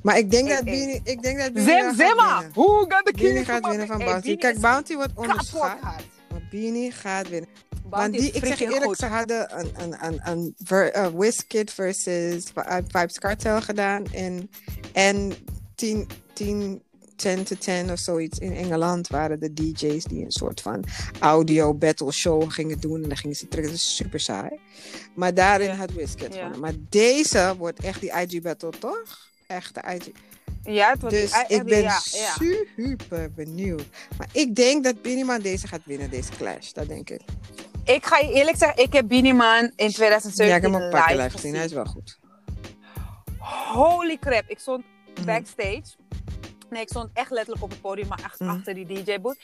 Maar 0.04 0.18
ik 0.18 0.30
denk 0.30 0.46
Hey, 0.48 0.56
dat 0.56 0.64
hey. 0.64 0.74
Beanie, 0.74 1.00
ik 1.04 1.22
denk 1.22 1.38
dat 1.38 1.50
wel 1.52 1.64
Zim 1.64 1.80
gaat 1.82 1.94
Zimma! 1.96 2.34
winnen. 2.38 2.52
Who 2.54 2.78
got 2.78 3.00
the 3.04 3.12
Beanie 3.16 3.32
keys 3.34 3.46
gaat 3.46 3.66
winnen 3.68 3.86
van 3.86 3.98
Bounty. 3.98 4.36
Kijk, 4.36 4.58
Bounty 4.60 4.94
wordt 4.94 5.12
onderschat. 5.14 5.80
Maar 5.80 6.02
Beanie 6.50 6.92
gaat 6.92 7.28
winnen. 7.28 7.48
Bounty 7.88 7.88
Want 7.90 8.12
die, 8.12 8.30
is 8.30 8.36
ik 8.36 8.44
zeg 8.46 8.60
eerlijk, 8.60 8.84
goed. 8.84 8.96
ze 8.96 9.06
hadden 9.06 9.58
een, 9.58 9.70
een, 9.76 9.96
een, 10.06 10.20
een 10.24 10.54
eh, 10.92 11.06
Wizkid 11.14 11.70
versus 11.72 12.44
uh, 12.58 12.76
Vibes 12.88 13.18
Cartel 13.18 13.60
gedaan. 13.62 14.04
En, 14.12 14.50
en 14.92 15.32
10, 15.74 16.08
10, 16.32 16.82
10 17.16 17.44
to 17.44 17.56
10 17.58 17.90
of 17.92 17.98
zoiets 17.98 18.38
in 18.38 18.52
Engeland 18.56 19.08
waren 19.08 19.40
de 19.40 19.52
DJ's 19.52 20.04
die 20.04 20.24
een 20.24 20.32
soort 20.32 20.60
van 20.60 20.84
audio 21.20 21.74
battle 21.74 22.12
show 22.12 22.50
gingen 22.52 22.80
doen. 22.80 23.02
En 23.02 23.08
dan 23.08 23.16
gingen 23.16 23.36
ze 23.36 23.48
terug. 23.48 23.64
Dat 23.66 23.74
is 23.74 23.96
super 23.96 24.20
saai. 24.20 24.60
Maar 25.14 25.34
daarin 25.34 25.68
Ja. 25.68 25.74
had 25.74 25.92
Wizkid 25.92 26.28
Ja. 26.34 26.36
gewonnen. 26.36 26.60
Maar 26.60 26.74
deze 26.88 27.54
wordt 27.58 27.80
echt 27.80 28.00
die 28.00 28.12
IG 28.20 28.40
battle, 28.42 28.70
toch? 28.78 29.32
Echt 29.54 29.74
de 29.74 29.94
IG. 29.94 30.10
Ja, 30.74 30.90
het 30.90 31.02
was 31.02 31.12
Dus 31.12 31.32
die- 31.32 31.56
ik 31.56 31.64
ben 31.64 31.80
ja, 31.82 32.00
ja. 32.12 32.32
super 32.38 33.32
benieuwd. 33.32 33.82
Maar 34.18 34.28
ik 34.32 34.54
denk 34.54 34.84
dat 34.84 35.02
Beanie 35.02 35.24
Man 35.24 35.40
deze 35.40 35.68
gaat 35.68 35.80
winnen, 35.84 36.10
deze 36.10 36.30
clash. 36.36 36.72
Dat 36.72 36.88
denk 36.88 37.10
ik. 37.10 37.20
Ik 37.84 38.06
ga 38.06 38.18
je 38.18 38.32
eerlijk 38.32 38.56
zeggen, 38.56 38.82
ik 38.82 38.92
heb 38.92 39.08
Beanie 39.08 39.34
Man 39.34 39.62
in 39.76 39.90
2017 39.92 40.46
Ja, 40.46 40.56
ik 40.56 40.62
heb 40.62 40.72
hem 40.72 40.82
een 40.82 40.90
paar 40.90 41.06
keer 41.06 41.16
live 41.16 41.26
live 41.26 41.36
gezien. 41.38 41.54
Hij 41.54 41.64
is 41.64 41.72
wel 41.72 41.84
goed. 41.84 42.18
Holy 43.72 44.18
crap, 44.18 44.44
ik 44.48 44.58
stond 44.58 44.84
Mhm. 45.14 45.24
backstage. 45.26 45.82
Nee, 46.70 46.82
ik 46.82 46.88
stond 46.88 47.10
echt 47.12 47.30
letterlijk 47.30 47.62
op 47.64 47.70
het 47.70 47.80
podium, 47.80 48.08
maar 48.08 48.20
echt 48.24 48.40
Mhm. 48.40 48.50
achter 48.50 48.74
die 48.74 48.86
DJ-booth. 48.86 49.38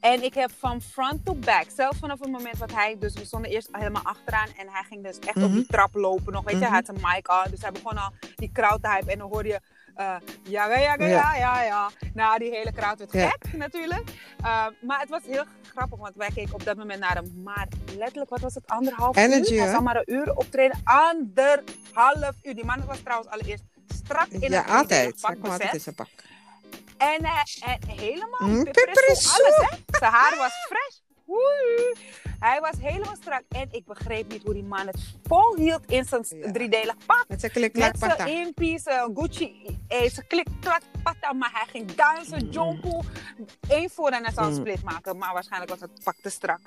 En 0.00 0.22
ik 0.22 0.34
heb 0.34 0.50
van 0.58 0.82
front 0.82 1.24
to 1.24 1.34
back, 1.34 1.64
zelfs 1.76 1.98
vanaf 1.98 2.18
het 2.20 2.30
moment 2.30 2.58
wat 2.58 2.72
hij, 2.72 2.96
dus 2.98 3.14
we 3.14 3.24
stonden 3.24 3.50
eerst 3.50 3.68
helemaal 3.72 4.02
achteraan 4.02 4.48
en 4.58 4.68
hij 4.68 4.82
ging 4.88 5.02
dus 5.04 5.18
echt 5.18 5.36
op 5.36 5.42
Mhm. 5.42 5.52
die 5.52 5.66
trap 5.66 5.94
lopen 5.94 6.32
nog, 6.32 6.44
weet 6.44 6.52
je, 6.58 6.60
Mhm. 6.64 6.72
hij 6.72 6.82
had 6.84 6.88
een 6.96 7.02
mic 7.14 7.28
aan, 7.28 7.50
dus 7.50 7.60
hij 7.60 7.72
begon 7.72 7.98
al 7.98 8.10
die 8.36 8.50
crowd 8.52 8.82
te 8.82 8.88
en 9.06 9.18
dan 9.18 9.30
hoorde 9.30 9.48
je, 9.48 9.60
eh 9.94 10.14
ja, 10.42 10.66
ja, 10.66 10.76
ja, 10.78 10.94
ja, 10.98 11.06
Ja. 11.06 11.34
ja, 11.36 11.62
ja. 11.62 11.90
Nou, 12.14 12.38
die 12.38 12.50
hele 12.50 12.72
crowd 12.72 12.98
werd 12.98 13.12
Ja. 13.12 13.28
gek 13.28 13.52
natuurlijk. 13.56 14.10
Uh, 14.44 14.66
maar 14.80 15.00
het 15.00 15.08
was 15.08 15.22
heel 15.26 15.44
grappig, 15.74 15.98
want 15.98 16.16
wij 16.16 16.30
keken 16.34 16.54
op 16.54 16.64
dat 16.64 16.76
moment 16.76 17.00
naar 17.00 17.14
hem, 17.14 17.42
maar 17.44 17.68
letterlijk, 17.96 18.30
wat 18.30 18.40
was 18.40 18.54
het, 18.54 18.66
anderhalf 18.66 19.16
Energy, 19.16 19.52
uur? 19.52 19.60
Hij 19.60 19.70
zal 19.70 19.80
maar 19.82 19.96
een 19.96 20.12
uur 20.14 20.36
optreden, 20.36 20.80
anderhalf 20.84 22.34
uur. 22.42 22.54
Die 22.54 22.64
man 22.64 22.84
was 22.86 22.98
trouwens 23.00 23.30
allereerst 23.30 23.64
strak 23.94 24.26
in 24.26 24.50
Ja, 24.50 24.62
het 24.62 24.70
altijd. 24.70 25.20
pak 25.20 25.30
Hij 25.30 25.38
kwam 25.38 25.50
altijd 25.50 25.72
in 25.74 25.80
zijn 25.80 25.94
pak. 25.94 26.08
En, 26.98 27.24
eh, 27.24 27.40
en 27.60 27.78
helemaal 27.96 28.48
Mm, 28.48 28.66
alles 28.66 29.56
hè. 29.56 29.76
Zijn 29.98 30.12
haar 30.12 30.36
was 30.36 30.52
fresh. 30.68 30.96
Oei. 31.28 31.94
Hij 32.38 32.60
was 32.60 32.74
helemaal 32.80 33.16
strak. 33.20 33.42
En 33.48 33.68
ik 33.70 33.84
begreep 33.84 34.32
niet 34.32 34.42
hoe 34.42 34.54
die 34.54 34.62
man 34.64 34.86
het 34.86 35.14
volhield 35.22 35.80
in 35.86 36.04
zijn 36.04 36.24
Ja. 36.28 36.52
driedelig 36.52 36.96
pak. 37.06 37.24
Met 37.28 37.40
zijn 37.40 37.52
klik 37.52 37.72
Met 37.76 37.98
klak 37.98 38.16
zijn 38.16 38.28
één 38.28 38.54
piece 38.54 38.90
eh, 38.90 39.04
Gucci, 39.14 39.78
eh, 39.88 40.10
zijn 40.10 40.26
klik 40.26 40.46
klak 40.60 40.80
patta, 41.02 41.32
maar 41.32 41.50
hij 41.52 41.66
ging 41.70 41.94
dansen, 41.94 42.48
jonko. 42.50 43.00
Eén 43.68 43.90
voor 43.90 44.08
en 44.10 44.22
hij 44.24 44.32
zou 44.32 44.46
een 44.46 44.52
Mm. 44.52 44.58
split 44.58 44.82
maken, 44.82 45.16
maar 45.18 45.32
waarschijnlijk 45.32 45.70
was 45.70 45.80
het 45.80 46.04
pak 46.04 46.16
te 46.22 46.28
strak. 46.30 46.60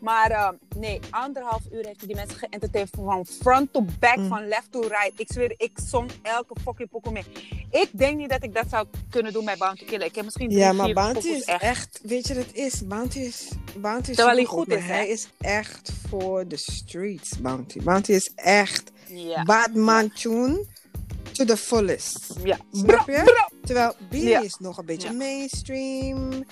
Maar 0.00 0.30
eh, 0.30 0.48
nee, 0.76 1.00
anderhalf 1.10 1.62
uur 1.72 1.84
heeft 1.86 1.98
hij 1.98 2.06
die 2.06 2.16
mensen 2.16 2.38
geëntertained 2.38 2.90
van 2.96 3.26
front 3.26 3.72
to 3.72 3.84
back, 3.98 4.16
Mm. 4.16 4.28
van 4.28 4.48
left 4.48 4.72
to 4.72 4.80
right. 4.80 5.12
Ik 5.16 5.32
zweer, 5.32 5.54
ik 5.56 5.78
zong 5.86 6.10
elke 6.22 6.54
fucking 6.64 6.88
pokoe 6.90 7.12
mee. 7.12 7.24
Ik 7.70 7.88
denk 7.92 8.16
niet 8.16 8.30
dat 8.30 8.42
ik 8.44 8.54
dat 8.54 8.66
zou 8.70 8.86
kunnen 9.10 9.32
doen 9.32 9.44
bij 9.44 9.56
Bounty 9.56 9.84
Killer. 9.84 10.06
Ik 10.06 10.14
heb 10.14 10.24
misschien 10.24 10.48
drie, 10.48 10.60
Ja, 10.60 10.72
maar 10.72 10.92
Bounty 10.92 11.28
is 11.28 11.44
echt, 11.44 12.00
weet 12.02 12.28
je 12.28 12.34
wat 12.34 12.44
het 12.46 12.54
is? 12.54 12.86
Bounty 12.86 13.18
is, 13.18 13.48
Bounty 13.76 14.10
is 14.10 14.16
Terwijl 14.16 14.36
hij 14.36 14.46
goed 14.46 14.68
is, 14.68 14.84
hè? 14.84 15.00
Is 15.10 15.28
echt 15.40 15.92
voor 16.08 16.48
de 16.48 16.56
streets, 16.56 17.40
Bounty. 17.40 17.82
Bounty 17.82 18.12
is 18.12 18.30
echt 18.34 18.90
Ja. 19.06 19.42
Batman 19.42 20.12
tune 20.12 20.64
to 21.32 21.44
the 21.44 21.56
fullest. 21.56 22.34
Ja. 22.44 22.58
Snap 22.72 22.86
Bro, 22.86 23.12
je? 23.14 23.22
bro. 23.22 23.58
Terwijl 23.62 23.94
Ja. 24.10 24.40
is 24.40 24.56
nog 24.58 24.78
een 24.78 24.86
beetje 24.86 25.08
Ja. 25.08 25.14
mainstream. 25.14 26.44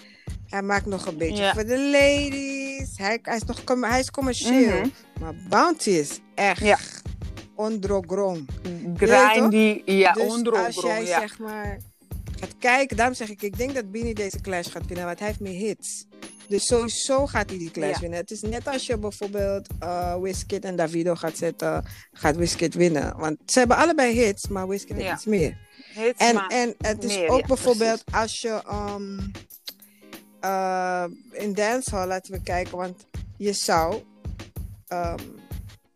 Hij 0.47 0.63
maakt 0.63 0.87
nog 0.87 1.07
een 1.07 1.17
beetje 1.17 1.43
Ja. 1.43 1.55
voor 1.55 1.67
de 1.67 1.79
ladies. 1.81 2.91
Hij, 2.97 3.19
hij 3.23 3.37
is 3.37 3.43
nog 3.45 3.81
hij 3.91 4.01
is 4.01 4.11
commercieel. 4.11 4.79
Mhm. 4.79 4.89
Maar 5.21 5.35
Bounty 5.49 5.91
is 5.91 6.21
echt 6.35 6.61
Ja. 6.63 6.79
ondrogrom. 7.55 8.47
Grindy, 8.97 9.83
ja, 9.85 10.13
dus 10.13 10.23
ondrogrom, 10.33 10.67
als 10.67 10.81
jij 10.85 11.07
zeg 11.07 11.39
maar 11.39 11.79
gaat 12.39 12.59
kijken, 12.59 12.97
daarom 12.97 13.15
zeg 13.15 13.29
ik, 13.29 13.43
ik 13.43 13.57
denk 13.59 13.75
dat 13.75 13.91
Beanie 13.91 14.15
deze 14.15 14.41
clash 14.41 14.71
gaat 14.71 14.87
winnen, 14.87 15.07
want 15.07 15.19
hij 15.19 15.29
heeft 15.29 15.41
meer 15.41 15.59
hits. 15.59 16.07
Dus 16.49 16.67
sowieso 16.67 17.27
gaat 17.27 17.49
hij 17.51 17.59
die 17.59 17.71
clash 17.71 17.95
Ja. 17.95 18.01
winnen. 18.01 18.19
Het 18.19 18.31
is 18.31 18.41
net 18.41 18.67
als 18.69 18.87
je 18.87 18.99
bijvoorbeeld 18.99 19.69
uh, 19.83 20.17
Wizkid 20.17 20.65
en 20.65 20.77
Davido 20.77 21.15
gaat 21.15 21.37
zetten, 21.37 21.85
gaat 22.13 22.37
Wizkid 22.37 22.75
winnen. 22.75 23.17
Want 23.19 23.37
ze 23.47 23.59
hebben 23.59 23.77
allebei 23.77 24.15
hits, 24.15 24.49
maar 24.49 24.69
Wizkid 24.69 24.97
heeft 24.97 25.07
Ja. 25.09 25.15
iets 25.15 25.25
meer. 25.25 25.59
Hits, 25.95 26.19
En, 26.19 26.35
maar- 26.35 26.47
en 26.49 26.75
het 26.79 27.05
is 27.05 27.17
meer, 27.17 27.29
ook 27.29 27.41
ja, 27.41 27.47
bijvoorbeeld 27.47 28.03
als 28.13 28.41
je 28.41 28.63
um, 28.73 29.31
uh, 30.45 31.05
in 31.33 31.53
dancehall, 31.55 32.07
laten 32.07 32.33
we 32.33 32.43
kijken, 32.43 32.77
want 32.77 33.05
je 33.37 33.53
zou 33.53 34.03
um, 34.89 35.15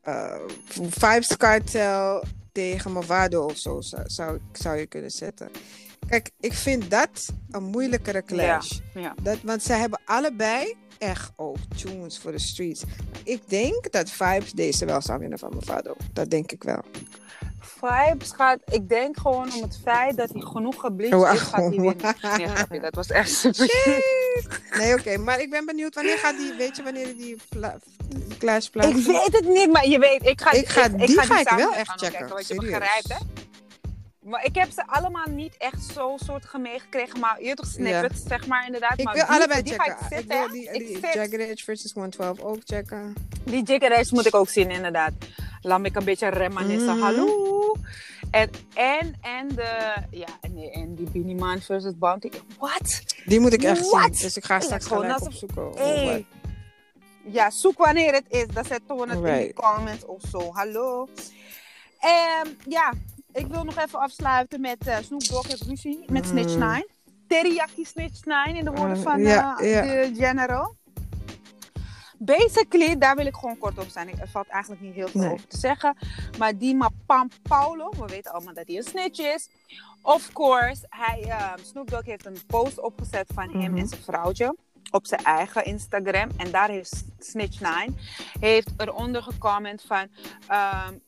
uh, 0.09 0.35
Vibes 0.89 1.37
Cartel 1.37 2.25
tegen 2.53 2.93
Movado 2.93 3.45
of 3.45 3.57
zo 3.59 3.81
zou, 3.81 4.03
zou, 4.07 4.39
zou 4.53 4.77
je 4.77 4.87
kunnen 4.87 5.11
zetten. 5.11 5.51
Kijk, 6.09 6.31
ik 6.41 6.53
vind 6.53 6.91
dat 6.91 7.29
een 7.51 7.63
moeilijkere 7.65 8.23
clash. 8.25 8.79
ja. 8.95 9.15
Dat, 9.23 9.39
want 9.43 9.63
zij 9.63 9.79
hebben 9.79 10.01
allebei 10.05 10.75
echt 10.99 11.31
ook 11.37 11.57
tunes 11.77 12.19
voor 12.19 12.33
de 12.33 12.39
streets. 12.39 12.83
Ik 13.25 13.43
denk 13.49 13.93
dat 13.93 14.11
Vibes 14.11 14.53
deze 14.53 14.85
wel 14.85 15.01
zou 15.03 15.19
winnen 15.19 15.39
van 15.39 15.51
Movado. 15.55 15.97
Dat 16.13 16.31
denk 16.31 16.53
ik 16.53 16.63
wel. 16.63 16.83
Vibes 17.61 18.31
gaat, 18.31 18.59
ik 18.65 18.89
denk 18.89 19.17
gewoon 19.19 19.53
om 19.55 19.63
het 19.63 19.79
feit 19.83 20.17
dat 20.17 20.29
hij 20.33 20.41
genoeg 20.41 20.81
gebleached 20.81 21.21
Wauw. 21.21 21.35
is, 21.35 21.41
gaat 21.41 21.61
hij 21.61 21.71
winnen. 21.71 22.81
Dat 22.83 22.95
was 22.95 23.11
echt 23.11 23.31
super. 23.31 23.69
Nee, 24.79 24.95
oké. 24.99 25.17
Maar 25.19 25.41
ik 25.41 25.51
ben 25.51 25.67
benieuwd. 25.67 25.95
Wanneer 25.95 26.19
gaat 26.19 26.37
die... 26.37 26.53
Weet 26.55 26.77
je 26.77 26.83
wanneer 26.83 27.17
die 27.17 27.37
pla- 27.49 27.79
clash 28.39 28.65
Ik 28.67 28.71
plaatsen? 28.71 29.05
weet 29.13 29.33
het 29.33 29.49
niet, 29.49 29.73
maar 29.73 29.87
je 29.89 29.99
weet, 29.99 30.27
ik 30.27 30.41
ga, 30.41 30.53
Ik 30.53 30.69
ga- 30.69 30.89
die 30.89 31.21
ga 31.21 31.39
ik 31.41 31.49
samen 31.49 31.57
wel 31.65 31.69
met 31.71 31.79
echt 31.79 31.91
checken, 31.91 32.11
kijken, 32.19 32.29
wat 32.37 32.47
je 32.49 32.55
begrijpt, 32.55 33.09
hè? 33.09 33.17
Maar 34.23 34.45
ik 34.45 34.55
heb 34.55 34.71
ze 34.71 34.87
allemaal 34.87 35.27
niet 35.29 35.57
echt 35.59 35.83
zo 35.95 36.17
soort 36.25 36.53
meegekregen, 36.59 37.21
maar 37.21 37.43
je 37.43 37.55
toch 37.55 37.67
snippets, 37.67 38.23
zeg 38.27 38.47
maar 38.47 38.67
inderdaad. 38.67 38.99
Ik 38.99 39.05
maar 39.05 39.15
wil 39.15 39.25
die- 39.27 39.35
allebei 39.35 39.63
die 39.63 39.73
checken. 39.73 39.97
Ga 39.97 40.05
ik 40.05 40.11
ik 40.11 40.17
zitten, 40.19 40.39
wil 40.39 40.47
hè? 40.47 40.53
die, 40.53 40.71
Ik 40.73 40.87
die 40.87 40.99
zit. 41.03 41.13
Jagged 41.13 41.41
Edge 41.41 41.65
versus 41.65 41.93
112 41.93 42.41
ook 42.41 42.59
checken. 42.65 43.15
Die 43.45 43.63
Jigger 43.63 44.07
moet 44.11 44.27
ik 44.27 44.35
ook 44.35 44.49
zien, 44.49 44.71
inderdaad. 44.71 45.13
Laat 45.61 45.81
me 45.81 45.91
een 45.93 46.05
beetje 46.05 46.29
reminiscen. 46.29 46.95
Mhm. 46.97 47.01
Hallo. 47.01 47.75
En, 48.31 48.51
en, 48.75 49.15
en, 49.21 49.49
de, 49.49 49.95
ja, 50.11 50.27
nee, 50.51 50.71
en 50.71 50.95
die 50.95 51.11
Beanie 51.11 51.37
Man 51.37 51.61
versus 51.61 51.99
Bounty. 51.99 52.31
Wat? 52.59 53.03
Die 53.25 53.41
moet 53.41 53.53
ik 53.53 53.63
echt 53.63 53.91
What? 53.91 54.17
zien. 54.17 54.23
Dus 54.27 54.37
ik 54.37 54.45
ga 54.45 54.61
straks 54.61 54.87
Gewoon 54.87 55.03
gelijk 55.03 55.21
opzoeken. 55.21 55.71
Hey. 55.75 56.27
Ja, 57.25 57.51
zoek 57.51 57.79
wanneer 57.79 58.13
het 58.13 58.25
is. 58.29 58.47
Dan 58.47 58.65
zet 58.65 58.81
het 58.87 59.01
in 59.11 59.23
de 59.23 59.53
comments 59.55 60.05
of 60.07 60.23
zo. 60.31 60.51
Hallo. 60.53 61.09
Ehm, 61.99 62.49
ja, 62.69 62.93
ik 63.33 63.47
wil 63.47 63.65
nog 63.65 63.79
even 63.79 63.99
afsluiten 63.99 64.61
met 64.61 64.87
eh 64.87 64.97
Snoop 65.03 65.25
Dogg 65.29 65.49
heeft 65.49 65.63
ruzie 65.63 66.05
met 66.07 66.23
Mm. 66.25 66.29
Snitch 66.31 66.57
9. 66.57 66.87
Teriyaki 67.29 67.85
Snitch 67.85 68.25
9 68.25 68.55
in 68.57 68.65
de 68.65 68.71
woorden 68.71 68.97
Uh, 68.97 69.03
van 69.03 69.21
eh, 69.21 69.57
de 69.57 70.13
general. 70.17 70.77
Basically, 72.19 72.99
daar 72.99 73.17
wil 73.17 73.27
ik 73.27 73.35
gewoon 73.35 73.59
kort 73.59 73.79
op 73.79 73.89
zijn. 73.89 74.21
Er 74.21 74.29
valt 74.29 74.49
eigenlijk 74.49 74.83
niet 74.83 74.95
heel 74.95 75.09
veel 75.09 75.21
Nee. 75.21 75.33
over 75.33 75.47
te 75.47 75.59
zeggen. 75.59 75.97
Maar 76.39 76.59
die 76.59 76.75
Mapam 76.77 77.29
Paulo, 77.43 77.91
we 77.91 78.07
weten 78.07 78.33
allemaal 78.33 78.55
dat 78.55 78.67
hij 78.67 78.77
een 78.77 78.83
snitch 78.83 79.19
is. 79.35 79.49
Of 80.03 80.33
course, 80.33 80.87
hij, 80.89 81.23
eh, 81.29 81.53
Snoop 81.63 81.91
Dogg 81.91 82.05
heeft 82.05 82.27
een 82.27 82.39
post 82.47 82.81
opgezet 82.81 83.27
van 83.35 83.51
hem 83.51 83.71
Mhm. 83.71 83.77
en 83.79 83.89
zijn 83.89 84.03
vrouwtje 84.03 84.57
op 84.91 85.07
zijn 85.07 85.25
eigen 85.25 85.65
Instagram. 85.65 86.29
En 86.37 86.51
daar 86.51 86.69
heeft 86.69 87.05
Snitch 87.19 87.61
9 87.61 87.97
heeft 88.41 88.71
eronder 88.77 89.23
gecomment 89.23 89.83
van... 89.87 90.07
Um, 90.89 91.03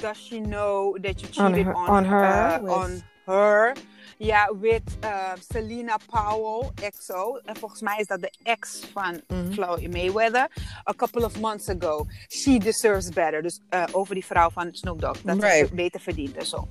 does 0.00 0.16
she 0.26 0.40
know 0.40 0.96
that 1.00 1.20
you 1.20 1.28
On 1.44 1.52
cheated 1.52 1.66
her- 1.66 1.74
on, 1.74 1.88
on 1.88 2.04
her, 2.04 2.24
uh, 2.24 2.62
with- 2.62 2.72
on 2.72 3.02
her? 3.24 3.76
Ja, 4.20 4.52
with 4.60 4.82
uh, 5.04 5.32
Selena 5.52 5.96
Powell, 6.10 6.70
XO. 6.90 7.36
En 7.44 7.56
volgens 7.56 7.80
mij 7.80 7.96
is 7.98 8.06
dat 8.06 8.20
de 8.20 8.32
ex 8.42 8.80
van 8.92 9.20
Mhm. 9.28 9.52
Floyd 9.52 9.90
Mayweather. 9.92 10.48
A 10.88 10.92
couple 10.96 11.24
of 11.24 11.40
months 11.40 11.68
ago. 11.68 12.06
She 12.28 12.58
deserves 12.58 13.08
better. 13.08 13.42
Dus 13.42 13.60
uh, 13.70 13.84
over 13.92 14.14
die 14.14 14.24
vrouw 14.26 14.50
van 14.50 14.68
Snoop 14.72 15.00
Dogg. 15.00 15.20
Dat 15.22 15.42
Right. 15.42 15.68
ze 15.68 15.74
beter 15.74 16.00
verdient 16.00 16.36
en 16.36 16.46
zo. 16.46 16.68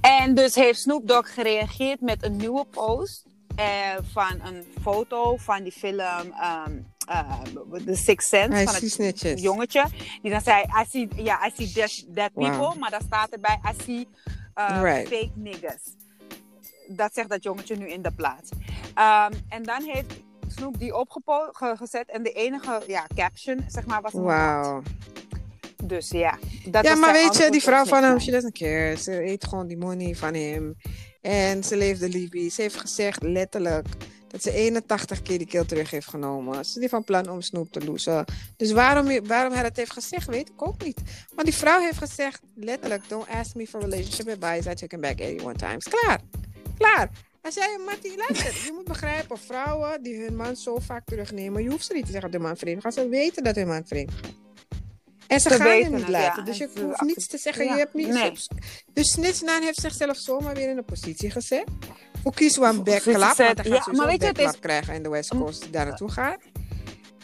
En 0.00 0.34
dus 0.34 0.54
heeft 0.54 0.80
Snoop 0.80 1.08
Dogg 1.08 1.34
gereageerd 1.34 2.00
met 2.00 2.22
een 2.24 2.36
nieuwe 2.36 2.64
post. 2.64 3.26
eh, 3.56 3.66
van 4.12 4.40
een 4.44 4.64
foto 4.82 5.36
van 5.36 5.62
die 5.62 5.72
film 5.72 6.32
um, 6.66 6.86
uh, 7.10 7.40
The 7.84 7.94
Sixth 7.94 8.28
Sense. 8.28 8.64
Van 8.64 8.74
het 8.74 8.90
snitches. 8.90 9.40
jongetje. 9.40 9.84
Die 10.22 10.30
dan 10.30 10.40
zei, 10.40 10.62
I 10.62 10.84
see, 10.90 11.08
ja, 11.14 11.46
I 11.46 11.52
see 11.56 11.86
Wow. 12.06 12.32
people. 12.34 12.78
Maar 12.78 12.90
dan 12.90 13.02
staat 13.06 13.30
erbij, 13.30 13.60
I 13.64 13.82
see 13.84 14.08
uh, 14.56 14.80
Right. 14.82 15.08
fake 15.08 15.30
niggas. 15.34 15.96
Dat 16.88 17.14
zegt 17.14 17.28
dat 17.28 17.42
jongetje 17.42 17.76
nu 17.76 17.88
in 17.88 18.02
de 18.02 18.12
plaats. 18.12 18.50
Um, 18.50 19.40
en 19.48 19.62
dan 19.62 19.82
heeft 19.82 20.12
Snoop 20.48 20.78
die 20.78 20.96
opgezet. 20.96 22.10
En 22.10 22.22
de 22.22 22.32
enige 22.32 22.82
ja, 22.86 23.06
caption, 23.14 23.64
zeg 23.66 23.86
maar, 23.86 24.00
was. 24.02 24.12
Wauw. 24.12 24.82
Dus 25.84 26.10
ja. 26.10 26.38
Dat 26.70 26.84
Ja, 26.84 26.94
maar 26.94 27.12
weet 27.12 27.36
je, 27.36 27.50
die 27.50 27.62
vrouw 27.62 27.84
van 27.84 28.02
hem, 28.02 28.20
she 28.20 28.30
doesn't 28.30 28.58
care. 28.58 28.96
Ze 28.96 29.22
eet 29.24 29.44
gewoon 29.46 29.66
die 29.66 29.76
money 29.76 30.14
van 30.14 30.34
hem. 30.34 30.76
En 31.20 31.64
ze 31.64 31.76
leefde 31.76 32.08
liefie. 32.08 32.50
Ze 32.50 32.62
heeft 32.62 32.76
gezegd, 32.76 33.22
letterlijk, 33.22 33.86
dat 34.28 34.42
ze 34.42 34.52
81 34.52 35.22
keer 35.22 35.38
die 35.38 35.46
kill 35.46 35.64
terug 35.64 35.90
heeft 35.90 36.08
genomen. 36.08 36.54
Ze 36.54 36.60
is 36.70 36.74
niet 36.76 36.90
van 36.90 37.04
plan 37.04 37.28
om 37.30 37.40
Snoop 37.40 37.72
te 37.72 37.84
losen. 37.84 38.24
Dus 38.56 38.72
waarom, 38.72 39.26
waarom 39.26 39.52
hij 39.52 39.62
dat 39.62 39.76
heeft 39.76 39.92
gezegd, 39.92 40.26
weet 40.26 40.48
ik 40.48 40.62
ook 40.62 40.84
niet. 40.84 41.00
Maar 41.34 41.44
die 41.44 41.54
vrouw 41.54 41.80
heeft 41.80 41.98
gezegd, 41.98 42.40
letterlijk, 42.54 43.08
don't 43.08 43.28
ask 43.28 43.54
me 43.54 43.66
for 43.66 43.80
relationship 43.80 44.28
advice. 44.42 44.70
I 44.70 44.74
took 44.74 44.90
him 44.90 45.00
back 45.00 45.20
81 45.20 45.68
times. 45.68 45.84
Klaar. 45.88 46.20
Klaar. 46.78 47.10
Als 47.42 47.54
jij 47.54 47.74
een 47.78 47.84
Mattie 47.84 48.16
luistert, 48.16 48.54
je 48.56 48.72
moet 48.74 48.84
begrijpen, 48.84 49.38
vrouwen 49.38 50.02
die 50.02 50.22
hun 50.22 50.36
man 50.36 50.56
zo 50.56 50.78
vaak 50.78 51.04
terugnemen, 51.06 51.62
je 51.62 51.70
hoeft 51.70 51.84
ze 51.86 51.92
niet 51.94 52.04
te 52.06 52.10
zeggen 52.12 52.30
dat 52.30 52.40
hun 52.40 52.48
man 52.48 52.58
vreemd 52.58 52.82
gaat. 52.82 52.94
Ze 52.94 53.08
weten 53.08 53.44
dat 53.44 53.54
hun 53.56 53.66
man 53.66 53.82
vreemd 53.86 54.12
gaat. 54.12 54.32
En 55.26 55.40
ze 55.40 55.48
Ze 55.48 55.54
gaan 55.56 55.66
hem 55.66 55.90
niet 55.92 56.00
het, 56.00 56.08
laten. 56.08 56.38
ja. 56.44 56.50
Dus 56.50 56.58
je 56.58 56.68
hoeft 56.82 57.00
niets 57.00 57.26
te 57.26 57.38
zeggen. 57.38 57.64
ja. 57.64 57.72
Je 57.72 57.78
hebt 57.78 57.94
niet 57.94 58.08
Nee. 58.08 58.32
Dus 58.92 59.10
Snitchman 59.12 59.62
heeft 59.62 59.80
zichzelf 59.80 60.16
zomaar 60.16 60.54
weer 60.54 60.70
in 60.70 60.76
een 60.76 60.84
positie 60.84 61.30
gezet. 61.30 61.64
Voor 62.28 62.36
kies 62.36 62.56
een 62.56 62.74
Voor- 62.74 62.84
backklap. 62.84 63.02
voor 63.02 63.12
Want 63.12 63.36
hij 63.36 63.46
gaat 63.54 63.66
Ja, 63.66 63.92
maar 63.92 64.00
een 64.00 64.06
weet 64.06 64.20
je, 64.20 64.26
het 64.26 64.36
backklap 64.36 64.54
is- 64.54 64.60
krijgen 64.60 64.94
in 64.94 65.02
de 65.02 65.08
West 65.08 65.28
Coast 65.28 65.60
die 65.62 65.70
daar 65.70 65.86
naartoe 65.86 66.10
gaat. 66.10 66.40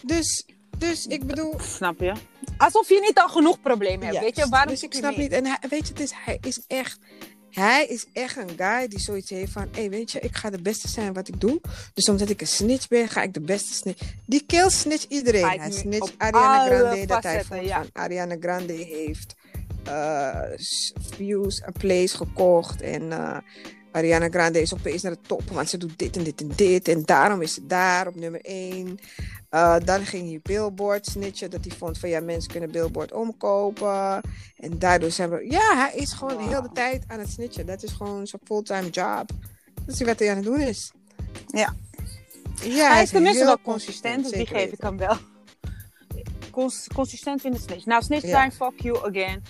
Dus, 0.03 0.47
dus 0.79 1.07
ik 1.07 1.27
bedoel... 1.27 1.55
Snap 1.61 2.01
je? 2.01 2.13
Alsof 2.57 2.89
je 2.89 3.01
niet 3.01 3.19
al 3.19 3.29
genoeg 3.29 3.61
problemen 3.61 4.07
hebt. 4.07 4.21
Weet 4.21 4.37
je, 4.37 4.49
waarom 4.49 4.71
dus 4.71 4.83
ik 4.83 4.95
snap 4.95 5.17
niet. 5.17 5.33
En 5.33 5.47
hij, 5.47 5.59
weet 5.69 5.87
je, 5.87 5.93
het 5.93 6.01
is, 6.01 6.13
hij 6.15 6.39
is 6.41 6.61
echt... 6.67 6.99
Hij 7.51 7.87
is 7.87 8.07
echt 8.13 8.37
een 8.37 8.51
guy 8.57 8.89
die 8.89 8.99
zoiets 8.99 9.31
heeft 9.31 9.53
van... 9.53 9.69
Hé, 9.73 9.81
hey, 9.81 9.91
weet 9.91 10.13
je, 10.13 10.21
ik 10.21 10.37
ga 10.37 10.51
de 10.51 10.63
beste 10.63 10.89
zijn 10.89 11.13
wat 11.13 11.29
ik 11.29 11.41
doe. 11.41 11.61
Dus 11.95 12.09
omdat 12.09 12.29
ik 12.29 12.41
een 12.41 12.47
snitch 12.47 12.89
ben, 12.89 13.09
ga 13.09 13.23
ik 13.23 13.35
de 13.35 13.41
beste 13.41 13.75
snitch... 13.75 14.03
Die 14.27 14.45
kill 14.47 14.71
snitch 14.71 15.07
iedereen. 15.09 15.49
Hij 15.49 16.01
op 16.01 16.13
Ariana 16.17 16.67
Grande. 16.67 17.07
Dat 17.07 17.23
hij 17.23 17.45
vond 17.45 17.65
ja. 17.65 17.81
van 17.81 17.91
Ariana 17.93 18.37
Grande 18.41 18.73
heeft... 18.73 19.35
eh, 19.85 20.41
views 21.17 21.61
en 21.61 21.73
plays 21.73 22.13
gekocht. 22.13 22.81
En 22.81 23.13
eh, 23.13 23.37
Ariana 23.95 24.29
Grande 24.29 24.61
is 24.61 24.75
opeens 24.75 25.03
naar 25.03 25.13
de 25.13 25.19
top. 25.27 25.43
Want 25.51 25.69
ze 25.71 25.77
doet 25.77 25.99
dit 25.99 26.17
en 26.17 26.25
dit 26.25 26.41
en 26.41 26.49
dit. 26.57 26.89
En 26.89 27.03
daarom 27.05 27.43
is 27.43 27.55
ze 27.55 27.67
daar 27.67 28.07
op 28.07 28.15
nummer 28.15 28.41
1. 28.41 28.99
dan 29.85 30.05
ging 30.05 30.29
hij 30.29 30.41
Billboard 30.43 31.07
snitchen. 31.07 31.51
Dat 31.51 31.65
hij 31.65 31.77
vond 31.77 31.99
van 31.99 32.09
ja, 32.09 32.21
mensen 32.21 32.51
kunnen 32.51 32.71
Billboard 32.71 33.13
omkopen. 33.13 34.21
En 34.57 34.79
daardoor 34.79 35.11
zijn 35.11 35.31
we... 35.31 35.47
Ja, 35.51 35.77
hij 35.77 35.93
is 35.95 36.13
gewoon 36.13 36.37
de 36.37 36.43
hele 36.43 36.55
Wauw. 36.55 36.73
tijd 36.73 37.05
aan 37.07 37.19
het 37.19 37.31
snitchen. 37.31 37.67
Dat 37.67 37.83
is 37.83 37.93
gewoon 37.93 38.27
zijn 38.27 38.43
fulltime 38.45 38.91
job. 38.91 39.29
Dat 39.85 39.95
is 39.95 40.01
wat 40.03 40.19
hij 40.19 40.31
aan 40.31 40.37
het 40.37 40.45
doen 40.45 40.61
is. 40.61 40.93
Ja. 41.47 41.75
Ja, 42.63 42.93
hij 42.93 43.03
is 43.03 43.11
tenminste 43.11 43.39
heel 43.39 43.47
wel 43.47 43.61
consistent, 43.63 44.23
dus 44.23 44.33
die 44.33 44.47
geef 44.47 44.73
ik 44.73 44.81
hem 44.81 44.97
wel. 44.97 45.17
Cons- 46.51 46.87
consistent 46.95 47.45
in 47.45 47.53
de 47.53 47.59
snitch. 47.59 47.85
Nou, 47.87 48.03
snitch 48.03 48.25
Ja. 48.25 48.31
zijn, 48.31 48.53
fuck 48.53 48.81
you 48.81 48.97
again. 48.99 49.43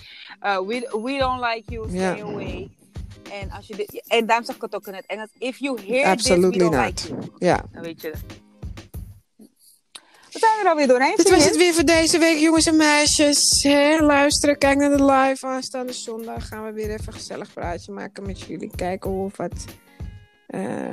Uh, 0.43 0.59
we, 0.59 0.99
we 1.03 1.17
don't 1.17 1.39
like 1.41 1.63
you, 1.71 1.89
stay 1.89 2.21
away. 2.21 2.69
En, 3.31 3.51
als 3.51 3.67
je 3.67 3.75
dit, 3.75 4.03
en 4.07 4.25
daarom 4.25 4.45
zeg 4.45 4.55
ik 4.55 4.61
het 4.61 4.75
ook 4.75 4.87
in 4.87 4.93
het 4.93 5.05
Engels. 5.05 5.29
If 5.37 5.57
you 5.57 5.81
hear 5.81 6.01
this, 6.03 6.11
Absolutely 6.11 6.49
we 6.49 6.57
don't 6.57 6.75
not. 6.75 6.85
like 6.85 7.07
you. 7.07 7.31
Ja. 7.37 7.63
Dan 7.71 7.81
weet 7.83 8.01
je 8.01 8.07
het. 8.07 8.23
We 10.31 10.39
zijn 10.41 10.59
er 10.63 10.69
alweer 10.69 10.87
doorheen. 10.87 11.13
Dit 11.15 11.29
was 11.29 11.45
het 11.45 11.57
weer 11.57 11.73
voor 11.73 11.83
deze 11.85 12.17
week, 12.17 12.37
jongens 12.37 12.65
en 12.65 12.75
meisjes. 12.77 13.63
Hè, 13.63 13.97
luisteren, 13.99 14.57
kijk 14.57 14.77
naar 14.77 14.97
de 14.97 15.05
live 15.05 15.45
aanstaande 15.47 15.93
zondag. 15.93 16.47
Gaan 16.47 16.65
we 16.65 16.71
weer 16.71 16.89
even 16.89 17.07
een 17.07 17.13
gezellig 17.13 17.53
praatje 17.53 17.91
maken 17.91 18.25
met 18.25 18.41
jullie. 18.41 18.71
Kijken 18.75 19.11
of 19.11 19.37
wat. 19.37 19.65
eh 20.47 20.89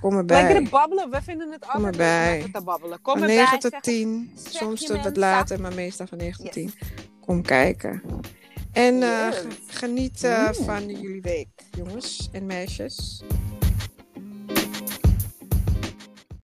kom 0.00 0.16
erbij. 0.16 0.42
Lekker 0.42 0.68
babbelen. 0.70 1.10
We 1.10 1.22
vinden 1.22 1.50
het 1.52 1.66
altijd 1.68 1.96
leuk 1.96 2.44
om 2.44 2.52
te 2.52 2.62
babbelen. 2.62 3.00
Kom 3.02 3.12
Van 3.12 3.22
erbij. 3.22 3.36
9 3.36 3.58
tot 3.58 3.70
zeg- 3.72 3.80
10. 3.80 4.32
zeg 4.34 4.52
Soms 4.52 4.84
tot 4.84 5.02
wat 5.02 5.16
later, 5.16 5.60
maar 5.60 5.74
meestal 5.74 6.06
van 6.06 6.18
9 6.18 6.44
tot 6.44 6.54
Yes. 6.54 6.64
10. 6.64 6.72
Kom 7.20 7.42
kijken. 7.42 8.02
En 8.72 9.02
ge- 9.32 9.46
geniet 9.66 10.24
eh, 10.24 10.48
Mm. 10.58 10.64
van 10.64 10.86
jullie 10.86 11.20
week, 11.20 11.48
jongens 11.76 12.28
en 12.32 12.46
meisjes. 12.46 13.22